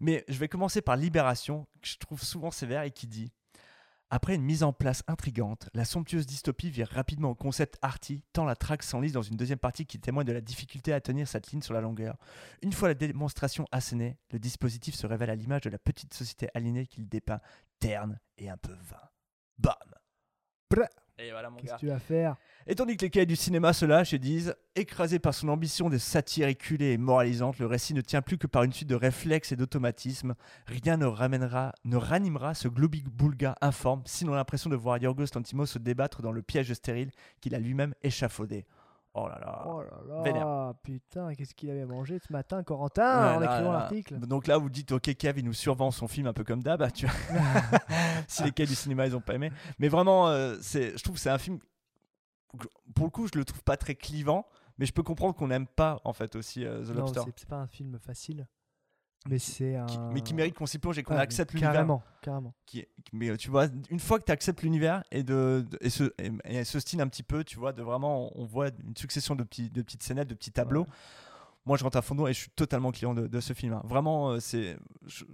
Mais 0.00 0.24
je 0.28 0.38
vais 0.38 0.48
commencer 0.48 0.80
par 0.82 0.96
Libération, 0.96 1.66
que 1.80 1.88
je 1.88 1.98
trouve 1.98 2.22
souvent 2.22 2.50
sévère 2.50 2.82
et 2.82 2.90
qui 2.90 3.06
dit 3.06 3.32
Après 4.10 4.34
une 4.34 4.42
mise 4.42 4.62
en 4.62 4.72
place 4.72 5.02
intrigante, 5.08 5.68
la 5.74 5.84
somptueuse 5.84 6.26
dystopie 6.26 6.70
vire 6.70 6.88
rapidement 6.88 7.30
au 7.30 7.34
concept 7.34 7.78
arty, 7.82 8.22
tant 8.32 8.44
la 8.44 8.54
traque 8.54 8.82
s'enlise 8.82 9.12
dans 9.12 9.22
une 9.22 9.36
deuxième 9.36 9.58
partie 9.58 9.86
qui 9.86 9.98
témoigne 9.98 10.26
de 10.26 10.32
la 10.32 10.40
difficulté 10.42 10.92
à 10.92 11.00
tenir 11.00 11.26
cette 11.26 11.50
ligne 11.50 11.62
sur 11.62 11.74
la 11.74 11.80
longueur. 11.80 12.16
Une 12.62 12.72
fois 12.72 12.88
la 12.88 12.94
démonstration 12.94 13.66
assénée, 13.72 14.16
le 14.30 14.38
dispositif 14.38 14.94
se 14.94 15.06
révèle 15.06 15.30
à 15.30 15.34
l'image 15.34 15.62
de 15.62 15.70
la 15.70 15.78
petite 15.78 16.14
société 16.14 16.48
aliénée 16.54 16.86
qu'il 16.86 17.08
dépeint, 17.08 17.40
terne 17.80 18.20
et 18.38 18.48
un 18.50 18.56
peu 18.56 18.72
vain. 18.72 19.08
Bam 19.58 19.74
Et 21.16 21.30
voilà, 21.30 21.48
mon 21.48 21.56
Qu'est-ce 21.58 21.70
gars. 21.70 21.76
que 21.76 21.80
tu 21.80 21.86
vas 21.86 22.00
faire? 22.00 22.36
Et 22.66 22.74
tandis 22.74 22.96
que 22.96 23.04
les 23.04 23.10
cahiers 23.10 23.26
du 23.26 23.36
cinéma 23.36 23.72
se 23.72 23.84
lâchent 23.84 24.12
et 24.14 24.18
disent 24.18 24.56
Écrasé 24.74 25.20
par 25.20 25.32
son 25.32 25.48
ambition 25.48 25.88
de 25.88 25.96
satire 25.96 26.48
éculée 26.48 26.92
et 26.92 26.98
moralisante, 26.98 27.58
le 27.60 27.66
récit 27.66 27.94
ne 27.94 28.00
tient 28.00 28.20
plus 28.20 28.36
que 28.36 28.48
par 28.48 28.64
une 28.64 28.72
suite 28.72 28.88
de 28.88 28.96
réflexes 28.96 29.52
et 29.52 29.56
d'automatismes. 29.56 30.34
Rien 30.66 30.96
ne 30.96 31.06
ramènera, 31.06 31.72
ne 31.84 31.96
ranimera 31.96 32.54
ce 32.54 32.66
globi-boulga 32.66 33.54
informe, 33.60 34.02
sinon 34.06 34.34
l'impression 34.34 34.70
de 34.70 34.76
voir 34.76 34.98
Yorgos 34.98 35.26
Lanthimos 35.34 35.66
se 35.66 35.78
débattre 35.78 36.20
dans 36.20 36.32
le 36.32 36.42
piège 36.42 36.72
stérile 36.72 37.12
qu'il 37.40 37.54
a 37.54 37.60
lui-même 37.60 37.94
échafaudé. 38.02 38.66
Oh 39.16 39.28
là 39.28 39.38
là. 39.40 39.62
Oh 39.66 39.80
là 39.80 39.90
là, 40.08 40.22
Vénère. 40.22 40.74
putain, 40.82 41.34
qu'est-ce 41.34 41.54
qu'il 41.54 41.70
avait 41.70 41.84
mangé 41.86 42.18
ce 42.18 42.32
matin, 42.32 42.64
Corentin, 42.64 43.36
en 43.36 43.38
Ouais, 43.38 43.46
là, 43.46 43.52
écrivant 43.54 43.72
l'article? 43.72 44.18
Donc 44.18 44.48
là, 44.48 44.58
vous 44.58 44.68
dites, 44.68 44.90
ok, 44.90 45.14
Kev, 45.14 45.38
il 45.38 45.44
nous 45.44 45.52
survend 45.52 45.92
son 45.92 46.08
film 46.08 46.26
un 46.26 46.32
peu 46.32 46.42
comme 46.42 46.62
d'hab. 46.64 46.90
Tu 46.92 47.06
vois. 47.06 47.14
si 48.28 48.42
les 48.42 48.50
cahiers 48.50 48.68
du 48.68 48.74
cinéma, 48.74 49.06
ils 49.06 49.14
ont 49.14 49.20
pas 49.20 49.34
aimé. 49.34 49.52
Mais 49.78 49.86
vraiment, 49.88 50.28
euh, 50.28 50.56
c'est, 50.60 50.98
je 50.98 51.02
trouve 51.04 51.14
que 51.14 51.20
c'est 51.20 51.30
un 51.30 51.38
film. 51.38 51.58
Pour 52.94 53.06
le 53.06 53.10
coup, 53.10 53.26
je 53.32 53.38
le 53.38 53.44
trouve 53.44 53.62
pas 53.62 53.76
très 53.76 53.94
clivant, 53.94 54.46
mais 54.78 54.86
je 54.86 54.92
peux 54.92 55.02
comprendre 55.02 55.34
qu'on 55.34 55.48
n'aime 55.48 55.66
pas, 55.66 56.00
en 56.04 56.12
fait, 56.12 56.34
aussi 56.36 56.64
euh, 56.64 56.82
The 56.84 56.88
Non, 56.88 56.94
Lobster. 57.02 57.20
c'est- 57.24 57.32
c'est 57.40 57.48
pas 57.48 57.56
un 57.58 57.66
film 57.68 57.98
facile, 58.00 58.46
mais 59.28 59.38
c'est 59.38 59.76
un. 59.76 59.86
Qui- 59.86 59.98
mais 60.12 60.20
qui 60.20 60.34
mérite 60.34 60.54
qu'on 60.54 60.66
s'y 60.66 60.78
plonge 60.78 60.98
et 60.98 61.02
qu'on 61.02 61.16
Ah, 61.16 61.20
accepte 61.20 61.52
l'univers. 61.52 61.72
Carrément, 61.72 62.02
carrément. 62.20 62.54
Qui, 62.66 62.84
mais 63.12 63.36
tu 63.36 63.50
vois, 63.50 63.66
une 63.90 64.00
fois 64.00 64.18
que 64.18 64.24
tu 64.24 64.32
acceptes 64.32 64.62
l'univers 64.62 65.02
et, 65.10 65.22
de, 65.22 65.64
de- 65.70 65.78
et, 65.80 65.90
ce, 65.90 66.04
et, 66.18 66.30
et 66.44 66.64
ce 66.64 66.78
style 66.80 67.00
un 67.00 67.08
petit 67.08 67.22
peu, 67.22 67.44
tu 67.44 67.58
vois, 67.58 67.72
de 67.72 67.82
vraiment, 67.82 68.30
on 68.38 68.44
voit 68.44 68.68
une 68.86 68.96
succession 68.96 69.34
de, 69.34 69.42
petits, 69.44 69.70
de 69.70 69.82
petites 69.82 70.02
scénettes, 70.02 70.28
de 70.28 70.34
petits 70.34 70.52
tableaux. 70.52 70.86
Moi, 71.66 71.76
je 71.78 71.84
rentre 71.84 71.96
à 71.96 72.02
fond 72.02 72.26
et 72.26 72.32
je 72.34 72.38
suis 72.40 72.50
totalement 72.50 72.92
client 72.92 73.14
de, 73.14 73.26
de 73.26 73.40
ce 73.40 73.52
film. 73.54 73.72
hein. 73.72 73.82
Vraiment, 73.84 74.30
euh, 74.32 74.40
c'est 74.40 74.76
je- 75.06 75.24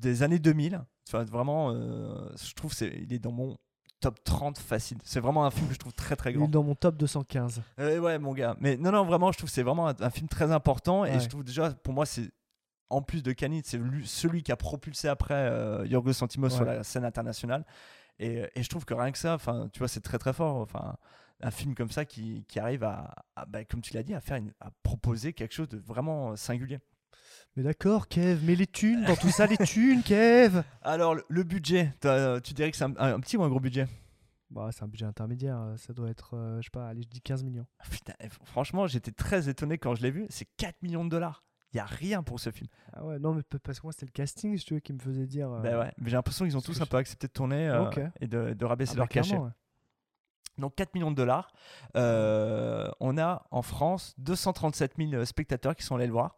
des 0.00 0.22
années 0.24 0.38
2000. 0.40 0.82
Tu 1.04 1.12
vois, 1.12 1.24
vraiment, 1.24 1.70
euh, 1.72 2.28
je 2.42 2.52
trouve 2.54 2.72
c'est 2.72 2.88
il 3.02 3.12
est 3.12 3.18
dans 3.18 3.30
mon 3.30 3.56
top 4.00 4.18
30 4.24 4.58
facile. 4.58 4.98
C'est 5.04 5.20
vraiment 5.20 5.46
un 5.46 5.50
film 5.50 5.68
que 5.68 5.74
je 5.74 5.78
trouve 5.78 5.92
très 5.94 6.16
très 6.16 6.30
Il 6.32 6.36
grand. 6.38 6.46
est 6.46 6.50
dans 6.50 6.62
mon 6.64 6.74
top 6.74 6.96
215. 6.96 7.62
Euh, 7.78 7.98
ouais, 8.00 8.18
mon 8.18 8.32
gars. 8.34 8.56
Mais 8.60 8.76
non, 8.76 8.90
non, 8.90 9.04
vraiment, 9.04 9.30
je 9.32 9.38
trouve 9.38 9.48
que 9.48 9.54
c'est 9.54 9.62
vraiment 9.62 9.86
un, 9.88 9.94
un 10.00 10.10
film 10.10 10.28
très 10.28 10.50
important. 10.50 11.04
Et 11.04 11.20
je 11.20 11.28
trouve 11.28 11.44
déjà, 11.44 11.70
pour 11.70 11.94
moi, 11.94 12.04
c'est. 12.06 12.30
En 12.90 13.02
plus 13.02 13.22
de 13.22 13.32
Canid, 13.32 13.64
c'est 13.66 13.78
lui- 13.78 14.06
celui 14.06 14.42
qui 14.42 14.52
a 14.52 14.56
propulsé 14.56 15.08
après 15.08 15.34
euh, 15.34 15.86
Yorgos 15.86 16.12
Lanthimos 16.20 16.50
sur 16.50 16.64
la 16.64 16.84
scène 16.84 17.04
internationale. 17.04 17.64
Et, 18.18 18.44
et 18.54 18.62
je 18.62 18.68
trouve 18.68 18.84
que 18.84 18.94
rien 18.94 19.10
que 19.10 19.18
ça, 19.18 19.34
enfin, 19.34 19.68
tu 19.72 19.78
vois, 19.80 19.88
c'est 19.88 20.00
très 20.02 20.18
très 20.18 20.32
fort. 20.32 20.56
Enfin, 20.56 20.96
un 21.40 21.50
film 21.50 21.74
comme 21.74 21.90
ça 21.90 22.04
qui, 22.04 22.44
qui 22.46 22.60
arrive 22.60 22.84
à, 22.84 23.14
à, 23.36 23.44
bah, 23.46 23.64
comme 23.64 23.80
tu 23.80 23.92
l'as 23.94 24.02
dit, 24.02 24.14
à 24.14 24.20
faire, 24.20 24.36
une- 24.36 24.52
à 24.60 24.70
proposer 24.82 25.32
quelque 25.32 25.52
chose 25.52 25.68
de 25.68 25.78
vraiment 25.78 26.36
singulier. 26.36 26.78
Mais 27.56 27.62
d'accord, 27.62 28.08
Kev, 28.08 28.40
mais 28.44 28.54
les 28.54 28.66
thunes, 28.66 29.04
dans 29.04 29.16
tout 29.16 29.30
ça, 29.30 29.46
les 29.46 29.56
thunes, 29.58 30.02
Kev 30.02 30.62
Alors, 30.82 31.16
le, 31.28 31.42
budget, 31.42 31.92
tu 32.42 32.54
dirais 32.54 32.70
que 32.70 32.76
c'est 32.76 32.84
un, 32.84 32.94
un 32.96 33.20
petit 33.20 33.36
ou 33.36 33.42
un 33.44 33.48
gros 33.48 33.60
budget? 33.60 33.86
Bah, 34.50 34.68
C'est 34.72 34.82
un 34.84 34.88
budget 34.88 35.06
intermédiaire, 35.06 35.58
euh, 35.60 35.76
ça 35.76 35.92
doit 35.92 36.10
être, 36.10 36.34
euh, 36.36 36.58
je 36.60 36.64
sais 36.66 36.70
pas, 36.70 36.86
allez, 36.88 37.02
je 37.02 37.08
dis 37.08 37.20
15 37.20 37.42
millions. 37.42 37.66
Putain, 37.90 38.12
eh, 38.20 38.28
franchement, 38.44 38.86
j'étais 38.86 39.10
très 39.12 39.48
étonné 39.48 39.78
quand 39.78 39.94
je 39.96 40.02
l'ai 40.02 40.10
vu. 40.10 40.26
C'est 40.30 40.46
4 40.56 40.80
millions 40.82 41.04
de 41.04 41.10
dollars. 41.10 41.42
Il 41.74 41.78
y 41.78 41.80
a 41.80 41.84
rien 41.86 42.22
pour 42.22 42.38
ce 42.38 42.50
film. 42.50 42.68
Ah 42.92 43.04
ouais, 43.04 43.18
non, 43.18 43.34
mais 43.34 43.42
parce 43.62 43.80
que 43.80 43.86
moi, 43.86 43.92
c'était 43.92 44.06
le 44.06 44.12
casting, 44.12 44.56
si 44.56 44.64
tu 44.64 44.74
veux, 44.74 44.80
qui 44.80 44.92
me 44.92 45.00
faisait 45.00 45.26
dire. 45.26 45.50
euh, 45.50 45.60
Ben 45.60 45.76
ouais, 45.76 45.92
j'ai 46.04 46.12
l'impression 46.12 46.44
qu'ils 46.44 46.56
ont 46.56 46.60
tous 46.60 46.80
un 46.80 46.86
peu 46.86 46.96
accepté 46.96 47.26
de 47.26 47.32
tourner 47.32 47.68
euh, 47.68 47.90
et 48.20 48.28
de, 48.28 48.54
de 48.54 48.64
rabaisser 48.64 48.92
ah 48.92 48.94
bah, 48.94 48.98
leur 49.00 49.08
cachet. 49.08 49.30
clairement, 49.30 49.46
ouais. 49.46 49.52
Donc 50.56 50.76
4 50.76 50.94
millions 50.94 51.10
de 51.10 51.16
dollars. 51.16 51.52
Euh, 51.96 52.88
on 53.00 53.18
a 53.18 53.44
en 53.50 53.62
France 53.62 54.14
237 54.18 54.92
000 54.98 55.24
spectateurs 55.24 55.74
qui 55.74 55.82
sont 55.82 55.96
allés 55.96 56.06
le 56.06 56.12
voir. 56.12 56.36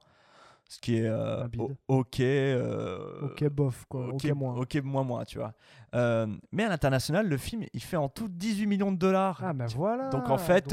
Ce 0.68 0.80
qui 0.80 0.96
est 0.98 1.06
euh, 1.06 1.46
ok. 1.88 2.20
euh, 2.20 3.20
Ok, 3.22 3.44
bof, 3.50 3.84
quoi. 3.88 4.08
Ok, 4.08 4.24
moins. 4.34 4.56
Ok, 4.56 4.74
moins, 4.82 5.04
moins, 5.04 5.24
tu 5.24 5.38
vois. 5.38 5.54
Euh, 5.94 6.26
mais 6.50 6.64
à 6.64 6.68
l'international, 6.68 7.28
le 7.28 7.36
film, 7.36 7.62
il 7.72 7.80
fait 7.82 7.96
en 7.96 8.08
tout 8.08 8.28
18 8.28 8.66
millions 8.66 8.90
de 8.90 8.96
dollars. 8.98 9.40
Ah, 9.44 9.52
bah 9.52 9.66
voilà 9.76 10.08
Donc 10.08 10.28
en 10.28 10.38
fait, 10.38 10.68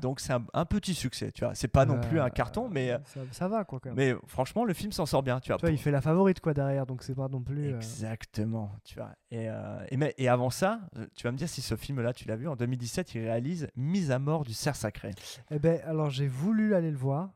donc 0.00 0.20
c'est 0.20 0.32
un 0.32 0.64
petit 0.64 0.94
succès, 0.94 1.30
tu 1.32 1.44
vois. 1.44 1.54
C'est 1.54 1.68
pas 1.68 1.84
non 1.84 2.00
plus 2.00 2.18
un 2.20 2.30
carton, 2.30 2.68
mais, 2.70 2.96
Ça, 3.04 3.20
ça 3.30 3.48
va, 3.48 3.64
quoi, 3.64 3.78
quand 3.78 3.90
même. 3.90 3.96
mais 3.96 4.14
franchement, 4.26 4.64
le 4.64 4.72
film 4.72 4.90
s'en 4.92 5.04
sort 5.06 5.22
bien, 5.22 5.38
tu 5.40 5.48
vois. 5.50 5.58
Tu 5.58 5.66
vois, 5.66 5.70
il 5.70 5.78
fait 5.78 5.90
la 5.90 6.00
favorite, 6.00 6.40
quoi, 6.40 6.54
derrière, 6.54 6.86
donc 6.86 7.02
c'est 7.02 7.14
pas 7.14 7.28
non 7.28 7.42
plus. 7.42 7.68
Exactement, 7.68 8.72
tu 8.84 8.94
vois. 8.98 9.10
Et, 9.30 9.48
et, 9.90 9.96
mais- 9.96 10.14
et 10.18 10.28
avant 10.28 10.50
ça, 10.50 10.80
tu 11.14 11.24
vas 11.24 11.32
me 11.32 11.36
dire 11.36 11.48
si 11.48 11.60
ce 11.60 11.76
film-là, 11.76 12.12
tu 12.14 12.26
l'as 12.26 12.36
vu, 12.36 12.48
en 12.48 12.56
2017, 12.56 13.14
il 13.14 13.20
réalise 13.22 13.68
Mise 13.76 14.10
à 14.10 14.18
mort 14.18 14.44
du 14.44 14.54
cerf 14.54 14.76
sacré. 14.76 15.10
Eh 15.50 15.58
ben, 15.58 15.80
alors 15.84 16.08
j'ai 16.10 16.26
voulu 16.28 16.74
aller 16.74 16.90
le 16.90 16.96
voir 16.96 17.30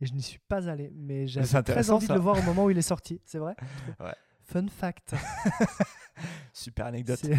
et 0.00 0.06
je 0.06 0.14
n'y 0.14 0.22
suis 0.22 0.38
pas 0.38 0.68
allé, 0.68 0.90
mais 0.94 1.26
j'avais 1.26 1.62
très 1.62 1.90
envie 1.90 2.06
ça. 2.06 2.14
de 2.14 2.18
le 2.18 2.22
voir 2.22 2.38
au 2.38 2.42
moment 2.42 2.64
où 2.64 2.70
il 2.70 2.78
est 2.78 2.82
sorti, 2.82 3.20
c'est 3.24 3.38
vrai 3.38 3.54
Ouais. 4.00 4.14
Fun 4.44 4.66
fact. 4.68 5.14
Super 6.52 6.86
anecdote. 6.86 7.20
C'est 7.22 7.36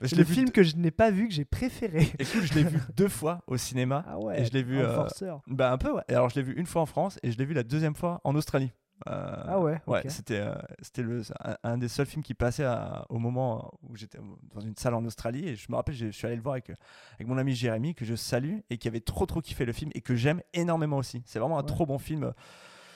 Je 0.02 0.14
le 0.14 0.24
vu 0.24 0.34
film 0.34 0.50
que 0.50 0.62
je 0.62 0.76
n'ai 0.76 0.90
pas 0.90 1.10
vu, 1.10 1.28
que 1.28 1.34
j'ai 1.34 1.44
préféré. 1.44 2.12
Écoute, 2.18 2.42
je 2.42 2.54
l'ai 2.54 2.64
vu 2.64 2.78
deux 2.94 3.08
fois 3.08 3.42
au 3.46 3.56
cinéma. 3.56 4.04
Ah 4.06 4.18
ouais, 4.18 4.40
et 4.40 4.44
je 4.44 4.52
l'ai 4.52 4.62
vu. 4.62 4.78
un 4.78 4.84
euh, 4.84 4.94
forceur. 4.94 5.40
bah, 5.46 5.72
un 5.72 5.78
peu, 5.78 5.90
ouais. 5.90 6.02
Alors, 6.08 6.28
je 6.28 6.34
l'ai 6.36 6.42
vu 6.42 6.52
une 6.54 6.66
fois 6.66 6.82
en 6.82 6.86
France 6.86 7.18
et 7.22 7.32
je 7.32 7.38
l'ai 7.38 7.46
vu 7.46 7.54
la 7.54 7.62
deuxième 7.62 7.94
fois 7.94 8.20
en 8.24 8.34
Australie. 8.34 8.72
Euh, 9.08 9.44
Ah 9.46 9.60
ouais, 9.60 9.80
Ouais, 9.86 10.08
c'était 10.08 10.40
euh, 10.40 10.54
c'était 10.80 11.02
le 11.02 11.22
un, 11.44 11.56
un 11.62 11.76
des 11.78 11.86
seuls 11.88 12.06
films 12.06 12.22
qui 12.22 12.32
passait 12.32 12.64
à- 12.64 13.04
au 13.10 13.18
moment 13.18 13.70
où 13.82 13.94
j'étais 13.94 14.18
dans 14.54 14.60
une 14.60 14.74
salle 14.74 14.94
en 14.94 15.04
Australie 15.04 15.46
et 15.48 15.54
je 15.54 15.66
me 15.70 15.76
rappelle, 15.76 15.94
je 15.94 16.08
suis 16.08 16.26
allé 16.26 16.36
le 16.36 16.42
voir 16.42 16.54
avec, 16.54 16.70
avec 17.14 17.28
mon 17.28 17.36
ami 17.36 17.54
Jérémy 17.54 17.94
que 17.94 18.06
je 18.06 18.14
salue 18.14 18.60
et 18.70 18.78
qui 18.78 18.88
avait 18.88 19.00
trop 19.00 19.26
trop 19.26 19.42
kiffé 19.42 19.66
le 19.66 19.72
film 19.74 19.90
et 19.94 20.00
que 20.00 20.14
j'aime 20.16 20.40
énormément 20.54 20.96
aussi. 20.96 21.22
C'est 21.26 21.38
vraiment 21.38 21.58
un 21.58 21.62
Ouais. 21.62 21.66
trop 21.66 21.84
bon 21.84 21.98
film, 21.98 22.32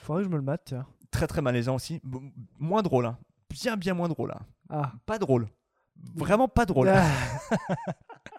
Faudrait 0.03 0.23
que 0.23 0.29
je 0.29 0.33
me 0.33 0.39
le 0.39 0.43
mate, 0.43 0.63
tiens. 0.65 0.87
très 1.11 1.27
très 1.27 1.43
malaisant 1.43 1.75
aussi, 1.75 2.01
moins 2.59 2.81
drôle, 2.83 3.05
hein. 3.05 3.19
bien 3.51 3.77
bien 3.77 3.93
moins 3.93 4.09
drôle, 4.09 4.33
hein. 4.33 4.41
Ah. 4.71 4.93
pas 5.05 5.19
drôle, 5.19 5.49
vraiment 6.17 6.49
pas 6.49 6.65
drôle. 6.65 6.89
Ah. 6.89 7.05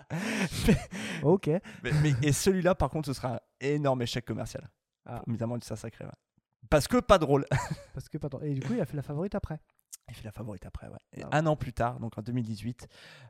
ok. 1.23 1.47
Mais, 1.83 1.91
mais- 2.01 2.13
et 2.23 2.31
celui-là, 2.31 2.75
par 2.75 2.89
contre, 2.89 3.05
ce 3.07 3.13
sera 3.13 3.35
un 3.35 3.39
énorme 3.59 4.01
échec 4.01 4.25
commercial. 4.25 4.69
Ah. 5.05 5.21
Évidemment, 5.27 5.57
du 5.57 5.65
ça 5.65 5.75
sacré. 5.75 6.05
ouais. 6.05 6.11
Parce 6.69 6.87
que 6.87 6.97
pas 6.97 7.17
drôle. 7.17 7.45
Parce 7.93 8.07
que 8.09 8.17
pardon. 8.17 8.39
Et 8.41 8.53
du 8.53 8.61
coup, 8.61 8.73
il 8.73 8.81
a 8.81 8.85
fait 8.85 8.95
la 8.97 9.03
favorite 9.03 9.35
après. 9.35 9.59
Il 10.09 10.15
fait 10.15 10.25
la 10.25 10.31
favorite 10.31 10.65
après, 10.65 10.87
ouais. 10.87 10.97
Et 11.13 11.21
Ah 11.23 11.27
ouais. 11.27 11.35
un 11.35 11.45
an 11.47 11.55
plus 11.55 11.71
tard, 11.71 11.99
donc 11.99 12.17
en 12.17 12.21
2018, 12.21 12.87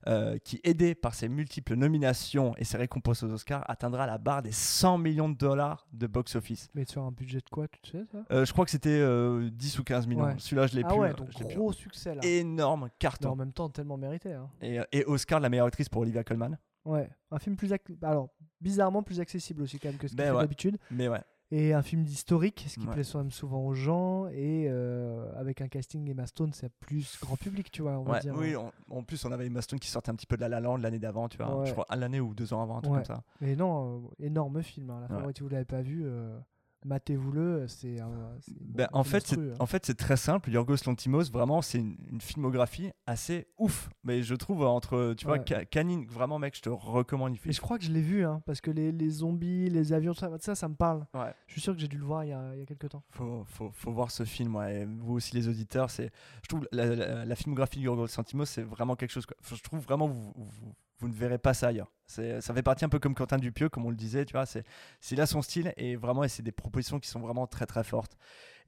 euh, 0.07 0.37
qui, 0.39 0.59
aidé 0.63 0.95
par 0.95 1.13
ses 1.13 1.27
multiples 1.29 1.75
nominations 1.75 2.55
et 2.57 2.63
ses 2.63 2.77
récompenses 2.77 3.21
aux 3.23 3.31
Oscars, 3.31 3.63
atteindra 3.69 4.07
la 4.07 4.17
barre 4.17 4.41
des 4.41 4.51
100 4.51 4.97
millions 4.97 5.29
de 5.29 5.35
dollars 5.35 5.85
de 5.93 6.07
box-office. 6.07 6.69
Mais 6.73 6.85
sur 6.85 7.03
un 7.03 7.11
budget 7.11 7.37
de 7.39 7.49
quoi, 7.51 7.67
tu 7.83 7.91
sais 7.91 8.05
ça? 8.11 8.23
Euh, 8.31 8.45
je 8.45 8.53
crois 8.53 8.65
que 8.65 8.71
c'était 8.71 8.89
euh, 8.99 9.49
10 9.51 9.79
ou 9.79 9.83
15 9.83 10.07
millions. 10.07 10.23
Ouais. 10.23 10.35
Celui-là, 10.39 10.67
je 10.67 10.75
l'ai 10.75 10.83
Ah 10.83 10.89
plus. 10.89 10.97
ouais, 10.99 11.09
euh, 11.09 11.13
donc 11.13 11.29
plus. 11.29 11.45
gros 11.55 11.71
succès 11.73 12.15
là. 12.15 12.21
Énorme 12.23 12.85
Mais 12.85 12.91
carton. 12.99 13.29
en 13.29 13.35
même 13.35 13.53
temps, 13.53 13.69
tellement 13.69 13.97
mérité. 13.97 14.33
Hein. 14.33 14.49
Et, 14.61 14.79
euh, 14.79 14.83
et 14.91 15.03
Oscar 15.05 15.39
la 15.39 15.49
meilleure 15.49 15.67
actrice 15.67 15.89
pour 15.89 16.01
Olivia 16.01 16.23
Colman. 16.23 16.57
Ouais, 16.83 17.07
un 17.29 17.37
film 17.37 17.55
plus 17.57 17.71
alors 18.01 18.29
bizarrement 18.59 19.03
plus 19.03 19.19
accessible 19.19 19.61
aussi 19.61 19.77
quand 19.77 19.89
même 19.89 19.99
que 19.99 20.07
ce 20.07 20.13
qu'il 20.13 20.17
Ben 20.17 20.29
fait 20.29 20.31
ouais. 20.31 20.41
d'habitude. 20.41 20.77
Mais 20.89 21.07
ouais. 21.07 21.21
Et 21.53 21.73
un 21.73 21.81
film 21.81 22.03
d'historique, 22.03 22.65
ce 22.69 22.79
qui 22.79 22.87
Ouais. 22.87 22.93
plaît 22.93 23.03
souvent 23.03 23.59
aux 23.65 23.73
gens, 23.73 24.27
et 24.27 24.67
euh, 24.69 25.29
avec 25.35 25.59
un 25.59 25.67
casting 25.67 26.09
Emma 26.09 26.25
Stone, 26.25 26.53
c'est 26.53 26.71
plus 26.79 27.19
grand 27.21 27.35
public, 27.35 27.69
tu 27.71 27.81
vois, 27.81 27.99
on 27.99 28.03
va 28.03 28.19
dire. 28.21 28.33
oui, 28.37 28.55
en, 28.55 28.71
en 28.89 29.03
plus, 29.03 29.25
on 29.25 29.31
avait 29.33 29.47
Emma 29.47 29.61
Stone 29.61 29.77
qui 29.79 29.89
sortait 29.89 30.11
un 30.11 30.15
petit 30.15 30.25
peu 30.27 30.37
de 30.37 30.41
La 30.41 30.47
La 30.49 30.61
Land 30.61 30.77
l'année 30.77 30.99
d'avant, 30.99 31.27
tu 31.27 31.37
vois. 31.37 31.59
Ouais. 31.59 31.65
Je 31.65 31.73
crois 31.73 31.85
à 31.89 31.97
l'année 31.97 32.21
ou 32.21 32.33
deux 32.33 32.53
ans 32.53 32.63
avant, 32.63 32.77
un 32.77 32.81
truc 32.81 32.93
comme 32.95 33.03
ça. 33.05 33.23
Mais 33.41 33.57
non, 33.57 34.01
euh, 34.19 34.25
énorme 34.25 34.63
film. 34.63 34.89
hein. 34.91 34.99
La 35.01 35.07
favorite, 35.09 35.37
si 35.37 35.43
vous 35.43 35.49
l'avez 35.49 35.65
pas 35.65 35.81
vu, 35.81 36.03
euh, 36.05 36.39
matez-vous-le. 36.85 37.67
C'est 37.67 37.99
un- 37.99 38.35
c'est 38.41 38.53
Ben, 38.59 38.87
en, 38.93 39.03
fait, 39.03 39.33
hein. 39.37 39.53
en 39.59 39.65
fait, 39.65 39.85
c'est 39.85 39.95
très 39.97 40.17
simple. 40.17 40.49
Yorgos 40.51 40.75
Lantimos, 40.85 41.23
vraiment, 41.31 41.61
c'est 41.61 41.79
une, 41.79 41.95
une 42.11 42.21
filmographie 42.21 42.91
assez 43.05 43.47
ouf. 43.57 43.89
Mais 44.03 44.23
je 44.23 44.35
trouve, 44.35 44.63
entre, 44.63 45.13
tu 45.17 45.25
vois, 45.25 45.37
Ouais. 45.37 45.43
Ca- 45.47 45.65
Canine, 45.65 46.05
vraiment, 46.07 46.39
mec, 46.39 46.55
je 46.55 46.61
te 46.61 46.69
recommande. 46.69 47.35
Et 47.45 47.51
je 47.51 47.61
crois 47.61 47.77
que 47.77 47.83
je 47.85 47.91
l'ai 47.91 48.01
vu, 48.01 48.25
hein, 48.25 48.41
parce 48.45 48.61
que 48.61 48.71
les, 48.71 48.91
les 48.91 49.09
zombies, 49.09 49.69
les 49.69 49.93
avions, 49.93 50.13
ça, 50.13 50.29
ça, 50.39 50.55
ça 50.55 50.67
me 50.67 50.75
parle. 50.75 51.05
Ouais. 51.13 51.33
Je 51.47 51.53
suis 51.53 51.61
sûr 51.61 51.73
que 51.73 51.79
j'ai 51.79 51.87
dû 51.87 51.97
le 51.97 52.05
voir 52.05 52.23
il 52.23 52.29
y 52.29 52.33
a, 52.33 52.53
il 52.53 52.59
y 52.59 52.63
a 52.63 52.65
quelques 52.65 52.89
temps. 52.89 53.03
Faut, 53.11 53.43
faut, 53.45 53.71
faut 53.73 53.91
voir 53.91 54.11
ce 54.11 54.23
film, 54.23 54.55
ouais. 54.55 54.81
Et 54.81 54.85
vous 54.85 55.13
aussi, 55.13 55.35
les 55.35 55.47
auditeurs. 55.47 55.89
C'est, 55.89 56.11
je 56.43 56.47
trouve 56.47 56.67
la, 56.71 56.95
la- 56.95 57.25
la 57.25 57.35
filmographie 57.35 57.79
de 57.79 57.83
Yorgos 57.85 58.07
Lantimos, 58.17 58.45
c'est 58.45 58.63
vraiment 58.63 58.95
quelque 58.95 59.11
chose. 59.11 59.25
Je 59.43 59.61
trouve 59.61 59.79
vraiment, 59.79 60.07
vous, 60.07 60.33
vous, 60.35 60.75
vous 61.01 61.07
ne 61.07 61.13
verrez 61.13 61.39
pas 61.39 61.53
ça 61.53 61.67
ailleurs. 61.67 61.91
Ça 62.05 62.53
fait 62.53 62.61
partie 62.61 62.85
un 62.85 62.89
peu 62.89 62.99
comme 62.99 63.15
Quentin 63.15 63.37
Dupieux, 63.37 63.69
comme 63.69 63.85
on 63.85 63.89
le 63.89 63.95
disait, 63.95 64.23
tu 64.25 64.33
vois. 64.33 64.45
C'est, 64.45 64.63
là 65.15 65.25
son 65.25 65.41
style 65.41 65.73
et 65.77 65.95
vraiment, 65.95 66.23
et 66.23 66.29
c'est 66.29 66.43
des 66.43 66.51
propositions 66.51 66.99
qui 66.99 67.09
sont 67.09 67.19
vraiment 67.19 67.47
très 67.47 67.65
très 67.65 67.83
fortes 67.83 68.17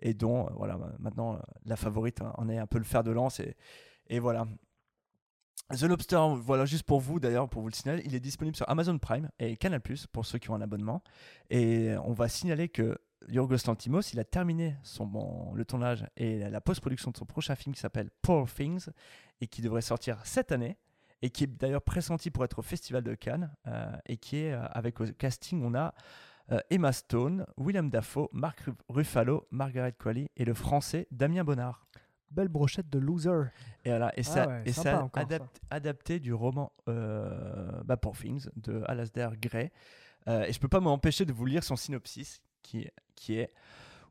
et 0.01 0.13
dont, 0.13 0.47
euh, 0.47 0.49
voilà, 0.55 0.79
maintenant, 0.99 1.36
euh, 1.36 1.39
la 1.65 1.75
favorite 1.75 2.21
en 2.21 2.49
est 2.49 2.57
un 2.57 2.65
peu 2.65 2.79
le 2.79 2.84
fer 2.84 3.03
de 3.03 3.11
lance 3.11 3.39
et, 4.09 4.19
voilà. 4.19 4.47
The 5.69 5.84
Lobster, 5.84 6.19
voilà, 6.41 6.65
juste 6.65 6.84
pour 6.84 6.99
vous 6.99 7.19
d'ailleurs, 7.19 7.47
pour 7.49 7.61
vous 7.61 7.69
le 7.69 7.73
signaler, 7.73 8.03
il 8.05 8.15
est 8.15 8.19
disponible 8.19 8.55
sur 8.55 8.67
Amazon 8.69 8.97
Prime 8.97 9.29
et 9.39 9.55
Canal 9.55 9.81
pour 10.11 10.25
ceux 10.25 10.38
qui 10.38 10.49
ont 10.49 10.55
un 10.55 10.61
abonnement. 10.61 11.01
Et 11.49 11.93
on 12.03 12.13
va 12.13 12.27
signaler 12.27 12.69
que 12.69 12.97
Yorgos 13.29 13.65
Lantimos, 13.65 14.01
il 14.11 14.19
a 14.19 14.23
terminé 14.23 14.75
son, 14.84 15.53
le 15.55 15.65
tournage 15.65 16.05
et 16.17 16.39
la 16.39 16.61
post-production 16.61 17.11
de 17.11 17.17
son 17.17 17.25
prochain 17.25 17.55
film 17.55 17.73
qui 17.73 17.81
s'appelle 17.81 18.09
Poor 18.21 18.51
Things 18.51 18.88
et 19.41 19.47
qui 19.47 19.61
devrait 19.61 19.81
sortir 19.81 20.19
cette 20.25 20.51
année 20.51 20.77
et 21.24 21.30
qui 21.32 21.45
est 21.45 21.47
d'ailleurs 21.47 21.82
pressenti 21.82 22.30
pour 22.30 22.43
être 22.43 22.59
au 22.59 22.61
Festival 22.61 23.01
de 23.01 23.15
Cannes 23.15 23.51
euh, 23.67 23.91
et 24.05 24.17
qui 24.17 24.38
est 24.38 24.53
euh, 24.53 24.63
avec 24.67 24.99
au 25.01 25.05
casting, 25.17 25.63
on 25.63 25.74
a 25.74 25.95
euh, 26.51 26.59
Emma 26.69 26.91
Stone, 26.91 27.45
Willem 27.57 27.89
Dafoe, 27.89 28.28
Mark 28.34 28.59
Ru- 28.59 28.74
Ruffalo, 28.89 29.47
Margaret 29.49 29.93
Qualley 29.93 30.30
et 30.38 30.43
le 30.45 30.53
français 30.53 31.07
Damien 31.11 31.43
Bonnard. 31.43 31.88
belle 32.30 32.49
brochette 32.49 32.89
de 32.89 32.99
loser. 32.99 33.51
Et 33.86 33.89
voilà, 33.89 34.11
et 34.17 34.21
Ah 34.21 34.24
ça, 34.24 34.47
ouais, 34.47 34.63
et 34.65 34.74
ça 34.74 35.03
encore, 35.03 35.21
ça. 35.24 35.28
adapte- 35.28 35.61
adapté 35.71 36.19
du 36.19 36.34
roman 36.34 36.71
bah, 36.88 37.95
Poor 37.97 38.17
Things 38.17 38.49
de 38.57 38.84
Alasdair 38.88 39.38
Gray. 39.38 39.71
Et 40.28 40.51
je 40.53 40.59
peux 40.59 40.67
pas 40.67 40.80
m'empêcher 40.82 41.26
de 41.26 41.32
vous 41.34 41.45
lire 41.45 41.63
son 41.63 41.76
synopsis, 41.76 42.41
qui, 42.61 42.88
qui 43.15 43.36
est 43.36 43.49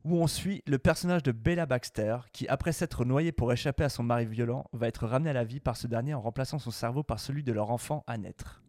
où 0.03 0.17
on 0.17 0.27
suit 0.27 0.63
le 0.67 0.77
personnage 0.79 1.23
de 1.23 1.31
Bella 1.31 1.65
Baxter, 1.65 2.17
qui 2.31 2.47
après 2.47 2.71
s'être 2.71 3.05
noyée 3.05 3.31
pour 3.31 3.51
échapper 3.53 3.83
à 3.83 3.89
son 3.89 4.03
mari 4.03 4.25
violent, 4.25 4.65
va 4.73 4.87
être 4.87 5.05
ramené 5.07 5.29
à 5.29 5.33
la 5.33 5.43
vie 5.43 5.59
par 5.59 5.77
ce 5.77 5.87
dernier 5.87 6.13
en 6.13 6.21
remplaçant 6.21 6.59
son 6.59 6.71
cerveau 6.71 7.03
par 7.03 7.19
celui 7.19 7.43
de 7.43 7.51
leur 7.53 7.71
enfant 7.71 8.03
à 8.07 8.17
naître. 8.17 8.61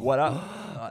Voilà. 0.00 0.34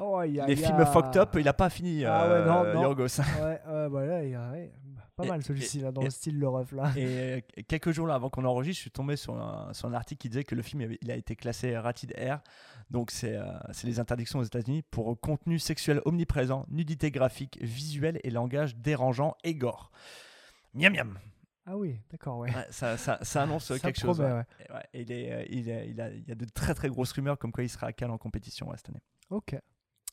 Oh, 0.01 0.21
Les 0.21 0.55
films 0.55 0.85
fucked 0.85 1.17
up, 1.17 1.35
il 1.37 1.47
a 1.47 1.53
pas 1.53 1.69
fini, 1.69 2.05
Ah 2.05 2.27
ouais, 2.29 2.45
non, 2.45 2.73
non. 2.73 2.81
Yorgos. 2.81 3.19
Ouais, 3.19 3.59
ouais, 3.69 3.87
voilà, 3.89 4.23
il 4.23 4.31
y 4.31 4.35
a- 4.35 4.51
ouais, 4.51 4.71
pas 5.15 5.25
Et- 5.25 5.27
mal 5.27 5.43
celui-ci 5.43 5.79
là, 5.79 5.91
dans 5.91 6.01
et- 6.01 6.05
le 6.05 6.09
style 6.09 6.39
le 6.39 6.47
ref 6.47 6.71
là. 6.71 6.91
Et 6.95 7.05
euh, 7.05 7.39
quelques 7.67 7.91
jours 7.91 8.07
là, 8.07 8.15
avant 8.15 8.29
qu'on 8.29 8.45
enregistre, 8.45 8.77
je 8.77 8.81
suis 8.81 8.91
tombé 8.91 9.15
sur 9.15 9.35
un, 9.35 9.73
sur 9.73 9.87
un 9.87 9.93
article 9.93 10.21
qui 10.21 10.29
disait 10.29 10.43
que 10.43 10.55
le 10.55 10.61
film 10.61 10.81
avait- 10.81 10.97
il 11.01 11.11
a 11.11 11.15
été 11.15 11.35
classé 11.35 11.77
rated 11.77 12.13
R. 12.17 12.39
Donc, 12.89 13.11
c'est 13.11 13.35
euh, 13.37 13.45
c'est 13.71 13.87
les 13.87 13.99
interdictions 13.99 14.39
aux 14.39 14.43
États-Unis 14.43 14.81
pour 14.91 15.19
contenu 15.19 15.59
sexuel 15.59 16.01
omniprésent, 16.05 16.65
nudité 16.69 17.11
graphique, 17.11 17.57
visuel 17.61 18.19
et 18.23 18.29
langage 18.31 18.75
dérangeant 18.75 19.35
et 19.43 19.55
gore. 19.55 19.91
Miam 20.73 20.93
miam. 20.93 21.19
Ah 21.65 21.77
oui, 21.77 21.99
d'accord, 22.09 22.39
ouais. 22.39 22.49
Ouais, 22.53 22.65
ça, 22.71 22.97
ça- 22.97 23.19
ça 23.21 23.43
annonce 23.43 23.65
Ça 23.65 23.79
quelque 23.79 23.99
chose. 23.99 24.17
promet, 24.17 24.33
ouais. 24.33 24.37
ouais. 24.39 24.45
Et 24.67 24.71
ouais, 24.73 25.03
il, 25.03 25.11
est, 25.11 25.31
euh, 25.31 25.45
il, 25.49 25.69
est- 25.69 25.89
il 25.89 26.01
a, 26.01 26.09
il 26.09 26.27
y 26.27 26.31
a 26.31 26.35
de 26.35 26.45
très 26.45 26.73
très 26.73 26.89
grosses 26.89 27.11
rumeurs 27.11 27.37
comme 27.37 27.51
quoi 27.51 27.63
il 27.63 27.69
sera 27.69 27.87
à 27.87 27.93
Cannes 27.93 28.11
en 28.11 28.17
compétition 28.17 28.67
cette 28.75 28.89
année. 28.89 29.01
Ok. 29.29 29.55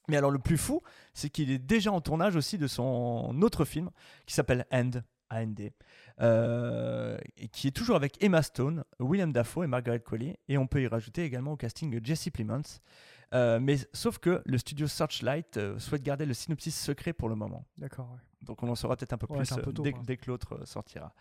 Mais 0.08 0.16
alors 0.16 0.30
le 0.30 0.38
plus 0.38 0.58
fou, 0.58 0.82
c'est 1.14 1.28
qu'il 1.30 1.50
est 1.50 1.58
déjà 1.58 1.92
en 1.92 2.00
tournage 2.00 2.34
aussi 2.36 2.58
de 2.58 2.66
son 2.66 3.40
autre 3.42 3.64
film 3.64 3.90
qui 4.26 4.34
s'appelle 4.34 4.66
End, 4.72 4.90
AND, 5.30 5.70
euh, 6.20 7.18
et 7.36 7.48
qui 7.48 7.68
est 7.68 7.72
toujours 7.72 7.96
avec 7.96 8.22
Emma 8.22 8.42
Stone, 8.42 8.84
William 8.98 9.32
Dafoe 9.32 9.64
et 9.64 9.66
Margaret 9.66 10.00
Qualley. 10.00 10.38
Et 10.48 10.56
on 10.58 10.66
peut 10.66 10.82
y 10.82 10.86
rajouter 10.86 11.24
également 11.24 11.52
au 11.52 11.56
casting 11.56 12.00
Jesse 12.02 12.30
Plemons. 12.30 12.62
Euh, 13.34 13.60
mais 13.60 13.76
sauf 13.92 14.16
que 14.18 14.40
le 14.46 14.56
studio 14.56 14.86
Searchlight 14.88 15.58
euh, 15.58 15.78
souhaite 15.78 16.02
garder 16.02 16.24
le 16.24 16.32
synopsis 16.32 16.74
secret 16.74 17.12
pour 17.12 17.28
le 17.28 17.34
moment. 17.34 17.66
D'accord, 17.76 18.10
ouais. 18.12 18.18
Donc 18.40 18.62
on 18.62 18.68
en 18.70 18.74
saura 18.74 18.96
peut-être 18.96 19.12
un 19.12 19.18
peu 19.18 19.26
Ouais, 19.28 19.38
plus 19.38 19.46
c'est 19.46 19.54
un 19.56 19.58
peu 19.58 19.72
tôt, 19.72 19.82
dès, 19.82 20.16
que 20.16 20.30
l'autre 20.30 20.60
sortira. 20.64 21.12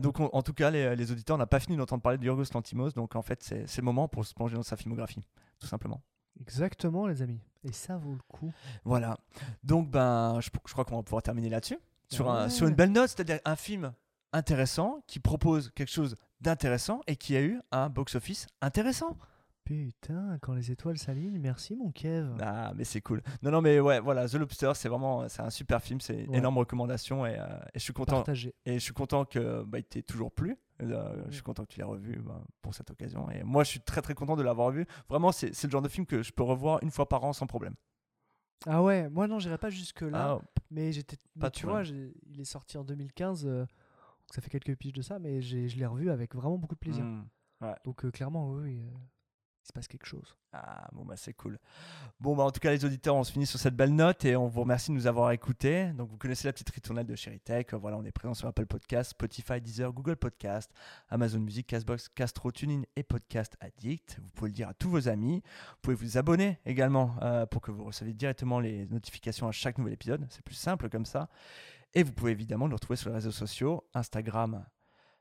Donc 0.00 0.20
on- 0.20 0.28
en 0.34 0.42
tout 0.42 0.52
cas, 0.52 0.70
les, 0.70 0.94
les 0.96 1.10
auditeurs 1.12 1.38
n'ont 1.38 1.46
pas 1.46 1.60
fini 1.60 1.76
d'entendre 1.78 2.02
parler 2.02 2.18
de 2.18 2.24
Yorgos 2.26 2.44
Lantimos. 2.52 2.90
Donc 2.90 3.16
en 3.16 3.22
fait, 3.22 3.42
c'est 3.42 3.66
c'est 3.66 3.80
le 3.80 3.84
moment 3.86 4.08
pour 4.08 4.26
se 4.26 4.34
plonger 4.34 4.56
dans 4.56 4.62
sa 4.62 4.76
filmographie, 4.76 5.26
tout 5.58 5.66
simplement. 5.68 6.02
Exactement, 6.40 7.06
les 7.06 7.22
amis. 7.22 7.40
Et 7.64 7.72
ça 7.72 7.96
vaut 7.96 8.12
le 8.12 8.22
coup. 8.28 8.52
Voilà. 8.84 9.18
Donc, 9.62 9.90
ben, 9.90 10.38
je, 10.40 10.48
je 10.66 10.72
crois 10.72 10.84
qu'on 10.84 10.96
va 10.96 11.02
pouvoir 11.02 11.22
terminer 11.22 11.48
là-dessus. 11.50 11.78
Sur, 12.08 12.30
un- 12.30 12.44
Ouais. 12.44 12.50
sur 12.50 12.66
une 12.66 12.74
belle 12.74 12.92
note, 12.92 13.08
c'est-à-dire 13.10 13.38
un 13.44 13.56
film 13.56 13.92
intéressant 14.32 15.02
qui 15.06 15.20
propose 15.20 15.70
quelque 15.74 15.90
chose 15.90 16.16
d'intéressant 16.40 17.00
et 17.06 17.16
qui 17.16 17.36
a 17.36 17.42
eu 17.42 17.60
un 17.72 17.88
box-office 17.88 18.46
intéressant. 18.62 19.16
Putain, 19.64 20.38
quand 20.40 20.54
les 20.54 20.72
étoiles 20.72 20.98
s'alignent, 20.98 21.38
merci 21.38 21.76
mon 21.76 21.90
Kev. 21.92 22.28
Ah, 22.40 22.72
mais 22.74 22.82
c'est 22.84 23.00
cool. 23.00 23.22
Non, 23.42 23.50
non, 23.52 23.60
mais 23.60 23.78
ouais, 23.78 24.00
voilà, 24.00 24.26
The 24.28 24.34
Lobster, 24.34 24.72
c'est 24.74 24.88
vraiment 24.88 25.28
c'est 25.28 25.42
un 25.42 25.50
super 25.50 25.80
film, 25.82 26.00
c'est 26.00 26.22
une 26.24 26.30
Ouais. 26.30 26.38
énorme 26.38 26.58
recommandation 26.58 27.24
et, 27.26 27.38
euh, 27.38 27.44
et 27.74 27.78
je 27.78 27.84
suis 27.84 27.92
content. 27.92 28.16
Partagé. 28.16 28.54
Et 28.64 28.74
je 28.74 28.78
suis 28.78 28.94
content 28.94 29.24
que 29.24 29.62
bah, 29.64 29.78
il 29.78 29.84
t'ait 29.84 30.02
toujours 30.02 30.32
plu. 30.32 30.56
Euh, 30.82 31.24
Je 31.28 31.34
suis 31.34 31.42
content 31.42 31.64
que 31.64 31.72
tu 31.72 31.78
l'aies 31.78 31.84
revu 31.84 32.16
bah, 32.20 32.42
pour 32.62 32.74
cette 32.74 32.90
occasion. 32.90 33.30
Et 33.30 33.42
moi, 33.42 33.64
je 33.64 33.70
suis 33.70 33.80
très 33.80 34.00
très 34.02 34.14
content 34.14 34.36
de 34.36 34.42
l'avoir 34.42 34.68
revu. 34.68 34.86
Vraiment, 35.08 35.32
c'est 35.32 35.62
le 35.64 35.70
genre 35.70 35.82
de 35.82 35.88
film 35.88 36.06
que 36.06 36.22
je 36.22 36.32
peux 36.32 36.42
revoir 36.42 36.82
une 36.82 36.90
fois 36.90 37.08
par 37.08 37.22
an 37.24 37.32
sans 37.32 37.46
problème. 37.46 37.74
Ah 38.66 38.82
ouais, 38.82 39.08
moi 39.08 39.26
non, 39.26 39.38
j'irai 39.38 39.56
pas 39.58 39.70
jusque 39.70 40.02
là. 40.02 40.38
Ah, 40.40 40.46
mais 40.70 40.92
j'étais. 40.92 41.16
tu 41.50 41.66
vois, 41.66 41.82
il 42.26 42.40
est 42.40 42.44
sorti 42.44 42.76
en 42.76 42.84
2015. 42.84 43.46
euh, 43.46 43.60
donc 43.62 44.34
ça 44.34 44.40
fait 44.42 44.50
quelques 44.50 44.76
piges 44.76 44.92
de 44.92 45.02
ça, 45.02 45.18
mais 45.18 45.40
j'ai- 45.40 45.68
je 45.68 45.76
l'ai 45.78 45.86
revu 45.86 46.10
avec 46.10 46.34
vraiment 46.34 46.58
beaucoup 46.58 46.74
de 46.74 46.80
plaisir. 46.80 47.04
Mm, 47.04 47.24
ouais. 47.62 47.74
Donc 47.84 48.04
euh, 48.04 48.10
clairement, 48.10 48.50
oui, 48.50 48.80
euh, 48.80 48.90
se 49.70 49.72
passe 49.72 49.88
quelque 49.88 50.06
chose. 50.06 50.36
Ah, 50.52 50.88
bon, 50.92 51.04
bah, 51.04 51.14
c'est 51.16 51.32
cool. 51.32 51.58
Bon, 52.18 52.36
bah, 52.36 52.42
en 52.42 52.50
tout 52.50 52.60
cas, 52.60 52.70
les 52.70 52.84
auditeurs, 52.84 53.14
on 53.14 53.24
se 53.24 53.32
finit 53.32 53.46
sur 53.46 53.58
cette 53.58 53.76
belle 53.76 53.94
note 53.94 54.24
et 54.24 54.36
on 54.36 54.48
vous 54.48 54.60
remercie 54.60 54.90
de 54.90 54.96
nous 54.96 55.06
avoir 55.06 55.30
écoutés. 55.30 55.92
Donc, 55.92 56.10
vous 56.10 56.16
connaissez 56.16 56.48
la 56.48 56.52
petite 56.52 56.70
ritournelle 56.70 57.06
de 57.06 57.14
Chéri 57.14 57.40
Tech. 57.40 57.66
Euh, 57.72 57.76
Voilà, 57.76 57.96
on 57.96 58.04
est 58.04 58.12
présent 58.12 58.34
sur 58.34 58.48
Apple 58.48 58.66
Podcast, 58.66 59.12
Spotify, 59.12 59.60
Deezer, 59.60 59.92
Google 59.92 60.16
Podcast, 60.16 60.70
Amazon 61.08 61.38
Music, 61.40 61.66
Castbox, 61.66 62.08
Castro, 62.08 62.50
TuneIn 62.50 62.82
et 62.96 63.02
Podcast 63.02 63.56
Addict. 63.60 64.18
Vous 64.20 64.30
pouvez 64.30 64.50
le 64.50 64.54
dire 64.54 64.68
à 64.68 64.74
tous 64.74 64.90
vos 64.90 65.08
amis. 65.08 65.42
Vous 65.70 65.78
pouvez 65.82 65.96
vous 65.96 66.18
abonner 66.18 66.58
également 66.66 67.14
euh, 67.22 67.46
pour 67.46 67.62
que 67.62 67.70
vous 67.70 67.84
receviez 67.84 68.14
directement 68.14 68.60
les 68.60 68.86
notifications 68.86 69.48
à 69.48 69.52
chaque 69.52 69.78
nouvel 69.78 69.94
épisode. 69.94 70.26
C'est 70.30 70.42
plus 70.44 70.54
simple 70.54 70.88
comme 70.88 71.06
ça. 71.06 71.28
Et 71.94 72.02
vous 72.02 72.12
pouvez 72.12 72.32
évidemment 72.32 72.68
nous 72.68 72.76
retrouver 72.76 72.96
sur 72.96 73.10
les 73.10 73.16
réseaux 73.16 73.30
sociaux, 73.30 73.84
Instagram 73.94 74.64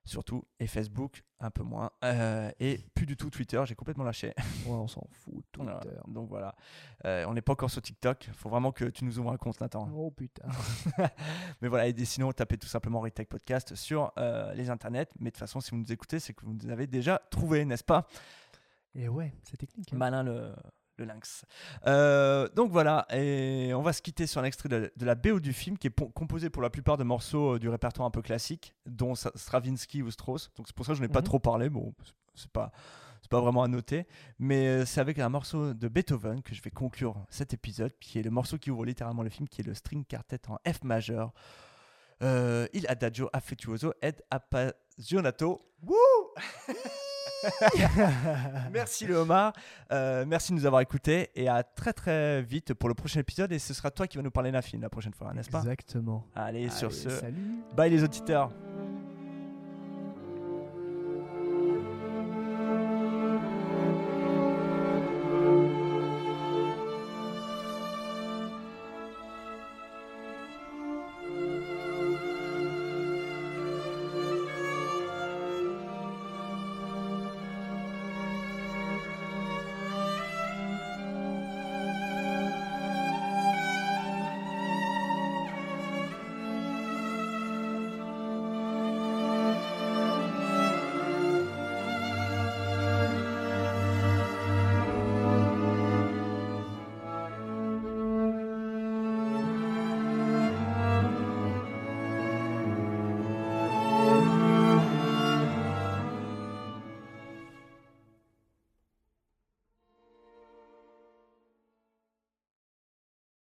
surtout, 0.09 0.43
et 0.59 0.67
Facebook 0.67 1.23
un 1.39 1.51
peu 1.51 1.63
moins. 1.63 1.91
Euh, 2.03 2.51
et 2.59 2.79
plus 2.93 3.05
du 3.05 3.15
tout 3.15 3.29
Twitter, 3.29 3.61
j'ai 3.65 3.75
complètement 3.75 4.03
lâché. 4.03 4.33
Ouais, 4.65 4.73
on 4.73 4.87
s'en 4.87 5.07
fout, 5.11 5.43
Twitter. 5.51 5.71
Voilà, 5.71 6.01
donc 6.07 6.27
voilà. 6.29 6.55
Euh, 7.05 7.25
on 7.27 7.33
n'est 7.33 7.41
pas 7.41 7.53
encore 7.53 7.69
sur 7.71 7.81
TikTok. 7.81 8.25
Il 8.27 8.33
faut 8.33 8.49
vraiment 8.49 8.71
que 8.71 8.85
tu 8.85 9.05
nous 9.05 9.17
ouvres 9.19 9.31
un 9.31 9.37
compte, 9.37 9.59
Nathan. 9.61 9.89
Oh 9.93 10.11
putain. 10.11 10.47
Mais 11.61 11.67
voilà, 11.69 11.87
et 11.87 12.05
sinon, 12.05 12.31
tapez 12.33 12.57
tout 12.57 12.67
simplement 12.67 12.99
Retech 12.99 13.29
Podcast 13.29 13.75
sur 13.75 14.11
euh, 14.17 14.53
les 14.53 14.69
internets. 14.69 15.07
Mais 15.19 15.29
de 15.29 15.35
toute 15.35 15.39
façon, 15.39 15.61
si 15.61 15.71
vous 15.71 15.77
nous 15.77 15.91
écoutez, 15.91 16.19
c'est 16.19 16.33
que 16.33 16.45
vous 16.45 16.53
nous 16.53 16.69
avez 16.69 16.87
déjà 16.87 17.21
trouvé, 17.29 17.63
n'est-ce 17.65 17.83
pas? 17.83 18.07
Et 18.95 19.07
ouais, 19.07 19.33
c'est 19.43 19.57
technique. 19.57 19.93
hein. 19.93 19.97
Malin 19.97 20.23
le, 20.23 20.53
le 20.99 21.05
lynx. 21.05 21.45
Euh, 21.87 22.47
donc 22.55 22.71
voilà, 22.71 23.05
et 23.11 23.73
on 23.73 23.81
va 23.81 23.93
se 23.93 24.01
quitter 24.01 24.27
sur 24.27 24.41
un 24.41 24.43
extrait 24.43 24.69
de, 24.69 24.91
de 24.95 25.05
la 25.05 25.15
BO 25.15 25.39
du 25.39 25.53
film 25.53 25.77
qui 25.77 25.87
est 25.87 25.91
po- 25.91 26.09
composé 26.09 26.49
pour 26.49 26.61
la 26.61 26.69
plupart 26.69 26.97
de 26.97 27.03
morceaux 27.03 27.55
euh, 27.55 27.59
du 27.59 27.69
répertoire 27.69 28.05
un 28.07 28.11
peu 28.11 28.21
classique, 28.21 28.73
dont 28.85 29.15
Stravinsky 29.15 30.01
ou 30.03 30.11
Strauss. 30.11 30.51
Donc 30.55 30.67
c'est 30.67 30.75
pour 30.75 30.85
ça 30.85 30.91
que 30.91 30.97
je 30.97 31.01
n'ai 31.01 31.07
pas 31.07 31.19
Mhm. 31.21 31.25
trop 31.25 31.39
parlé. 31.39 31.69
Bon, 31.69 31.93
c'est 32.35 32.51
pas. 32.51 32.71
C'est 33.21 33.29
pas 33.31 33.41
vraiment 33.41 33.63
à 33.63 33.67
noter, 33.67 34.07
mais 34.39 34.65
euh, 34.67 34.85
c'est 34.85 35.01
avec 35.01 35.19
un 35.19 35.27
morceau 35.27 35.73
de 35.73 35.87
Beethoven 35.89 36.41
que 36.41 36.55
je 36.55 36.61
vais 36.61 36.71
conclure 36.71 37.17
cet 37.29 37.53
épisode, 37.53 37.91
qui 37.99 38.17
est 38.17 38.23
le 38.23 38.31
morceau 38.31 38.57
qui 38.57 38.71
ouvre 38.71 38.85
littéralement 38.85 39.23
le 39.23 39.29
film, 39.29 39.47
qui 39.49 39.59
est 39.59 39.65
le 39.65 39.73
string 39.73 40.05
quartet 40.05 40.39
en 40.47 40.57
F 40.65 40.83
majeur. 40.85 41.33
Euh, 42.23 42.65
Il 42.71 42.87
adagio 42.87 43.29
affettuoso 43.33 43.93
ed 44.01 44.21
appassionato. 44.31 45.61
Wouh 45.83 45.95
merci 48.71 49.05
le 49.05 49.15
homard, 49.15 49.53
Euh, 49.91 50.23
merci 50.27 50.51
de 50.51 50.57
nous 50.57 50.65
avoir 50.65 50.81
écoutés 50.81 51.29
et 51.35 51.47
à 51.47 51.63
très 51.63 51.93
très 51.93 52.41
vite 52.41 52.73
pour 52.73 52.89
le 52.89 52.95
prochain 52.95 53.19
épisode 53.21 53.51
et 53.51 53.59
ce 53.59 53.73
sera 53.73 53.89
toi 53.91 54.07
qui 54.07 54.17
vas 54.17 54.23
nous 54.23 54.31
parler 54.31 54.51
d'un 54.51 54.61
film 54.61 54.81
la 54.81 54.89
prochaine 54.89 55.13
fois, 55.13 55.33
n'est-ce 55.33 55.49
pas? 55.49 55.59
Exactement. 55.59 56.25
Allez, 56.35 56.69
sur 56.69 56.93
ce, 56.93 57.09
salut. 57.09 57.63
bye 57.75 57.89
les 57.89 58.03
auditeurs. 58.03 58.51